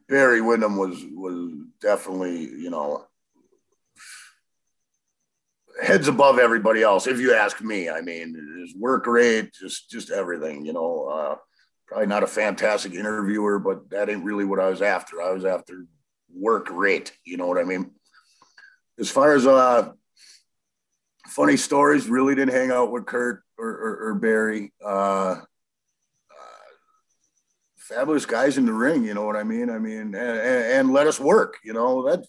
Barry 0.08 0.42
Windham 0.42 0.78
was 0.78 1.04
was 1.12 1.52
definitely, 1.82 2.40
you 2.40 2.70
know, 2.70 3.06
heads 5.82 6.08
above 6.08 6.40
everybody 6.40 6.82
else. 6.82 7.06
If 7.06 7.20
you 7.20 7.34
ask 7.34 7.62
me, 7.62 7.90
I 7.90 8.02
mean, 8.02 8.34
his 8.62 8.76
work 8.76 9.06
rate, 9.08 9.52
just 9.54 9.90
just 9.90 10.10
everything. 10.10 10.66
You 10.66 10.74
know, 10.74 11.08
uh, 11.08 11.36
probably 11.88 12.08
not 12.08 12.24
a 12.24 12.28
fantastic 12.28 12.94
interviewer, 12.94 13.60
but 13.60 13.90
that 13.90 14.10
ain't 14.10 14.24
really 14.24 14.46
what 14.46 14.60
I 14.60 14.70
was 14.70 14.82
after. 14.82 15.22
I 15.22 15.32
was 15.32 15.46
after 15.46 15.86
work 16.34 16.70
rate. 16.72 17.12
You 17.26 17.38
know 17.38 17.48
what 17.48 17.60
I 17.60 17.64
mean? 17.64 17.92
As 19.00 19.10
far 19.10 19.36
as 19.36 19.46
uh, 19.46 19.92
funny 21.28 21.58
stories, 21.58 22.08
really 22.08 22.36
didn't 22.36 22.54
hang 22.54 22.72
out 22.72 22.92
with 22.92 23.06
Curt 23.06 23.44
or, 23.58 23.70
or, 23.70 24.08
or 24.10 24.16
Barry. 24.16 24.74
Uh, 24.84 25.42
fabulous 27.78 28.26
guys 28.26 28.58
in 28.58 28.66
the 28.66 28.74
ring. 28.74 29.04
You 29.04 29.14
know 29.14 29.26
what 29.26 29.36
I 29.36 29.44
mean? 29.44 29.70
I 29.70 29.78
mean, 29.78 30.16
and, 30.16 30.16
and 30.16 30.94
let 30.94 31.08
us 31.08 31.20
work. 31.20 31.58
You 31.64 31.74
know 31.74 32.10
that 32.10 32.26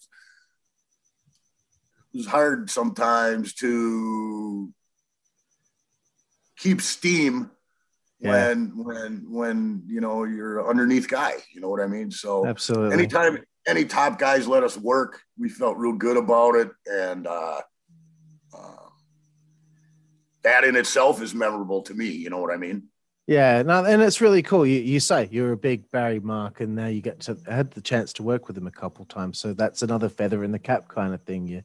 was 2.13 2.27
hard 2.27 2.71
sometimes 2.71 3.55
to 3.55 4.73
keep 6.59 6.81
steam 6.81 7.51
Yeah. 8.21 8.31
when 8.31 8.85
when 8.85 9.27
when 9.31 9.83
you 9.87 10.01
know 10.01 10.25
you're 10.25 10.69
underneath 10.69 11.09
guy. 11.09 11.35
You 11.53 11.61
know 11.61 11.69
what 11.69 11.81
I 11.81 11.87
mean? 11.87 12.11
So 12.11 12.47
Absolutely. 12.47 12.93
anytime 12.93 13.39
any 13.67 13.85
top 13.85 14.19
guys 14.19 14.47
let 14.47 14.63
us 14.63 14.77
work, 14.77 15.23
we 15.39 15.49
felt 15.49 15.77
real 15.77 15.95
good 15.95 16.17
about 16.17 16.55
it, 16.57 16.71
and 16.87 17.27
uh, 17.27 17.61
uh, 18.57 18.84
that 20.45 20.65
in 20.65 20.77
itself 20.77 21.21
is 21.21 21.35
memorable 21.35 21.83
to 21.83 21.95
me. 21.95 22.07
You 22.07 22.31
know 22.31 22.39
what 22.39 22.55
I 22.55 22.57
mean? 22.57 22.85
Yeah, 23.27 23.63
no, 23.63 23.85
and 23.85 24.03
it's 24.03 24.21
really 24.21 24.43
cool. 24.43 24.67
You 24.67 24.81
you 24.81 25.01
say 25.01 25.29
you're 25.31 25.53
a 25.53 25.57
big 25.57 25.91
Barry 25.91 26.21
Mark, 26.21 26.61
and 26.61 26.75
now 26.75 26.89
you 26.89 27.01
get 27.01 27.21
to 27.21 27.39
had 27.49 27.71
the 27.71 27.81
chance 27.81 28.13
to 28.15 28.23
work 28.23 28.47
with 28.47 28.57
him 28.57 28.67
a 28.67 28.71
couple 28.71 29.07
times. 29.07 29.39
So 29.39 29.55
that's 29.55 29.83
another 29.83 30.11
feather 30.11 30.45
in 30.45 30.53
the 30.53 30.59
cap 30.59 30.89
kind 30.89 31.15
of 31.15 31.23
thing. 31.23 31.49
You 31.49 31.63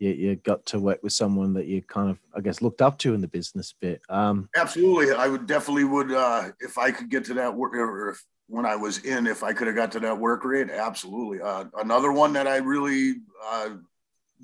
you, 0.00 0.10
you 0.10 0.36
got 0.36 0.66
to 0.66 0.80
work 0.80 1.02
with 1.04 1.12
someone 1.12 1.54
that 1.54 1.66
you 1.66 1.80
kind 1.80 2.10
of 2.10 2.18
I 2.34 2.40
guess 2.40 2.60
looked 2.60 2.82
up 2.82 2.98
to 2.98 3.14
in 3.14 3.20
the 3.20 3.28
business 3.28 3.72
bit. 3.80 4.02
Um, 4.08 4.48
Absolutely, 4.56 5.14
I 5.14 5.28
would 5.28 5.46
definitely 5.46 5.84
would 5.84 6.10
uh, 6.10 6.50
if 6.58 6.76
I 6.76 6.90
could 6.90 7.08
get 7.08 7.24
to 7.26 7.34
that 7.34 7.54
work 7.54 7.74
or 7.74 8.10
if, 8.10 8.24
when 8.48 8.66
I 8.66 8.74
was 8.74 8.98
in, 9.04 9.28
if 9.28 9.44
I 9.44 9.52
could 9.52 9.68
have 9.68 9.76
got 9.76 9.92
to 9.92 10.00
that 10.00 10.18
work 10.18 10.44
rate. 10.44 10.70
Absolutely, 10.70 11.40
uh, 11.40 11.66
another 11.78 12.10
one 12.10 12.32
that 12.32 12.48
I 12.48 12.56
really 12.56 13.14
uh, 13.44 13.70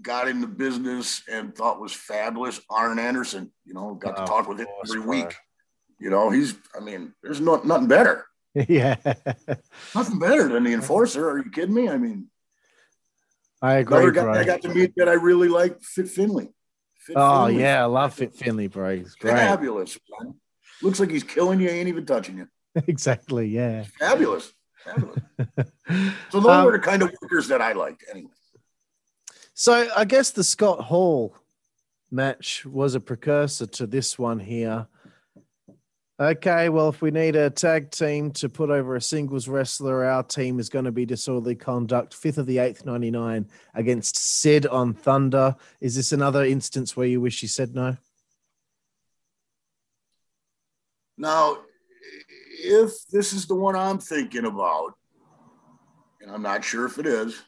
got 0.01 0.29
in 0.29 0.41
the 0.41 0.47
business 0.47 1.23
and 1.31 1.55
thought 1.55 1.81
was 1.81 1.93
fabulous. 1.93 2.61
Arn 2.71 2.99
Anderson, 2.99 3.53
you 3.65 3.75
know, 3.75 3.95
got 3.95 4.17
to 4.17 4.23
Oh, 4.23 4.27
talk 4.27 4.49
with 4.49 4.59
him 4.59 4.67
every 4.87 5.01
week. 5.01 5.35
You 5.99 6.11
know, 6.11 6.31
he's 6.31 6.55
I 6.77 6.81
mean, 6.81 7.13
there's 7.23 7.41
no, 7.41 7.57
nothing 7.63 7.87
better, 7.89 8.27
yeah, 8.69 8.97
nothing 9.95 10.19
better 10.19 10.49
than 10.49 10.65
the 10.65 10.73
enforcer. 10.73 11.29
Are 11.31 11.39
you 11.39 11.51
kidding 11.51 11.75
me? 11.75 11.89
I 11.89 11.97
mean, 11.99 12.29
I 13.61 13.75
agree, 13.75 14.11
guy. 14.13 14.41
I 14.41 14.45
got 14.45 14.63
to 14.63 14.69
meet 14.75 14.93
that 14.97 15.09
I 15.09 15.13
really 15.13 15.49
liked, 15.49 15.85
Fit 15.85 16.09
Finlay. 16.09 16.49
Fit 16.99 17.17
oh 17.17 17.47
Finlay. 17.47 17.63
yeah, 17.63 17.83
I 17.83 17.87
love 17.87 18.15
Fit 18.15 18.35
Finlay, 18.35 18.67
bro. 18.67 18.97
He's 18.97 19.15
great. 19.15 19.35
fabulous. 19.35 19.97
man. 20.21 20.35
Looks 20.83 20.99
like 20.99 21.11
he's 21.11 21.23
killing 21.23 21.61
you, 21.61 21.69
ain't 21.69 21.89
even 21.89 22.05
touching 22.05 22.39
you. 22.39 22.49
exactly. 22.89 23.47
Yeah. 23.47 23.85
Fabulous. 24.01 24.53
Fabulous. 24.85 25.19
So 26.31 26.41
those 26.41 26.47
Um, 26.47 26.65
were 26.65 26.73
the 26.73 26.79
kind 26.79 27.03
of 27.03 27.13
workers 27.21 27.47
that 27.49 27.61
I 27.61 27.73
liked 27.73 28.05
anyway. 28.11 28.31
So 29.63 29.89
I 29.95 30.05
guess 30.07 30.33
the 30.33 30.43
Scott 30.43 30.81
Hall 30.81 31.37
match 32.11 32.67
was 32.67 32.97
a 32.97 33.01
precursor 33.01 33.65
to 33.67 33.87
this 33.87 34.19
one 34.19 34.41
here. 34.41 34.89
Okay, 36.19 36.69
well, 36.69 36.89
if 36.89 37.01
we 37.01 37.13
need 37.13 37.37
a 37.37 37.49
tag 37.49 37.93
team 37.93 38.33
to 38.33 38.49
put 38.49 38.71
over 38.71 38.97
a 38.97 39.01
singles 39.01 39.47
wrestler, 39.47 40.05
our 40.05 40.25
team 40.25 40.59
is 40.59 40.69
going 40.69 40.87
to 40.87 40.91
be 40.91 41.07
disorderly 41.07 41.55
conduct, 41.55 42.13
fifth 42.13 42.39
of 42.39 42.47
the 42.47 42.59
eighth, 42.59 42.85
99 42.85 43.47
against 43.75 44.17
Sid 44.17 44.67
on 44.67 44.95
Thunder. 44.95 45.55
Is 45.81 45.95
this 45.95 46.11
another 46.11 46.45
instance 46.45 46.97
where 46.97 47.07
you 47.07 47.21
wish 47.21 47.41
you 47.41 47.47
said 47.47 47.73
no? 47.73 47.97
Now, 51.17 51.59
if 52.59 52.91
this 53.13 53.33
is 53.33 53.47
the 53.47 53.55
one 53.55 53.77
I'm 53.77 53.99
thinking 54.01 54.45
about, 54.45 54.95
and 56.21 56.33
I'm 56.33 56.43
not 56.43 56.65
sure 56.65 56.85
if 56.85 56.99
it 56.99 57.07
is, 57.07 57.41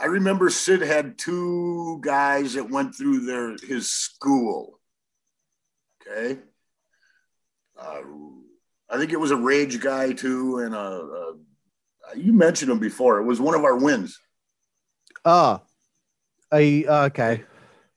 I 0.00 0.06
remember 0.06 0.48
Sid 0.48 0.80
had 0.80 1.18
two 1.18 2.00
guys 2.02 2.54
that 2.54 2.70
went 2.70 2.94
through 2.94 3.26
their 3.26 3.56
his 3.56 3.90
school. 3.90 4.78
Okay. 6.00 6.38
Uh, 7.76 8.00
I 8.90 8.96
think 8.96 9.12
it 9.12 9.20
was 9.20 9.30
a 9.30 9.36
rage 9.36 9.80
guy 9.80 10.12
too, 10.12 10.58
and 10.58 10.74
a, 10.74 10.78
a 10.78 11.34
you 12.16 12.32
mentioned 12.32 12.70
him 12.70 12.78
before. 12.78 13.18
It 13.18 13.24
was 13.24 13.40
one 13.40 13.54
of 13.54 13.64
our 13.64 13.76
wins. 13.76 14.18
Ah, 15.24 15.62
a, 16.52 16.86
okay. 16.86 17.44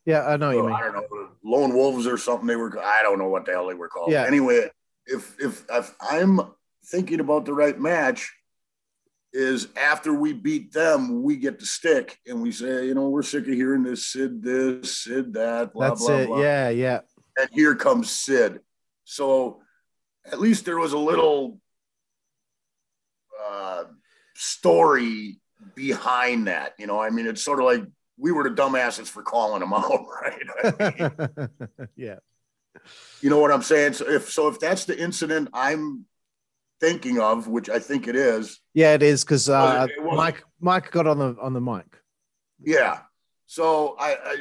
Yeah, 0.06 0.28
I 0.28 0.38
know 0.38 0.48
what 0.48 0.56
you 0.56 0.64
mean. 0.64 0.74
I 0.74 0.82
don't 0.82 0.94
know, 0.94 1.30
lone 1.44 1.74
wolves 1.74 2.08
or 2.08 2.18
something. 2.18 2.48
They 2.48 2.56
were. 2.56 2.78
I 2.80 3.02
don't 3.04 3.20
know 3.20 3.30
what 3.30 3.46
the 3.46 3.52
hell 3.52 3.68
they 3.68 3.76
were 3.76 3.88
called. 3.88 4.12
Yeah. 4.12 4.26
Anyway, 4.26 4.70
if 5.06 5.36
if 5.40 5.64
if 5.70 5.96
I'm 6.02 6.40
thinking 6.86 7.20
about 7.20 7.46
the 7.46 7.54
right 7.54 7.80
match, 7.80 8.34
is 9.34 9.68
after 9.78 10.14
we 10.14 10.34
beat 10.34 10.74
them, 10.74 11.24
we 11.24 11.38
get 11.38 11.60
the 11.60 11.66
stick 11.66 12.18
and 12.28 12.42
we 12.42 12.52
say, 12.52 12.88
you 12.88 12.94
know, 12.94 13.10
we're 13.10 13.24
sick 13.24 13.48
of 13.48 13.54
hearing 13.54 13.84
this 13.84 14.08
Sid 14.08 14.44
this 14.44 14.98
Sid 14.98 15.34
that. 15.34 15.74
Blah 15.74 15.90
That's 15.90 16.06
blah 16.06 16.18
it. 16.18 16.28
blah. 16.28 16.42
Yeah, 16.42 16.70
yeah. 16.70 17.00
And 17.38 17.50
here 17.52 17.76
comes 17.76 18.12
Sid. 18.12 18.60
So 19.06 19.62
at 20.26 20.40
least 20.40 20.66
there 20.66 20.78
was 20.78 20.94
a 20.94 20.98
little 20.98 21.60
uh, 23.50 23.84
story 24.36 25.40
behind 25.76 26.48
that. 26.48 26.74
You 26.78 26.88
know, 26.88 27.00
I 27.00 27.10
mean, 27.10 27.28
it's 27.28 27.42
sort 27.42 27.60
of 27.60 27.66
like 27.66 27.84
we 28.18 28.32
were 28.32 28.44
the 28.44 28.50
dumbasses 28.50 29.08
for 29.08 29.24
calling 29.24 29.62
him 29.62 29.74
out, 29.74 30.06
right? 30.22 30.70
I 30.80 30.94
mean, 31.00 31.70
yeah. 31.96 32.16
you 33.22 33.30
know 33.30 33.40
what 33.40 33.52
I'm 33.52 33.62
saying? 33.62 33.94
So 33.94 34.10
if 34.10 34.30
so, 34.30 34.48
if 34.50 34.60
that's 34.60 34.86
the 34.86 34.98
incident 34.98 35.50
I'm 35.54 36.06
thinking 36.82 37.20
of, 37.20 37.48
which 37.48 37.70
I 37.70 37.80
think 37.80 38.08
it 38.08 38.16
is, 38.16 38.60
Yeah, 38.74 38.94
it 38.94 39.04
is 39.04 39.24
because 39.24 39.48
uh, 39.48 39.88
Mike 40.04 40.44
Mike 40.60 40.92
got 40.92 41.08
on 41.08 41.18
the 41.20 41.38
on 41.42 41.54
the 41.54 41.62
mic. 41.62 41.86
yeah. 42.60 43.00
So 43.46 43.96
I, 44.00 44.12
I, 44.14 44.36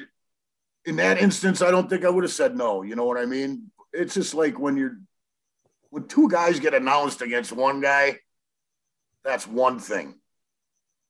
in 0.85 0.97
that 0.97 1.19
instance, 1.19 1.63
I 1.63 1.71
don't 1.73 1.91
think 1.91 2.05
I 2.05 2.11
would 2.11 2.23
have 2.25 2.33
said 2.33 2.57
no. 2.57 2.83
You 2.83 2.95
know 2.95 3.05
what 3.05 3.19
I 3.19 3.27
mean? 3.27 3.71
It's 3.93 4.15
just 4.15 4.35
like 4.35 4.59
when 4.59 4.77
you're 4.77 4.99
when 5.91 6.07
two 6.07 6.29
guys 6.29 6.61
get 6.61 6.75
announced 6.75 7.21
against 7.21 7.53
one 7.53 7.81
guy, 7.81 8.21
that's 9.25 9.47
one 9.47 9.79
thing. 9.81 10.15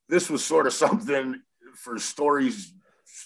This 0.08 0.28
was 0.30 0.44
sort 0.44 0.66
of 0.66 0.72
something 0.84 1.40
for 1.74 1.98
stories 1.98 2.72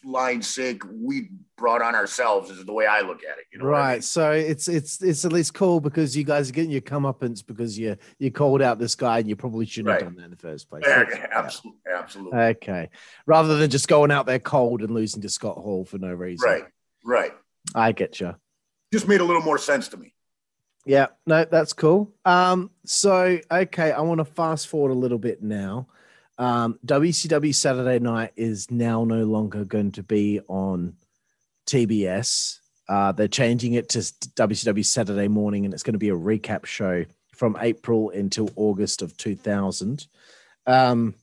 line's 0.04 0.46
sake 0.46 0.82
we 0.92 1.30
brought 1.56 1.80
on 1.82 1.94
ourselves 1.94 2.50
is 2.50 2.64
the 2.64 2.72
way 2.72 2.86
I 2.86 3.00
look 3.00 3.18
at 3.24 3.38
it. 3.38 3.44
You 3.52 3.58
know 3.60 3.66
what 3.66 3.74
I 3.74 3.78
right. 3.80 3.92
mean? 3.94 4.02
So 4.02 4.32
it's 4.32 4.68
it's 4.68 5.02
it's 5.02 5.24
at 5.24 5.32
least 5.32 5.54
cool 5.54 5.80
because 5.80 6.16
you 6.16 6.24
guys 6.24 6.48
are 6.50 6.52
getting 6.52 6.70
your 6.70 6.80
comeuppance 6.80 7.44
because 7.46 7.78
you 7.78 7.96
you 8.18 8.30
called 8.30 8.60
out 8.62 8.78
this 8.78 8.94
guy 8.94 9.18
and 9.20 9.28
you 9.28 9.36
probably 9.36 9.66
shouldn't 9.66 9.88
Right. 9.88 10.02
have 10.02 10.10
done 10.10 10.16
that 10.18 10.24
in 10.24 10.30
the 10.30 10.36
first 10.36 10.68
place. 10.68 10.82
Yeah, 10.86 11.04
Yeah. 11.10 11.26
absolutely, 11.32 11.80
absolutely. 11.94 12.38
Okay. 12.38 12.90
Rather 13.26 13.56
than 13.56 13.70
just 13.70 13.88
going 13.88 14.10
out 14.10 14.26
there 14.26 14.38
cold 14.38 14.82
and 14.82 14.90
losing 14.90 15.22
to 15.22 15.28
Scott 15.28 15.56
Hall 15.56 15.84
for 15.84 15.98
no 15.98 16.12
reason. 16.12 16.48
right, 16.48 16.64
right. 17.04 17.32
I 17.74 17.92
get 17.92 18.20
you. 18.20 18.34
Just 18.92 19.08
made 19.08 19.20
a 19.20 19.24
little 19.24 19.42
more 19.42 19.58
sense 19.58 19.88
to 19.88 19.96
me. 19.96 20.12
Yeah, 20.86 21.06
no, 21.26 21.46
that's 21.46 21.72
cool. 21.72 22.12
Um, 22.26 22.70
so 22.84 23.38
okay, 23.50 23.90
I 23.92 24.00
want 24.02 24.18
to 24.18 24.24
fast 24.26 24.68
forward 24.68 24.90
a 24.90 24.98
little 24.98 25.18
bit 25.18 25.42
now. 25.42 25.88
Um, 26.38 26.78
WCW 26.86 27.54
Saturday 27.54 27.98
Night 27.98 28.32
is 28.36 28.70
now 28.70 29.04
no 29.04 29.24
longer 29.24 29.64
going 29.64 29.92
to 29.92 30.02
be 30.02 30.40
on 30.48 30.94
TBS. 31.66 32.58
Uh, 32.88 33.12
they're 33.12 33.28
changing 33.28 33.74
it 33.74 33.88
to 33.90 33.98
WCW 34.00 34.84
Saturday 34.84 35.28
Morning, 35.28 35.64
and 35.64 35.72
it's 35.72 35.82
going 35.82 35.94
to 35.94 35.98
be 35.98 36.10
a 36.10 36.16
recap 36.16 36.66
show 36.66 37.04
from 37.32 37.56
April 37.60 38.10
until 38.10 38.50
August 38.56 39.02
of 39.02 39.16
2000. 39.16 40.06
Um, 40.66 41.14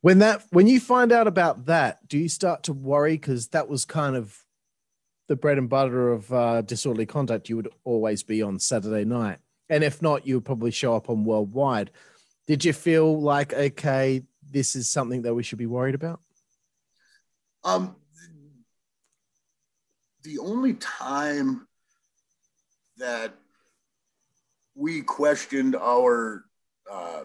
when 0.00 0.18
that 0.18 0.42
when 0.50 0.66
you 0.66 0.80
find 0.80 1.12
out 1.12 1.26
about 1.26 1.66
that, 1.66 2.06
do 2.08 2.18
you 2.18 2.28
start 2.28 2.64
to 2.64 2.72
worry 2.72 3.12
because 3.12 3.48
that 3.48 3.68
was 3.68 3.84
kind 3.84 4.16
of 4.16 4.42
the 5.32 5.36
bread 5.36 5.56
and 5.56 5.68
butter 5.68 6.12
of 6.12 6.30
uh, 6.32 6.60
disorderly 6.60 7.06
conduct, 7.06 7.48
you 7.48 7.56
would 7.56 7.68
always 7.84 8.22
be 8.22 8.42
on 8.42 8.58
Saturday 8.58 9.02
night. 9.04 9.38
And 9.70 9.82
if 9.82 10.02
not, 10.02 10.26
you 10.26 10.34
would 10.34 10.44
probably 10.44 10.70
show 10.70 10.94
up 10.94 11.08
on 11.08 11.24
worldwide. 11.24 11.90
Did 12.46 12.64
you 12.64 12.72
feel 12.72 13.20
like, 13.20 13.52
okay, 13.52 14.22
this 14.50 14.74
is 14.76 14.90
something 14.90 15.22
that 15.22 15.34
we 15.34 15.42
should 15.42 15.58
be 15.58 15.66
worried 15.66 15.94
about? 15.94 16.20
Um, 17.64 17.96
the 20.22 20.38
only 20.38 20.74
time 20.74 21.66
that 22.98 23.34
we 24.74 25.02
questioned 25.02 25.76
our 25.76 26.44
uh, 26.90 27.22
uh, 27.22 27.24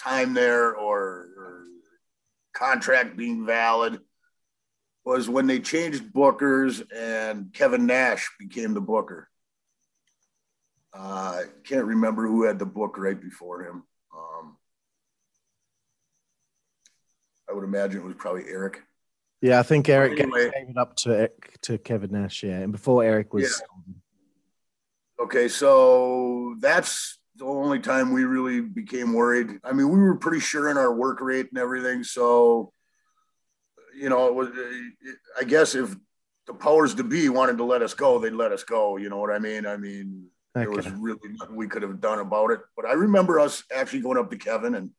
time 0.00 0.34
there 0.34 0.74
or, 0.74 0.98
or 1.36 1.64
contract 2.52 3.16
being 3.16 3.46
valid 3.46 4.00
was 5.04 5.28
when 5.28 5.46
they 5.46 5.60
changed 5.60 6.12
bookers 6.12 6.82
and 6.94 7.52
Kevin 7.52 7.86
Nash 7.86 8.28
became 8.38 8.74
the 8.74 8.80
booker. 8.80 9.28
Uh, 10.92 10.98
I 10.98 11.44
can't 11.64 11.84
remember 11.84 12.26
who 12.26 12.44
had 12.44 12.58
the 12.58 12.66
book 12.66 12.96
right 12.98 13.20
before 13.20 13.62
him. 13.62 13.84
Um, 14.16 14.56
I 17.48 17.52
would 17.52 17.64
imagine 17.64 18.00
it 18.00 18.04
was 18.04 18.14
probably 18.16 18.44
Eric. 18.48 18.82
Yeah, 19.40 19.60
I 19.60 19.62
think 19.62 19.88
Eric 19.88 20.12
gave- 20.16 20.20
Anyway. 20.24 20.50
gave 20.54 20.68
it 20.70 20.78
up 20.78 20.96
to 20.96 21.30
to 21.62 21.78
Kevin 21.78 22.12
Nash. 22.12 22.42
Yeah, 22.42 22.58
and 22.60 22.72
before 22.72 23.04
Eric 23.04 23.32
was, 23.34 23.62
Okay, 25.18 25.48
so 25.48 26.56
that's 26.60 27.18
the 27.36 27.44
only 27.44 27.78
time 27.78 28.12
we 28.12 28.24
really 28.24 28.60
became 28.60 29.12
worried. 29.14 29.58
I 29.64 29.72
mean, 29.72 29.88
we 29.88 29.98
were 29.98 30.16
pretty 30.16 30.40
sure 30.40 30.68
in 30.70 30.76
our 30.76 30.92
work 30.94 31.20
rate 31.20 31.48
and 31.50 31.58
everything. 31.58 32.04
So, 32.04 32.72
you 33.94 34.08
know, 34.08 34.26
it 34.26 34.34
was. 34.34 34.48
I 35.38 35.44
guess 35.44 35.74
if 35.74 35.94
the 36.46 36.54
powers 36.54 36.94
to 36.96 37.04
be 37.04 37.28
wanted 37.28 37.56
to 37.58 37.64
let 37.64 37.82
us 37.82 37.94
go, 37.94 38.18
they'd 38.18 38.30
let 38.32 38.52
us 38.52 38.62
go. 38.62 38.96
You 38.96 39.08
know 39.08 39.18
what 39.18 39.30
I 39.30 39.38
mean? 39.38 39.66
I 39.66 39.76
mean, 39.76 40.28
there 40.56 40.70
was 40.70 40.88
really 40.90 41.18
nothing 41.38 41.56
we 41.56 41.68
could 41.68 41.82
have 41.82 42.00
done 42.00 42.18
about 42.18 42.50
it. 42.50 42.60
But 42.74 42.86
I 42.86 42.92
remember 42.92 43.38
us 43.38 43.62
actually 43.74 44.00
going 44.00 44.18
up 44.18 44.30
to 44.30 44.38
Kevin 44.38 44.74
and 44.74 44.90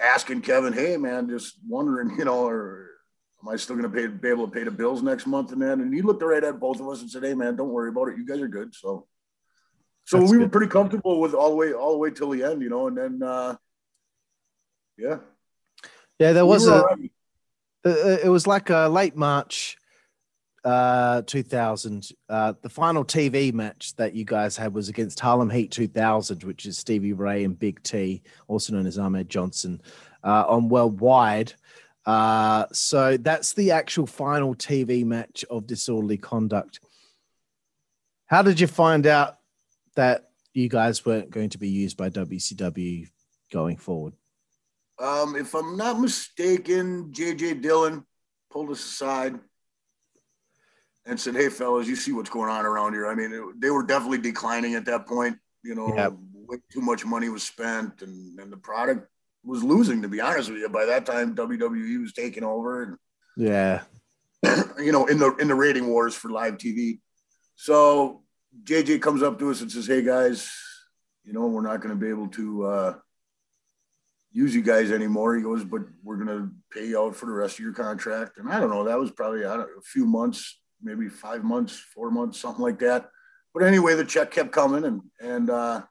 asking 0.00 0.42
Kevin, 0.42 0.72
"Hey, 0.72 0.96
man, 0.96 1.28
just 1.28 1.58
wondering, 1.66 2.18
you 2.18 2.24
know, 2.24 2.46
or 2.46 2.90
am 3.42 3.48
I 3.48 3.56
still 3.56 3.76
going 3.76 3.90
to 3.90 4.08
be 4.08 4.28
able 4.28 4.46
to 4.46 4.52
pay 4.52 4.64
the 4.64 4.70
bills 4.70 5.02
next 5.02 5.26
month?" 5.26 5.52
And 5.52 5.62
then, 5.62 5.80
and 5.80 5.94
he 5.94 6.02
looked 6.02 6.22
right 6.22 6.42
at 6.42 6.58
both 6.58 6.80
of 6.80 6.88
us 6.88 7.00
and 7.00 7.10
said, 7.10 7.22
"Hey, 7.22 7.34
man, 7.34 7.56
don't 7.56 7.70
worry 7.70 7.90
about 7.90 8.08
it. 8.08 8.18
You 8.18 8.26
guys 8.26 8.40
are 8.40 8.48
good." 8.48 8.74
So, 8.74 9.06
so 10.04 10.18
That's 10.18 10.30
we 10.32 10.38
were 10.38 10.48
pretty 10.48 10.70
comfortable 10.70 11.20
with 11.20 11.34
all 11.34 11.50
the 11.50 11.56
way, 11.56 11.72
all 11.72 11.92
the 11.92 11.98
way 11.98 12.10
till 12.10 12.30
the 12.30 12.42
end, 12.42 12.60
you 12.62 12.68
know. 12.68 12.88
And 12.88 12.98
then, 12.98 13.22
uh, 13.22 13.56
yeah, 14.98 15.18
yeah, 16.18 16.32
there 16.32 16.46
was 16.46 16.66
were 16.66 16.80
a, 16.80 16.82
right. 16.82 17.12
uh, 17.86 18.18
it 18.24 18.28
was 18.28 18.46
like 18.46 18.70
a 18.70 18.88
late 18.88 19.16
March 19.16 19.76
uh, 20.64 21.22
2000, 21.22 22.10
uh, 22.28 22.52
the 22.62 22.68
final 22.68 23.04
TV 23.04 23.52
match 23.52 23.94
that 23.96 24.14
you 24.14 24.24
guys 24.24 24.56
had 24.56 24.72
was 24.72 24.88
against 24.88 25.18
Harlem 25.18 25.50
Heat 25.50 25.70
2000, 25.70 26.44
which 26.44 26.66
is 26.66 26.78
Stevie 26.78 27.12
Ray 27.12 27.44
and 27.44 27.58
Big 27.58 27.82
T, 27.82 28.22
also 28.48 28.72
known 28.72 28.86
as 28.86 28.98
Ahmed 28.98 29.28
Johnson, 29.28 29.80
uh, 30.22 30.44
on 30.46 30.68
Worldwide. 30.68 31.52
Uh, 32.06 32.66
so 32.72 33.16
that's 33.16 33.54
the 33.54 33.70
actual 33.72 34.06
final 34.06 34.54
TV 34.54 35.04
match 35.04 35.44
of 35.50 35.66
Disorderly 35.66 36.20
Conduct. 36.20 36.80
How 38.26 38.42
did 38.42 38.60
you 38.60 38.66
find 38.66 39.06
out 39.06 39.38
that 39.94 40.30
you 40.54 40.68
guys 40.68 41.04
weren't 41.04 41.30
going 41.30 41.50
to 41.50 41.58
be 41.58 41.68
used 41.68 41.96
by 41.96 42.10
WCW 42.10 43.08
going 43.52 43.76
forward? 43.76 44.14
Um, 44.98 45.36
if 45.36 45.54
I'm 45.54 45.76
not 45.76 46.00
mistaken, 46.00 47.12
JJ 47.12 47.62
Dillon 47.62 48.04
pulled 48.50 48.70
us 48.70 48.84
aside 48.84 49.38
and 51.06 51.18
said, 51.18 51.34
"Hey, 51.34 51.48
fellas, 51.48 51.88
you 51.88 51.96
see 51.96 52.12
what's 52.12 52.30
going 52.30 52.50
on 52.50 52.64
around 52.64 52.92
here? 52.92 53.06
I 53.08 53.14
mean, 53.14 53.32
it, 53.32 53.60
they 53.60 53.70
were 53.70 53.82
definitely 53.82 54.18
declining 54.18 54.74
at 54.74 54.84
that 54.86 55.06
point. 55.06 55.36
You 55.64 55.74
know, 55.74 55.94
Yep. 55.96 56.12
way 56.34 56.56
too 56.72 56.80
much 56.80 57.04
money 57.04 57.28
was 57.28 57.42
spent, 57.42 58.02
and 58.02 58.38
and 58.38 58.52
the 58.52 58.56
product 58.56 59.08
was 59.44 59.62
losing. 59.64 60.02
To 60.02 60.08
be 60.08 60.20
honest 60.20 60.50
with 60.50 60.60
you, 60.60 60.68
by 60.68 60.86
that 60.86 61.06
time, 61.06 61.34
WWE 61.34 62.00
was 62.00 62.12
taking 62.12 62.44
over, 62.44 62.82
and 62.82 62.96
Yeah. 63.36 63.82
you 64.78 64.92
know, 64.92 65.06
in 65.06 65.18
the 65.18 65.34
in 65.36 65.48
the 65.48 65.54
rating 65.54 65.88
wars 65.88 66.14
for 66.14 66.30
live 66.30 66.58
TV. 66.58 67.00
So 67.54 68.22
JJ 68.64 69.00
comes 69.00 69.22
up 69.22 69.38
to 69.38 69.50
us 69.50 69.60
and 69.60 69.70
says, 69.70 69.86
"Hey 69.86 70.02
guys, 70.02 70.50
you 71.24 71.32
know, 71.32 71.46
we're 71.46 71.62
not 71.62 71.80
going 71.80 71.94
to 71.94 72.00
be 72.00 72.08
able 72.10 72.28
to 72.28 72.64
uh, 72.66 72.94
use 74.32 74.54
you 74.54 74.62
guys 74.62 74.90
anymore." 74.90 75.34
He 75.36 75.42
goes, 75.42 75.64
"But 75.64 75.82
we're 76.02 76.16
going 76.16 76.28
to 76.28 76.50
pay 76.72 76.86
you 76.88 77.00
out 77.00 77.14
for 77.16 77.26
the 77.26 77.32
rest 77.32 77.58
of 77.58 77.64
your 77.64 77.72
contract." 77.74 78.38
And 78.38 78.48
I 78.48 78.58
don't 78.60 78.70
know, 78.70 78.84
that 78.84 78.98
was 78.98 79.10
probably 79.10 79.44
I 79.44 79.56
don't, 79.56 79.68
a 79.78 79.82
few 79.82 80.06
months, 80.06 80.60
maybe 80.82 81.08
five 81.08 81.44
months, 81.44 81.78
four 81.78 82.10
months, 82.10 82.40
something 82.40 82.62
like 82.62 82.78
that. 82.80 83.10
But 83.54 83.62
anyway, 83.62 83.94
the 83.94 84.04
check 84.04 84.30
kept 84.30 84.52
coming, 84.52 84.84
and 84.84 85.02
and 85.20 85.50
uh, 85.50 85.82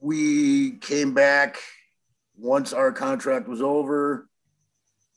we 0.00 0.72
came 0.78 1.14
back 1.14 1.58
once 2.36 2.72
our 2.72 2.92
contract 2.92 3.48
was 3.48 3.62
over. 3.62 4.28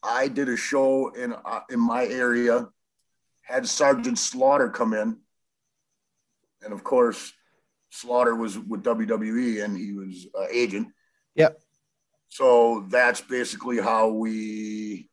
I 0.04 0.28
did 0.28 0.50
a 0.50 0.58
show 0.58 1.10
in 1.10 1.34
uh, 1.34 1.62
in 1.70 1.80
my 1.80 2.06
area, 2.06 2.68
had 3.42 3.68
Sergeant 3.68 4.20
Slaughter 4.20 4.70
come 4.70 4.94
in, 4.94 5.18
and 6.62 6.74
of 6.74 6.84
course, 6.84 7.34
Slaughter 7.90 8.36
was 8.36 8.58
with 8.58 8.84
WWE 8.84 9.64
and 9.64 9.78
he 9.78 9.94
was 9.94 10.28
uh, 10.38 10.48
agent. 10.52 10.88
Yep. 11.36 11.60
So 12.30 12.86
that's 12.90 13.22
basically 13.22 13.80
how 13.80 14.10
we 14.10 15.10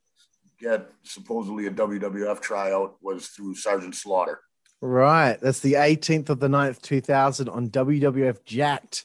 get 0.61 0.91
supposedly 1.03 1.67
a 1.67 1.71
WWF 1.71 2.41
tryout 2.41 2.97
was 3.01 3.29
through 3.29 3.55
Sergeant 3.55 3.95
Slaughter. 3.95 4.41
Right. 4.81 5.39
That's 5.41 5.61
the 5.61 5.75
18th 5.75 6.31
of 6.31 6.41
the 6.41 6.49
9th, 6.49 6.81
2000 6.83 7.49
on 7.49 7.69
WWF 7.69 8.45
Jakked. 8.45 9.05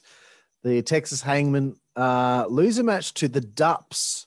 The 0.64 0.82
Texas 0.82 1.22
Hangman 1.22 1.76
uh, 1.94 2.46
loser 2.48 2.82
match 2.82 3.14
to 3.14 3.28
the 3.28 3.40
Dupps. 3.40 4.26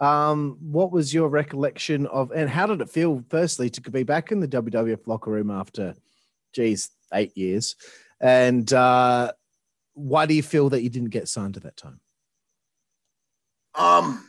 Um, 0.00 0.56
what 0.60 0.92
was 0.92 1.14
your 1.14 1.28
recollection 1.28 2.06
of, 2.06 2.30
and 2.32 2.48
how 2.50 2.66
did 2.66 2.80
it 2.80 2.90
feel, 2.90 3.24
firstly, 3.28 3.70
to 3.70 3.80
be 3.90 4.02
back 4.02 4.32
in 4.32 4.40
the 4.40 4.48
WWF 4.48 5.06
locker 5.06 5.30
room 5.30 5.50
after, 5.50 5.94
geez, 6.52 6.90
eight 7.12 7.36
years? 7.36 7.76
And 8.20 8.72
uh, 8.72 9.32
why 9.94 10.26
do 10.26 10.34
you 10.34 10.42
feel 10.42 10.70
that 10.70 10.82
you 10.82 10.90
didn't 10.90 11.10
get 11.10 11.28
signed 11.28 11.56
at 11.56 11.62
that 11.62 11.76
time? 11.76 12.00
Um. 13.74 14.24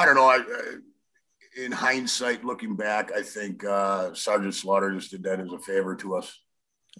I 0.00 0.06
don't 0.06 0.14
know. 0.14 0.24
I, 0.24 0.36
I, 0.38 1.62
in 1.62 1.72
hindsight, 1.72 2.42
looking 2.42 2.74
back, 2.74 3.12
I 3.12 3.22
think 3.22 3.64
uh, 3.64 4.14
Sergeant 4.14 4.54
Slaughter 4.54 4.92
just 4.94 5.10
did 5.10 5.24
that 5.24 5.40
as 5.40 5.52
a 5.52 5.58
favor 5.58 5.94
to 5.96 6.16
us. 6.16 6.38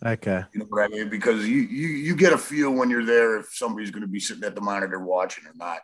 Okay. 0.04 0.42
You 0.52 0.60
know 0.60 0.66
what 0.68 0.84
I 0.84 0.88
mean? 0.88 1.08
Because 1.08 1.48
you 1.48 1.60
you 1.62 1.88
you 1.88 2.14
get 2.14 2.32
a 2.34 2.38
feel 2.38 2.70
when 2.72 2.90
you're 2.90 3.04
there 3.04 3.38
if 3.38 3.54
somebody's 3.54 3.90
going 3.90 4.02
to 4.02 4.08
be 4.08 4.20
sitting 4.20 4.44
at 4.44 4.54
the 4.54 4.60
monitor 4.60 5.00
watching 5.00 5.46
or 5.46 5.52
not. 5.54 5.78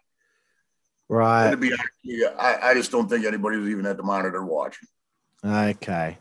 And 1.09 1.17
Right. 1.17 1.51
to 1.53 1.57
be 1.57 1.73
honest, 1.73 2.35
I, 2.39 2.71
I 2.71 2.75
just 2.75 2.91
don't 2.91 3.09
think 3.09 3.25
anybody 3.25 3.57
was 3.57 3.69
even 3.71 3.87
at 3.87 3.97
the 3.97 4.03
monitor 4.03 4.45
watching. 4.45 4.89
Okay. 5.45 6.19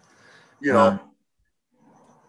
You 0.61 0.73
know, 0.73 0.87
Um, 0.87 0.99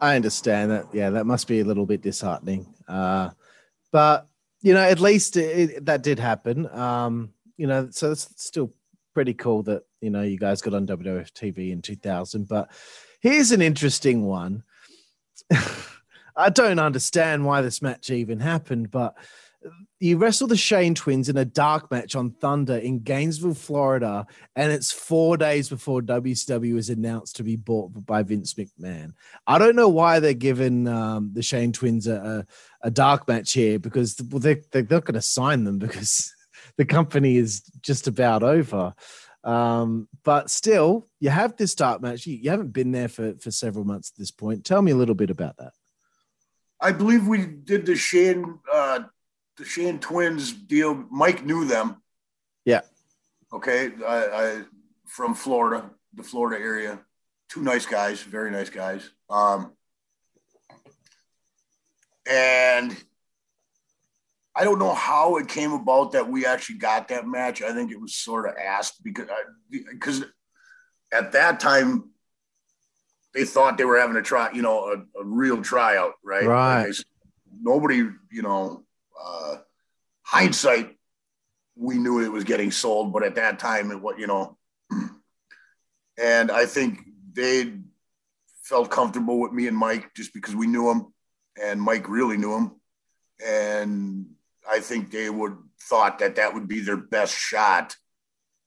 I 0.01 0.17
understand 0.17 0.71
that. 0.73 0.87
Yeah, 0.93 1.11
that 1.11 1.27
must 1.27 1.47
be 1.47 1.61
a 1.61 1.65
little 1.65 1.87
bit 1.87 2.03
disheartening. 2.03 2.67
Uh, 2.89 3.31
but 3.93 4.27
you 4.61 4.75
know, 4.75 4.81
at 4.83 4.99
least 5.01 5.37
it, 5.37 5.71
it- 5.71 5.85
that 5.87 6.03
did 6.03 6.19
happen. 6.19 6.67
Um, 6.71 7.33
you 7.57 7.67
know, 7.67 7.89
so 7.91 8.13
it's 8.13 8.29
still 8.37 8.73
pretty 9.15 9.35
cool 9.35 9.63
that 9.63 9.83
you 10.01 10.11
know 10.11 10.23
you 10.23 10.39
guys 10.39 10.61
got 10.61 10.75
on 10.75 10.87
WWF 10.87 11.33
TV 11.33 11.73
in 11.73 11.83
2000. 11.83 12.47
But 12.47 12.71
here's 13.21 13.53
an 13.53 13.63
interesting 13.63 14.25
one. 14.25 14.63
I 16.37 16.51
don't 16.51 16.79
understand 16.79 17.47
why 17.47 17.63
this 17.63 17.81
match 17.81 18.11
even 18.11 18.41
happened, 18.41 18.91
but 18.91 19.17
you 19.99 20.19
wrestle 20.19 20.47
the 20.47 20.57
Shane 20.57 20.95
twins 20.95 21.29
in 21.29 21.37
a 21.37 21.45
dark 21.45 21.91
match 21.91 22.15
on 22.15 22.31
Thunder 22.31 22.77
in 22.77 23.01
Gainesville, 23.01 23.55
Florida, 23.55 24.27
and 24.55 24.71
it's 24.71 24.93
four 24.93 25.37
days 25.37 25.69
before 25.69 26.03
WCW 26.03 26.77
is 26.77 26.91
announced 26.91 27.37
to 27.37 27.43
be 27.43 27.57
bought 27.57 27.89
by 28.05 28.23
Vince 28.23 28.55
McMahon. 28.55 29.15
I 29.47 29.59
don't 29.59 29.77
know 29.77 29.89
why 29.89 30.21
they're 30.21 30.35
giving 30.35 30.87
um, 30.87 31.31
the 31.33 31.43
Shane 31.43 31.73
twins 31.73 32.07
a, 32.07 32.45
a, 32.83 32.89
a 32.89 32.91
dark 32.91 33.27
match 33.27 33.53
here 33.53 33.79
because 33.79 34.21
well, 34.31 34.41
they, 34.41 34.63
they're 34.71 34.83
not 34.83 35.07
going 35.07 35.15
to 35.15 35.23
sign 35.23 35.65
them 35.65 35.79
because 35.79 36.36
the 36.77 36.85
company 36.85 37.37
is 37.37 37.63
just 37.81 38.07
about 38.07 38.43
over. 38.43 38.95
Um, 39.45 40.09
but 40.25 40.51
still, 40.51 41.09
you 41.21 41.31
have 41.31 41.57
this 41.57 41.75
dark 41.75 42.03
match. 42.03 42.27
You, 42.27 42.37
you 42.37 42.51
haven't 42.51 42.73
been 42.73 42.91
there 42.91 43.09
for, 43.09 43.35
for 43.41 43.51
several 43.51 43.85
months 43.85 44.11
at 44.11 44.19
this 44.19 44.31
point. 44.31 44.65
Tell 44.65 44.83
me 44.83 44.91
a 44.91 44.97
little 44.97 45.15
bit 45.15 45.31
about 45.31 45.57
that. 45.59 45.73
I 46.81 46.93
believe 46.93 47.27
we 47.27 47.47
did 47.47 47.87
the 47.87 47.97
Shane 47.97 48.59
uh, 48.71 49.01
the 49.57 49.65
Shane 49.65 49.99
twins 49.99 50.53
deal. 50.53 51.07
Mike 51.11 51.45
knew 51.45 51.65
them. 51.65 52.03
Yeah. 52.65 52.83
Okay. 53.53 53.93
I, 54.07 54.17
I 54.27 54.63
from 55.07 55.35
Florida, 55.35 55.91
the 56.15 56.23
Florida 56.23 56.63
area. 56.63 57.01
Two 57.49 57.63
nice 57.63 57.87
guys, 57.87 58.21
very 58.21 58.51
nice 58.51 58.69
guys. 58.69 59.09
Um, 59.31 59.73
and 62.29 62.97
I 64.57 64.65
don't 64.65 64.79
know 64.79 64.95
how 64.95 65.37
it 65.37 65.49
came 65.49 65.73
about 65.73 66.13
that 66.13 66.31
we 66.31 66.47
actually 66.47 66.79
got 66.79 67.09
that 67.09 67.27
match. 67.27 67.61
I 67.61 67.73
think 67.73 67.93
it 67.93 68.01
was 68.01 68.15
sort 68.15 68.49
of 68.49 68.57
asked 68.57 69.05
because 69.05 69.29
because 69.71 70.25
at 71.13 71.33
that 71.33 71.61
time 71.61 72.11
they 73.35 73.45
thought 73.45 73.77
they 73.77 73.85
were 73.85 74.01
having 74.01 74.17
a 74.17 74.23
try, 74.23 74.51
you 74.53 74.63
know, 74.63 74.85
a, 74.85 75.21
a 75.21 75.25
real 75.25 75.63
tryout, 75.63 76.15
right? 76.25 76.43
Like 76.43 76.49
Right. 76.49 76.87
I 76.89 76.93
nobody, 77.61 77.97
you 78.31 78.43
know, 78.43 78.83
uh, 79.23 79.57
hindsight, 80.23 80.97
we 81.77 81.99
knew 81.99 82.25
it 82.25 82.33
was 82.33 82.45
getting 82.45 82.71
sold, 82.71 83.13
but 83.13 83.23
at 83.23 83.35
that 83.35 83.59
time, 83.59 83.91
it 83.91 84.01
what 84.01 84.19
you 84.19 84.27
know, 84.27 84.57
and 86.19 86.51
I 86.51 86.65
think 86.65 87.01
they 87.35 87.75
felt 88.63 88.91
comfortable 88.91 89.39
with 89.39 89.53
me 89.53 89.69
and 89.69 89.77
Mike 89.77 90.15
just 90.15 90.33
because 90.33 90.57
we 90.57 90.67
knew 90.67 90.91
him, 90.91 91.13
and 91.63 91.81
Mike 91.81 92.09
really 92.09 92.39
knew 92.39 92.55
him, 92.55 92.73
and 93.47 94.27
I 94.71 94.81
think 94.81 95.11
they 95.11 95.31
would 95.31 95.57
thought 95.81 96.19
that 96.19 96.37
that 96.37 96.55
would 96.55 96.69
be 96.69 96.81
their 96.81 96.97
best 96.97 97.37
shot 97.37 97.97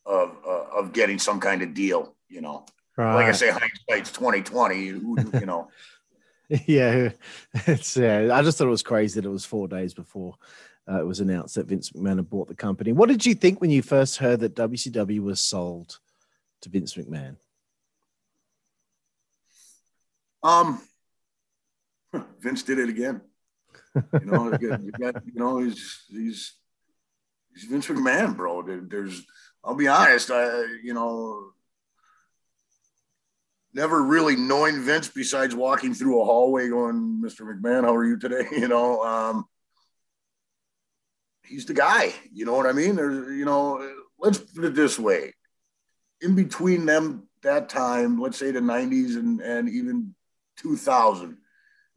of 0.05 0.35
uh, 0.45 0.79
of 0.79 0.93
getting 0.93 1.19
some 1.19 1.39
kind 1.39 1.61
of 1.61 1.73
deal, 1.73 2.15
you 2.27 2.41
know. 2.41 2.65
Right. 2.97 3.15
Like 3.15 3.25
I 3.27 3.31
say, 3.33 3.51
hindsight's 3.51 4.11
twenty 4.11 4.41
twenty. 4.41 4.85
You 4.85 5.45
know, 5.45 5.69
yeah, 6.65 7.09
it's 7.53 7.95
yeah. 7.97 8.29
I 8.33 8.41
just 8.41 8.57
thought 8.57 8.67
it 8.67 8.71
was 8.71 8.83
crazy 8.83 9.19
that 9.19 9.27
it 9.27 9.31
was 9.31 9.45
four 9.45 9.67
days 9.67 9.93
before 9.93 10.35
uh, 10.89 10.99
it 10.99 11.05
was 11.05 11.19
announced 11.19 11.55
that 11.55 11.67
Vince 11.67 11.91
McMahon 11.91 12.17
had 12.17 12.29
bought 12.29 12.47
the 12.47 12.55
company. 12.55 12.91
What 12.91 13.09
did 13.09 13.25
you 13.25 13.35
think 13.35 13.61
when 13.61 13.69
you 13.69 13.81
first 13.81 14.17
heard 14.17 14.39
that 14.39 14.55
WCW 14.55 15.21
was 15.21 15.39
sold 15.39 15.99
to 16.61 16.69
Vince 16.69 16.95
McMahon? 16.95 17.35
um, 20.43 20.81
Vince 22.39 22.63
did 22.63 22.79
it 22.79 22.89
again. 22.89 23.21
You 23.95 24.25
know, 24.25 24.57
you 24.59 24.91
got, 24.91 25.15
you 25.25 25.39
know, 25.39 25.59
he's 25.59 26.03
he's 26.09 26.53
he's 27.53 27.63
Vince 27.63 27.87
McMahon, 27.87 28.35
bro. 28.35 28.61
There's, 28.61 29.25
I'll 29.63 29.75
be 29.75 29.87
honest, 29.87 30.31
I 30.31 30.63
you 30.83 30.93
know, 30.93 31.51
never 33.73 34.01
really 34.03 34.35
knowing 34.35 34.81
Vince 34.81 35.07
besides 35.07 35.55
walking 35.55 35.93
through 35.93 36.21
a 36.21 36.25
hallway 36.25 36.69
going, 36.69 37.21
Mr. 37.23 37.41
McMahon, 37.41 37.83
how 37.83 37.95
are 37.95 38.05
you 38.05 38.17
today? 38.17 38.47
You 38.51 38.67
know, 38.67 39.03
um, 39.03 39.45
he's 41.45 41.65
the 41.65 41.73
guy. 41.73 42.13
You 42.31 42.45
know 42.45 42.53
what 42.53 42.67
I 42.67 42.73
mean? 42.73 42.95
There's, 42.95 43.37
you 43.37 43.45
know, 43.45 43.87
let's 44.17 44.37
put 44.37 44.65
it 44.65 44.75
this 44.75 44.99
way: 44.99 45.33
in 46.21 46.35
between 46.35 46.85
them 46.85 47.27
that 47.41 47.69
time, 47.69 48.19
let's 48.19 48.37
say 48.37 48.51
the 48.51 48.59
'90s 48.59 49.15
and 49.15 49.41
and 49.41 49.69
even 49.69 50.15
2000, 50.57 51.37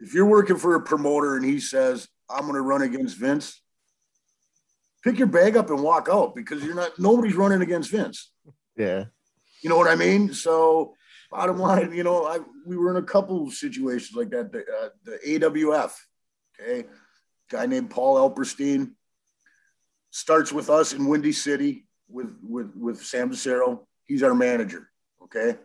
if 0.03 0.15
you're 0.15 0.27
working 0.27 0.57
for 0.57 0.74
a 0.74 0.83
promoter 0.83 1.37
and 1.37 1.45
he 1.45 1.61
says, 1.61 2.09
"I'm 2.29 2.43
going 2.43 2.55
to 2.55 2.61
run 2.61 2.83
against 2.83 3.16
Vince," 3.16 3.62
pick 5.05 5.19
your 5.19 5.29
bag 5.29 5.57
up 5.57 5.70
and 5.70 5.83
walk 5.83 6.09
out 6.11 6.35
because 6.35 6.62
you're 6.65 6.74
not 6.74 6.99
nobody's 6.99 7.37
running 7.37 7.62
against 7.62 7.91
Vince. 7.91 8.33
Yeah. 8.77 9.05
You 9.62 9.70
know 9.70 9.77
what 9.77 9.89
I 9.89 9.95
mean? 9.95 10.35
So 10.35 10.95
bottom 11.31 11.59
line, 11.59 11.93
you 11.93 12.03
know, 12.03 12.27
I 12.27 12.41
we 12.66 12.77
were 12.77 12.91
in 12.91 13.03
a 13.03 13.07
couple 13.07 13.47
of 13.47 13.55
situations 13.55 14.16
like 14.16 14.31
that. 14.31 14.51
The, 14.51 14.61
uh, 14.61 14.89
the 15.05 15.19
AWF, 15.27 15.93
okay, 16.61 16.89
guy 17.49 17.66
named 17.66 17.91
Paul 17.91 18.16
Alperstein 18.16 18.93
starts 20.11 20.53
with 20.53 20.69
us 20.69 20.93
in 20.93 21.07
Windy 21.07 21.33
City 21.33 21.87
with 22.09 22.35
with 22.43 22.74
with 22.74 23.05
Sam 23.05 23.31
DeCero. 23.31 23.87
He's 24.05 24.24
our 24.24 24.35
manager. 24.35 24.91
Okay. 25.23 25.57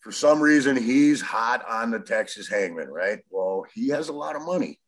For 0.00 0.12
some 0.12 0.40
reason, 0.40 0.76
he's 0.76 1.20
hot 1.20 1.64
on 1.68 1.90
the 1.90 1.98
Texas 1.98 2.48
Hangman, 2.48 2.88
right? 2.88 3.20
Well, 3.30 3.64
he 3.74 3.88
has 3.88 4.08
a 4.08 4.12
lot 4.12 4.36
of 4.36 4.42
money. 4.42 4.78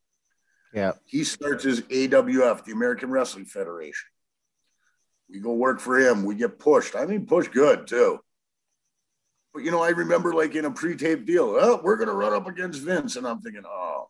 Yeah. 0.72 0.92
He 1.04 1.24
starts 1.24 1.64
his 1.64 1.80
AWF, 1.82 2.64
the 2.64 2.72
American 2.72 3.10
Wrestling 3.10 3.44
Federation. 3.44 4.08
We 5.28 5.40
go 5.40 5.52
work 5.54 5.80
for 5.80 5.98
him. 5.98 6.24
We 6.24 6.36
get 6.36 6.58
pushed. 6.58 6.94
I 6.94 7.06
mean, 7.06 7.26
pushed 7.26 7.52
good 7.52 7.86
too. 7.86 8.20
But 9.52 9.64
you 9.64 9.72
know, 9.72 9.82
I 9.82 9.88
remember 9.90 10.32
like 10.32 10.54
in 10.54 10.64
a 10.64 10.70
pre-tape 10.70 11.26
deal, 11.26 11.56
oh, 11.60 11.80
we're 11.82 11.96
gonna 11.96 12.14
run 12.14 12.32
up 12.32 12.46
against 12.46 12.82
Vince, 12.82 13.16
and 13.16 13.26
I'm 13.26 13.40
thinking, 13.40 13.64
oh 13.66 14.06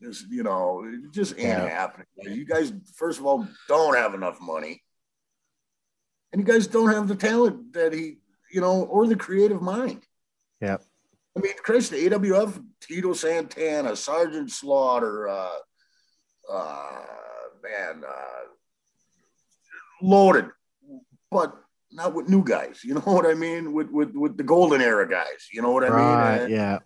man, 0.00 0.10
this, 0.10 0.24
you 0.28 0.42
know, 0.42 0.84
it 0.86 1.12
just 1.12 1.32
ain't 1.32 1.42
Yeah. 1.48 1.66
happening. 1.68 2.06
You 2.18 2.44
guys, 2.44 2.72
first 2.94 3.18
of 3.18 3.24
all, 3.24 3.48
don't 3.68 3.96
have 3.96 4.12
enough 4.12 4.38
money, 4.40 4.82
and 6.32 6.46
you 6.46 6.46
guys 6.52 6.66
don't 6.66 6.92
have 6.92 7.08
the 7.08 7.16
talent 7.16 7.72
that 7.72 7.94
he, 7.94 8.18
you 8.50 8.60
know, 8.60 8.82
or 8.84 9.06
the 9.06 9.16
creative 9.16 9.62
mind. 9.62 10.02
Yeah. 10.62 10.76
I 11.36 11.40
mean, 11.40 11.52
Chris, 11.62 11.88
the 11.88 11.96
AWF, 12.08 12.62
Tito 12.80 13.12
Santana, 13.14 13.96
Sergeant 13.96 14.50
Slaughter, 14.50 15.28
uh, 15.28 15.50
uh, 16.50 17.00
man, 17.62 18.02
uh, 18.06 18.44
loaded, 20.02 20.46
but 21.30 21.56
not 21.90 22.14
with 22.14 22.28
new 22.28 22.44
guys. 22.44 22.82
You 22.84 22.94
know 22.94 23.00
what 23.00 23.26
I 23.26 23.34
mean? 23.34 23.72
With 23.72 23.90
with 23.90 24.14
with 24.14 24.36
the 24.36 24.42
golden 24.44 24.80
era 24.80 25.08
guys. 25.08 25.48
You 25.52 25.62
know 25.62 25.72
what 25.72 25.84
I 25.84 25.88
Right. 25.88 26.00
mean? 26.36 26.42
And, 26.42 26.52
Yeah. 26.52 26.78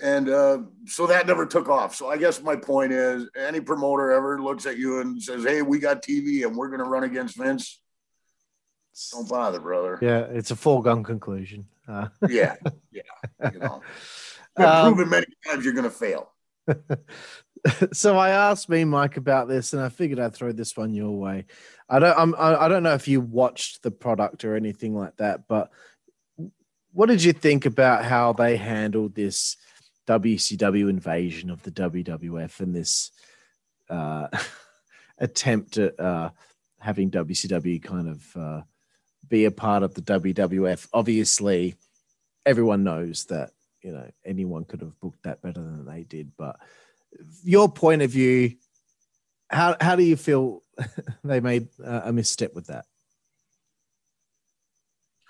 and 0.00 0.28
uh, 0.28 0.58
so 0.86 1.06
that 1.08 1.26
never 1.26 1.44
took 1.44 1.68
off. 1.68 1.94
So 1.96 2.08
I 2.08 2.16
guess 2.16 2.40
my 2.40 2.56
point 2.56 2.92
is, 2.92 3.28
any 3.36 3.60
promoter 3.60 4.10
ever 4.12 4.40
looks 4.40 4.64
at 4.64 4.78
you 4.78 5.00
and 5.00 5.20
says, 5.22 5.44
"Hey, 5.44 5.60
we 5.62 5.78
got 5.80 6.02
TV 6.02 6.44
and 6.46 6.56
we're 6.56 6.68
going 6.68 6.82
to 6.82 6.88
run 6.88 7.04
against 7.04 7.36
Vince." 7.36 7.80
Don't 9.12 9.28
bother, 9.28 9.60
brother. 9.60 9.98
Yeah. 10.00 10.20
It's 10.30 10.50
a 10.50 10.56
foregone 10.56 11.04
conclusion. 11.04 11.66
Uh, 11.88 12.08
Yeah, 12.28 12.56
yeah. 12.92 13.50
You 13.52 13.58
know, 13.58 13.82
Um, 14.56 14.94
proven 14.94 15.08
many 15.10 15.26
times 15.46 15.64
you're 15.64 15.74
going 15.74 15.84
to 15.84 15.90
fail. 15.90 16.32
so 17.92 18.18
I 18.18 18.30
asked 18.30 18.68
me 18.68 18.84
Mike 18.84 19.16
about 19.16 19.48
this, 19.48 19.72
and 19.72 19.82
I 19.82 19.88
figured 19.88 20.20
I'd 20.20 20.34
throw 20.34 20.52
this 20.52 20.76
one 20.76 20.92
your 20.92 21.16
way. 21.16 21.46
I 21.88 21.98
don't, 21.98 22.18
I'm, 22.18 22.34
I 22.34 22.64
I 22.64 22.68
don't 22.68 22.82
know 22.82 22.94
if 22.94 23.08
you 23.08 23.20
watched 23.20 23.82
the 23.82 23.90
product 23.90 24.44
or 24.44 24.54
anything 24.54 24.94
like 24.94 25.16
that, 25.16 25.48
but 25.48 25.70
what 26.92 27.06
did 27.08 27.22
you 27.22 27.32
think 27.32 27.64
about 27.64 28.04
how 28.04 28.32
they 28.32 28.56
handled 28.56 29.14
this 29.14 29.56
WCW 30.06 30.88
invasion 30.88 31.50
of 31.50 31.62
the 31.62 31.70
WWF 31.70 32.60
and 32.60 32.74
this 32.74 33.10
uh, 33.90 34.28
attempt 35.18 35.78
at 35.78 35.98
uh, 36.00 36.30
having 36.78 37.10
WCW 37.10 37.82
kind 37.82 38.08
of 38.08 38.36
uh, 38.36 38.60
be 39.28 39.44
a 39.44 39.50
part 39.50 39.82
of 39.82 39.94
the 39.94 40.02
WWF? 40.02 40.88
Obviously, 40.92 41.74
everyone 42.46 42.84
knows 42.84 43.24
that 43.26 43.50
you 43.82 43.92
know 43.92 44.10
anyone 44.24 44.64
could 44.64 44.80
have 44.80 44.98
booked 45.00 45.22
that 45.24 45.42
better 45.42 45.60
than 45.60 45.84
they 45.86 46.04
did, 46.04 46.32
but 46.36 46.56
your 47.42 47.68
point 47.68 48.02
of 48.02 48.10
view, 48.10 48.54
how 49.50 49.76
how 49.80 49.96
do 49.96 50.02
you 50.02 50.16
feel 50.16 50.62
they 51.24 51.40
made 51.40 51.68
a 51.84 52.12
misstep 52.12 52.54
with 52.54 52.66
that? 52.66 52.84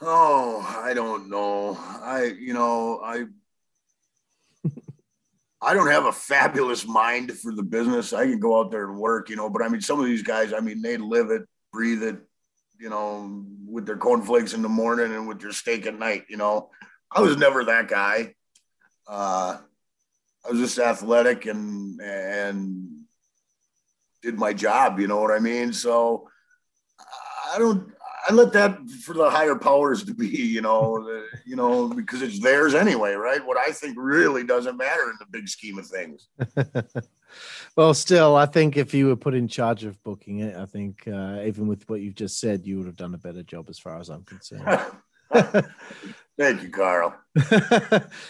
Oh, 0.01 0.65
I 0.85 0.95
don't 0.95 1.29
know. 1.29 1.77
I, 1.81 2.35
you 2.39 2.55
know, 2.55 3.01
I, 3.03 3.25
I 5.61 5.75
don't 5.75 5.91
have 5.91 6.05
a 6.05 6.12
fabulous 6.12 6.87
mind 6.87 7.33
for 7.33 7.53
the 7.53 7.65
business. 7.65 8.12
I 8.12 8.27
can 8.27 8.39
go 8.39 8.61
out 8.61 8.70
there 8.70 8.89
and 8.89 8.99
work, 8.99 9.29
you 9.29 9.35
know, 9.35 9.51
but 9.51 9.62
I 9.62 9.69
mean, 9.69 9.81
some 9.81 9.99
of 9.99 10.07
these 10.07 10.23
guys, 10.23 10.53
I 10.53 10.61
mean, 10.61 10.83
they 10.83 10.99
live 10.99 11.31
it, 11.31 11.43
breathe 11.73 12.05
it, 12.05 12.19
you 12.79 12.89
know, 12.89 13.45
with 13.67 13.87
their 13.87 13.97
cornflakes 13.97 14.55
in 14.55 14.63
the 14.63 14.69
morning 14.69 15.15
and 15.15 15.29
with 15.29 15.41
their 15.41 15.53
steak 15.53 15.87
at 15.87 15.99
night, 15.99 16.25
you 16.29 16.37
know. 16.37 16.71
I 17.11 17.21
was 17.21 17.37
never 17.37 17.65
that 17.65 17.89
guy. 17.89 18.35
Uh, 19.07 19.59
I 20.47 20.51
was 20.51 20.61
just 20.61 20.79
athletic 20.79 21.47
and, 21.47 22.01
and 22.01 22.89
did 24.23 24.39
my 24.39 24.53
job, 24.53 25.01
you 25.01 25.09
know 25.09 25.21
what 25.21 25.31
I 25.31 25.39
mean? 25.39 25.73
So 25.73 26.29
I 27.55 27.59
don't, 27.59 27.93
I 28.29 28.35
let 28.35 28.53
that 28.53 28.79
for 29.05 29.15
the 29.15 29.31
higher 29.31 29.55
powers 29.55 30.05
to 30.05 30.15
be, 30.15 30.29
you 30.29 30.61
know, 30.61 31.25
you 31.47 31.57
know, 31.57 31.89
because 31.89 32.21
it's 32.21 32.41
theirs 32.41 32.75
anyway, 32.75 33.15
right? 33.15 33.45
What 33.45 33.57
I 33.57 33.73
think 33.73 33.97
really 33.99 34.45
doesn't 34.45 34.77
matter 34.77 35.05
in 35.05 35.17
the 35.19 35.27
big 35.31 35.49
scheme 35.49 35.79
of 35.79 35.87
things. 35.87 36.29
well, 37.79 37.95
still, 37.95 38.35
I 38.35 38.47
think 38.47 38.77
if 38.77 38.93
you 38.93 39.07
were 39.07 39.15
put 39.15 39.35
in 39.35 39.47
charge 39.47 39.85
of 39.85 40.03
booking 40.03 40.41
it, 40.41 40.57
I 40.57 40.67
think 40.67 41.07
uh, 41.07 41.43
even 41.45 41.69
with 41.69 41.89
what 41.89 42.01
you've 42.01 42.17
just 42.17 42.41
said, 42.41 42.67
you 42.67 42.77
would 42.79 42.87
have 42.87 42.97
done 42.97 43.15
a 43.15 43.19
better 43.19 43.45
job 43.45 43.67
as 43.71 43.79
far 43.79 44.01
as 44.01 44.09
I'm 44.09 44.25
concerned. 44.25 44.65
Thank 46.37 46.65
you, 46.65 46.71
Carl. 46.71 47.15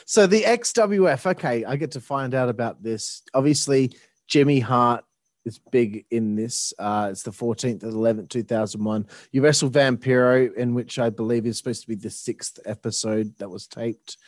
so 0.04 0.26
the 0.26 0.42
XWF, 0.42 1.30
okay, 1.30 1.64
I 1.64 1.76
get 1.76 1.92
to 1.92 2.00
find 2.02 2.34
out 2.34 2.50
about 2.50 2.82
this. 2.82 3.22
Obviously, 3.32 3.96
Jimmy 4.26 4.60
Hart 4.60 5.02
is 5.46 5.58
big 5.72 6.04
in 6.10 6.36
this. 6.36 6.74
Uh, 6.78 7.08
it's 7.10 7.22
the 7.22 7.30
14th 7.30 7.84
of 7.84 7.94
11th, 7.94 8.28
2001. 8.28 9.06
You 9.32 9.40
wrestled 9.40 9.72
Vampiro, 9.72 10.54
in 10.56 10.74
which 10.74 10.98
I 10.98 11.08
believe 11.08 11.46
is 11.46 11.56
supposed 11.56 11.80
to 11.80 11.88
be 11.88 11.94
the 11.94 12.10
sixth 12.10 12.58
episode 12.66 13.32
that 13.38 13.48
was 13.48 13.66
taped. 13.66 14.18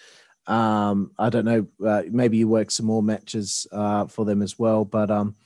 Um, 0.47 1.13
I 1.19 1.31
don't 1.31 1.45
know. 1.45 1.67
Uh, 1.85 2.03
maybe 2.11 2.39
you 2.39 2.49
work 2.49 2.71
some 2.71 2.87
more 2.87 3.03
matches 3.03 3.67
uh, 3.73 4.07
for 4.07 4.25
them 4.25 4.43
as 4.43 4.59
well, 4.59 4.85
but 4.85 5.11
um, 5.11 5.37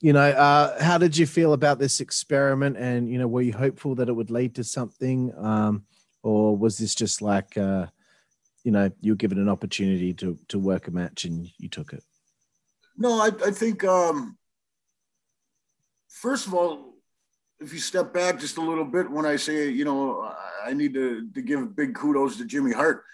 you 0.00 0.12
know, 0.12 0.20
uh, 0.20 0.82
how 0.82 0.98
did 0.98 1.16
you 1.16 1.26
feel 1.26 1.52
about 1.52 1.78
this 1.78 2.00
experiment? 2.00 2.76
And 2.76 3.10
you 3.10 3.18
know, 3.18 3.26
were 3.28 3.42
you 3.42 3.52
hopeful 3.52 3.94
that 3.96 4.08
it 4.08 4.12
would 4.12 4.30
lead 4.30 4.54
to 4.56 4.64
something? 4.64 5.32
Um, 5.36 5.84
or 6.22 6.56
was 6.56 6.78
this 6.78 6.94
just 6.94 7.22
like 7.22 7.56
uh, 7.56 7.86
you 8.64 8.72
know 8.72 8.90
you 9.00 9.12
were 9.12 9.16
given 9.16 9.38
an 9.38 9.48
opportunity 9.48 10.12
to 10.14 10.38
to 10.48 10.58
work 10.58 10.88
a 10.88 10.90
match 10.90 11.24
and 11.24 11.48
you 11.58 11.68
took 11.68 11.92
it 11.92 12.02
No, 12.96 13.20
I, 13.20 13.30
I 13.46 13.50
think, 13.52 13.84
um, 13.84 14.36
first 16.08 16.46
of 16.46 16.54
all, 16.54 16.94
if 17.60 17.72
you 17.72 17.78
step 17.78 18.12
back 18.12 18.38
just 18.38 18.56
a 18.56 18.60
little 18.60 18.84
bit, 18.84 19.10
when 19.10 19.24
I 19.26 19.36
say, 19.36 19.68
you 19.70 19.84
know, 19.84 20.20
I- 20.22 20.44
I 20.66 20.72
need 20.74 20.92
to, 20.94 21.30
to 21.30 21.40
give 21.40 21.74
big 21.74 21.94
kudos 21.94 22.36
to 22.36 22.44
Jimmy 22.44 22.72
Hart. 22.72 23.04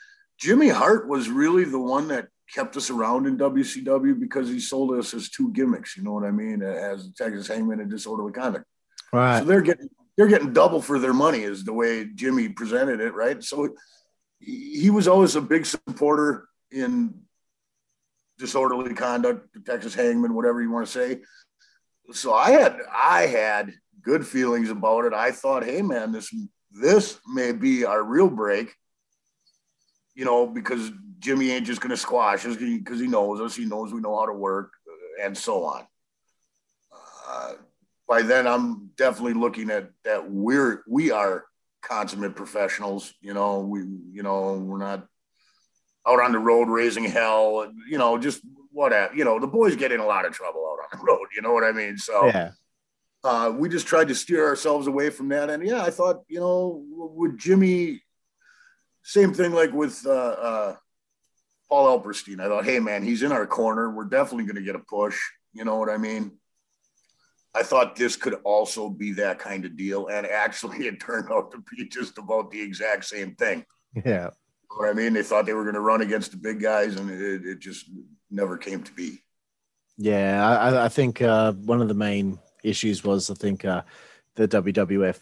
Jimmy 0.45 0.69
Hart 0.69 1.09
was 1.09 1.31
really 1.31 1.65
the 1.65 1.81
one 1.81 2.09
that 2.09 2.29
kept 2.53 2.77
us 2.77 2.91
around 2.91 3.27
in 3.27 3.39
WCW 3.39 4.21
because 4.21 4.47
he 4.47 4.61
sold 4.61 4.93
us 4.93 5.15
as 5.15 5.31
two 5.31 5.51
gimmicks. 5.53 5.97
You 5.97 6.03
know 6.03 6.13
what 6.13 6.25
I 6.25 6.31
mean? 6.31 6.63
As 6.63 7.11
Texas 7.17 7.49
Hangman 7.49 7.81
and 7.81 7.91
Disorderly 7.91 8.31
Conduct. 8.31 8.67
right 9.11 9.39
So 9.39 9.47
they're 9.47 9.63
getting 9.63 9.89
they're 10.19 10.27
getting 10.27 10.53
double 10.53 10.83
for 10.83 10.99
their 10.99 11.15
money, 11.15 11.45
is 11.45 11.65
the 11.65 11.73
way 11.73 12.05
Jimmy 12.15 12.51
presented 12.51 13.01
it, 13.01 13.15
right? 13.15 13.43
So 13.43 13.71
he 14.39 14.83
he 14.83 14.91
was 14.91 15.09
always 15.09 15.35
a 15.35 15.41
big 15.41 15.65
supporter 15.65 16.47
in 16.71 17.15
disorderly 18.37 18.93
conduct, 18.93 19.55
the 19.55 19.61
Texas 19.61 19.95
Hangman, 19.95 20.35
whatever 20.35 20.61
you 20.61 20.71
want 20.71 20.85
to 20.87 20.93
say. 20.93 21.23
So 22.13 22.35
I 22.35 22.51
had 22.51 22.77
I 22.93 23.23
had 23.29 23.73
good 24.03 24.27
feelings 24.27 24.69
about 24.69 25.07
it. 25.07 25.15
I 25.15 25.31
thought, 25.31 25.65
hey 25.65 25.81
man, 25.81 26.13
this 26.13 26.29
this 26.71 27.19
may 27.27 27.53
be 27.53 27.87
our 27.87 28.03
real 28.03 28.29
break. 28.29 28.75
You 30.15 30.25
know, 30.25 30.47
because 30.47 30.91
Jimmy 31.19 31.51
ain't 31.51 31.67
just 31.67 31.81
going 31.81 31.91
to 31.91 31.97
squash 31.97 32.47
us 32.47 32.57
because 32.57 33.01
he 33.01 33.07
knows 33.07 33.41
us. 33.41 33.57
He 33.57 33.65
knows 33.65 33.93
we 33.93 34.01
know 34.01 34.19
how 34.19 34.27
to 34.27 34.33
work, 34.33 34.73
uh, 34.89 35.25
and 35.25 35.37
so 35.37 35.65
on. 35.65 35.87
Uh, 37.29 37.53
by 38.09 38.23
then 38.23 38.47
I'm 38.47 38.91
definitely 38.97 39.35
looking 39.35 39.71
at 39.71 39.91
that 40.05 40.31
we're 40.31 40.85
we 40.87 41.11
are 41.11 41.45
consummate 41.83 42.37
professionals. 42.37 43.13
You 43.21 43.35
know, 43.35 43.61
we 43.61 43.81
you 44.13 44.23
know 44.23 44.55
we're 44.55 44.79
not 44.79 45.07
out 46.07 46.21
on 46.21 46.33
the 46.33 46.39
road 46.39 46.69
raising 46.69 47.05
hell. 47.05 47.73
You 47.89 47.99
know, 47.99 48.19
just 48.19 48.43
whatever. 48.71 49.15
You 49.15 49.25
know, 49.25 49.41
the 49.41 49.47
boys 49.47 49.77
get 49.77 49.93
in 49.93 50.01
a 50.01 50.07
lot 50.07 50.27
of 50.27 50.33
trouble 50.33 50.67
out 50.67 50.85
on 50.93 50.99
the 50.99 51.05
road. 51.05 51.27
You 51.35 51.43
know 51.43 51.53
what 51.53 51.65
I 51.65 51.73
mean? 51.73 51.99
So 51.99 52.27
yeah 52.27 52.51
uh, 53.25 53.51
we 53.57 53.69
just 53.69 53.87
tried 53.87 54.09
to 54.09 54.15
steer 54.15 54.47
ourselves 54.47 54.87
away 54.87 55.11
from 55.11 55.29
that. 55.31 55.49
And 55.51 55.67
yeah, 55.67 55.83
I 55.83 55.91
thought 55.91 56.23
you 56.29 56.39
know 56.39 56.85
with 56.87 57.39
Jimmy, 57.39 58.03
same 59.05 59.33
thing 59.35 59.53
like 59.53 59.73
with 59.73 60.05
uh, 60.07 60.11
uh, 60.11 60.77
Paul 61.69 62.01
Alperstein. 62.01 62.41
I 62.41 62.49
thought, 62.49 62.65
hey 62.65 62.81
man, 62.81 63.05
he's 63.05 63.23
in 63.23 63.31
our 63.33 63.47
corner. 63.47 63.91
We're 63.91 64.05
definitely 64.05 64.45
going 64.45 64.57
to 64.57 64.63
get 64.63 64.75
a 64.75 64.81
push. 64.81 65.19
You 65.53 65.65
know 65.65 65.77
what 65.77 65.91
I 65.91 65.99
mean? 65.99 66.33
I 67.55 67.63
thought 67.63 67.95
this 67.95 68.17
could 68.17 68.35
also 68.43 68.89
be 68.89 69.13
that 69.13 69.39
kind 69.39 69.65
of 69.65 69.77
deal, 69.77 70.09
and 70.09 70.27
actually, 70.27 70.87
it 70.89 70.99
turned 71.01 71.31
out 71.31 71.53
to 71.53 71.63
be 71.77 71.87
just 71.87 72.19
about 72.19 72.51
the 72.51 72.61
exact 72.61 73.05
same 73.05 73.37
thing. 73.37 73.65
yeah 73.95 74.03
You 74.03 74.11
know 74.11 74.89
what 74.89 74.91
I 74.91 74.93
mean? 74.95 75.13
They 75.13 75.23
thought 75.23 75.47
they 75.47 75.55
were 75.55 75.63
going 75.63 75.75
to 75.75 75.81
run 75.81 76.03
against 76.03 76.33
the 76.33 76.37
big 76.39 76.61
guys, 76.61 76.97
and 76.97 77.09
it, 77.11 77.47
it 77.47 77.59
just 77.61 77.91
never 78.31 78.57
came 78.59 78.83
to 78.83 78.93
be. 78.93 79.23
yeah 79.97 80.45
i, 80.49 80.87
I 80.87 80.89
think 80.89 81.23
uh, 81.23 81.53
one 81.53 81.81
of 81.81 81.87
the 81.87 81.95
main 81.95 82.39
issues 82.65 83.05
was 83.05 83.31
I 83.31 83.35
think 83.35 83.65
uh, 83.65 83.83
the 84.35 84.49
WWF 84.49 85.21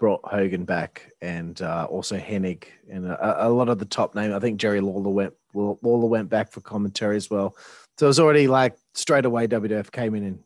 brought 0.00 0.20
Hogan 0.24 0.64
back 0.64 1.12
and 1.20 1.60
uh, 1.62 1.86
also 1.88 2.16
Hennig 2.16 2.64
and 2.90 3.06
a, 3.06 3.46
a 3.46 3.48
lot 3.50 3.68
of 3.68 3.78
the 3.78 3.84
top 3.84 4.14
name. 4.16 4.32
I 4.34 4.40
think 4.40 4.58
Jerry 4.58 4.80
Lawler 4.80 5.10
went 5.10 5.34
Lawler 5.54 6.08
went 6.08 6.28
back 6.30 6.50
for 6.50 6.60
commentary 6.62 7.16
as 7.16 7.30
well. 7.30 7.54
So 7.98 8.06
it 8.06 8.08
was 8.08 8.18
already 8.18 8.48
like 8.48 8.76
straight 8.94 9.26
away 9.26 9.46
WWF 9.46 9.92
came 9.92 10.14
in 10.14 10.24
and 10.24 10.38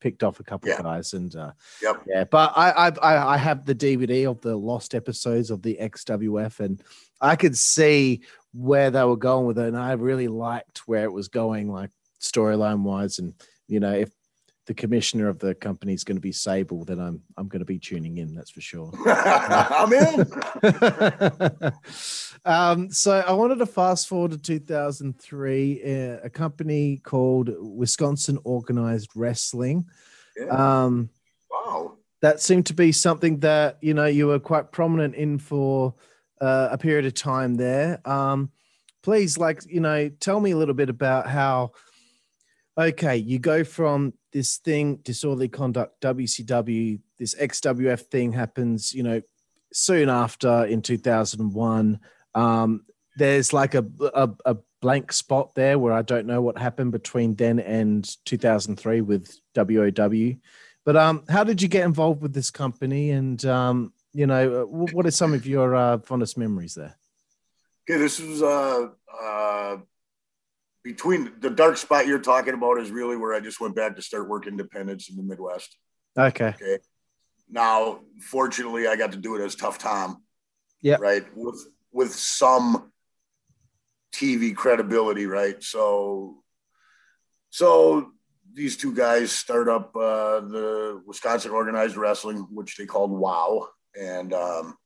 picked 0.00 0.24
off 0.24 0.40
a 0.40 0.42
couple 0.44 0.68
Yeah. 0.70 0.76
of 0.78 0.82
guys 0.82 1.12
and 1.12 1.36
uh, 1.36 1.52
Yep. 1.82 2.02
yeah. 2.08 2.24
But 2.24 2.52
I, 2.56 2.70
I 2.70 2.88
I 2.88 3.34
I 3.34 3.36
have 3.36 3.66
the 3.66 3.74
DVD 3.74 4.28
of 4.28 4.40
the 4.40 4.56
lost 4.56 4.94
episodes 4.94 5.50
of 5.50 5.62
the 5.62 5.76
XWF 5.80 6.58
and 6.60 6.82
I 7.20 7.36
could 7.36 7.56
see 7.56 8.22
where 8.54 8.90
they 8.90 9.04
were 9.04 9.16
going 9.16 9.46
with 9.46 9.58
it 9.58 9.68
and 9.68 9.76
I 9.78 9.92
really 9.92 10.28
liked 10.28 10.88
where 10.88 11.04
it 11.04 11.12
was 11.12 11.28
going 11.28 11.70
like 11.70 11.90
storyline 12.20 12.80
wise 12.82 13.18
and 13.18 13.34
you 13.68 13.78
know 13.80 13.92
if 13.92 14.10
the 14.66 14.74
commissioner 14.74 15.28
of 15.28 15.38
the 15.40 15.54
company 15.54 15.92
is 15.92 16.04
going 16.04 16.16
to 16.16 16.20
be 16.20 16.30
Sable, 16.32 16.84
then 16.84 17.00
I'm 17.00 17.20
I'm 17.36 17.48
going 17.48 17.60
to 17.60 17.66
be 17.66 17.78
tuning 17.78 18.18
in. 18.18 18.34
That's 18.34 18.50
for 18.50 18.60
sure. 18.60 18.92
I'm 19.06 19.92
in. 19.92 20.26
um, 22.44 22.90
so 22.90 23.24
I 23.26 23.32
wanted 23.32 23.58
to 23.58 23.66
fast 23.66 24.06
forward 24.08 24.30
to 24.32 24.38
2003. 24.38 25.82
Uh, 25.82 26.18
a 26.22 26.30
company 26.30 26.98
called 26.98 27.50
Wisconsin 27.58 28.38
Organized 28.44 29.10
Wrestling. 29.14 29.86
Yeah. 30.36 30.84
Um, 30.84 31.10
Wow. 31.50 31.98
that 32.22 32.40
seemed 32.40 32.66
to 32.66 32.74
be 32.74 32.92
something 32.92 33.40
that 33.40 33.76
you 33.82 33.92
know 33.94 34.06
you 34.06 34.28
were 34.28 34.38
quite 34.38 34.72
prominent 34.72 35.14
in 35.16 35.38
for 35.38 35.94
uh, 36.40 36.68
a 36.70 36.78
period 36.78 37.04
of 37.04 37.14
time 37.14 37.56
there. 37.56 38.00
Um, 38.08 38.50
please, 39.02 39.36
like 39.38 39.60
you 39.68 39.80
know, 39.80 40.08
tell 40.08 40.38
me 40.38 40.52
a 40.52 40.56
little 40.56 40.74
bit 40.74 40.88
about 40.88 41.26
how. 41.26 41.72
Okay, 42.78 43.18
you 43.18 43.38
go 43.38 43.64
from 43.64 44.14
this 44.32 44.56
thing, 44.58 44.96
disorderly 44.96 45.48
conduct, 45.48 46.00
WCW. 46.00 47.00
This 47.18 47.34
XWF 47.34 48.00
thing 48.00 48.32
happens, 48.32 48.92
you 48.92 49.02
know, 49.02 49.22
soon 49.72 50.08
after 50.08 50.64
in 50.64 50.82
2001. 50.82 52.00
Um, 52.34 52.84
there's 53.16 53.52
like 53.52 53.74
a, 53.74 53.84
a 54.14 54.30
a 54.46 54.56
blank 54.80 55.12
spot 55.12 55.54
there 55.54 55.78
where 55.78 55.92
I 55.92 56.02
don't 56.02 56.26
know 56.26 56.42
what 56.42 56.58
happened 56.58 56.92
between 56.92 57.36
then 57.36 57.60
and 57.60 58.04
2003 58.24 59.00
with 59.02 59.38
WOW. 59.54 60.34
But 60.84 60.96
um, 60.96 61.24
how 61.28 61.44
did 61.44 61.62
you 61.62 61.68
get 61.68 61.84
involved 61.84 62.20
with 62.22 62.34
this 62.34 62.50
company? 62.50 63.10
And 63.10 63.42
um, 63.44 63.92
you 64.12 64.26
know, 64.26 64.62
uh, 64.62 64.64
what 64.66 65.06
are 65.06 65.10
some 65.10 65.32
of 65.32 65.46
your 65.46 65.74
uh, 65.74 65.98
fondest 65.98 66.36
memories 66.36 66.74
there? 66.74 66.96
Okay, 67.88 67.98
this 67.98 68.20
was 68.20 68.42
uh 68.42 68.88
uh 69.20 69.76
between 70.82 71.32
the 71.40 71.50
dark 71.50 71.76
spot 71.76 72.06
you're 72.06 72.18
talking 72.18 72.54
about 72.54 72.78
is 72.78 72.90
really 72.90 73.16
where 73.16 73.34
I 73.34 73.40
just 73.40 73.60
went 73.60 73.76
back 73.76 73.96
to 73.96 74.02
start 74.02 74.28
work 74.28 74.46
independence 74.46 75.08
in 75.08 75.16
the 75.16 75.22
Midwest. 75.22 75.76
Okay. 76.18 76.48
Okay. 76.48 76.78
Now, 77.48 78.00
fortunately, 78.20 78.86
I 78.86 78.96
got 78.96 79.12
to 79.12 79.18
do 79.18 79.36
it 79.36 79.44
as 79.44 79.54
Tough 79.54 79.78
Tom. 79.78 80.22
Yeah. 80.80 80.96
Right. 81.00 81.24
With 81.36 81.66
with 81.92 82.12
some 82.12 82.90
TV 84.12 84.54
credibility, 84.56 85.26
right? 85.26 85.62
So 85.62 86.42
so 87.50 88.12
these 88.54 88.76
two 88.76 88.94
guys 88.94 89.32
start 89.32 89.68
up 89.68 89.94
uh, 89.94 90.40
the 90.40 91.02
Wisconsin 91.06 91.52
Organized 91.52 91.96
Wrestling, 91.96 92.46
which 92.50 92.76
they 92.76 92.86
called 92.86 93.10
WOW, 93.10 93.68
and 93.98 94.32
um, 94.32 94.76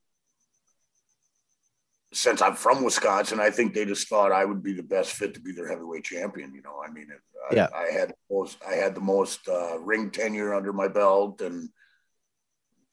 since 2.13 2.41
I'm 2.41 2.55
from 2.55 2.85
Wisconsin, 2.85 3.41
I 3.41 3.51
think 3.51 3.75
they 3.75 3.85
just 3.85 4.09
thought 4.09 4.33
I 4.33 4.45
would 4.45 4.63
be 4.63 4.73
the 4.73 4.83
best 4.83 5.13
fit 5.13 5.35
to 5.35 5.41
be 5.41 5.53
their 5.53 5.69
heavyweight 5.69 6.05
champion. 6.05 6.55
You 6.55 6.63
know, 6.63 6.81
I 6.87 6.91
mean, 6.91 7.09
I, 7.51 7.55
Yeah. 7.55 7.69
I 7.75 7.91
had 7.93 8.11
the 8.11 8.35
most, 8.35 8.59
I 8.67 8.75
had 8.75 8.95
the 8.95 9.01
most 9.01 9.49
uh, 9.49 9.79
ring 9.81 10.11
tenure 10.11 10.55
under 10.55 10.73
my 10.73 10.89
belt, 10.89 11.41
and 11.41 11.69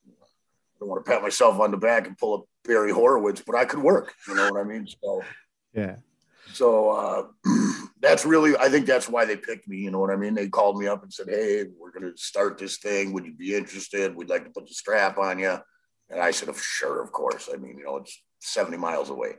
I 0.09 0.79
don't 0.79 0.89
want 0.89 1.05
to 1.05 1.11
pat 1.11 1.21
myself 1.21 1.59
on 1.59 1.71
the 1.71 1.77
back 1.77 2.07
and 2.07 2.17
pull 2.17 2.33
up 2.35 2.45
Barry 2.65 2.91
Horowitz, 2.91 3.41
but 3.45 3.55
I 3.55 3.65
could 3.65 3.81
work. 3.81 4.13
You 4.27 4.35
know 4.35 4.51
what 4.51 4.59
I 4.59 4.63
mean? 4.63 4.87
So, 5.03 5.21
Yeah. 5.73 5.97
so 6.51 6.89
uh, 6.89 7.27
that's 8.01 8.25
really, 8.25 8.57
I 8.57 8.69
think 8.69 8.85
that's 8.87 9.07
why 9.07 9.25
they 9.25 9.37
picked 9.37 9.67
me. 9.67 9.77
You 9.77 9.91
know 9.91 9.99
what 9.99 10.09
I 10.11 10.15
mean? 10.15 10.33
They 10.33 10.49
called 10.49 10.77
me 10.79 10.87
up 10.87 11.03
and 11.03 11.13
said, 11.13 11.27
"Hey, 11.29 11.65
we're 11.79 11.91
going 11.91 12.11
to 12.11 12.17
start 12.17 12.57
this 12.57 12.77
thing. 12.77 13.13
Would 13.13 13.25
you 13.25 13.33
be 13.33 13.55
interested? 13.55 14.15
We'd 14.15 14.29
like 14.29 14.43
to 14.45 14.49
put 14.51 14.67
the 14.67 14.73
strap 14.73 15.17
on 15.17 15.39
you." 15.39 15.57
And 16.09 16.19
I 16.19 16.31
said, 16.31 16.53
"Sure, 16.55 17.01
of 17.01 17.11
course." 17.11 17.49
I 17.53 17.57
mean, 17.57 17.77
you 17.77 17.85
know, 17.85 17.97
it's 17.97 18.21
seventy 18.43 18.77
miles 18.77 19.09
away. 19.09 19.35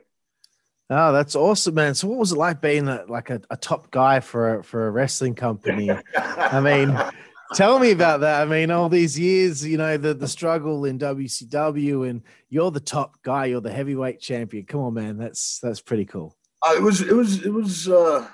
Oh, 0.91 1.13
that's 1.13 1.35
awesome, 1.35 1.75
man. 1.75 1.95
So, 1.95 2.09
what 2.09 2.19
was 2.19 2.33
it 2.33 2.39
like 2.39 2.61
being 2.61 2.89
a, 2.89 3.05
like 3.09 3.31
a, 3.31 3.41
a 3.51 3.57
top 3.57 3.91
guy 3.91 4.21
for 4.21 4.59
a, 4.59 4.65
for 4.65 4.87
a 4.87 4.91
wrestling 4.91 5.35
company? 5.35 5.91
I 6.17 6.61
mean, 6.61 6.97
tell 7.55 7.79
me 7.79 7.91
about 7.91 8.21
that. 8.21 8.43
I 8.43 8.45
mean, 8.45 8.71
all 8.71 8.91
these 8.91 9.19
years, 9.19 9.65
you 9.65 9.79
know, 9.79 9.97
the 9.97 10.13
the 10.13 10.29
struggle 10.29 10.85
in 10.85 10.99
WCW, 10.99 12.09
and 12.09 12.23
you're 12.51 12.71
the 12.71 12.81
top 12.81 13.23
guy. 13.23 13.47
You're 13.47 13.63
the 13.63 13.73
heavyweight 13.73 14.21
champion. 14.21 14.67
Come 14.67 14.81
on, 14.81 14.95
man. 14.95 15.17
That's 15.17 15.59
that's 15.61 15.81
pretty 15.81 16.05
cool. 16.05 16.37
Uh, 16.63 16.75
it 16.77 16.83
was 16.83 17.01
it 17.01 17.15
was 17.15 17.45
it 17.45 17.53
was 17.53 17.89
uh, 17.89 18.29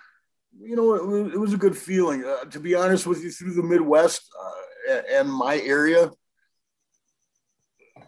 you 0.58 0.74
know 0.74 0.94
it 0.94 1.06
was, 1.06 1.32
it 1.32 1.38
was 1.38 1.52
a 1.52 1.58
good 1.58 1.76
feeling 1.76 2.24
uh, 2.24 2.44
to 2.46 2.58
be 2.58 2.74
honest 2.74 3.06
with 3.06 3.22
you 3.22 3.30
through 3.30 3.54
the 3.54 3.62
Midwest 3.62 4.28
uh, 4.90 5.00
and 5.12 5.32
my 5.32 5.60
area. 5.60 6.10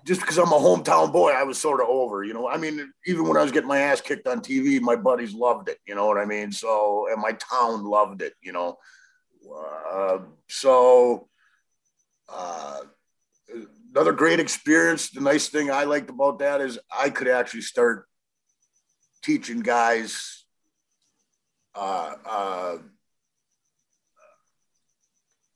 Just 0.05 0.21
because 0.21 0.39
I'm 0.39 0.53
a 0.53 0.59
hometown 0.59 1.13
boy, 1.13 1.31
I 1.31 1.45
was 1.45 1.61
sort 1.61 1.81
of 1.81 1.89
over. 1.89 2.25
You 2.25 2.35
know, 2.35 2.49
I 2.49 2.57
mean, 2.57 2.93
even 3.07 3.27
when 3.27 3.37
I 3.37 3.43
was 3.43 3.53
getting 3.53 3.69
my 3.69 3.79
ass 3.79 4.01
kicked 4.01 4.27
on 4.27 4.41
TV, 4.41 4.81
my 4.81 4.97
buddies 4.97 5.33
loved 5.33 5.69
it. 5.69 5.79
You 5.87 5.95
know 5.95 6.07
what 6.07 6.19
I 6.19 6.25
mean? 6.25 6.51
So, 6.51 7.07
and 7.11 7.21
my 7.21 7.33
town 7.33 7.85
loved 7.85 8.23
it. 8.23 8.35
You 8.43 8.53
know, 8.53 8.79
uh, 9.93 10.19
so 10.49 11.29
uh, 12.29 12.81
another 13.95 14.13
great 14.13 14.41
experience. 14.41 15.11
The 15.11 15.21
nice 15.21 15.49
thing 15.49 15.71
I 15.71 15.85
liked 15.85 16.11
about 16.11 16.39
that 16.41 16.61
is 16.61 16.79
I 16.91 17.11
could 17.11 17.29
actually 17.29 17.63
start 17.63 18.07
teaching 19.23 19.61
guys 19.61 20.45
uh, 21.75 22.15
uh, 22.27 22.77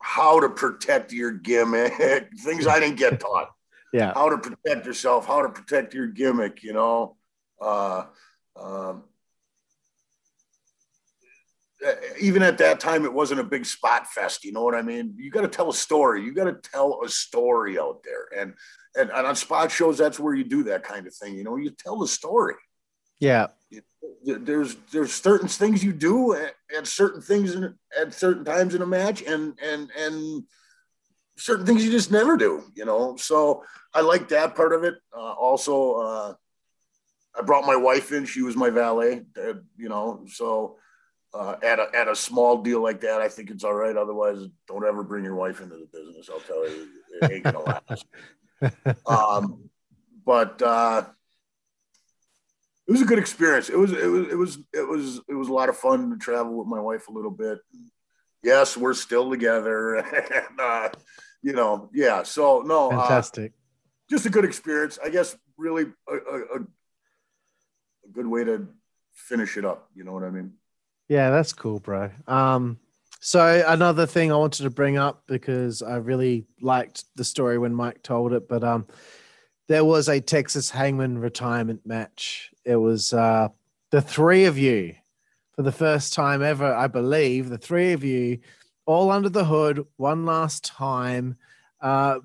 how 0.01 0.41
to 0.41 0.49
protect 0.49 1.13
your 1.13 1.33
gimmick, 1.33 1.93
things 2.41 2.67
I 2.67 2.81
didn't 2.81 2.97
get 2.97 3.21
taught, 3.21 3.51
Yeah. 3.97 4.13
how 4.15 4.29
to 4.29 4.37
protect 4.37 4.85
yourself, 4.85 5.27
how 5.27 5.41
to 5.43 5.49
protect 5.49 5.95
your 5.95 6.07
gimmick, 6.07 6.63
you 6.63 6.75
know. 6.75 7.17
Uh, 7.61 8.05
um, 8.55 9.05
uh, 11.87 11.93
even 12.21 12.43
at 12.43 12.59
that 12.59 12.79
time, 12.79 13.05
it 13.07 13.13
wasn't 13.13 13.41
a 13.41 13.45
big 13.45 13.65
spot 13.65 14.07
fest. 14.07 14.45
You 14.45 14.53
know 14.53 14.63
what 14.63 14.75
I 14.75 14.83
mean? 14.83 15.15
You 15.17 15.31
got 15.31 15.43
to 15.43 15.49
tell 15.49 15.71
a 15.71 15.75
story. 15.75 16.23
You 16.23 16.35
got 16.35 16.45
to 16.45 16.71
tell 16.71 17.01
a 17.05 17.09
story 17.09 17.79
out 17.79 18.03
there, 18.05 18.29
and, 18.39 18.53
and 18.97 19.11
and 19.11 19.27
on 19.27 19.35
spot 19.37 19.71
shows, 19.71 19.97
that's 19.97 20.21
where 20.21 20.35
you 20.35 20.45
do 20.45 20.65
that 20.65 20.83
kind 20.85 21.07
of 21.07 21.15
thing. 21.15 21.35
You 21.35 21.45
know, 21.45 21.57
you 21.57 21.71
tell 21.71 21.99
the 21.99 22.09
story 22.09 22.55
Yeah. 23.19 23.47
there's 24.25 24.77
there's 24.93 25.15
certain 25.15 25.49
things 25.49 25.83
you 25.83 25.93
do 25.93 26.35
at, 26.35 26.55
at 26.77 26.87
certain 26.87 27.23
things 27.23 27.55
in, 27.55 27.75
at 27.99 28.13
certain 28.13 28.45
times 28.45 28.75
in 28.75 28.83
a 28.83 28.87
match 28.87 29.23
and 29.23 29.59
and 29.63 29.91
and 29.99 30.43
certain 31.37 31.67
things 31.67 31.85
you 31.85 31.91
just 31.91 32.11
never 32.11 32.37
do 32.37 32.65
you 32.75 32.85
know? 32.85 33.17
So 33.17 33.65
i 33.95 34.01
like 34.01 34.29
that 34.29 34.55
part 34.55 34.73
of 34.73 34.85
it. 34.85 34.95
Uh, 35.17 35.33
also 35.33 35.95
uh, 35.95 36.35
i 37.39 37.43
brought 37.43 37.67
my 37.67 37.77
wife 37.77 38.13
in. 38.13 38.25
She 38.27 38.43
was 38.43 38.57
my 38.57 38.71
valet 38.71 39.23
uh, 39.37 39.55
you 39.77 39.89
know? 39.89 40.25
So 40.29 40.77
uh, 41.35 41.57
at 41.63 41.79
a 41.79 41.89
at 41.95 42.09
a 42.09 42.17
small 42.17 42.63
deal 42.63 42.83
like 42.83 43.01
that 43.01 43.21
i 43.21 43.29
think 43.29 43.51
it's 43.51 43.65
all 43.65 43.75
right. 43.75 43.97
Otherwise 43.97 44.39
don't 44.69 44.87
ever 44.87 45.03
bring 45.03 45.25
your 45.25 45.35
wife 45.35 45.61
into 45.61 45.77
the 45.77 45.89
business 45.93 46.29
i'll 46.31 46.41
tell 46.41 46.69
you. 46.69 46.89
It 47.21 47.33
ain't 47.33 47.45
gonna 47.45 47.61
last. 47.61 48.07
Um, 49.07 49.69
but 50.25 50.61
uh, 50.63 51.05
it 52.87 52.93
was 52.93 53.03
a 53.03 53.07
good 53.07 53.19
experience. 53.19 53.69
It 53.69 53.79
was 53.79 53.93
it 53.93 54.07
was 54.07 54.29
it 54.29 54.37
was 54.37 54.59
it 54.73 54.89
was 54.89 55.21
it 55.29 55.35
was 55.35 55.49
a 55.49 55.53
lot 55.53 55.69
of 55.69 55.77
fun 55.77 56.11
to 56.11 56.17
travel 56.17 56.57
with 56.57 56.69
my 56.69 56.81
wife 56.81 57.09
a 57.09 57.13
little 57.13 57.31
bit. 57.31 57.59
Yes, 58.43 58.77
we're 58.77 58.95
still 58.95 59.31
together, 59.31 59.97
and 59.97 60.61
uh, 60.61 60.89
you 61.47 61.53
know, 61.53 61.89
yeah. 61.95 62.25
So 62.25 62.63
no, 62.63 62.91
uh, 62.91 62.99
Fantastic. 62.99 63.53
just 64.11 64.27
a 64.27 64.31
good 64.31 64.45
experience. 64.45 64.99
I 65.03 65.11
guess 65.11 65.37
really 65.57 65.85
a, 66.09 66.15
a 66.15 66.41
a 66.57 68.09
good 68.13 68.27
way 68.27 68.43
to 68.43 68.67
finish 69.15 69.57
it 69.57 69.65
up. 69.65 69.89
You 69.95 70.03
know 70.03 70.11
what 70.11 70.25
I 70.25 70.31
mean? 70.31 70.55
Yeah, 71.09 71.31
that's 71.31 71.53
cool, 71.53 71.79
bro. 71.79 72.11
Um, 72.27 72.81
so 73.21 73.63
another 73.65 74.07
thing 74.07 74.33
I 74.33 74.37
wanted 74.37 74.65
to 74.65 74.71
bring 74.71 74.99
up 74.99 75.23
because 75.29 75.83
I 75.83 75.99
really 75.99 76.47
liked 76.61 77.05
the 77.15 77.23
story 77.23 77.59
when 77.59 77.73
Mike 77.73 78.03
told 78.03 78.33
it, 78.33 78.49
but 78.49 78.65
um, 78.65 78.89
there 79.69 79.85
was 79.85 80.09
a 80.09 80.21
Texas 80.21 80.69
Hangman 80.69 81.19
retirement 81.19 81.83
match. 81.87 82.51
It 82.65 82.77
was 82.77 83.13
uh, 83.13 83.51
the 83.93 84.03
three 84.03 84.47
of 84.47 84.59
you 84.59 84.97
for 85.55 85.63
the 85.63 85.71
first 85.71 86.13
time 86.13 86.43
ever, 86.43 86.75
I 86.75 86.89
believe, 86.89 87.51
the 87.51 87.59
three 87.59 87.93
of 87.93 88.03
you 88.03 88.41
all 88.87 89.11
under 89.11 89.29
the 89.29 89.45
hood 89.45 89.85
one 89.97 90.25
last 90.25 90.65
time. 90.65 91.37
Uh, 91.81 92.21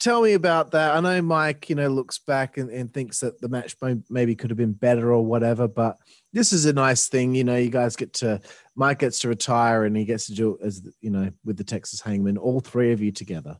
tell 0.00 0.22
me 0.22 0.32
about 0.32 0.72
that. 0.72 0.94
I 0.96 1.00
know 1.00 1.22
Mike, 1.22 1.70
you 1.70 1.76
know, 1.76 1.88
looks 1.88 2.18
back 2.18 2.56
and, 2.56 2.70
and 2.70 2.92
thinks 2.92 3.20
that 3.20 3.40
the 3.40 3.48
match 3.48 3.76
may, 3.80 3.96
maybe 4.08 4.34
could 4.34 4.50
have 4.50 4.56
been 4.56 4.72
better 4.72 5.12
or 5.12 5.24
whatever, 5.24 5.68
but 5.68 5.98
this 6.32 6.52
is 6.52 6.66
a 6.66 6.72
nice 6.72 7.08
thing. 7.08 7.34
You 7.34 7.44
know, 7.44 7.56
you 7.56 7.70
guys 7.70 7.96
get 7.96 8.14
to, 8.14 8.40
Mike 8.74 8.98
gets 8.98 9.20
to 9.20 9.28
retire 9.28 9.84
and 9.84 9.96
he 9.96 10.04
gets 10.04 10.26
to 10.26 10.34
do 10.34 10.56
it 10.56 10.66
as, 10.66 10.86
you 11.00 11.10
know, 11.10 11.30
with 11.44 11.56
the 11.56 11.64
Texas 11.64 12.00
Hangman, 12.00 12.38
all 12.38 12.60
three 12.60 12.92
of 12.92 13.00
you 13.00 13.12
together. 13.12 13.58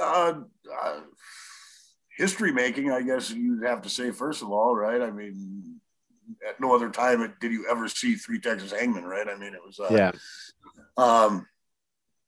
Uh, 0.00 0.40
uh, 0.82 1.00
history 2.16 2.52
making, 2.52 2.92
I 2.92 3.02
guess 3.02 3.30
you'd 3.30 3.64
have 3.64 3.82
to 3.82 3.88
say, 3.88 4.10
first 4.10 4.42
of 4.42 4.50
all, 4.50 4.76
right? 4.76 5.00
I 5.00 5.10
mean, 5.10 5.80
at 6.48 6.60
no 6.60 6.74
other 6.74 6.90
time 6.90 7.34
did 7.40 7.52
you 7.52 7.66
ever 7.70 7.88
see 7.88 8.14
three 8.14 8.40
Texas 8.40 8.72
Hangmen, 8.72 9.04
right? 9.04 9.28
I 9.28 9.36
mean, 9.36 9.54
it 9.54 9.60
was, 9.64 9.78
uh, 9.80 9.88
Yeah. 9.90 10.12
um, 10.96 11.46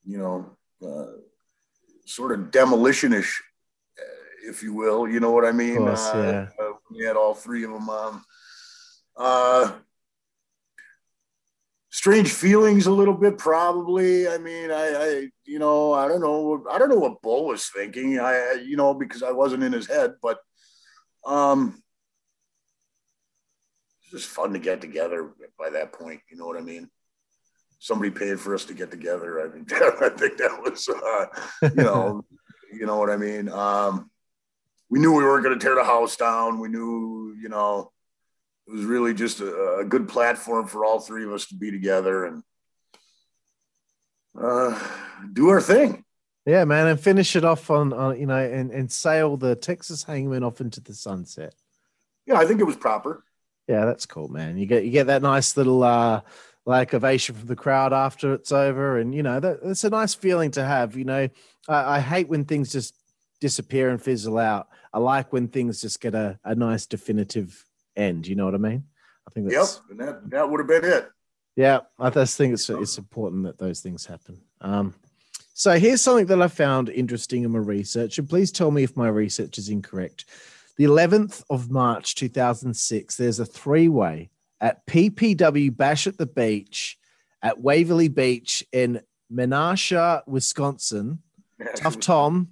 you 0.04 0.18
know, 0.18 0.56
uh, 0.86 1.12
sort 2.06 2.32
of 2.32 2.50
demolitionish, 2.50 3.32
uh, 3.98 4.48
if 4.48 4.62
you 4.62 4.72
will. 4.74 5.08
You 5.08 5.20
know 5.20 5.30
what 5.30 5.44
I 5.44 5.52
mean? 5.52 5.76
course, 5.78 6.06
uh, 6.06 6.48
uh, 6.58 6.72
we 6.90 7.04
had 7.04 7.16
all 7.16 7.34
three 7.34 7.64
of 7.64 7.70
them. 7.70 7.88
Um, 7.88 8.24
uh, 9.16 9.72
strange 11.90 12.32
feelings 12.32 12.86
a 12.86 12.90
little 12.90 13.14
bit, 13.14 13.36
probably. 13.36 14.28
I 14.28 14.38
mean, 14.38 14.70
I, 14.70 14.94
I, 14.94 15.28
you 15.44 15.58
know, 15.58 15.92
I 15.92 16.08
don't 16.08 16.20
know. 16.20 16.64
I 16.70 16.78
don't 16.78 16.88
know 16.88 16.96
what 16.98 17.20
Bull 17.20 17.46
was 17.46 17.68
thinking. 17.68 18.18
I, 18.18 18.52
you 18.64 18.76
know, 18.76 18.94
because 18.94 19.22
I 19.22 19.32
wasn't 19.32 19.62
in 19.64 19.72
his 19.72 19.86
head, 19.86 20.14
but, 20.22 20.38
um, 21.26 21.82
just 24.10 24.28
fun 24.28 24.52
to 24.52 24.58
get 24.58 24.80
together 24.80 25.30
by 25.58 25.70
that 25.70 25.92
point. 25.92 26.20
You 26.30 26.36
know 26.36 26.46
what 26.46 26.56
I 26.56 26.62
mean? 26.62 26.88
Somebody 27.78 28.10
paid 28.10 28.40
for 28.40 28.54
us 28.54 28.64
to 28.66 28.74
get 28.74 28.90
together. 28.90 29.40
I 29.40 29.54
mean, 29.54 29.66
I 29.72 30.08
think 30.10 30.36
that 30.38 30.60
was, 30.62 30.88
uh, 30.88 31.26
you 31.62 31.82
know, 31.82 32.24
you 32.72 32.86
know 32.86 32.98
what 32.98 33.10
I 33.10 33.16
mean. 33.16 33.48
Um, 33.48 34.10
we 34.90 34.98
knew 34.98 35.12
we 35.12 35.24
weren't 35.24 35.44
going 35.44 35.58
to 35.58 35.64
tear 35.64 35.76
the 35.76 35.84
house 35.84 36.16
down. 36.16 36.58
We 36.58 36.68
knew, 36.68 37.36
you 37.40 37.48
know, 37.48 37.92
it 38.66 38.72
was 38.72 38.84
really 38.84 39.14
just 39.14 39.40
a, 39.40 39.78
a 39.78 39.84
good 39.84 40.08
platform 40.08 40.66
for 40.66 40.84
all 40.84 41.00
three 41.00 41.24
of 41.24 41.32
us 41.32 41.46
to 41.46 41.54
be 41.54 41.70
together 41.70 42.24
and 42.24 42.42
uh, 44.40 44.78
do 45.32 45.48
our 45.48 45.60
thing. 45.60 46.04
Yeah, 46.46 46.64
man, 46.64 46.86
and 46.86 46.98
finish 46.98 47.36
it 47.36 47.44
off 47.44 47.70
on, 47.70 47.92
on 47.92 48.18
you 48.18 48.26
know, 48.26 48.36
and, 48.36 48.70
and 48.70 48.90
sail 48.90 49.36
the 49.36 49.54
Texas 49.54 50.02
Hangman 50.02 50.42
off 50.42 50.60
into 50.60 50.80
the 50.80 50.94
sunset. 50.94 51.54
Yeah, 52.26 52.38
I 52.38 52.46
think 52.46 52.60
it 52.60 52.64
was 52.64 52.76
proper. 52.76 53.24
Yeah, 53.70 53.84
that's 53.84 54.04
cool, 54.04 54.26
man. 54.26 54.58
You 54.58 54.66
get 54.66 54.84
you 54.84 54.90
get 54.90 55.06
that 55.06 55.22
nice 55.22 55.56
little 55.56 55.84
uh 55.84 56.22
like 56.66 56.92
ovation 56.92 57.36
from 57.36 57.46
the 57.46 57.54
crowd 57.54 57.92
after 57.92 58.34
it's 58.34 58.50
over, 58.50 58.98
and 58.98 59.14
you 59.14 59.22
know 59.22 59.38
that 59.38 59.62
that's 59.62 59.84
a 59.84 59.90
nice 59.90 60.12
feeling 60.12 60.50
to 60.52 60.64
have. 60.64 60.96
You 60.96 61.04
know, 61.04 61.28
I, 61.68 61.96
I 61.96 62.00
hate 62.00 62.28
when 62.28 62.44
things 62.44 62.72
just 62.72 62.96
disappear 63.40 63.90
and 63.90 64.02
fizzle 64.02 64.38
out. 64.38 64.66
I 64.92 64.98
like 64.98 65.32
when 65.32 65.46
things 65.46 65.80
just 65.80 66.00
get 66.00 66.16
a, 66.16 66.36
a 66.42 66.56
nice 66.56 66.84
definitive 66.84 67.64
end. 67.94 68.26
You 68.26 68.34
know 68.34 68.44
what 68.44 68.56
I 68.56 68.58
mean? 68.58 68.82
I 69.28 69.30
think 69.30 69.52
Yep, 69.52 69.66
and 69.90 70.00
that 70.00 70.30
that 70.30 70.50
would 70.50 70.58
have 70.58 70.66
been 70.66 70.84
it. 70.84 71.08
yeah. 71.54 71.80
I 71.96 72.10
just 72.10 72.36
think 72.36 72.52
it's 72.54 72.68
it's 72.68 72.98
important 72.98 73.44
that 73.44 73.58
those 73.58 73.78
things 73.78 74.04
happen. 74.04 74.40
Um, 74.60 74.94
so 75.54 75.78
here's 75.78 76.02
something 76.02 76.26
that 76.26 76.42
I 76.42 76.48
found 76.48 76.88
interesting 76.88 77.44
in 77.44 77.52
my 77.52 77.60
research, 77.60 78.18
and 78.18 78.28
please 78.28 78.50
tell 78.50 78.72
me 78.72 78.82
if 78.82 78.96
my 78.96 79.06
research 79.06 79.58
is 79.58 79.68
incorrect. 79.68 80.24
The 80.80 80.86
11th 80.86 81.44
of 81.50 81.70
March 81.70 82.14
2006, 82.14 83.16
there's 83.18 83.38
a 83.38 83.44
three 83.44 83.88
way 83.90 84.30
at 84.62 84.86
PPW 84.86 85.76
Bash 85.76 86.06
at 86.06 86.16
the 86.16 86.24
Beach 86.24 86.98
at 87.42 87.60
Waverly 87.60 88.08
Beach 88.08 88.64
in 88.72 89.02
Menasha, 89.30 90.26
Wisconsin. 90.26 91.18
Tough 91.76 92.00
Tom 92.00 92.48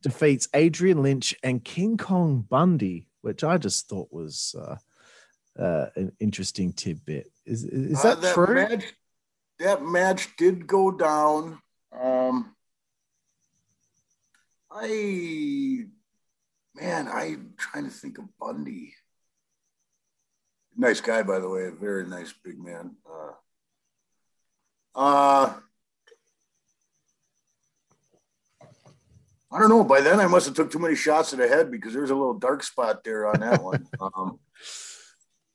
defeats 0.00 0.48
Adrian 0.54 1.02
Lynch 1.02 1.34
and 1.42 1.62
King 1.62 1.98
Kong 1.98 2.40
Bundy, 2.48 3.06
which 3.20 3.44
I 3.44 3.58
just 3.58 3.86
thought 3.86 4.08
was 4.10 4.56
uh, 4.58 4.76
uh, 5.62 5.90
an 5.94 6.12
interesting 6.20 6.72
tidbit. 6.72 7.30
Is, 7.44 7.64
is 7.64 8.02
Uh, 8.02 8.14
that, 8.14 8.32
true? 8.32 8.54
Match, 8.54 8.94
that 9.58 9.84
match 9.84 10.34
did 10.38 10.66
go 10.66 10.90
down. 10.90 11.60
Um, 11.92 12.56
I, 14.70 15.84
man, 16.80 17.08
I'm 17.08 17.54
trying 17.56 17.84
to 17.84 17.90
think 17.90 18.18
of 18.18 18.24
Bundy. 18.38 18.94
Nice 20.76 21.00
guy, 21.00 21.22
by 21.22 21.38
the 21.38 21.48
way. 21.48 21.66
A 21.66 21.72
very 21.72 22.06
nice 22.06 22.32
big 22.44 22.58
man. 22.58 22.94
Uh, 23.08 23.32
uh, 24.94 25.54
I 29.50 29.58
don't 29.58 29.70
know. 29.70 29.82
By 29.82 30.00
then, 30.00 30.20
I 30.20 30.26
must 30.26 30.46
have 30.46 30.54
took 30.54 30.70
too 30.70 30.78
many 30.78 30.94
shots 30.94 31.30
to 31.30 31.36
the 31.36 31.48
head 31.48 31.70
because 31.70 31.92
there's 31.92 32.10
a 32.10 32.14
little 32.14 32.38
dark 32.38 32.62
spot 32.62 33.02
there 33.02 33.26
on 33.26 33.40
that 33.40 33.62
one. 33.62 33.86
Um, 34.00 34.38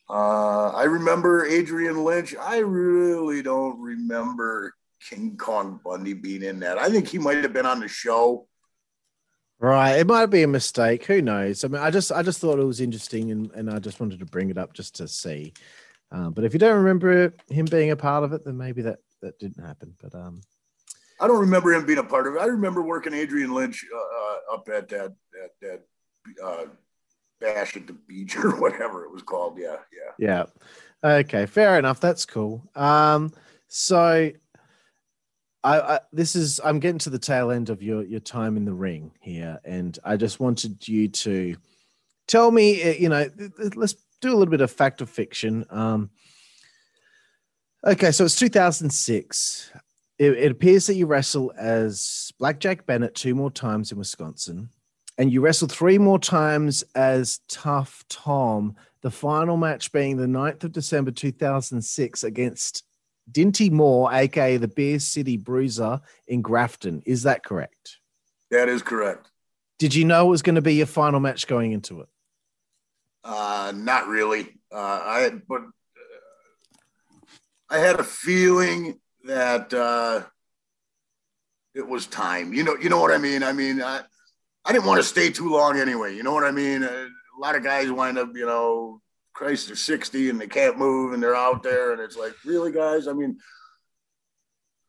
uh, 0.10 0.70
I 0.70 0.84
remember 0.84 1.46
Adrian 1.46 2.04
Lynch. 2.04 2.36
I 2.40 2.58
really 2.58 3.42
don't 3.42 3.80
remember 3.80 4.76
King 5.10 5.38
Kong 5.38 5.80
Bundy 5.84 6.14
being 6.14 6.44
in 6.44 6.60
that. 6.60 6.78
I 6.78 6.90
think 6.90 7.08
he 7.08 7.18
might 7.18 7.38
have 7.38 7.54
been 7.54 7.66
on 7.66 7.80
the 7.80 7.88
show. 7.88 8.48
Right, 9.64 9.94
it 9.94 10.08
might 10.08 10.26
be 10.26 10.44
a 10.44 10.48
mistake. 10.48 11.06
Who 11.06 11.22
knows? 11.22 11.64
I 11.64 11.70
mean, 11.70 11.82
I 11.82 11.90
just 11.90 12.12
I 12.12 12.22
just 12.22 12.42
thought 12.42 12.60
it 12.60 12.66
was 12.66 12.82
interesting, 12.82 13.32
and, 13.32 13.50
and 13.52 13.70
I 13.70 13.80
just 13.80 13.98
wanted 13.98 14.20
to 14.20 14.26
bring 14.26 14.50
it 14.50 14.58
up 14.58 14.74
just 14.74 14.96
to 14.96 15.08
see. 15.08 15.54
Uh, 16.12 16.30
but 16.32 16.44
if 16.44 16.52
you 16.52 16.60
don't 16.60 16.84
remember 16.84 17.34
him 17.50 17.64
being 17.72 17.90
a 17.92 17.96
part 17.96 18.26
of 18.26 18.34
it, 18.34 18.44
then 18.44 18.58
maybe 18.58 18.82
that 18.82 19.00
that 19.22 19.40
didn't 19.40 19.66
happen. 19.66 19.96
But 20.02 20.16
um, 20.16 20.42
I 21.18 21.28
don't 21.28 21.40
remember 21.40 21.74
him 21.74 21.86
being 21.86 22.00
a 22.00 22.04
part 22.04 22.28
of 22.28 22.36
it. 22.36 22.42
I 22.42 22.48
remember 22.48 22.82
working 22.82 23.14
Adrian 23.14 23.54
Lynch 23.54 23.86
uh, 23.90 23.98
uh, 23.98 24.56
up 24.56 24.68
at 24.68 24.90
that 24.90 25.14
that 25.32 25.52
that 25.62 26.44
uh, 26.44 26.66
bash 27.40 27.78
at 27.78 27.88
the 27.88 27.94
beach 27.94 28.36
or 28.44 28.60
whatever 28.60 29.06
it 29.06 29.14
was 29.14 29.24
called. 29.24 29.58
Yeah, 29.58 29.78
yeah. 30.20 30.44
yeah, 31.06 31.10
okay, 31.22 31.46
fair 31.46 31.80
enough. 31.80 32.02
That's 32.02 32.26
cool. 32.26 32.70
Um, 32.76 33.32
so 33.70 34.30
I, 35.64 35.80
I 35.80 36.00
this 36.12 36.36
is 36.36 36.60
I'm 36.64 36.80
getting 36.80 37.00
to 37.00 37.10
the 37.10 37.20
tail 37.20 37.52
end 37.52 37.70
of 37.70 37.82
your 37.82 38.04
your 38.04 38.20
time 38.20 38.58
in 38.58 38.66
the 38.66 38.74
ring 38.74 39.12
here, 39.22 39.60
and 39.64 39.98
I 40.04 40.18
just 40.18 40.40
wanted 40.40 40.88
you 40.88 41.08
to 41.08 41.56
tell 42.28 42.52
me, 42.52 42.84
uh, 42.84 42.94
you 42.94 43.10
know, 43.10 43.30
let's 43.76 43.96
do 44.22 44.30
a 44.30 44.36
little 44.36 44.52
bit 44.52 44.62
of 44.62 44.72
fact 44.72 45.02
or 45.02 45.06
fiction. 45.06 45.66
Um, 45.70 46.10
okay, 47.86 48.12
so 48.12 48.26
it's 48.26 48.36
2006. 48.36 49.72
It, 50.20 50.32
it 50.32 50.52
appears 50.52 50.88
that 50.88 50.96
you 50.96 51.06
wrestle 51.06 51.54
as 51.58 52.32
Blackjack 52.40 52.86
Bennett 52.86 53.16
two 53.16 53.36
more 53.36 53.52
times 53.52 53.92
in 53.92 53.98
Wisconsin, 53.98 54.70
and 55.18 55.32
you 55.32 55.42
wrestle 55.42 55.68
three 55.68 55.98
more 55.98 56.20
times 56.20 56.84
as 56.96 57.40
Tough 57.48 58.04
Tom. 58.10 58.76
The 59.02 59.12
final 59.12 59.58
match 59.58 59.92
being 59.92 60.16
the 60.16 60.28
9th 60.28 60.64
of 60.64 60.72
December 60.72 61.12
2006 61.12 62.24
against 62.24 62.84
Dinty 63.32 63.72
Moore, 63.72 64.14
aka 64.14 64.58
the 64.58 64.68
Beer 64.68 65.00
City 65.00 65.38
Bruiser 65.38 66.02
in 66.28 66.42
Grafton. 66.42 67.02
Is 67.06 67.24
that 67.24 67.44
correct? 67.44 67.98
That 68.52 68.70
is 68.70 68.82
correct. 68.82 69.30
Did 69.80 69.96
you 69.96 70.06
know 70.06 70.28
it 70.28 70.30
was 70.30 70.42
going 70.42 70.56
to 70.56 70.62
be 70.62 70.76
your 70.76 70.86
final 70.86 71.20
match 71.20 71.48
going 71.48 71.72
into 71.72 72.02
it? 72.02 72.08
Uh, 73.24 73.74
not 73.76 74.08
really. 74.08 74.48
Uh, 74.72 74.78
I 74.78 75.32
but 75.48 75.62
uh, 75.62 75.66
I 77.70 77.78
had 77.80 78.00
a 78.00 78.04
feeling 78.04 79.00
that 79.26 79.74
uh, 79.74 80.24
it 81.74 81.88
was 81.88 82.06
time. 82.06 82.54
You 82.54 82.64
know, 82.64 82.76
you 82.76 82.90
know 82.90 83.02
what 83.02 83.12
I 83.12 83.18
mean. 83.18 83.44
I 83.44 83.54
mean, 83.54 83.82
I 83.82 84.02
I 84.66 84.72
didn't 84.72 84.86
want 84.86 85.00
to 85.00 85.08
stay 85.08 85.30
too 85.30 85.50
long 85.50 85.80
anyway. 85.80 86.16
You 86.16 86.24
know 86.24 86.34
what 86.34 86.44
I 86.44 86.52
mean. 86.52 86.84
Uh, 86.84 87.08
a 87.38 87.40
lot 87.40 87.56
of 87.56 87.64
guys 87.64 87.92
wind 87.92 88.18
up, 88.18 88.30
you 88.36 88.46
know, 88.46 89.02
Christ, 89.34 89.68
they're 89.68 89.76
sixty 89.76 90.30
and 90.30 90.40
they 90.40 90.48
can't 90.48 90.78
move 90.78 91.14
and 91.14 91.22
they're 91.22 91.36
out 91.36 91.64
there, 91.64 91.92
and 91.92 92.02
it's 92.02 92.18
like, 92.18 92.34
really, 92.46 92.72
guys. 92.72 93.08
I 93.08 93.14
mean. 93.14 93.38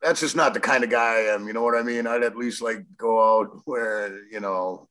That's 0.02 0.20
just 0.20 0.36
not 0.36 0.52
the 0.52 0.60
kind 0.60 0.84
of 0.84 0.90
guy 0.90 1.14
I 1.14 1.34
am. 1.34 1.46
You 1.46 1.54
know 1.54 1.62
what 1.62 1.78
I 1.78 1.82
mean? 1.82 2.06
I'd 2.06 2.22
at 2.24 2.36
least 2.36 2.60
like 2.60 2.84
go 2.98 3.40
out 3.40 3.62
where, 3.64 4.22
you 4.30 4.38
know, 4.38 4.86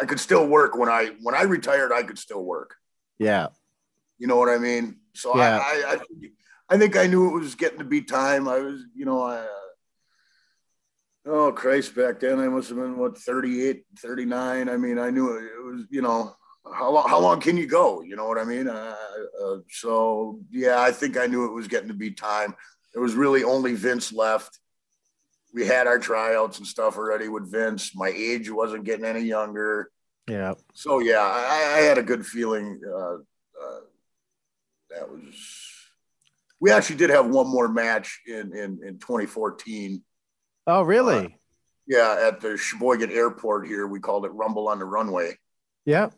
I 0.00 0.04
could 0.04 0.20
still 0.20 0.46
work 0.46 0.76
when 0.76 0.88
I 0.88 1.10
when 1.20 1.34
I 1.34 1.42
retired. 1.42 1.90
I 1.92 2.04
could 2.04 2.16
still 2.16 2.44
work. 2.44 2.76
Yeah. 3.18 3.48
You 4.18 4.28
know 4.28 4.36
what 4.36 4.48
I 4.48 4.58
mean? 4.58 5.00
So 5.14 5.36
Yeah. 5.36 5.58
I, 5.58 5.82
I, 5.84 5.94
I, 5.94 5.98
I 6.68 6.78
think 6.78 6.96
I 6.96 7.08
knew 7.08 7.36
it 7.36 7.40
was 7.40 7.56
getting 7.56 7.80
to 7.80 7.84
be 7.84 8.02
time. 8.02 8.46
I 8.46 8.60
was, 8.60 8.82
you 8.94 9.04
know, 9.04 9.20
I, 9.20 9.38
uh, 9.38 9.46
oh 11.26 11.50
Christ, 11.52 11.96
back 11.96 12.20
then 12.20 12.38
I 12.38 12.46
must 12.46 12.68
have 12.68 12.78
been 12.78 12.98
what 12.98 13.18
38, 13.18 13.82
39. 13.98 14.68
I 14.68 14.76
mean, 14.76 15.00
I 15.00 15.10
knew 15.10 15.36
it, 15.36 15.44
it 15.44 15.64
was, 15.64 15.86
you 15.90 16.02
know, 16.02 16.36
how 16.74 16.90
long, 16.90 17.08
how 17.08 17.18
long 17.20 17.40
can 17.40 17.56
you 17.56 17.66
go? 17.66 18.02
You 18.02 18.16
know 18.16 18.26
what 18.26 18.38
I 18.38 18.44
mean? 18.44 18.68
Uh, 18.68 18.94
uh, 19.44 19.56
so 19.70 20.40
yeah, 20.50 20.80
I 20.80 20.92
think 20.92 21.16
I 21.16 21.26
knew 21.26 21.44
it 21.46 21.52
was 21.52 21.68
getting 21.68 21.88
to 21.88 21.94
be 21.94 22.10
time. 22.10 22.54
There 22.92 23.02
was 23.02 23.14
really 23.14 23.44
only 23.44 23.74
Vince 23.74 24.12
left. 24.12 24.58
We 25.52 25.66
had 25.66 25.86
our 25.86 25.98
tryouts 25.98 26.58
and 26.58 26.66
stuff 26.66 26.96
already 26.96 27.28
with 27.28 27.50
Vince. 27.50 27.94
My 27.94 28.08
age 28.14 28.50
wasn't 28.50 28.84
getting 28.84 29.04
any 29.04 29.22
younger 29.22 29.90
Yeah. 30.28 30.54
so 30.74 31.00
yeah, 31.00 31.20
I, 31.22 31.78
I 31.78 31.80
had 31.82 31.98
a 31.98 32.02
good 32.02 32.24
feeling. 32.26 32.80
Uh, 32.86 33.14
uh, 33.14 33.80
that 34.90 35.08
was. 35.10 35.34
We 36.60 36.70
actually 36.70 36.96
did 36.96 37.10
have 37.10 37.26
one 37.28 37.48
more 37.48 37.68
match 37.68 38.20
in 38.26 38.52
in 38.54 38.80
in 38.84 38.98
2014. 38.98 40.02
Oh, 40.66 40.82
really? 40.82 41.38
Yeah, 41.86 42.16
at 42.28 42.40
the 42.40 42.56
Sheboygan 42.56 43.10
Airport 43.10 43.66
here, 43.66 43.86
we 43.86 43.98
called 43.98 44.24
it 44.24 44.28
Rumble 44.28 44.68
on 44.68 44.78
the 44.78 44.84
Runway, 44.84 45.36
Yeah. 45.84 46.10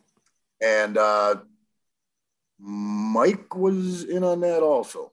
And 0.63 0.97
uh, 0.97 1.35
Mike 2.59 3.55
was 3.55 4.03
in 4.03 4.23
on 4.23 4.39
that 4.41 4.61
also. 4.61 5.11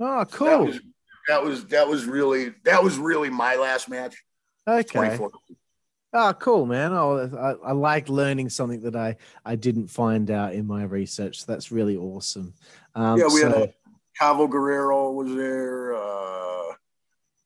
Oh, 0.00 0.18
That 0.18 0.30
cool. 0.32 0.66
was, 0.66 0.80
that 1.28 1.44
was 1.44 1.66
that 1.66 1.88
was 1.88 2.04
really 2.04 2.52
that 2.64 2.82
was 2.82 2.98
really 2.98 3.30
my 3.30 3.54
last 3.56 3.88
match. 3.88 4.22
Okay. 4.66 4.82
24. 4.82 5.30
Oh, 6.16 6.32
cool, 6.34 6.64
man. 6.66 6.92
Oh, 6.92 7.28
I, 7.64 7.70
I 7.70 7.72
like 7.72 8.08
learning 8.08 8.48
something 8.48 8.82
that 8.82 8.94
I, 8.94 9.16
I 9.44 9.56
didn't 9.56 9.88
find 9.88 10.30
out 10.30 10.54
in 10.54 10.64
my 10.64 10.84
research. 10.84 11.40
So 11.40 11.52
That's 11.52 11.72
really 11.72 11.96
awesome. 11.96 12.54
Um, 12.94 13.18
Yeah, 13.18 13.26
we 13.32 13.40
had 13.40 13.52
a 13.52 13.74
Chavo 14.20 14.48
Guerrero 14.48 15.10
was 15.10 15.34
there. 15.34 15.94
Uh, 15.94 15.98
a 16.70 16.76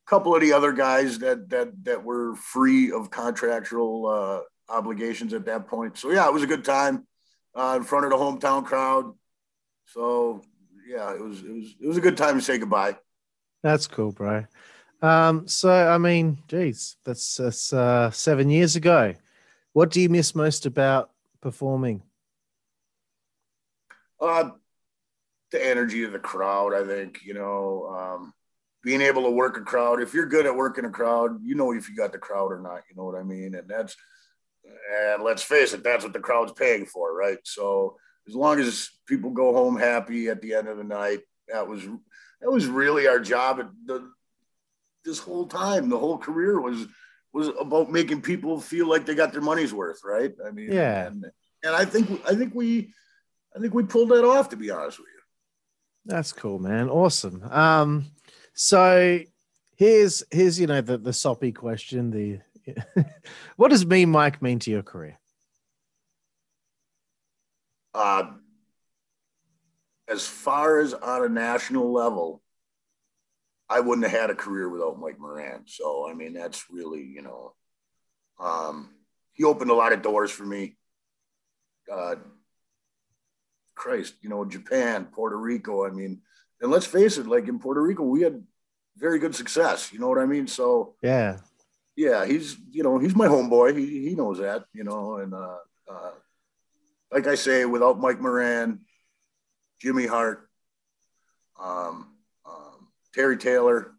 couple 0.07 0.35
of 0.35 0.43
the 0.43 0.53
other 0.53 0.73
guys 0.73 1.19
that 1.21 1.49
that 1.51 1.85
that 1.85 2.05
were 2.05 2.35
free 2.37 2.93
of 2.93 3.11
contractual 3.11 4.07
uh, 4.07 4.41
obligations 4.73 5.33
at 5.33 5.47
that 5.47 5.67
point. 5.67 5.97
So 5.97 6.11
yeah, 6.11 6.27
it 6.27 6.33
was 6.33 6.43
a 6.43 6.47
good 6.47 6.65
time 6.65 7.07
uh, 7.59 7.77
in 7.77 7.83
front 7.83 8.05
of 8.05 8.11
the 8.11 8.17
hometown 8.17 8.65
crowd. 8.65 9.13
So 9.87 10.43
yeah, 10.87 11.13
it 11.15 11.21
was 11.21 11.43
it 11.43 11.53
was 11.53 11.75
it 11.83 11.87
was 11.87 11.97
a 11.97 12.01
good 12.01 12.17
time 12.17 12.37
to 12.37 12.45
say 12.45 12.59
goodbye. 12.59 12.97
That's 13.63 13.87
cool, 13.87 14.13
bro. 14.13 14.47
Um, 15.03 15.49
so 15.49 15.71
I 15.71 15.99
mean, 15.99 16.39
geez, 16.47 16.97
that's 17.05 17.37
that's 17.37 17.73
uh, 17.73 18.11
seven 18.11 18.49
years 18.49 18.77
ago. 18.77 19.15
What 19.73 19.91
do 19.91 20.01
you 20.01 20.09
miss 20.09 20.35
most 20.35 20.67
about 20.67 21.11
performing? 21.41 22.03
Uh, 24.21 24.51
the 25.53 25.65
energy 25.65 26.05
of 26.05 26.13
the 26.13 26.19
crowd, 26.19 26.75
I 26.75 26.85
think, 26.85 27.21
you 27.25 27.35
know, 27.35 27.87
um, 27.89 28.35
being 28.83 29.01
able 29.01 29.23
to 29.23 29.31
work 29.31 29.57
a 29.57 29.61
crowd. 29.61 30.03
If 30.03 30.13
you're 30.13 30.27
good 30.27 30.47
at 30.47 30.57
working 30.57 30.85
a 30.85 30.91
crowd, 30.91 31.41
you 31.43 31.55
know 31.55 31.73
if 31.73 31.89
you 31.89 31.95
got 31.95 32.11
the 32.11 32.19
crowd 32.19 32.51
or 32.51 32.61
not. 32.61 32.83
You 32.91 32.97
know 32.97 33.05
what 33.05 33.15
I 33.15 33.23
mean? 33.23 33.55
And 33.55 33.69
that's, 33.69 33.97
and 35.12 35.23
let's 35.23 35.43
face 35.43 35.73
it, 35.74 35.82
that's 35.82 36.05
what 36.05 36.12
the 36.12 36.20
crowd's 36.20 36.53
paying 36.53 36.86
for, 36.86 37.15
right? 37.15 37.39
So 37.45 37.97
as 38.28 38.35
long 38.35 38.61
as 38.61 38.90
people 39.07 39.31
go 39.31 39.53
home 39.55 39.78
happy 39.78 40.28
at 40.28 40.40
the 40.43 40.55
end 40.55 40.69
of 40.69 40.77
the 40.77 40.85
night, 40.85 41.20
that 41.49 41.66
was 41.66 41.82
that 42.40 42.51
was 42.51 42.66
really 42.66 43.07
our 43.07 43.19
job. 43.20 43.61
The, 43.86 44.11
this 45.05 45.19
whole 45.19 45.47
time, 45.47 45.89
the 45.89 45.99
whole 45.99 46.19
career 46.19 46.61
was 46.61 46.86
was 47.32 47.49
about 47.61 47.90
making 47.90 48.23
people 48.23 48.61
feel 48.61 48.89
like 48.89 49.07
they 49.07 49.15
got 49.15 49.32
their 49.32 49.40
money's 49.40 49.73
worth, 49.73 50.01
right? 50.05 50.32
I 50.47 50.51
mean, 50.51 50.73
Yeah. 50.73 51.07
and, 51.07 51.24
and 51.62 51.74
I 51.74 51.85
think 51.85 52.20
I 52.27 52.35
think 52.35 52.55
we 52.55 52.93
I 53.57 53.61
think 53.61 53.74
we 53.74 53.82
pulled 53.85 54.11
that 54.11 54.24
off. 54.24 54.51
To 54.51 54.57
be 54.57 54.70
honest 54.70 54.99
with 54.99 55.09
you. 55.09 55.15
That's 56.15 56.32
cool, 56.32 56.59
man. 56.59 56.89
Awesome. 56.89 57.43
Um, 57.51 58.07
so 58.55 59.20
here's 59.77 60.23
here's 60.31 60.59
you 60.61 60.66
know 60.66 60.81
the 60.81 60.99
the 60.99 61.12
soppy 61.12 61.53
question. 61.53 62.11
The 62.11 62.40
what 63.57 63.69
does 63.69 63.86
me 63.86 64.05
Mike 64.05 64.43
mean 64.43 64.59
to 64.61 64.70
your 64.70 64.82
career? 64.82 65.19
Uh, 67.95 68.32
as 70.09 70.27
far 70.27 70.78
as 70.78 70.95
on 70.95 71.24
a 71.24 71.28
national 71.28 71.93
level, 71.93 72.43
I 73.69 73.81
wouldn't 73.81 74.09
have 74.09 74.20
had 74.20 74.31
a 74.31 74.35
career 74.35 74.69
without 74.69 74.99
Mike 74.99 75.19
Moran. 75.19 75.65
So, 75.66 76.09
I 76.09 76.15
mean, 76.15 76.32
that's 76.32 76.65
really, 76.70 77.03
you 77.03 77.23
know, 77.23 77.55
um, 78.40 78.90
he 79.32 79.45
opened 79.45 79.70
a 79.70 79.74
lot 79.74 79.93
of 79.93 80.03
doors 80.03 80.31
for 80.31 80.45
me. 80.45 80.77
Uh, 81.93 82.16
Christ, 83.74 84.15
you 84.23 84.28
know, 84.28 84.45
Japan, 84.45 85.07
Puerto 85.07 85.36
Rico. 85.36 85.86
I 85.86 85.90
mean, 85.90 86.23
and 86.61 86.70
let's 86.70 86.86
face 86.86 87.19
it, 87.19 87.27
like 87.27 87.47
in 87.49 87.59
Puerto 87.59 87.82
Rico, 87.82 88.03
we 88.03 88.23
had 88.23 88.43
very 88.97 89.19
good 89.19 89.35
success. 89.35 89.93
You 89.93 90.01
know 90.01 90.09
what 90.09 90.19
I 90.19 90.27
mean? 90.27 90.47
So, 90.47 90.95
Yeah. 91.03 91.39
Yeah, 91.99 92.25
he's 92.25 92.57
you 92.70 92.85
know 92.85 92.99
he's 92.99 93.16
my 93.16 93.27
homeboy. 93.27 93.77
He 93.77 94.09
he 94.09 94.15
knows 94.15 94.39
that 94.39 94.65
you 94.73 94.85
know, 94.85 95.16
and 95.16 95.35
uh, 95.35 95.57
uh, 95.91 96.11
like 97.11 97.27
I 97.27 97.35
say, 97.35 97.65
without 97.65 97.99
Mike 97.99 98.20
Moran, 98.20 98.83
Jimmy 99.81 100.07
Hart, 100.07 100.49
um, 101.61 102.15
um, 102.47 102.89
Terry 103.12 103.37
Taylor. 103.37 103.95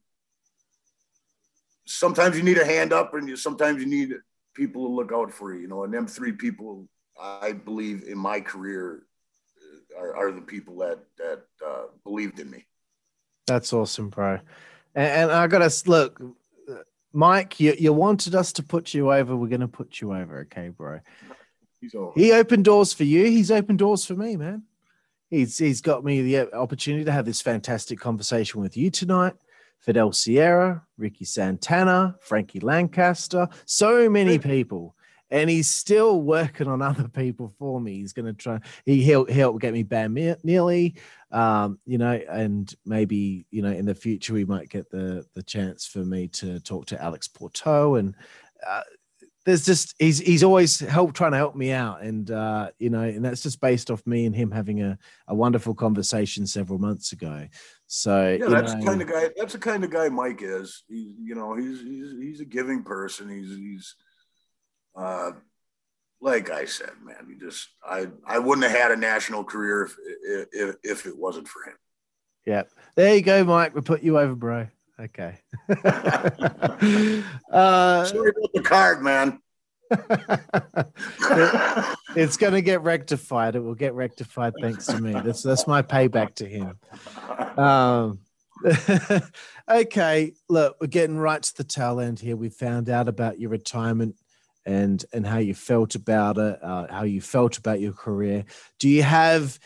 Sometimes 1.85 2.37
you 2.37 2.43
need 2.43 2.57
a 2.57 2.65
hand 2.65 2.93
up, 2.93 3.13
and 3.15 3.27
you 3.27 3.35
sometimes 3.35 3.81
you 3.81 3.89
need 3.89 4.13
people 4.53 4.87
to 4.87 4.93
look 4.93 5.11
out 5.11 5.33
for 5.33 5.53
you. 5.53 5.59
You 5.59 5.67
know, 5.67 5.83
and 5.83 5.93
them 5.93 6.07
three 6.07 6.31
people, 6.31 6.87
I 7.19 7.51
believe, 7.51 8.03
in 8.07 8.17
my 8.17 8.39
career, 8.39 9.03
uh, 9.93 9.99
are, 9.99 10.15
are 10.15 10.31
the 10.31 10.41
people 10.41 10.77
that 10.77 10.99
that 11.17 11.41
uh, 11.65 11.87
believed 12.05 12.39
in 12.39 12.49
me. 12.49 12.65
That's 13.45 13.73
awesome, 13.73 14.07
bro. 14.07 14.39
And, 14.95 15.31
I 15.31 15.47
gotta 15.47 15.71
look, 15.85 16.21
Mike. 17.13 17.59
You, 17.59 17.75
you 17.77 17.93
wanted 17.93 18.35
us 18.35 18.53
to 18.53 18.63
put 18.63 18.93
you 18.93 19.11
over. 19.11 19.35
We're 19.35 19.47
gonna 19.47 19.67
put 19.67 20.01
you 20.01 20.13
over, 20.13 20.41
okay, 20.41 20.69
bro. 20.69 20.99
He's. 21.81 21.95
He 22.15 22.31
opened 22.33 22.65
doors 22.65 22.93
for 22.93 23.03
you. 23.03 23.25
He's 23.25 23.51
opened 23.51 23.79
doors 23.79 24.05
for 24.05 24.15
me, 24.15 24.35
man. 24.35 24.63
He's 25.29 25.57
he's 25.57 25.81
got 25.81 26.03
me 26.03 26.21
the 26.21 26.53
opportunity 26.53 27.05
to 27.05 27.11
have 27.11 27.25
this 27.25 27.41
fantastic 27.41 27.99
conversation 27.99 28.61
with 28.61 28.75
you 28.75 28.89
tonight. 28.89 29.33
Fidel 29.79 30.11
Sierra, 30.11 30.83
Ricky 30.97 31.25
Santana, 31.25 32.15
Frankie 32.19 32.59
Lancaster, 32.59 33.47
so 33.65 34.09
many 34.09 34.37
people. 34.37 34.95
And 35.31 35.49
he's 35.49 35.69
still 35.69 36.21
working 36.21 36.67
on 36.67 36.81
other 36.81 37.07
people 37.07 37.53
for 37.59 37.79
me. 37.79 37.95
He's 37.95 38.13
going 38.13 38.25
to 38.25 38.33
try. 38.33 38.59
He 38.85 39.03
he'll 39.03 39.31
help 39.31 39.61
get 39.61 39.73
me 39.73 39.85
Ne- 39.89 40.35
Neely, 40.43 40.95
um, 41.31 41.79
you 41.85 41.97
know, 41.97 42.19
and 42.29 42.73
maybe 42.85 43.45
you 43.51 43.61
know 43.61 43.71
in 43.71 43.85
the 43.85 43.95
future 43.95 44.33
we 44.33 44.45
might 44.45 44.69
get 44.69 44.89
the 44.89 45.25
the 45.33 45.43
chance 45.43 45.85
for 45.85 45.99
me 45.99 46.27
to 46.29 46.59
talk 46.59 46.87
to 46.87 47.01
Alex 47.01 47.27
Porteau 47.27 47.99
and 47.99 48.15
uh, 48.67 48.81
there's 49.45 49.65
just 49.65 49.95
he's 49.97 50.19
he's 50.19 50.43
always 50.43 50.79
helped 50.79 51.15
trying 51.15 51.31
to 51.31 51.37
help 51.37 51.55
me 51.55 51.71
out 51.71 52.03
and 52.03 52.29
uh 52.29 52.69
you 52.77 52.89
know 52.89 53.01
and 53.01 53.23
that's 53.23 53.41
just 53.41 53.61
based 53.61 53.89
off 53.89 54.05
me 54.05 54.25
and 54.25 54.35
him 54.35 54.51
having 54.51 54.81
a, 54.81 54.97
a 55.29 55.33
wonderful 55.33 55.73
conversation 55.73 56.45
several 56.45 56.77
months 56.77 57.13
ago 57.13 57.47
so 57.91 58.37
Yeah, 58.39 58.49
that's 58.49 58.73
know, 58.73 58.79
the 58.79 58.85
kind 58.85 59.01
of 59.01 59.07
guy. 59.07 59.29
That's 59.35 59.53
the 59.53 59.59
kind 59.59 59.83
of 59.83 59.89
guy 59.89 60.09
Mike 60.09 60.41
is. 60.43 60.83
He's, 60.87 61.15
you 61.19 61.33
know, 61.33 61.55
he's 61.55 61.81
he's 61.81 62.11
he's 62.21 62.39
a 62.39 62.45
giving 62.45 62.83
person. 62.83 63.29
He's 63.29 63.49
he's, 63.57 63.95
uh, 64.95 65.31
like 66.21 66.49
I 66.49 66.65
said, 66.65 66.91
man. 67.03 67.27
He 67.27 67.35
just 67.35 67.69
I 67.83 68.07
I 68.25 68.39
wouldn't 68.39 68.67
have 68.67 68.77
had 68.77 68.91
a 68.91 68.97
national 68.97 69.43
career 69.43 69.83
if 69.83 69.95
if 70.51 70.75
if 70.83 71.05
it 71.05 71.17
wasn't 71.17 71.47
for 71.47 71.63
him. 71.63 71.75
yeah. 72.45 72.63
There 72.95 73.15
you 73.15 73.21
go 73.21 73.43
mike. 73.43 73.75
We 73.75 73.81
put 73.81 74.03
you 74.03 74.19
over 74.19 74.35
bro. 74.35 74.67
Okay. 74.99 75.39
Uh 77.51 78.05
Sorry 78.05 78.29
about 78.29 78.53
the 78.53 78.61
card, 78.63 79.01
man. 79.01 79.39
it's 82.15 82.37
going 82.37 82.53
to 82.53 82.61
get 82.61 82.83
rectified. 82.83 83.55
It 83.55 83.61
will 83.61 83.73
get 83.75 83.95
rectified 83.95 84.53
thanks 84.61 84.85
to 84.87 85.01
me. 85.01 85.13
That's 85.13 85.41
that's 85.41 85.67
my 85.67 85.81
payback 85.81 86.35
to 86.35 86.45
him. 86.45 86.77
Um 87.57 88.19
okay. 89.69 90.33
Look 90.49 90.77
we're 90.81 90.87
getting 90.87 91.17
right 91.17 91.41
to 91.41 91.57
the 91.57 91.63
tail 91.63 91.99
end 91.99 92.19
here. 92.19 92.35
We 92.35 92.49
found 92.49 92.89
out 92.89 93.07
about 93.07 93.39
your 93.39 93.51
retirement 93.51 94.15
and 94.65 95.05
and 95.13 95.25
how 95.25 95.37
you 95.37 95.53
felt 95.53 95.95
about 95.95 96.37
it 96.37 96.59
uh, 96.63 96.87
how 96.89 97.03
you 97.03 97.21
felt 97.21 97.57
about 97.57 97.79
your 97.79 97.93
career 97.93 98.45
do 98.79 98.89
you 98.89 99.03
have 99.03 99.59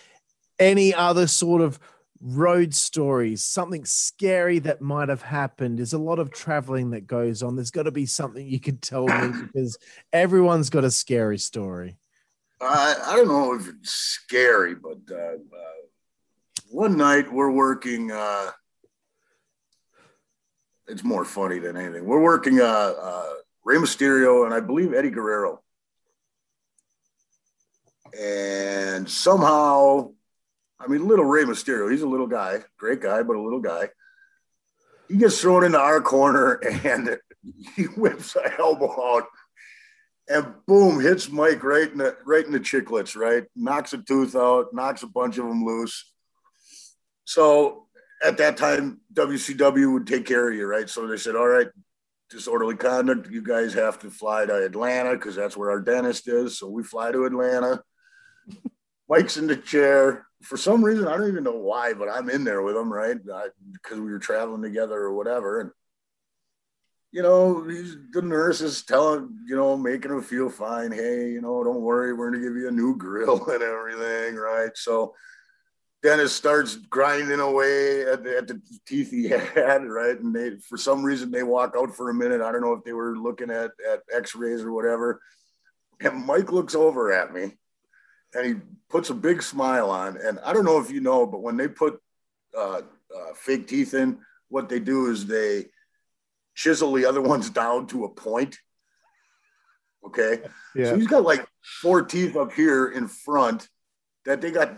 any 0.59 0.93
other 0.93 1.27
sort 1.27 1.61
of 1.61 1.79
road 2.21 2.73
stories 2.73 3.43
something 3.43 3.83
scary 3.83 4.59
that 4.59 4.81
might 4.81 5.09
have 5.09 5.21
happened 5.21 5.77
there's 5.77 5.93
a 5.93 5.97
lot 5.97 6.19
of 6.19 6.31
traveling 6.31 6.91
that 6.91 7.05
goes 7.05 7.43
on 7.43 7.55
there's 7.55 7.71
got 7.71 7.83
to 7.83 7.91
be 7.91 8.05
something 8.05 8.47
you 8.47 8.59
could 8.59 8.81
tell 8.81 9.07
me 9.07 9.41
because 9.41 9.77
everyone's 10.13 10.69
got 10.69 10.83
a 10.83 10.91
scary 10.91 11.37
story 11.37 11.97
I, 12.63 12.95
I 13.07 13.15
don't 13.17 13.27
know 13.27 13.53
if 13.53 13.67
it's 13.67 13.91
scary, 13.91 14.75
but 14.75 14.99
uh, 15.11 15.15
uh, 15.15 15.81
one 16.69 16.97
night 16.97 17.31
we're 17.31 17.51
working. 17.51 18.11
Uh, 18.11 18.51
it's 20.87 21.03
more 21.03 21.25
funny 21.25 21.59
than 21.59 21.77
anything. 21.77 22.05
We're 22.05 22.21
working 22.21 22.59
uh, 22.59 22.63
uh, 22.99 23.33
Rey 23.63 23.77
Mysterio 23.77 24.45
and 24.45 24.53
I 24.53 24.59
believe 24.59 24.93
Eddie 24.93 25.09
Guerrero, 25.09 25.61
and 28.19 29.09
somehow, 29.09 30.11
I 30.79 30.87
mean, 30.87 31.07
little 31.07 31.25
Rey 31.25 31.43
Mysterio. 31.43 31.89
He's 31.89 32.01
a 32.01 32.07
little 32.07 32.27
guy, 32.27 32.63
great 32.77 33.01
guy, 33.01 33.23
but 33.23 33.35
a 33.35 33.41
little 33.41 33.61
guy. 33.61 33.89
He 35.07 35.17
gets 35.17 35.41
thrown 35.41 35.63
into 35.63 35.79
our 35.79 36.01
corner 36.01 36.53
and 36.83 37.17
he 37.75 37.83
whips 37.83 38.35
a 38.35 38.59
elbow 38.59 39.17
out 39.17 39.27
and 40.29 40.53
boom, 40.65 40.99
hits 41.01 41.29
Mike 41.29 41.63
right 41.63 41.91
in 41.91 41.97
the 41.97 42.15
right 42.25 42.45
in 42.45 42.51
the 42.51 42.59
chicklets, 42.59 43.15
right? 43.15 43.43
Knocks 43.55 43.93
a 43.93 43.97
tooth 43.97 44.35
out, 44.35 44.73
knocks 44.73 45.03
a 45.03 45.07
bunch 45.07 45.37
of 45.37 45.45
them 45.45 45.65
loose. 45.65 46.11
So 47.25 47.87
at 48.23 48.37
that 48.37 48.57
time, 48.57 49.01
WCW 49.13 49.93
would 49.93 50.07
take 50.07 50.25
care 50.25 50.49
of 50.49 50.55
you, 50.55 50.65
right? 50.65 50.89
So 50.89 51.07
they 51.07 51.17
said, 51.17 51.35
"All 51.35 51.47
right, 51.47 51.67
disorderly 52.33 52.75
conduct. 52.75 53.29
You 53.31 53.41
guys 53.41 53.73
have 53.73 53.99
to 53.99 54.09
fly 54.09 54.45
to 54.45 54.65
Atlanta 54.65 55.13
because 55.13 55.35
that's 55.35 55.55
where 55.55 55.69
our 55.69 55.79
dentist 55.79 56.27
is." 56.27 56.57
So 56.57 56.67
we 56.67 56.83
fly 56.83 57.11
to 57.11 57.25
Atlanta. 57.25 57.81
Mike's 59.09 59.37
in 59.37 59.47
the 59.47 59.55
chair. 59.55 60.27
For 60.41 60.57
some 60.57 60.83
reason, 60.83 61.07
I 61.07 61.15
don't 61.15 61.29
even 61.29 61.45
know 61.45 61.57
why, 61.57 61.93
but 61.93 62.09
I'm 62.09 62.29
in 62.29 62.43
there 62.43 62.61
with 62.61 62.75
him, 62.75 62.91
right? 62.91 63.17
Because 63.17 63.99
we 63.99 64.11
were 64.11 64.19
traveling 64.19 64.61
together 64.61 64.97
or 64.97 65.13
whatever. 65.13 65.61
And 65.61 65.71
you 67.13 67.21
know, 67.21 67.63
the 68.11 68.23
nurse 68.23 68.59
is 68.59 68.83
telling, 68.83 69.37
you 69.45 69.55
know, 69.55 69.77
making 69.77 70.11
him 70.11 70.23
feel 70.23 70.49
fine. 70.49 70.91
Hey, 70.91 71.29
you 71.29 71.41
know, 71.41 71.63
don't 71.63 71.81
worry, 71.81 72.11
we're 72.11 72.31
gonna 72.31 72.43
give 72.43 72.55
you 72.55 72.67
a 72.67 72.71
new 72.71 72.97
grill 72.97 73.45
and 73.49 73.61
everything, 73.61 74.35
right? 74.35 74.71
So 74.75 75.13
Dennis 76.03 76.35
starts 76.35 76.75
grinding 76.75 77.39
away 77.39 78.05
at 78.05 78.25
the, 78.25 78.37
at 78.37 78.47
the 78.47 78.61
teeth 78.85 79.09
he 79.09 79.29
had, 79.29 79.85
right? 79.85 80.19
And 80.19 80.35
they, 80.35 80.57
for 80.57 80.77
some 80.77 81.01
reason, 81.01 81.31
they 81.31 81.43
walk 81.43 81.75
out 81.77 81.95
for 81.95 82.09
a 82.09 82.13
minute. 82.13 82.41
I 82.41 82.51
don't 82.51 82.61
know 82.61 82.73
if 82.73 82.83
they 82.83 82.91
were 82.91 83.17
looking 83.17 83.49
at 83.49 83.71
at 83.89 84.03
X-rays 84.13 84.61
or 84.61 84.73
whatever. 84.73 85.21
And 86.01 86.25
Mike 86.25 86.51
looks 86.51 86.75
over 86.75 87.13
at 87.13 87.33
me, 87.33 87.53
and 88.35 88.45
he 88.45 88.55
puts 88.89 89.09
a 89.09 89.13
big 89.13 89.41
smile 89.41 89.89
on. 89.89 90.17
And 90.17 90.39
I 90.39 90.51
don't 90.51 90.65
know 90.65 90.79
if 90.81 90.91
you 90.91 90.99
know, 90.99 91.25
but 91.25 91.41
when 91.41 91.55
they 91.55 91.69
put 91.69 92.01
uh, 92.57 92.81
uh, 93.15 93.33
fake 93.35 93.67
teeth 93.67 93.93
in, 93.93 94.19
what 94.49 94.67
they 94.67 94.79
do 94.79 95.09
is 95.09 95.25
they 95.25 95.67
chisel 96.53 96.91
the 96.91 97.05
other 97.05 97.21
ones 97.33 97.49
down 97.49 97.87
to 97.87 98.03
a 98.03 98.09
point. 98.09 98.57
Okay. 100.05 100.41
Yeah. 100.75 100.87
So 100.87 100.97
he's 100.97 101.07
got 101.07 101.23
like 101.23 101.47
four 101.81 102.01
teeth 102.01 102.35
up 102.35 102.51
here 102.51 102.89
in 102.89 103.07
front 103.07 103.69
that 104.25 104.41
they 104.41 104.51
got 104.51 104.77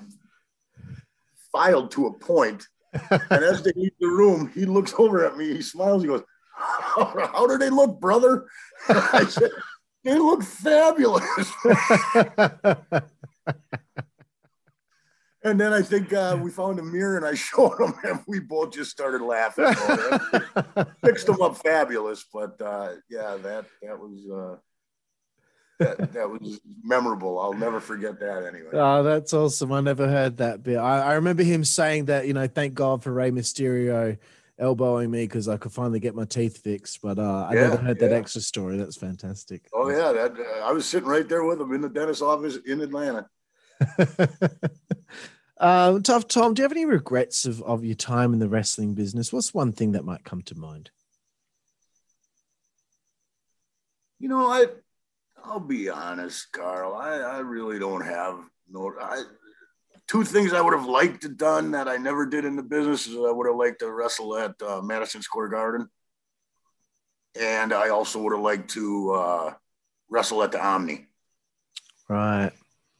filed 1.55 1.91
to 1.91 2.07
a 2.07 2.13
point. 2.13 2.67
and 3.09 3.43
as 3.43 3.61
they 3.61 3.71
leave 3.75 3.93
the 3.99 4.07
room, 4.07 4.51
he 4.53 4.65
looks 4.65 4.93
over 4.97 5.25
at 5.25 5.37
me, 5.37 5.53
he 5.53 5.61
smiles, 5.61 6.01
he 6.01 6.07
goes, 6.07 6.23
How, 6.53 7.05
how 7.33 7.47
do 7.47 7.57
they 7.57 7.69
look, 7.69 7.99
brother? 7.99 8.45
I 8.89 9.25
said, 9.25 9.51
They 10.03 10.17
look 10.17 10.43
fabulous. 10.43 11.25
and 15.43 15.59
then 15.59 15.71
I 15.73 15.81
think 15.81 16.11
uh, 16.11 16.37
we 16.41 16.51
found 16.51 16.79
a 16.79 16.83
mirror 16.83 17.17
and 17.17 17.25
I 17.25 17.35
showed 17.47 17.79
him, 17.79 17.93
and 18.03 18.19
we 18.27 18.39
both 18.39 18.73
just 18.73 18.91
started 18.91 19.21
laughing. 19.21 19.65
Fixed 21.03 21.27
them 21.27 21.41
up 21.41 21.57
fabulous, 21.57 22.25
but 22.33 22.59
uh, 22.61 22.95
yeah, 23.09 23.37
that 23.43 23.65
that 23.81 23.97
was 23.97 24.29
uh, 24.29 24.57
that, 25.79 26.13
that 26.13 26.29
was 26.29 26.59
memorable. 26.83 27.39
I'll 27.39 27.53
never 27.53 27.79
forget 27.79 28.19
that 28.19 28.45
anyway. 28.45 28.69
Oh, 28.73 29.03
that's 29.03 29.33
awesome. 29.33 29.71
I 29.71 29.81
never 29.81 30.07
heard 30.07 30.37
that 30.37 30.63
bit. 30.63 30.77
I, 30.77 31.01
I 31.01 31.13
remember 31.13 31.43
him 31.43 31.63
saying 31.63 32.05
that, 32.05 32.27
you 32.27 32.33
know, 32.33 32.47
thank 32.47 32.73
God 32.73 33.03
for 33.03 33.11
Rey 33.11 33.31
Mysterio 33.31 34.17
elbowing 34.57 35.11
me 35.11 35.23
because 35.23 35.47
I 35.47 35.57
could 35.57 35.71
finally 35.71 35.99
get 35.99 36.15
my 36.15 36.25
teeth 36.25 36.59
fixed. 36.59 37.01
But 37.01 37.19
uh, 37.19 37.47
I 37.49 37.53
Yeah, 37.53 37.69
never 37.69 37.77
heard 37.77 37.99
that 37.99 38.13
extra 38.13 38.41
story. 38.41 38.77
That's 38.77 38.97
fantastic. 38.97 39.67
Oh 39.73 39.89
yeah, 39.89 40.11
that 40.11 40.33
uh, 40.39 40.65
I 40.65 40.71
was 40.71 40.85
sitting 40.87 41.09
right 41.09 41.27
there 41.27 41.43
with 41.43 41.59
him 41.59 41.73
in 41.73 41.81
the 41.81 41.89
dentist 41.89 42.21
office 42.21 42.57
in 42.65 42.81
Atlanta. 42.81 43.27
um, 45.59 46.01
tough 46.03 46.27
Tom, 46.27 46.53
do 46.53 46.61
you 46.61 46.63
have 46.63 46.71
any 46.71 46.85
regrets 46.85 47.45
of, 47.45 47.61
of 47.63 47.83
your 47.83 47.95
time 47.95 48.33
in 48.33 48.39
the 48.39 48.47
wrestling 48.49 48.93
business? 48.93 49.33
What's 49.33 49.53
one 49.53 49.71
thing 49.73 49.91
that 49.93 50.05
might 50.05 50.23
come 50.23 50.41
to 50.43 50.55
mind? 50.55 50.91
You 54.19 54.29
know, 54.29 54.47
I 54.47 54.67
I'll 55.47 55.59
be 55.59 55.89
honest, 55.89 56.51
Carl. 56.51 56.95
I, 56.95 57.17
I 57.17 57.39
really 57.39 57.79
don't 57.79 58.05
have 58.05 58.39
no. 58.69 58.93
I 58.99 59.23
two 60.07 60.23
things 60.23 60.53
I 60.53 60.61
would 60.61 60.73
have 60.73 60.87
liked 60.87 61.21
to 61.21 61.29
done 61.29 61.71
that 61.71 61.87
I 61.87 61.97
never 61.97 62.25
did 62.25 62.45
in 62.45 62.55
the 62.55 62.63
business 62.63 63.07
is 63.07 63.15
I 63.15 63.31
would 63.31 63.47
have 63.47 63.55
liked 63.55 63.79
to 63.79 63.91
wrestle 63.91 64.37
at 64.37 64.59
uh, 64.61 64.81
Madison 64.81 65.21
Square 65.21 65.49
Garden, 65.49 65.87
and 67.39 67.73
I 67.73 67.89
also 67.89 68.21
would 68.21 68.33
have 68.33 68.41
liked 68.41 68.71
to 68.71 69.11
uh, 69.11 69.53
wrestle 70.09 70.43
at 70.43 70.51
the 70.51 70.63
Omni. 70.63 71.07
Right. 72.09 72.51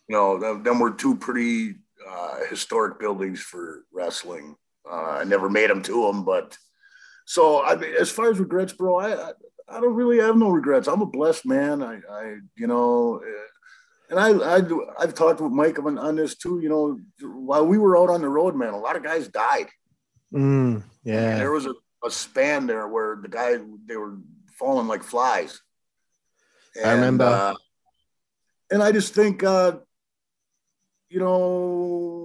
You 0.07 0.15
know, 0.15 0.39
th- 0.39 0.63
them 0.63 0.80
were 0.80 0.91
two 0.91 1.15
pretty 1.15 1.76
uh, 2.07 2.39
historic 2.49 2.99
buildings 2.99 3.41
for 3.41 3.85
wrestling. 3.91 4.55
Uh, 4.89 5.19
I 5.19 5.23
never 5.23 5.49
made 5.49 5.69
them 5.69 5.81
to 5.84 6.07
them, 6.07 6.23
but 6.23 6.57
so 7.26 7.63
I 7.63 7.76
mean, 7.76 7.93
as 7.99 8.11
far 8.11 8.30
as 8.30 8.39
regrets, 8.39 8.73
bro, 8.73 8.99
I, 8.99 9.30
I 9.30 9.31
I 9.68 9.80
don't 9.82 9.96
really 9.96 10.20
have 10.20 10.38
no 10.38 10.50
regrets. 10.50 10.88
I'm 10.88 11.02
a 11.02 11.06
blessed 11.06 11.46
man. 11.46 11.82
I, 11.82 12.00
I 12.10 12.38
you 12.56 12.68
know, 12.68 13.22
uh, 13.24 14.12
and 14.12 14.20
I, 14.20 14.56
I 14.56 14.62
do, 14.62 14.86
I've 15.00 15.16
talked 15.16 15.42
with 15.42 15.52
Mike 15.52 15.80
on, 15.80 15.98
on 15.98 16.16
this 16.16 16.36
too. 16.36 16.60
You 16.62 16.70
know, 16.70 17.00
while 17.28 17.66
we 17.66 17.78
were 17.80 17.98
out 17.98 18.10
on 18.10 18.22
the 18.22 18.30
road, 18.30 18.56
man, 18.56 18.74
a 18.74 18.80
lot 18.80 18.96
of 18.96 19.04
guys 19.04 19.28
died. 19.28 19.68
Mm, 20.34 20.76
And 20.76 20.84
yeah. 21.04 21.38
there 21.38 21.52
was 21.52 21.66
a, 21.66 21.74
a 22.06 22.12
span 22.12 22.68
there 22.68 22.88
where 22.88 23.18
the 23.22 23.28
guy 23.28 23.58
they 23.88 23.98
were 23.98 24.18
falling 24.60 24.88
like 24.88 25.04
flies. 25.04 25.60
I 26.84 26.92
remember. 26.92 27.24
uh, 27.26 27.56
and 28.72 28.84
I 28.84 28.92
just 28.92 29.14
think, 29.14 29.44
uh, 29.44 29.78
you 31.10 31.20
know, 31.20 32.24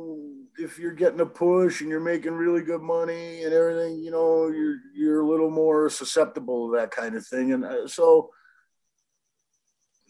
if 0.61 0.78
you're 0.78 0.93
getting 0.93 1.20
a 1.20 1.27
push 1.27 1.81
and 1.81 1.91
you're 1.91 2.01
making 2.01 2.32
really 2.32 2.62
good 2.62 2.82
money 2.82 3.45
and 3.45 3.53
everything, 3.53 4.03
you 4.03 4.11
know, 4.11 4.49
you're 4.49 4.77
you're 4.95 5.20
a 5.23 5.28
little 5.28 5.51
more 5.51 5.89
susceptible 5.89 6.70
to 6.70 6.77
that 6.77 6.91
kind 6.91 7.16
of 7.16 7.27
thing. 7.27 7.53
And 7.53 7.65
uh, 7.65 7.89
so, 7.89 8.31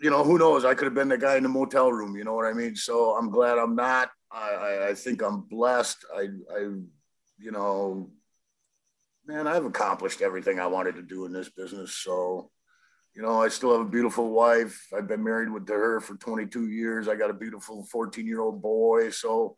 you 0.00 0.10
know, 0.10 0.24
who 0.24 0.38
knows? 0.38 0.64
I 0.64 0.74
could 0.74 0.86
have 0.86 0.94
been 0.94 1.08
the 1.08 1.18
guy 1.18 1.36
in 1.36 1.42
the 1.42 1.48
motel 1.48 1.92
room. 1.92 2.16
You 2.16 2.24
know 2.24 2.34
what 2.34 2.46
I 2.46 2.52
mean? 2.52 2.74
So 2.74 3.16
I'm 3.16 3.30
glad 3.30 3.58
I'm 3.58 3.76
not. 3.76 4.10
I 4.30 4.50
I, 4.50 4.88
I 4.88 4.94
think 4.94 5.22
I'm 5.22 5.42
blessed. 5.42 6.04
I 6.14 6.28
I 6.54 6.58
you 7.38 7.52
know, 7.52 8.10
man, 9.26 9.46
I've 9.46 9.64
accomplished 9.64 10.20
everything 10.20 10.58
I 10.58 10.66
wanted 10.66 10.96
to 10.96 11.02
do 11.02 11.24
in 11.24 11.32
this 11.32 11.48
business. 11.48 11.94
So, 11.94 12.50
you 13.14 13.22
know, 13.22 13.40
I 13.42 13.48
still 13.48 13.72
have 13.72 13.86
a 13.86 13.90
beautiful 13.90 14.30
wife. 14.30 14.86
I've 14.96 15.08
been 15.08 15.24
married 15.24 15.50
with 15.50 15.68
her 15.68 16.00
for 16.00 16.16
22 16.16 16.68
years. 16.68 17.08
I 17.08 17.16
got 17.16 17.30
a 17.30 17.34
beautiful 17.34 17.84
14 17.84 18.26
year 18.26 18.40
old 18.40 18.60
boy. 18.60 19.10
So, 19.10 19.56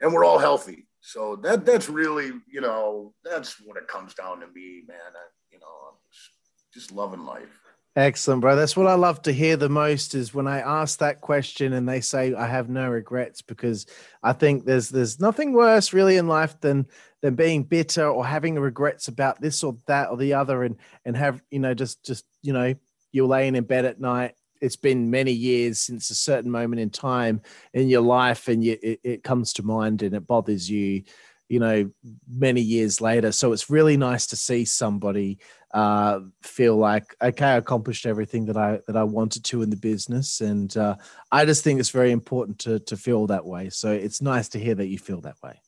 and 0.00 0.12
we're 0.12 0.24
all 0.24 0.38
healthy. 0.38 0.86
So 1.00 1.36
that 1.36 1.64
that's 1.64 1.88
really, 1.88 2.32
you 2.46 2.60
know, 2.60 3.14
that's 3.24 3.60
what 3.60 3.76
it 3.76 3.88
comes 3.88 4.14
down 4.14 4.40
to 4.40 4.46
me, 4.48 4.82
man. 4.86 4.98
I, 4.98 5.26
you 5.52 5.58
know, 5.58 5.66
I'm 5.66 5.96
just, 6.12 6.30
just 6.74 6.92
loving 6.92 7.24
life. 7.24 7.60
Excellent, 7.96 8.42
bro. 8.42 8.54
That's 8.54 8.76
what 8.76 8.86
I 8.86 8.94
love 8.94 9.22
to 9.22 9.32
hear 9.32 9.56
the 9.56 9.68
most 9.68 10.14
is 10.14 10.32
when 10.32 10.46
I 10.46 10.60
ask 10.60 11.00
that 11.00 11.20
question 11.20 11.72
and 11.72 11.88
they 11.88 12.00
say 12.00 12.32
I 12.32 12.46
have 12.46 12.68
no 12.68 12.88
regrets 12.88 13.42
because 13.42 13.86
I 14.22 14.34
think 14.34 14.64
there's 14.64 14.88
there's 14.88 15.18
nothing 15.18 15.52
worse 15.52 15.92
really 15.92 16.16
in 16.16 16.28
life 16.28 16.60
than 16.60 16.86
than 17.22 17.34
being 17.34 17.64
bitter 17.64 18.06
or 18.06 18.24
having 18.24 18.56
regrets 18.56 19.08
about 19.08 19.40
this 19.40 19.64
or 19.64 19.76
that 19.88 20.10
or 20.10 20.16
the 20.16 20.34
other 20.34 20.62
and 20.62 20.76
and 21.04 21.16
have 21.16 21.42
you 21.50 21.58
know 21.58 21.74
just 21.74 22.04
just 22.04 22.24
you 22.40 22.52
know 22.52 22.74
you're 23.10 23.26
laying 23.26 23.56
in 23.56 23.64
bed 23.64 23.84
at 23.84 24.00
night 24.00 24.34
it's 24.60 24.76
been 24.76 25.10
many 25.10 25.32
years 25.32 25.80
since 25.80 26.10
a 26.10 26.14
certain 26.14 26.50
moment 26.50 26.80
in 26.80 26.90
time 26.90 27.40
in 27.72 27.88
your 27.88 28.02
life 28.02 28.48
and 28.48 28.64
you, 28.64 28.76
it, 28.82 29.00
it 29.02 29.24
comes 29.24 29.52
to 29.52 29.62
mind 29.62 30.02
and 30.02 30.14
it 30.14 30.26
bothers 30.26 30.70
you 30.70 31.02
you 31.48 31.58
know 31.58 31.90
many 32.28 32.60
years 32.60 33.00
later 33.00 33.32
so 33.32 33.52
it's 33.52 33.70
really 33.70 33.96
nice 33.96 34.26
to 34.26 34.36
see 34.36 34.64
somebody 34.64 35.38
uh, 35.72 36.20
feel 36.42 36.76
like 36.76 37.14
okay, 37.20 37.44
I 37.44 37.56
accomplished 37.56 38.06
everything 38.06 38.46
that 38.46 38.56
I 38.56 38.80
that 38.86 38.96
I 38.96 39.04
wanted 39.04 39.44
to 39.44 39.62
in 39.62 39.70
the 39.70 39.76
business, 39.76 40.40
and 40.40 40.74
uh, 40.76 40.96
I 41.30 41.44
just 41.44 41.62
think 41.62 41.78
it's 41.78 41.90
very 41.90 42.10
important 42.10 42.58
to 42.60 42.78
to 42.80 42.96
feel 42.96 43.26
that 43.26 43.44
way. 43.44 43.68
So 43.70 43.90
it's 43.92 44.22
nice 44.22 44.48
to 44.50 44.58
hear 44.58 44.74
that 44.74 44.86
you 44.86 44.98
feel 44.98 45.20
that 45.22 45.36
way. 45.42 45.60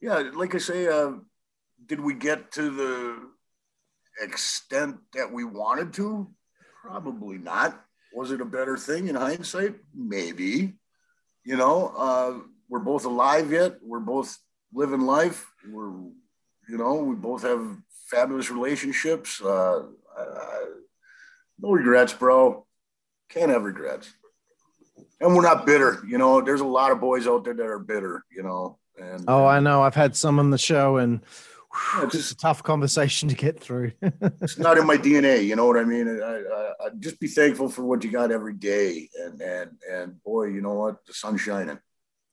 Yeah, 0.00 0.30
like 0.34 0.54
I 0.54 0.58
say, 0.58 0.86
uh, 0.86 1.12
did 1.86 2.00
we 2.00 2.14
get 2.14 2.52
to 2.52 2.70
the 2.70 3.16
extent 4.20 4.98
that 5.14 5.32
we 5.32 5.44
wanted 5.44 5.92
to? 5.94 6.28
Probably 6.82 7.38
not. 7.38 7.80
Was 8.12 8.32
it 8.32 8.40
a 8.40 8.44
better 8.44 8.76
thing 8.76 9.06
in 9.08 9.14
hindsight? 9.14 9.76
Maybe. 9.94 10.74
You 11.44 11.56
know, 11.56 11.92
uh, 11.96 12.38
we're 12.68 12.80
both 12.80 13.04
alive 13.04 13.52
yet. 13.52 13.76
We're 13.82 14.00
both 14.00 14.36
living 14.74 15.02
life. 15.02 15.46
We're, 15.70 15.90
you 16.68 16.78
know, 16.78 16.96
we 16.96 17.14
both 17.14 17.42
have 17.42 17.64
fabulous 18.10 18.50
relationships. 18.50 19.40
Uh, 19.40 19.84
uh, 20.18 20.64
no 21.60 21.70
regrets, 21.70 22.12
bro. 22.12 22.66
Can't 23.28 23.50
have 23.50 23.62
regrets. 23.62 24.12
And 25.20 25.36
we're 25.36 25.42
not 25.42 25.64
bitter. 25.64 26.02
You 26.06 26.18
know, 26.18 26.40
there's 26.40 26.60
a 26.60 26.66
lot 26.66 26.90
of 26.90 27.00
boys 27.00 27.28
out 27.28 27.44
there 27.44 27.54
that 27.54 27.66
are 27.66 27.78
bitter. 27.78 28.24
You 28.30 28.42
know, 28.42 28.78
and 28.98 29.24
Oh, 29.28 29.46
I 29.46 29.60
know. 29.60 29.82
I've 29.82 29.94
had 29.94 30.16
some 30.16 30.40
on 30.40 30.50
the 30.50 30.58
show, 30.58 30.96
and 30.96 31.20
Yeah, 31.72 31.98
whew, 31.98 32.06
it's 32.06 32.16
just- 32.16 32.32
a 32.32 32.36
tough 32.36 32.62
conversation 32.62 33.28
to 33.28 33.34
get 33.34 33.60
through. 33.60 33.92
it's 34.02 34.58
not 34.58 34.78
in 34.78 34.86
my 34.86 34.96
DNA. 34.96 35.44
You 35.44 35.56
know 35.56 35.66
what 35.66 35.78
I 35.78 35.84
mean? 35.84 36.08
I, 36.08 36.24
I, 36.24 36.72
I 36.86 36.88
just 36.98 37.20
be 37.20 37.28
thankful 37.28 37.68
for 37.68 37.82
what 37.82 38.04
you 38.04 38.10
got 38.10 38.30
every 38.30 38.54
day, 38.54 39.08
and 39.18 39.40
and 39.40 39.70
and 39.90 40.22
boy, 40.22 40.44
you 40.44 40.60
know 40.60 40.74
what? 40.74 41.04
The 41.06 41.14
sun's 41.14 41.40
shining. 41.40 41.78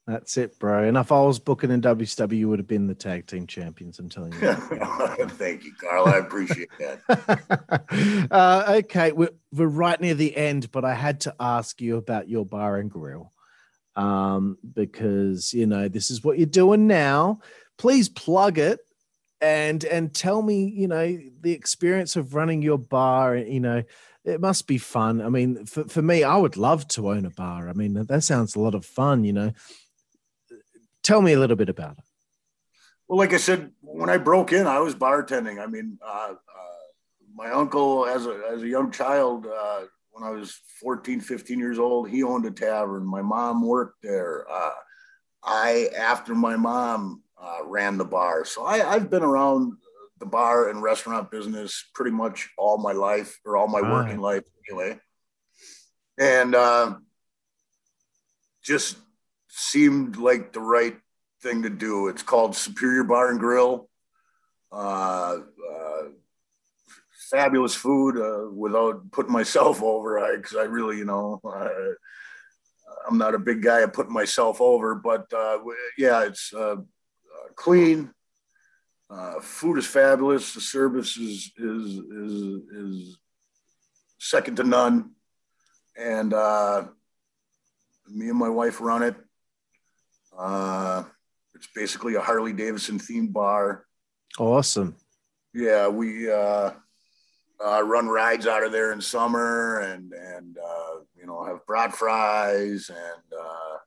That's 0.10 0.38
it, 0.38 0.58
bro. 0.58 0.86
And 0.86 0.98
if 0.98 1.12
I 1.12 1.22
was 1.22 1.38
booking 1.38 1.70
in 1.70 1.82
WCW, 1.82 2.36
you 2.36 2.50
would 2.50 2.58
have 2.58 2.68
been 2.68 2.88
the 2.88 2.96
tag 2.96 3.28
team 3.28 3.46
champions. 3.46 4.00
I'm 4.00 4.10
telling 4.10 4.34
you. 4.34 4.40
Thank 5.28 5.66
you, 5.66 5.74
Carl. 5.80 6.08
I 6.08 6.18
appreciate 6.18 6.70
that. 6.80 8.28
uh, 8.32 8.74
okay, 8.80 9.12
we're, 9.12 9.30
we're 9.54 9.68
right 9.68 10.02
near 10.02 10.16
the 10.16 10.36
end, 10.36 10.72
but 10.72 10.84
I 10.84 10.96
had 10.96 11.22
to 11.22 11.36
ask 11.40 11.80
you 11.80 11.98
about 11.98 12.28
your 12.28 12.44
bar 12.44 12.78
and 12.78 12.90
grill 12.90 13.32
um, 13.96 14.58
because 14.74 15.54
you 15.54 15.68
know 15.68 15.88
this 15.88 16.10
is 16.10 16.24
what 16.24 16.40
you're 16.40 16.48
doing 16.48 16.88
now. 16.88 17.42
Please 17.78 18.10
plug 18.10 18.58
it 18.58 18.80
and 19.42 19.84
and 19.86 20.14
tell 20.14 20.42
me, 20.42 20.66
you 20.66 20.88
know, 20.88 21.20
the 21.42 21.52
experience 21.52 22.16
of 22.16 22.36
running 22.36 22.62
your 22.62 22.78
bar. 22.78 23.36
You 23.38 23.60
know, 23.60 23.84
it 24.26 24.42
must 24.42 24.68
be 24.68 24.78
fun. 24.78 25.22
I 25.22 25.30
mean, 25.30 25.66
for, 25.66 25.86
for 25.86 26.02
me, 26.02 26.24
I 26.24 26.38
would 26.38 26.58
love 26.58 26.88
to 26.90 27.10
own 27.10 27.26
a 27.26 27.30
bar. 27.30 27.70
I 27.70 27.74
mean, 27.74 27.94
that 27.94 28.24
sounds 28.24 28.56
a 28.56 28.60
lot 28.60 28.76
of 28.76 28.86
fun. 28.86 29.24
You 29.24 29.34
know, 29.34 29.52
tell 31.04 31.22
me 31.22 31.34
a 31.34 31.40
little 31.40 31.56
bit 31.56 31.70
about 31.70 31.98
it. 31.98 32.04
Well, 33.08 33.18
like 33.18 33.34
I 33.34 33.38
said, 33.38 33.72
when 33.82 34.10
I 34.10 34.18
broke 34.18 34.54
in, 34.54 34.68
I 34.68 34.80
was 34.80 34.94
bartending. 34.94 35.62
I 35.62 35.66
mean, 35.66 35.98
uh, 36.06 36.34
uh, 36.34 36.36
my 37.34 37.50
uncle, 37.50 38.06
as 38.06 38.26
a 38.26 38.42
as 38.52 38.62
a 38.62 38.68
young 38.68 38.92
child, 38.92 39.48
uh, 39.48 39.82
when 40.12 40.24
I 40.24 40.32
was 40.32 40.60
14, 40.82 41.22
15 41.22 41.60
years 41.60 41.80
old, 41.80 42.10
he 42.10 42.24
owned 42.24 42.46
a 42.46 42.52
tavern. 42.52 43.06
My 43.06 43.22
mom 43.22 43.66
worked 43.66 44.04
there. 44.04 44.46
Uh, 44.52 44.72
I, 45.44 45.90
after 45.98 46.36
my 46.36 46.58
mom, 46.58 47.24
uh, 47.42 47.66
ran 47.66 47.98
the 47.98 48.06
bar. 48.06 48.46
So 48.46 48.66
I, 48.66 48.94
I've 48.94 49.10
been 49.10 49.24
around 49.24 49.74
the 50.20 50.26
bar 50.26 50.70
and 50.70 50.82
restaurant 50.82 51.32
business 51.32 51.86
pretty 51.94 52.12
much 52.12 52.50
all 52.58 52.78
my 52.78 52.92
life 52.92 53.40
or 53.46 53.58
all 53.58 53.68
my 53.68 53.80
Right. 53.80 53.92
working 53.92 54.20
life 54.20 54.44
anyway. 54.70 55.00
And 56.18 56.54
uh, 56.54 56.96
just 58.62 58.98
seemed 59.48 60.18
like 60.18 60.52
the 60.52 60.60
right 60.60 60.98
thing 61.42 61.64
to 61.64 61.70
do. 61.70 62.10
It's 62.10 62.24
called 62.24 62.56
Superior 62.56 63.04
Bar 63.06 63.32
and 63.32 63.40
Grill. 63.40 63.90
Uh, 64.72 65.38
uh, 65.74 66.02
fabulous 67.32 67.76
food 67.76 68.18
uh, 68.18 68.50
without 68.52 69.12
putting 69.12 69.32
myself 69.32 69.82
over 69.84 70.36
because 70.36 70.58
I, 70.58 70.64
really, 70.64 70.98
you 70.98 71.06
know, 71.06 71.40
I'm 73.08 73.18
not 73.18 73.36
a 73.36 73.40
big 73.40 73.62
guy 73.62 73.82
at 73.82 73.94
putting 73.94 74.14
myself 74.14 74.62
over, 74.62 74.96
but 74.96 75.32
uh, 75.34 75.60
yeah, 75.98 76.24
it's 76.26 76.54
uh, 76.54 76.76
clean. 77.60 78.12
Uh, 79.10 79.40
food 79.42 79.78
is 79.78 79.86
fabulous. 79.86 80.54
The 80.54 80.62
service 80.62 81.18
is 81.18 81.52
is 81.58 81.98
is 81.98 82.62
is 82.72 83.18
second 84.20 84.58
to 84.58 84.64
none, 84.64 85.12
and 85.98 86.34
uh, 86.34 86.86
me 88.08 88.30
and 88.30 88.38
my 88.38 88.50
wife 88.50 88.80
run 88.80 89.04
it. 89.04 89.16
Uh, 90.38 91.04
it's 91.56 91.68
basically 91.76 92.16
a 92.16 92.22
Harley 92.22 92.54
Davidson 92.54 93.00
themed 93.00 93.34
bar. 93.34 93.86
Awesome. 94.38 94.96
Yeah, 95.54 95.88
we 95.88 96.32
uh, 96.32 96.72
uh, 97.66 97.82
run 97.84 98.08
rides 98.08 98.48
out 98.48 98.64
of 98.64 98.72
there 98.72 98.94
in 98.94 99.02
summer, 99.02 99.80
and 99.80 100.14
and 100.14 100.58
uh, 100.58 101.00
you 101.18 101.26
know 101.26 101.44
have 101.44 101.66
brat 101.66 101.96
fries, 101.96 102.90
and 102.90 103.40
uh, 103.40 103.78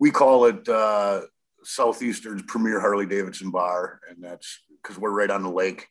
we 0.00 0.10
call 0.10 0.46
it 0.46 0.68
uh, 0.68 1.20
Southeastern's 1.64 2.42
premier 2.42 2.80
Harley 2.80 3.06
Davidson 3.06 3.50
bar, 3.50 4.00
and 4.08 4.22
that's 4.22 4.60
because 4.82 4.98
we're 4.98 5.10
right 5.10 5.30
on 5.30 5.42
the 5.42 5.50
lake 5.50 5.88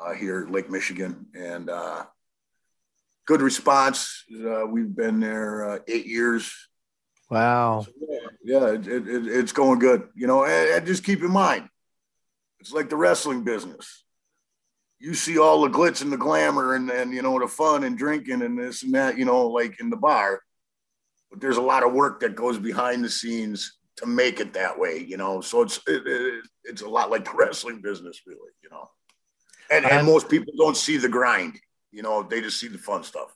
uh, 0.00 0.14
here, 0.14 0.46
Lake 0.48 0.70
Michigan, 0.70 1.26
and 1.34 1.68
uh, 1.68 2.04
good 3.26 3.42
response. 3.42 4.24
Uh, 4.32 4.66
we've 4.66 4.94
been 4.94 5.20
there 5.20 5.70
uh, 5.70 5.78
eight 5.86 6.06
years. 6.06 6.52
Wow. 7.30 7.86
Yeah, 8.42 8.68
it, 8.68 8.86
it, 8.86 9.08
it, 9.08 9.26
it's 9.26 9.52
going 9.52 9.78
good. 9.78 10.08
You 10.14 10.26
know, 10.26 10.44
and, 10.44 10.70
and 10.70 10.86
just 10.86 11.04
keep 11.04 11.22
in 11.22 11.30
mind, 11.30 11.68
it's 12.60 12.72
like 12.72 12.88
the 12.88 12.96
wrestling 12.96 13.44
business. 13.44 14.04
You 14.98 15.14
see 15.14 15.38
all 15.38 15.62
the 15.62 15.68
glitz 15.68 16.02
and 16.02 16.10
the 16.10 16.16
glamour 16.16 16.74
and, 16.74 16.90
and 16.90 17.12
you 17.12 17.22
know 17.22 17.38
the 17.38 17.46
fun 17.46 17.84
and 17.84 17.96
drinking 17.96 18.42
and 18.42 18.58
this 18.58 18.82
and 18.82 18.94
that, 18.94 19.16
you 19.16 19.24
know, 19.24 19.46
like 19.46 19.78
in 19.78 19.90
the 19.90 19.96
bar. 19.96 20.40
But 21.30 21.40
there's 21.40 21.58
a 21.58 21.62
lot 21.62 21.84
of 21.84 21.92
work 21.92 22.20
that 22.20 22.34
goes 22.34 22.58
behind 22.58 23.04
the 23.04 23.10
scenes 23.10 23.77
to 23.98 24.06
make 24.06 24.40
it 24.40 24.52
that 24.54 24.78
way, 24.78 25.04
you 25.06 25.16
know. 25.16 25.40
So 25.40 25.62
it's 25.62 25.78
it, 25.86 26.06
it, 26.06 26.44
it's 26.64 26.82
a 26.82 26.88
lot 26.88 27.10
like 27.10 27.24
the 27.24 27.32
wrestling 27.34 27.80
business, 27.80 28.22
really, 28.26 28.50
you 28.62 28.70
know. 28.70 28.88
And, 29.70 29.84
and 29.84 30.06
most 30.06 30.28
people 30.28 30.52
don't 30.56 30.76
see 30.76 30.96
the 30.96 31.08
grind, 31.08 31.58
you 31.90 32.02
know. 32.02 32.22
They 32.22 32.40
just 32.40 32.58
see 32.58 32.68
the 32.68 32.78
fun 32.78 33.02
stuff. 33.02 33.34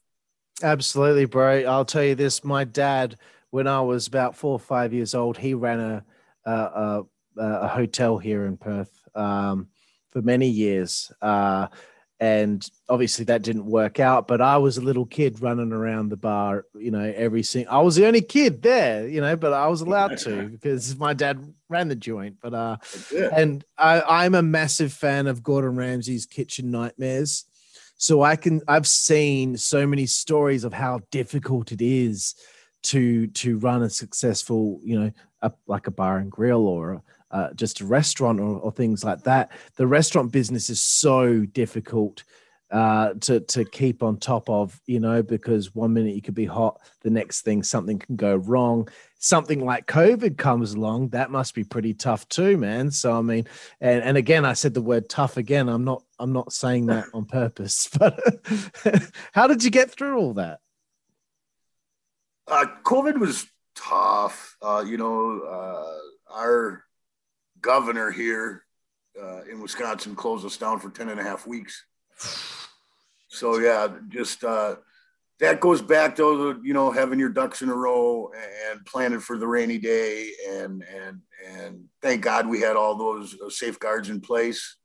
Absolutely, 0.62 1.24
bro. 1.24 1.64
I'll 1.64 1.84
tell 1.84 2.04
you 2.04 2.14
this: 2.14 2.44
my 2.44 2.64
dad, 2.64 3.16
when 3.50 3.66
I 3.66 3.80
was 3.80 4.06
about 4.06 4.36
four 4.36 4.52
or 4.52 4.60
five 4.60 4.92
years 4.92 5.14
old, 5.14 5.36
he 5.36 5.54
ran 5.54 5.80
a 5.80 6.04
a, 6.44 6.52
a, 6.52 7.02
a 7.36 7.68
hotel 7.68 8.18
here 8.18 8.46
in 8.46 8.56
Perth 8.56 8.90
um, 9.14 9.68
for 10.10 10.22
many 10.22 10.48
years, 10.48 11.12
uh, 11.22 11.68
and 12.22 12.70
obviously 12.88 13.24
that 13.24 13.42
didn't 13.42 13.66
work 13.66 13.98
out. 13.98 14.28
But 14.28 14.40
I 14.40 14.56
was 14.56 14.76
a 14.76 14.80
little 14.80 15.06
kid 15.06 15.42
running 15.42 15.72
around 15.72 16.10
the 16.10 16.16
bar, 16.16 16.66
you 16.72 16.92
know, 16.92 17.12
every 17.16 17.42
single. 17.42 17.74
I 17.74 17.80
was 17.80 17.96
the 17.96 18.06
only 18.06 18.22
kid 18.22 18.62
there, 18.62 19.08
you 19.08 19.20
know, 19.20 19.34
but 19.34 19.52
I 19.52 19.66
was 19.66 19.80
allowed 19.80 20.18
to 20.18 20.48
because 20.52 20.96
my 20.96 21.14
dad 21.14 21.52
ran 21.68 21.88
the 21.88 21.96
joint. 21.96 22.36
But 22.40 22.54
uh, 22.54 22.76
and 23.34 23.64
I, 23.76 24.02
I'm 24.02 24.36
a 24.36 24.42
massive 24.42 24.92
fan 24.92 25.26
of 25.26 25.42
Gordon 25.42 25.74
Ramsay's 25.74 26.24
Kitchen 26.24 26.70
Nightmares. 26.70 27.44
So 27.96 28.22
I 28.22 28.36
can 28.36 28.60
I've 28.68 28.86
seen 28.86 29.56
so 29.56 29.84
many 29.84 30.06
stories 30.06 30.62
of 30.62 30.72
how 30.72 31.00
difficult 31.10 31.72
it 31.72 31.82
is 31.82 32.36
to 32.84 33.26
to 33.26 33.58
run 33.58 33.82
a 33.82 33.90
successful, 33.90 34.78
you 34.84 35.00
know, 35.00 35.10
a, 35.40 35.50
like 35.66 35.88
a 35.88 35.90
bar 35.90 36.18
and 36.18 36.30
grill 36.30 36.68
or 36.68 37.02
uh, 37.32 37.52
just 37.54 37.80
a 37.80 37.86
restaurant 37.86 38.40
or, 38.40 38.58
or 38.58 38.70
things 38.70 39.04
like 39.04 39.22
that. 39.24 39.50
The 39.76 39.86
restaurant 39.86 40.32
business 40.32 40.70
is 40.70 40.82
so 40.82 41.40
difficult 41.40 42.24
uh, 42.72 43.12
to 43.20 43.40
to 43.40 43.66
keep 43.66 44.02
on 44.02 44.16
top 44.16 44.48
of, 44.48 44.80
you 44.86 44.98
know, 44.98 45.22
because 45.22 45.74
one 45.74 45.92
minute 45.92 46.14
you 46.14 46.22
could 46.22 46.34
be 46.34 46.46
hot, 46.46 46.80
the 47.02 47.10
next 47.10 47.42
thing 47.42 47.62
something 47.62 47.98
can 47.98 48.16
go 48.16 48.34
wrong. 48.34 48.88
Something 49.18 49.64
like 49.64 49.86
COVID 49.86 50.38
comes 50.38 50.72
along, 50.72 51.10
that 51.10 51.30
must 51.30 51.54
be 51.54 51.64
pretty 51.64 51.92
tough 51.92 52.26
too, 52.30 52.56
man. 52.56 52.90
So 52.90 53.12
I 53.12 53.20
mean, 53.20 53.46
and, 53.80 54.02
and 54.02 54.16
again, 54.16 54.46
I 54.46 54.54
said 54.54 54.72
the 54.72 54.80
word 54.80 55.10
tough 55.10 55.36
again. 55.36 55.68
I'm 55.68 55.84
not 55.84 56.02
I'm 56.18 56.32
not 56.32 56.52
saying 56.52 56.86
that 56.86 57.04
on 57.12 57.26
purpose, 57.26 57.90
but 57.98 58.18
how 59.32 59.46
did 59.46 59.62
you 59.62 59.70
get 59.70 59.90
through 59.90 60.18
all 60.18 60.34
that? 60.34 60.60
Uh, 62.48 62.66
COVID 62.84 63.18
was 63.18 63.46
tough. 63.74 64.56
Uh, 64.62 64.82
you 64.86 64.96
know, 64.96 65.40
uh, 65.40 66.34
our 66.34 66.84
governor 67.62 68.10
here 68.10 68.64
uh, 69.20 69.42
in 69.50 69.60
Wisconsin 69.60 70.14
closed 70.14 70.44
us 70.44 70.56
down 70.56 70.78
for 70.78 70.90
10 70.90 71.08
and 71.08 71.20
a 71.20 71.22
half 71.22 71.46
weeks. 71.46 71.84
So, 73.28 73.58
yeah, 73.58 73.88
just 74.08 74.44
uh, 74.44 74.76
that 75.40 75.60
goes 75.60 75.80
back 75.80 76.16
to, 76.16 76.60
you 76.62 76.74
know, 76.74 76.90
having 76.90 77.18
your 77.18 77.28
ducks 77.30 77.62
in 77.62 77.68
a 77.68 77.74
row 77.74 78.30
and 78.70 78.84
planning 78.84 79.20
for 79.20 79.38
the 79.38 79.46
rainy 79.46 79.78
day. 79.78 80.30
And, 80.48 80.82
and, 80.82 81.20
and 81.48 81.84
thank 82.02 82.22
God 82.22 82.46
we 82.46 82.60
had 82.60 82.76
all 82.76 82.96
those 82.96 83.34
uh, 83.40 83.48
safeguards 83.48 84.10
in 84.10 84.20
place. 84.20 84.76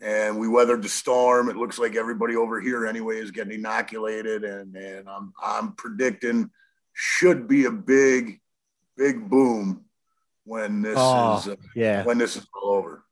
And 0.00 0.38
we 0.38 0.46
weathered 0.46 0.82
the 0.82 0.88
storm. 0.90 1.48
It 1.48 1.56
looks 1.56 1.78
like 1.78 1.96
everybody 1.96 2.36
over 2.36 2.60
here 2.60 2.86
anyway 2.86 3.16
is 3.16 3.30
getting 3.30 3.54
inoculated, 3.54 4.44
and 4.44 4.76
and 4.76 5.08
I'm 5.08 5.32
I'm 5.42 5.72
predicting 5.72 6.50
should 6.92 7.48
be 7.48 7.64
a 7.64 7.70
big, 7.70 8.42
big 8.98 9.30
boom 9.30 9.85
when 10.46 10.80
this 10.80 10.94
Oh, 10.96 11.38
is 11.38 11.48
uh, 11.48 11.56
Yeah. 11.74 12.04
when 12.04 12.18
this 12.18 12.36
is 12.36 12.46
all 12.54 12.70
over. 12.70 13.02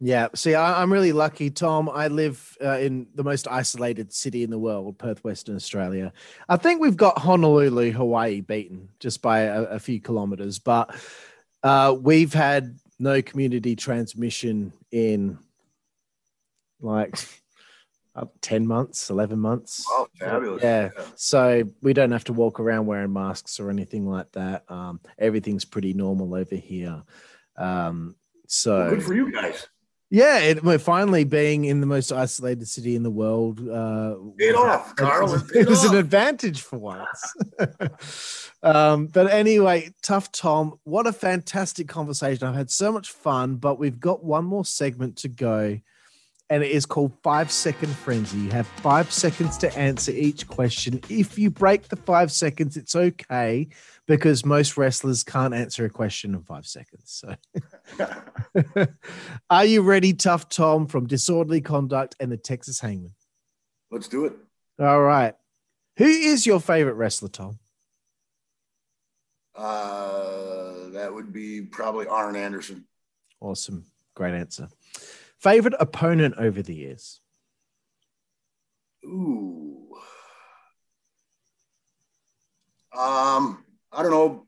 Yeah. 0.00 0.28
See, 0.34 0.54
I, 0.54 0.80
I'm 0.82 0.92
really 0.92 1.12
lucky, 1.12 1.50
Tom. 1.50 1.88
I 1.92 2.08
live 2.08 2.56
uh, 2.62 2.78
in 2.78 3.06
the 3.14 3.22
most 3.22 3.46
isolated 3.48 4.12
city 4.12 4.42
in 4.42 4.50
the 4.50 4.58
world, 4.58 4.98
Perth, 4.98 5.22
Western 5.22 5.56
Australia. 5.56 6.12
I 6.48 6.56
think 6.56 6.80
we've 6.80 6.96
got 6.96 7.18
Honolulu, 7.18 7.92
Hawaii 7.92 8.40
beaten 8.40 8.88
just 8.98 9.20
by 9.22 9.40
a, 9.40 9.62
a 9.64 9.78
few 9.78 10.00
kilometers, 10.00 10.58
but 10.58 10.94
uh, 11.62 11.94
we've 12.00 12.32
had 12.32 12.78
no 12.98 13.20
community 13.22 13.76
transmission 13.76 14.72
in 14.90 15.38
like 16.80 17.18
10 18.40 18.66
months, 18.66 19.10
11 19.10 19.38
months. 19.38 19.84
Oh, 19.88 20.06
fabulous! 20.18 20.62
Yeah. 20.62 20.90
So 21.16 21.62
we 21.82 21.92
don't 21.92 22.10
have 22.12 22.24
to 22.24 22.32
walk 22.32 22.60
around 22.60 22.86
wearing 22.86 23.12
masks 23.12 23.60
or 23.60 23.70
anything 23.70 24.06
like 24.06 24.30
that. 24.32 24.64
Um, 24.68 25.00
everything's 25.18 25.64
pretty 25.64 25.92
normal 25.94 26.34
over 26.34 26.56
here. 26.56 27.02
Um, 27.56 28.16
so 28.46 28.78
Well, 28.78 28.90
good 28.90 29.02
for 29.04 29.14
you 29.14 29.30
guys. 29.32 29.68
yeah, 30.10 30.38
it, 30.40 30.64
we're 30.64 30.78
finally 30.78 31.24
being 31.24 31.66
in 31.66 31.80
the 31.80 31.86
most 31.86 32.10
isolated 32.10 32.66
city 32.66 32.96
in 32.96 33.02
the 33.04 33.10
world. 33.10 33.60
Uh, 33.60 34.16
Paid 34.38 34.54
off, 34.54 34.96
Carl. 34.96 35.34
It 35.54 35.62
it 35.62 35.68
was 35.68 35.84
an 35.84 35.96
advantage 35.96 36.62
for 36.62 36.78
once. 36.78 37.34
um, 38.62 39.06
but 39.06 39.30
anyway, 39.30 39.90
tough 40.02 40.32
Tom, 40.32 40.78
what 40.84 41.06
a 41.06 41.12
fantastic 41.12 41.86
conversation! 41.88 42.46
I've 42.48 42.54
had 42.56 42.70
so 42.70 42.90
much 42.92 43.10
fun, 43.10 43.56
but 43.56 43.78
we've 43.78 44.00
got 44.00 44.24
one 44.24 44.44
more 44.44 44.64
segment 44.64 45.16
to 45.18 45.28
go, 45.28 45.78
and 46.50 46.64
it 46.64 46.72
is 46.72 46.84
called 46.84 47.12
Five 47.22 47.50
Second 47.50 47.94
Frenzy. 47.94 48.38
You 48.38 48.50
have 48.50 48.66
five 48.66 49.12
seconds 49.12 49.56
to 49.58 49.78
answer 49.78 50.10
each 50.10 50.48
question. 50.48 51.00
If 51.08 51.38
you 51.38 51.48
break 51.48 51.88
the 51.88 51.96
five 51.96 52.32
seconds, 52.32 52.76
it's 52.76 52.96
okay 52.96 53.68
because 54.08 54.44
most 54.44 54.76
wrestlers 54.76 55.22
can't 55.22 55.54
answer 55.54 55.84
a 55.84 55.90
question 55.90 56.34
in 56.34 56.42
five 56.42 56.66
seconds. 56.66 57.22
So. 57.24 57.36
Are 59.50 59.64
you 59.64 59.82
ready, 59.82 60.12
Tough 60.12 60.48
Tom 60.48 60.88
from 60.88 61.06
Disorderly 61.06 61.60
Conduct 61.60 62.16
and 62.18 62.32
the 62.32 62.36
Texas 62.36 62.80
Hangmen? 62.80 63.14
Let's 63.92 64.08
do 64.08 64.24
it. 64.24 64.32
All 64.80 65.02
right. 65.02 65.36
Who 65.98 66.06
is 66.06 66.46
your 66.46 66.60
favorite 66.60 66.94
wrestler, 66.94 67.28
Tom? 67.28 67.60
Uh, 69.54 70.88
that 70.90 71.12
would 71.12 71.32
be 71.32 71.62
probably 71.62 72.08
Arn 72.08 72.34
Anderson. 72.34 72.86
Awesome. 73.40 73.84
Great 74.14 74.34
answer. 74.34 74.68
Favorite 75.40 75.74
opponent 75.80 76.34
over 76.36 76.60
the 76.62 76.74
years? 76.74 77.20
Ooh. 79.04 79.88
Um, 82.92 83.64
I 83.90 84.02
don't 84.02 84.10
know. 84.10 84.46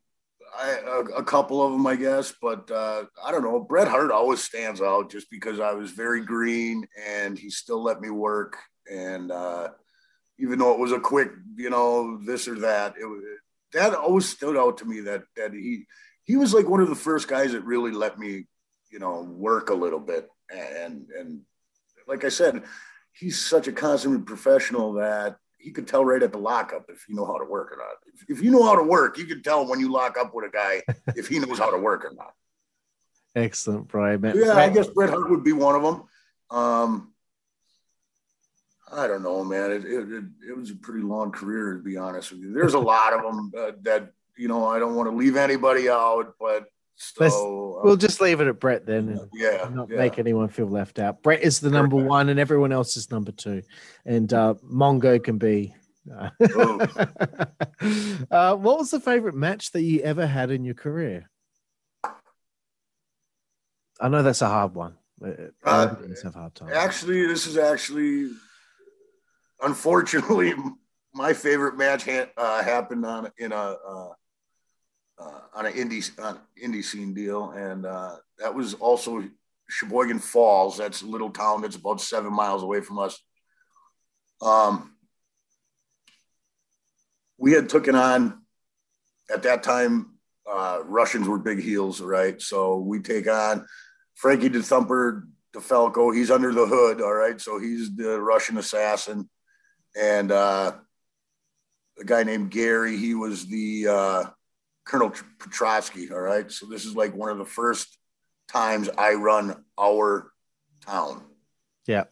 I, 0.55 0.71
a, 0.87 0.99
a 1.21 1.25
couple 1.25 1.65
of 1.65 1.73
them, 1.73 1.87
I 1.87 1.97
guess, 1.97 2.35
but 2.43 2.71
uh, 2.71 3.05
I 3.25 3.33
don't 3.33 3.43
know. 3.43 3.59
Bret 3.61 3.89
Hart 3.89 4.11
always 4.11 4.43
stands 4.43 4.83
out 4.83 5.11
just 5.11 5.31
because 5.31 5.61
I 5.61 5.73
was 5.73 5.93
very 5.93 6.21
green 6.21 6.87
and 7.09 7.39
he 7.39 7.49
still 7.49 7.83
let 7.83 8.03
me 8.03 8.11
work. 8.11 8.59
And 8.91 9.33
uh, 9.33 9.71
even 10.39 10.59
though 10.59 10.75
it 10.75 10.79
was 10.79 10.93
a 10.93 11.01
quick, 11.01 11.31
you 11.57 11.71
know, 11.71 12.21
this 12.27 12.47
or 12.49 12.59
that, 12.61 12.97
it 12.99 13.39
that 13.73 13.95
always 13.95 14.29
stood 14.29 14.59
out 14.59 14.77
to 14.79 14.85
me 14.85 15.01
that 15.01 15.23
that 15.37 15.55
he 15.55 15.87
he 16.25 16.37
was 16.37 16.53
like 16.53 16.69
one 16.69 16.83
of 16.83 16.91
the 16.91 16.95
first 16.95 17.29
guys 17.29 17.53
that 17.53 17.65
really 17.65 17.93
let 17.93 18.19
me, 18.19 18.45
you 18.91 18.99
know, 18.99 19.23
work 19.23 19.71
a 19.71 19.75
little 19.75 20.01
bit. 20.01 20.29
And 20.53 21.07
and 21.19 21.41
like 22.07 22.25
I 22.25 22.29
said, 22.29 22.63
he's 23.13 23.41
such 23.41 23.69
a 23.69 23.73
consummate 23.73 24.27
professional 24.27 24.95
that 24.95 25.37
he 25.59 25.71
could 25.71 25.87
tell 25.87 26.05
right 26.05 26.23
at 26.23 26.33
the 26.33 26.39
lockup 26.39 26.87
if 26.89 27.09
you 27.09 27.15
know 27.15 27.25
how 27.25 27.39
to 27.39 27.45
work 27.45 27.73
or 27.73 27.77
not. 27.77 27.97
If, 28.13 28.39
if 28.39 28.45
you 28.45 28.51
know 28.51 28.65
how 28.65 28.77
to 28.77 28.83
work, 28.83 29.17
you 29.17 29.27
can 29.27 29.43
tell 29.43 29.67
when 29.67 29.81
you 29.81 29.91
lock 29.91 30.17
up 30.19 30.35
with 30.35 30.45
a 30.45 30.51
guy 30.51 30.83
if 31.17 31.29
he 31.29 31.39
knows 31.39 31.59
how 31.59 31.71
to 31.71 31.79
work 31.79 32.05
or 32.05 32.13
not. 32.15 32.35
Excellent, 33.35 33.89
Brian. 33.89 34.21
Yeah, 34.35 34.55
I 34.55 34.69
guess 34.69 34.89
Bret 34.89 35.11
Hart 35.11 35.31
would 35.31 35.45
be 35.45 35.53
one 35.53 35.75
of 35.75 35.83
them. 35.83 36.03
Um, 36.51 37.13
I 38.93 39.07
don't 39.07 39.23
know, 39.23 39.43
man. 39.43 39.73
It, 39.73 39.85
it, 39.87 40.13
it, 40.13 40.25
it 40.51 40.57
was 40.57 40.71
a 40.71 40.77
pretty 40.77 41.01
long 41.01 41.33
career, 41.33 41.75
to 41.75 41.83
be 41.83 41.97
honest 41.97 42.31
with 42.31 42.41
you. 42.41 42.53
There's 42.53 42.75
a 42.75 42.79
lot 42.79 43.15
of 43.15 43.23
them 43.23 43.53
uh, 43.57 43.73
that, 43.83 44.13
you 44.37 44.49
know, 44.49 44.67
I 44.67 44.79
don't 44.79 44.95
want 44.95 45.11
to 45.11 45.17
leave 45.17 45.37
anybody 45.37 45.89
out, 45.89 46.35
but 46.39 46.67
so, 46.97 47.79
uh, 47.79 47.85
We'll 47.85 47.97
just 47.97 48.21
leave 48.21 48.41
it 48.41 48.47
at 48.47 48.61
Bret 48.61 48.87
then. 48.87 49.09
And 49.09 49.21
yeah, 49.33 49.69
not 49.73 49.89
yeah. 49.91 49.97
make 49.99 50.19
anyone 50.19 50.49
feel 50.49 50.67
left 50.67 50.99
out. 50.99 51.23
Bret 51.23 51.43
is 51.43 51.61
the 51.61 51.71
number 51.71 51.97
Correct. 51.97 52.11
one, 52.11 52.29
and 52.29 52.39
everyone 52.39 52.73
else 52.73 52.97
is 52.97 53.11
number 53.11 53.33
two. 53.33 53.63
And 54.05 54.33
uh, 54.33 54.55
Mongo 54.65 55.23
can 55.23 55.39
be. 55.39 55.75
Uh, 56.11 56.31
uh, 58.31 58.57
what 58.57 58.79
was 58.79 58.91
the 58.91 59.01
favorite 59.01 59.35
match 59.35 59.71
that 59.73 59.83
you 59.83 60.01
ever 60.01 60.27
had 60.27 60.51
in 60.51 60.65
your 60.65 60.75
career? 60.75 61.29
I 64.01 64.09
know 64.09 64.23
that's 64.23 64.43
a 64.43 64.49
hard 64.49 64.75
one. 64.75 64.97
Uh, 65.25 65.31
Uh, 65.65 65.95
have 66.25 66.35
hard 66.35 66.55
time. 66.55 66.71
Actually, 66.75 67.27
this 67.27 67.47
is 67.47 67.57
actually, 67.57 68.31
unfortunately, 69.61 70.55
my 71.15 71.33
favorite 71.33 71.77
match 71.77 72.05
ha- 72.05 72.31
uh, 72.37 72.63
happened 72.63 73.05
on 73.07 73.31
in 73.39 73.53
a 73.53 73.77
uh, 75.19 75.41
on 75.55 75.67
an 75.67 75.73
indie 75.73 76.11
on 76.23 76.39
indie 76.63 76.85
scene 76.85 77.15
deal, 77.15 77.51
and 77.51 77.87
uh, 77.87 78.17
that 78.39 78.55
was 78.55 78.75
also 78.75 79.25
Sheboygan 79.69 80.19
Falls. 80.19 80.77
That's 80.77 81.03
a 81.03 81.07
little 81.07 81.31
town 81.31 81.63
that's 81.63 81.77
about 81.77 82.01
seven 82.01 82.33
miles 82.33 82.63
away 82.63 82.81
from 82.81 82.99
us. 82.99 83.19
Um, 84.41 84.95
we 87.39 87.53
had 87.53 87.69
taken 87.69 87.95
on 87.95 88.43
at 89.33 89.43
that 89.45 89.63
time. 89.63 90.19
Uh, 90.51 90.81
Russians 90.85 91.29
were 91.29 91.39
big 91.39 91.61
heels, 91.61 92.01
right? 92.01 92.41
So 92.41 92.77
we 92.79 93.01
take 93.01 93.29
on 93.29 93.67
Frankie 94.15 94.49
the 94.49 94.63
Thumper 94.63 95.27
DeFalco. 95.55 96.15
He's 96.15 96.31
under 96.31 96.53
the 96.53 96.67
hood, 96.67 97.01
all 97.01 97.15
right. 97.15 97.41
So 97.41 97.59
he's 97.59 97.95
the 97.95 98.21
Russian 98.21 98.59
assassin, 98.59 99.29
and 100.01 100.33
uh, 100.33 100.73
a 101.99 102.05
guy 102.05 102.25
named 102.25 102.51
Gary. 102.51 102.97
He 102.97 103.15
was 103.15 103.47
the 103.47 103.87
uh, 103.89 104.25
Colonel 104.85 105.13
Petrovsky, 105.39 106.11
all 106.11 106.21
right. 106.21 106.51
So 106.51 106.67
this 106.67 106.85
is 106.85 106.97
like 106.97 107.15
one 107.15 107.31
of 107.31 107.39
the 107.39 107.45
first 107.45 107.99
times 108.49 108.89
I 108.97 109.15
run 109.15 109.65
our 109.79 110.33
town. 110.85 111.23
Yeah. 111.87 112.05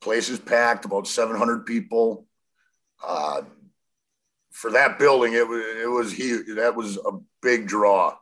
Place 0.00 0.28
is 0.28 0.38
packed, 0.38 0.84
about 0.84 1.08
700 1.08 1.66
people. 1.66 2.26
Uh, 3.04 3.42
for 4.50 4.72
that 4.72 4.98
building, 4.98 5.34
it 5.34 5.46
was 5.46 5.62
it 5.80 5.88
was 5.88 6.12
huge. 6.12 6.56
That 6.56 6.74
was 6.74 6.96
a 6.96 7.12
big 7.42 7.66
draw. 7.66 8.16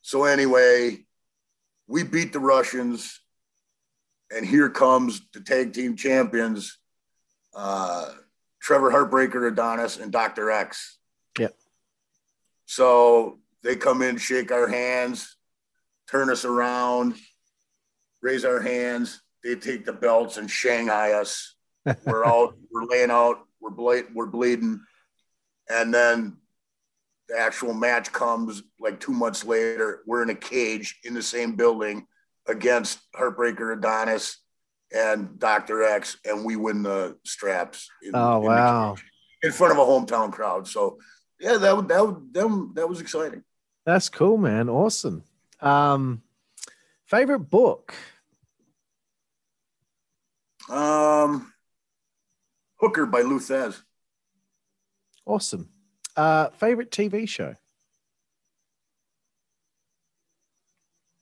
So 0.00 0.24
anyway, 0.24 1.04
we 1.86 2.04
beat 2.04 2.32
the 2.32 2.40
Russians, 2.40 3.20
and 4.34 4.46
here 4.46 4.70
comes 4.70 5.20
the 5.34 5.40
tag 5.40 5.72
team 5.74 5.96
champions, 5.96 6.78
uh, 7.54 8.10
Trevor 8.60 8.90
Heartbreaker 8.90 9.48
Adonis 9.48 9.98
and 9.98 10.10
Dr. 10.10 10.50
X. 10.50 10.95
So 12.66 13.38
they 13.62 13.76
come 13.76 14.02
in, 14.02 14.16
shake 14.18 14.52
our 14.52 14.68
hands, 14.68 15.36
turn 16.10 16.30
us 16.30 16.44
around, 16.44 17.14
raise 18.22 18.44
our 18.44 18.60
hands. 18.60 19.20
They 19.42 19.54
take 19.54 19.84
the 19.84 19.92
belts 19.92 20.36
and 20.36 20.50
Shanghai 20.50 21.12
us. 21.12 21.54
We're 22.04 22.24
out, 22.26 22.56
we're 22.72 22.84
laying 22.84 23.12
out, 23.12 23.38
we're 23.60 23.70
ble- 23.70 24.08
we're 24.12 24.26
bleeding, 24.26 24.80
and 25.70 25.94
then 25.94 26.36
the 27.28 27.38
actual 27.38 27.74
match 27.74 28.10
comes 28.12 28.60
like 28.80 28.98
two 28.98 29.12
months 29.12 29.44
later. 29.44 30.00
We're 30.04 30.22
in 30.24 30.30
a 30.30 30.34
cage 30.34 30.98
in 31.04 31.14
the 31.14 31.22
same 31.22 31.54
building 31.54 32.08
against 32.48 32.98
Heartbreaker 33.14 33.72
Adonis 33.78 34.36
and 34.92 35.38
Dr. 35.38 35.84
X, 35.84 36.16
and 36.24 36.44
we 36.44 36.56
win 36.56 36.82
the 36.82 37.16
straps. 37.24 37.88
in- 38.02 38.10
Oh 38.16 38.38
in 38.38 38.42
the 38.42 38.48
wow, 38.48 38.96
in 39.44 39.52
front 39.52 39.72
of 39.72 39.78
a 39.78 39.82
hometown 39.82 40.32
crowd. 40.32 40.66
So 40.66 40.98
yeah, 41.40 41.56
that 41.58 41.76
would 41.76 41.88
that 41.88 42.06
would 42.06 42.32
them 42.32 42.72
that 42.74 42.88
was 42.88 43.00
exciting. 43.00 43.42
that's 43.84 44.08
cool, 44.08 44.36
man. 44.36 44.68
Awesome. 44.68 45.24
Um, 45.60 46.22
favorite 47.06 47.50
book? 47.50 47.94
Um, 50.68 51.52
Hooker 52.76 53.06
by 53.06 53.22
Lou 53.22 53.38
Thesz. 53.38 53.82
Awesome. 55.24 55.68
Uh, 56.16 56.50
favorite 56.50 56.90
TV 56.90 57.28
show? 57.28 57.54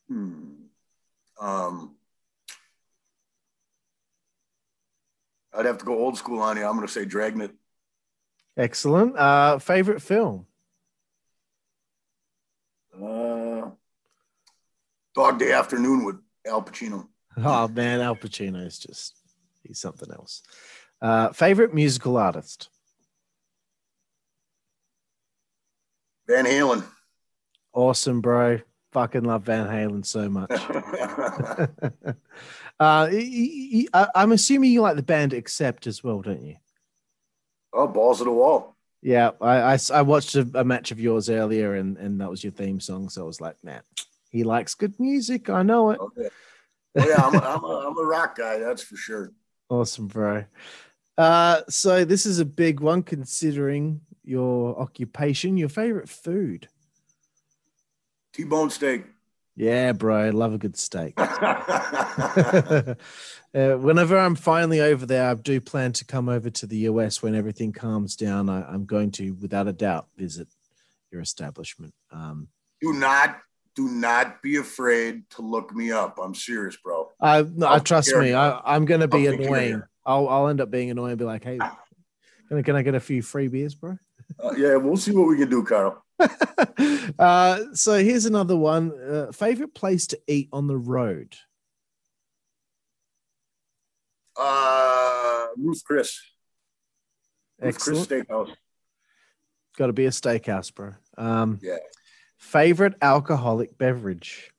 Hmm. 0.08 0.52
Um, 1.40 1.96
I'd 5.52 5.66
have 5.66 5.78
to 5.78 5.84
go 5.84 5.98
old 5.98 6.16
school 6.16 6.40
on 6.40 6.56
you. 6.56 6.64
I'm 6.64 6.74
going 6.76 6.86
to 6.86 6.92
say 6.92 7.04
Dragnet. 7.04 7.52
Excellent. 8.56 9.18
Uh, 9.18 9.58
favorite 9.58 10.00
film? 10.00 10.46
Uh, 12.94 13.70
Dog 15.14 15.38
Day 15.38 15.52
Afternoon 15.52 16.04
with 16.04 16.16
Al 16.46 16.62
Pacino. 16.62 17.08
Oh 17.36 17.66
man, 17.66 18.00
Al 18.00 18.14
Pacino 18.14 18.64
is 18.64 18.78
just 18.78 19.16
he's 19.64 19.80
something 19.80 20.08
else. 20.12 20.40
Uh, 21.02 21.32
favorite 21.32 21.74
musical 21.74 22.16
artist? 22.16 22.68
Van 26.28 26.44
Halen. 26.44 26.84
Awesome, 27.72 28.20
bro. 28.20 28.60
Fucking 28.92 29.24
love 29.24 29.42
Van 29.42 29.66
Halen 29.66 30.06
so 30.06 30.28
much. 30.30 30.48
uh, 32.80 34.06
I'm 34.14 34.30
assuming 34.30 34.70
you 34.70 34.82
like 34.82 34.94
the 34.94 35.02
band 35.02 35.32
Accept 35.32 35.88
as 35.88 36.04
well, 36.04 36.22
don't 36.22 36.44
you? 36.44 36.54
Oh, 37.74 37.86
balls 37.88 38.20
of 38.20 38.26
the 38.26 38.32
wall. 38.32 38.76
Yeah, 39.02 39.32
I 39.40 39.74
I, 39.74 39.78
I 39.92 40.02
watched 40.02 40.34
a, 40.34 40.48
a 40.54 40.64
match 40.64 40.90
of 40.90 40.98
yours 40.98 41.28
earlier, 41.28 41.74
and, 41.74 41.98
and 41.98 42.20
that 42.20 42.30
was 42.30 42.42
your 42.42 42.52
theme 42.52 42.80
song. 42.80 43.08
So 43.08 43.22
I 43.22 43.26
was 43.26 43.40
like, 43.40 43.62
man, 43.62 43.82
he 44.30 44.44
likes 44.44 44.74
good 44.74 44.98
music. 44.98 45.50
I 45.50 45.62
know 45.62 45.90
it. 45.90 46.00
Okay. 46.00 46.28
Oh, 46.96 47.08
yeah, 47.08 47.16
I'm 47.16 47.34
a, 47.34 47.38
I'm, 47.38 47.64
a, 47.64 47.88
I'm 47.88 47.98
a 47.98 48.02
rock 48.02 48.36
guy. 48.36 48.58
That's 48.58 48.82
for 48.82 48.96
sure. 48.96 49.32
Awesome, 49.70 50.08
bro. 50.08 50.44
Uh, 51.16 51.62
so 51.70 52.04
this 52.04 52.26
is 52.26 52.38
a 52.38 52.44
big 52.44 52.80
one 52.80 53.02
considering 53.02 54.02
your 54.22 54.78
occupation. 54.78 55.56
Your 55.56 55.70
favorite 55.70 56.08
food? 56.08 56.68
T-bone 58.34 58.68
steak. 58.68 59.06
Yeah, 59.56 59.92
bro. 59.92 60.30
Love 60.30 60.54
a 60.54 60.58
good 60.58 60.76
steak. 60.76 61.14
uh, 61.18 62.94
whenever 63.52 64.18
I'm 64.18 64.34
finally 64.34 64.80
over 64.80 65.06
there, 65.06 65.30
I 65.30 65.34
do 65.34 65.60
plan 65.60 65.92
to 65.92 66.04
come 66.04 66.28
over 66.28 66.50
to 66.50 66.66
the 66.66 66.76
US 66.78 67.22
when 67.22 67.34
everything 67.34 67.72
calms 67.72 68.16
down. 68.16 68.48
I, 68.48 68.64
I'm 68.64 68.84
going 68.84 69.12
to, 69.12 69.30
without 69.32 69.68
a 69.68 69.72
doubt, 69.72 70.08
visit 70.16 70.48
your 71.12 71.20
establishment. 71.20 71.94
Um, 72.10 72.48
do 72.80 72.92
not, 72.92 73.38
do 73.76 73.88
not 73.88 74.42
be 74.42 74.56
afraid 74.56 75.30
to 75.30 75.42
look 75.42 75.74
me 75.74 75.92
up. 75.92 76.18
I'm 76.20 76.34
serious, 76.34 76.76
bro. 76.76 77.10
I, 77.20 77.42
no, 77.42 77.68
I 77.68 77.78
trust 77.78 78.10
care 78.10 78.20
me. 78.20 78.34
I, 78.34 78.60
I'm 78.64 78.84
going 78.84 79.00
to 79.00 79.08
be 79.08 79.28
I'll 79.28 79.36
take 79.36 79.46
care 79.46 79.48
of 79.48 79.62
annoying. 79.62 79.82
I'll, 80.04 80.28
I'll 80.28 80.48
end 80.48 80.60
up 80.60 80.70
being 80.70 80.90
annoying 80.90 81.12
and 81.12 81.18
be 81.18 81.24
like, 81.24 81.44
hey, 81.44 81.58
can 82.48 82.58
I, 82.58 82.62
can 82.62 82.76
I 82.76 82.82
get 82.82 82.94
a 82.94 83.00
few 83.00 83.22
free 83.22 83.48
beers, 83.48 83.74
bro? 83.74 83.96
Uh, 84.42 84.52
yeah, 84.56 84.76
we'll 84.76 84.96
see 84.96 85.12
what 85.12 85.28
we 85.28 85.38
can 85.38 85.48
do, 85.48 85.62
Carl. 85.62 86.03
uh, 87.18 87.60
so 87.74 87.94
here's 87.94 88.24
another 88.24 88.56
one. 88.56 88.92
Uh, 88.92 89.32
favorite 89.32 89.74
place 89.74 90.06
to 90.08 90.20
eat 90.26 90.48
on 90.52 90.66
the 90.66 90.76
road? 90.76 91.36
Uh, 94.36 95.46
Ruth 95.56 95.82
Chris. 95.84 96.20
Ruth 97.60 97.78
Chris 97.78 98.00
Excellent. 98.00 98.28
Steakhouse. 98.28 98.54
Got 99.76 99.86
to 99.88 99.92
be 99.92 100.06
a 100.06 100.10
steakhouse, 100.10 100.72
bro. 100.72 100.92
Um, 101.18 101.58
Yeah. 101.62 101.78
favorite 102.36 102.94
alcoholic 103.02 103.76
beverage? 103.76 104.52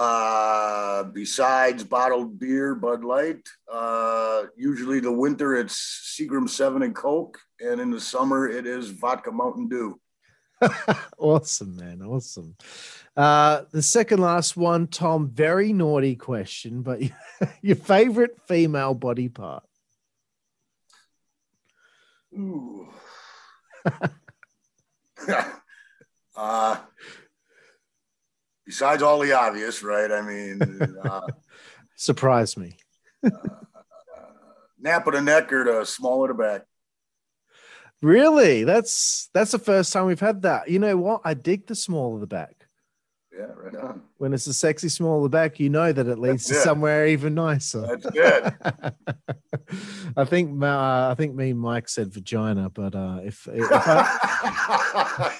Uh, 0.00 1.02
besides 1.12 1.84
bottled 1.84 2.38
beer, 2.38 2.74
Bud 2.74 3.04
Light. 3.04 3.46
Uh, 3.70 4.44
usually 4.56 4.98
the 4.98 5.12
winter 5.12 5.54
it's 5.56 6.16
Seagram 6.18 6.48
Seven 6.48 6.80
and 6.80 6.94
Coke, 6.94 7.38
and 7.60 7.82
in 7.82 7.90
the 7.90 8.00
summer 8.00 8.48
it 8.48 8.66
is 8.66 8.88
vodka 8.88 9.30
Mountain 9.30 9.68
Dew. 9.68 10.00
awesome, 11.18 11.76
man. 11.76 12.00
Awesome. 12.00 12.56
Uh, 13.14 13.64
the 13.72 13.82
second 13.82 14.20
last 14.20 14.56
one, 14.56 14.86
Tom, 14.86 15.28
very 15.28 15.74
naughty 15.74 16.16
question, 16.16 16.80
but 16.80 17.02
your 17.60 17.76
favorite 17.76 18.40
female 18.48 18.94
body 18.94 19.28
part? 19.28 19.64
Ooh. 22.32 22.88
uh, 26.34 26.76
besides 28.70 29.02
all 29.02 29.18
the 29.18 29.32
obvious, 29.32 29.82
right? 29.82 30.12
I 30.12 30.22
mean, 30.22 30.62
uh, 31.02 31.26
Surprise 31.96 32.56
me. 32.56 32.76
nap 34.78 35.04
of 35.08 35.12
the 35.14 35.20
neck 35.20 35.52
or 35.52 35.64
the 35.64 35.84
small 35.84 36.22
of 36.22 36.28
the 36.28 36.34
back. 36.40 36.62
Really? 38.00 38.62
That's 38.62 39.28
that's 39.34 39.50
the 39.50 39.58
first 39.58 39.92
time 39.92 40.06
we've 40.06 40.20
had 40.20 40.42
that. 40.42 40.70
You 40.70 40.78
know 40.78 40.96
what? 40.96 41.22
I 41.24 41.34
dig 41.34 41.66
the 41.66 41.74
small 41.74 42.14
of 42.14 42.20
the 42.20 42.28
back. 42.28 42.59
Yeah, 43.32 43.46
right 43.54 43.76
on. 43.76 44.02
When 44.18 44.34
it's 44.34 44.48
a 44.48 44.52
sexy 44.52 44.88
small 44.88 45.18
of 45.18 45.22
the 45.24 45.28
back, 45.28 45.60
you 45.60 45.70
know 45.70 45.92
that 45.92 46.08
it 46.08 46.18
leads 46.18 46.46
to 46.46 46.54
it. 46.54 46.62
somewhere 46.62 47.06
even 47.06 47.34
nicer. 47.34 47.82
That's 47.82 48.10
good. 48.10 48.52
I 50.16 50.24
think 50.24 50.60
uh, 50.62 51.10
I 51.10 51.14
think 51.16 51.36
me 51.36 51.50
and 51.50 51.60
Mike 51.60 51.88
said 51.88 52.12
vagina, 52.12 52.70
but 52.70 52.96
uh, 52.96 53.20
if 53.22 53.46
if, 53.52 53.68
I, 53.72 55.36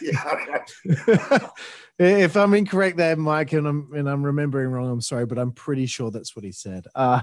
if 1.98 2.36
I'm 2.36 2.54
incorrect 2.54 2.96
there, 2.96 3.16
Mike, 3.16 3.52
and 3.54 3.66
I'm 3.66 3.90
and 3.92 4.08
I'm 4.08 4.24
remembering 4.24 4.68
wrong, 4.68 4.88
I'm 4.88 5.00
sorry, 5.00 5.26
but 5.26 5.38
I'm 5.38 5.50
pretty 5.52 5.86
sure 5.86 6.12
that's 6.12 6.36
what 6.36 6.44
he 6.44 6.52
said. 6.52 6.84
Uh, 6.94 7.22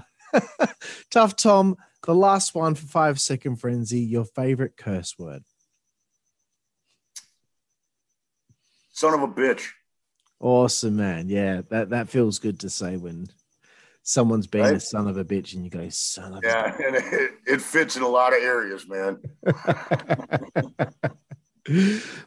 tough 1.10 1.34
Tom, 1.34 1.78
the 2.04 2.14
last 2.14 2.54
one 2.54 2.74
for 2.74 2.86
five 2.86 3.18
second 3.18 3.56
frenzy. 3.56 4.00
Your 4.00 4.26
favorite 4.26 4.76
curse 4.76 5.18
word? 5.18 5.44
son 8.98 9.14
of 9.14 9.22
a 9.22 9.28
bitch. 9.28 9.68
Awesome, 10.40 10.96
man. 10.96 11.28
Yeah, 11.28 11.62
that 11.70 11.90
that 11.90 12.08
feels 12.08 12.38
good 12.38 12.60
to 12.60 12.70
say 12.70 12.96
when 12.96 13.26
someone's 14.02 14.46
being 14.46 14.64
a 14.64 14.70
Right? 14.70 14.82
son 14.82 15.08
of 15.08 15.16
a 15.16 15.24
bitch 15.24 15.54
and 15.54 15.64
you 15.64 15.70
go 15.70 15.88
son 15.88 16.34
of 16.34 16.44
a 16.44 16.46
Yeah, 16.46 16.76
and 16.86 16.96
it, 16.96 17.32
it 17.46 17.60
fits 17.60 17.96
in 17.96 18.02
a 18.02 18.08
lot 18.08 18.32
of 18.32 18.42
areas, 18.42 18.86
man. 18.88 19.18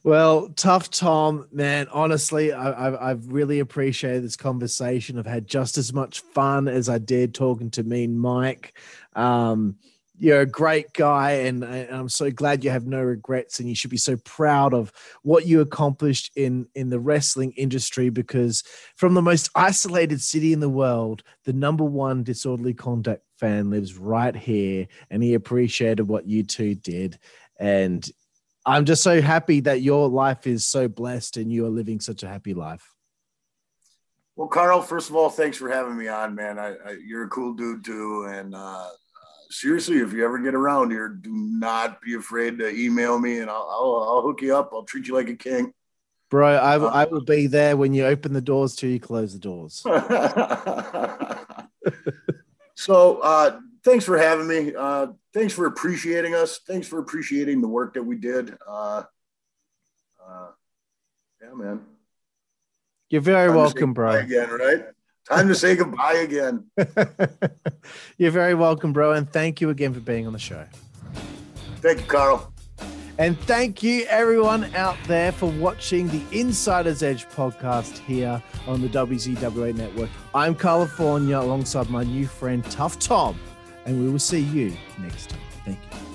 well, 0.04 0.50
tough 0.50 0.90
Tom, 0.90 1.48
man. 1.52 1.88
Honestly, 1.92 2.52
I, 2.52 2.88
I've, 2.88 2.96
I've 2.96 3.32
really 3.32 3.60
appreciated 3.60 4.24
this 4.24 4.36
conversation. 4.36 5.18
I've 5.18 5.26
had 5.26 5.48
just 5.48 5.78
as 5.78 5.94
much 5.94 6.20
fun 6.20 6.68
as 6.68 6.90
I 6.90 6.98
did 6.98 7.34
talking 7.34 7.72
to 7.72 7.84
me 7.84 8.04
and 8.04 8.20
Mike. 8.20 8.78
Um, 9.16 9.78
you're 10.22 10.42
a 10.42 10.46
great 10.46 10.94
guy, 10.94 11.32
and, 11.32 11.66
I- 11.66 11.88
I'm 11.90 12.08
so 12.08 12.30
glad 12.30 12.64
you 12.64 12.70
have 12.70 12.86
no 12.86 13.02
regrets, 13.02 13.60
and 13.60 13.68
you 13.68 13.74
should 13.74 13.90
be 13.90 13.98
so 13.98 14.18
proud 14.18 14.72
of 14.72 14.94
what 15.24 15.48
you 15.48 15.62
accomplished 15.62 16.32
in 16.36 16.68
in 16.76 16.92
the 16.92 17.00
wrestling 17.00 17.54
industry. 17.58 18.10
Because 18.10 18.64
from 18.96 19.16
the 19.16 19.22
most 19.24 19.50
isolated 19.56 20.22
city 20.22 20.54
in 20.54 20.60
the 20.60 20.70
world, 20.70 21.24
the 21.44 21.54
number 21.54 21.84
one 21.84 22.24
disorderly 22.24 22.76
conduct 22.76 23.24
fan 23.40 23.72
lives 23.72 23.98
right 23.98 24.36
here, 24.36 24.88
and 25.10 25.24
he 25.24 25.34
appreciated 25.34 26.04
what 26.04 26.28
you 26.28 26.44
two 26.44 26.76
did. 26.76 27.18
And 27.60 28.08
I'm 28.64 28.86
just 28.86 29.02
so 29.02 29.24
happy 29.24 29.62
that 29.62 29.82
your 29.82 30.08
life 30.08 30.46
is 30.46 30.68
so 30.68 30.88
blessed 30.88 31.38
and 31.38 31.52
you 31.52 31.66
are 31.66 31.70
living 31.70 32.00
such 32.00 32.22
a 32.22 32.28
happy 32.28 32.54
life. 32.54 32.94
Well, 34.36 34.50
Carl, 34.50 34.84
first 34.84 35.10
of 35.10 35.16
all, 35.16 35.30
thanks 35.30 35.58
for 35.58 35.68
having 35.68 35.98
me 35.98 36.08
on, 36.08 36.36
man. 36.36 36.60
I, 36.60 36.76
I, 36.86 36.98
you're 37.04 37.24
a 37.24 37.30
cool 37.30 37.54
dude 37.56 37.84
too, 37.84 38.28
and 38.30 38.54
uh, 38.54 38.88
seriously, 39.52 40.00
if 40.00 40.14
you 40.14 40.26
ever 40.26 40.40
get 40.40 40.56
around 40.56 40.92
here, 40.92 41.10
do 41.10 41.32
not 41.32 42.02
be 42.02 42.16
afraid 42.16 42.58
to 42.60 42.70
email 42.70 43.20
me, 43.20 43.40
and 43.40 43.50
I'll, 43.50 43.68
I'll, 43.70 44.10
I'll 44.10 44.22
hook 44.22 44.42
you 44.42 44.56
up. 44.56 44.72
I'll 44.74 44.84
treat 44.84 45.08
you 45.08 45.14
like 45.14 45.30
a 45.30 45.36
king. 45.36 45.74
Bro, 46.30 46.56
I, 46.56 46.76
I 46.76 47.06
will 47.06 47.26
be 47.26 47.48
there 47.48 47.76
when 47.76 47.94
you 47.94 48.06
open 48.06 48.32
the 48.32 48.42
doors 48.42 48.76
till 48.76 48.90
you 48.90 49.02
close 49.02 49.34
the 49.34 49.40
doors. 49.40 49.82
so, 52.76 53.20
uh, 53.20 53.60
thanks 53.84 54.06
for 54.06 54.18
having 54.18 54.48
me. 54.48 54.74
Uh, 54.74 55.08
thanks 55.34 55.54
for 55.54 55.66
appreciating 55.66 56.34
us. 56.34 56.62
Thanks 56.66 56.88
for 56.88 57.00
appreciating 57.00 57.60
the 57.60 57.68
work 57.68 57.96
that 57.96 58.04
we 58.04 58.16
did. 58.16 58.58
Uh, 58.66 59.04
uh, 60.26 60.48
yeah, 61.44 61.54
man. 61.54 61.82
You're 63.10 63.22
very 63.22 63.48
Time 63.48 63.56
to 63.56 63.60
welcome, 63.60 63.94
bro. 63.94 64.12
Again, 64.12 64.50
right? 64.52 64.86
Time 65.32 65.48
to 65.48 65.56
say 65.56 65.78
goodbye 65.78 66.16
again. 66.16 66.66
You're 68.18 68.32
very 68.32 68.54
welcome, 68.54 68.92
bro. 68.92 69.14
And 69.14 69.32
thank 69.32 69.62
you 69.62 69.70
again 69.70 69.94
for 69.94 70.02
being 70.02 70.28
on 70.28 70.34
the 70.34 70.40
show. 70.40 70.66
Thank 71.78 72.02
you, 72.02 72.06
Carl. 72.06 72.54
And 73.18 73.40
thank 73.42 73.82
you, 73.82 74.06
everyone 74.10 74.66
out 74.76 74.98
there, 75.08 75.32
for 75.32 75.46
watching 75.52 76.10
the 76.10 76.22
Insider's 76.38 77.02
Edge 77.02 77.30
podcast 77.30 77.98
here 78.00 78.44
on 78.68 78.82
the 78.82 78.90
WZWA 78.90 79.74
network. 79.74 80.10
I'm 80.36 80.54
California 80.54 81.40
alongside 81.40 81.90
my 81.90 82.04
new 82.04 82.28
friend, 82.28 82.66
Tough 82.70 83.00
Tom, 83.00 83.40
and 83.86 84.04
we 84.04 84.10
will 84.10 84.20
see 84.20 84.42
you 84.42 84.76
next 85.00 85.30
time. 85.30 85.40
Thank 85.64 85.80
you. 85.92 86.11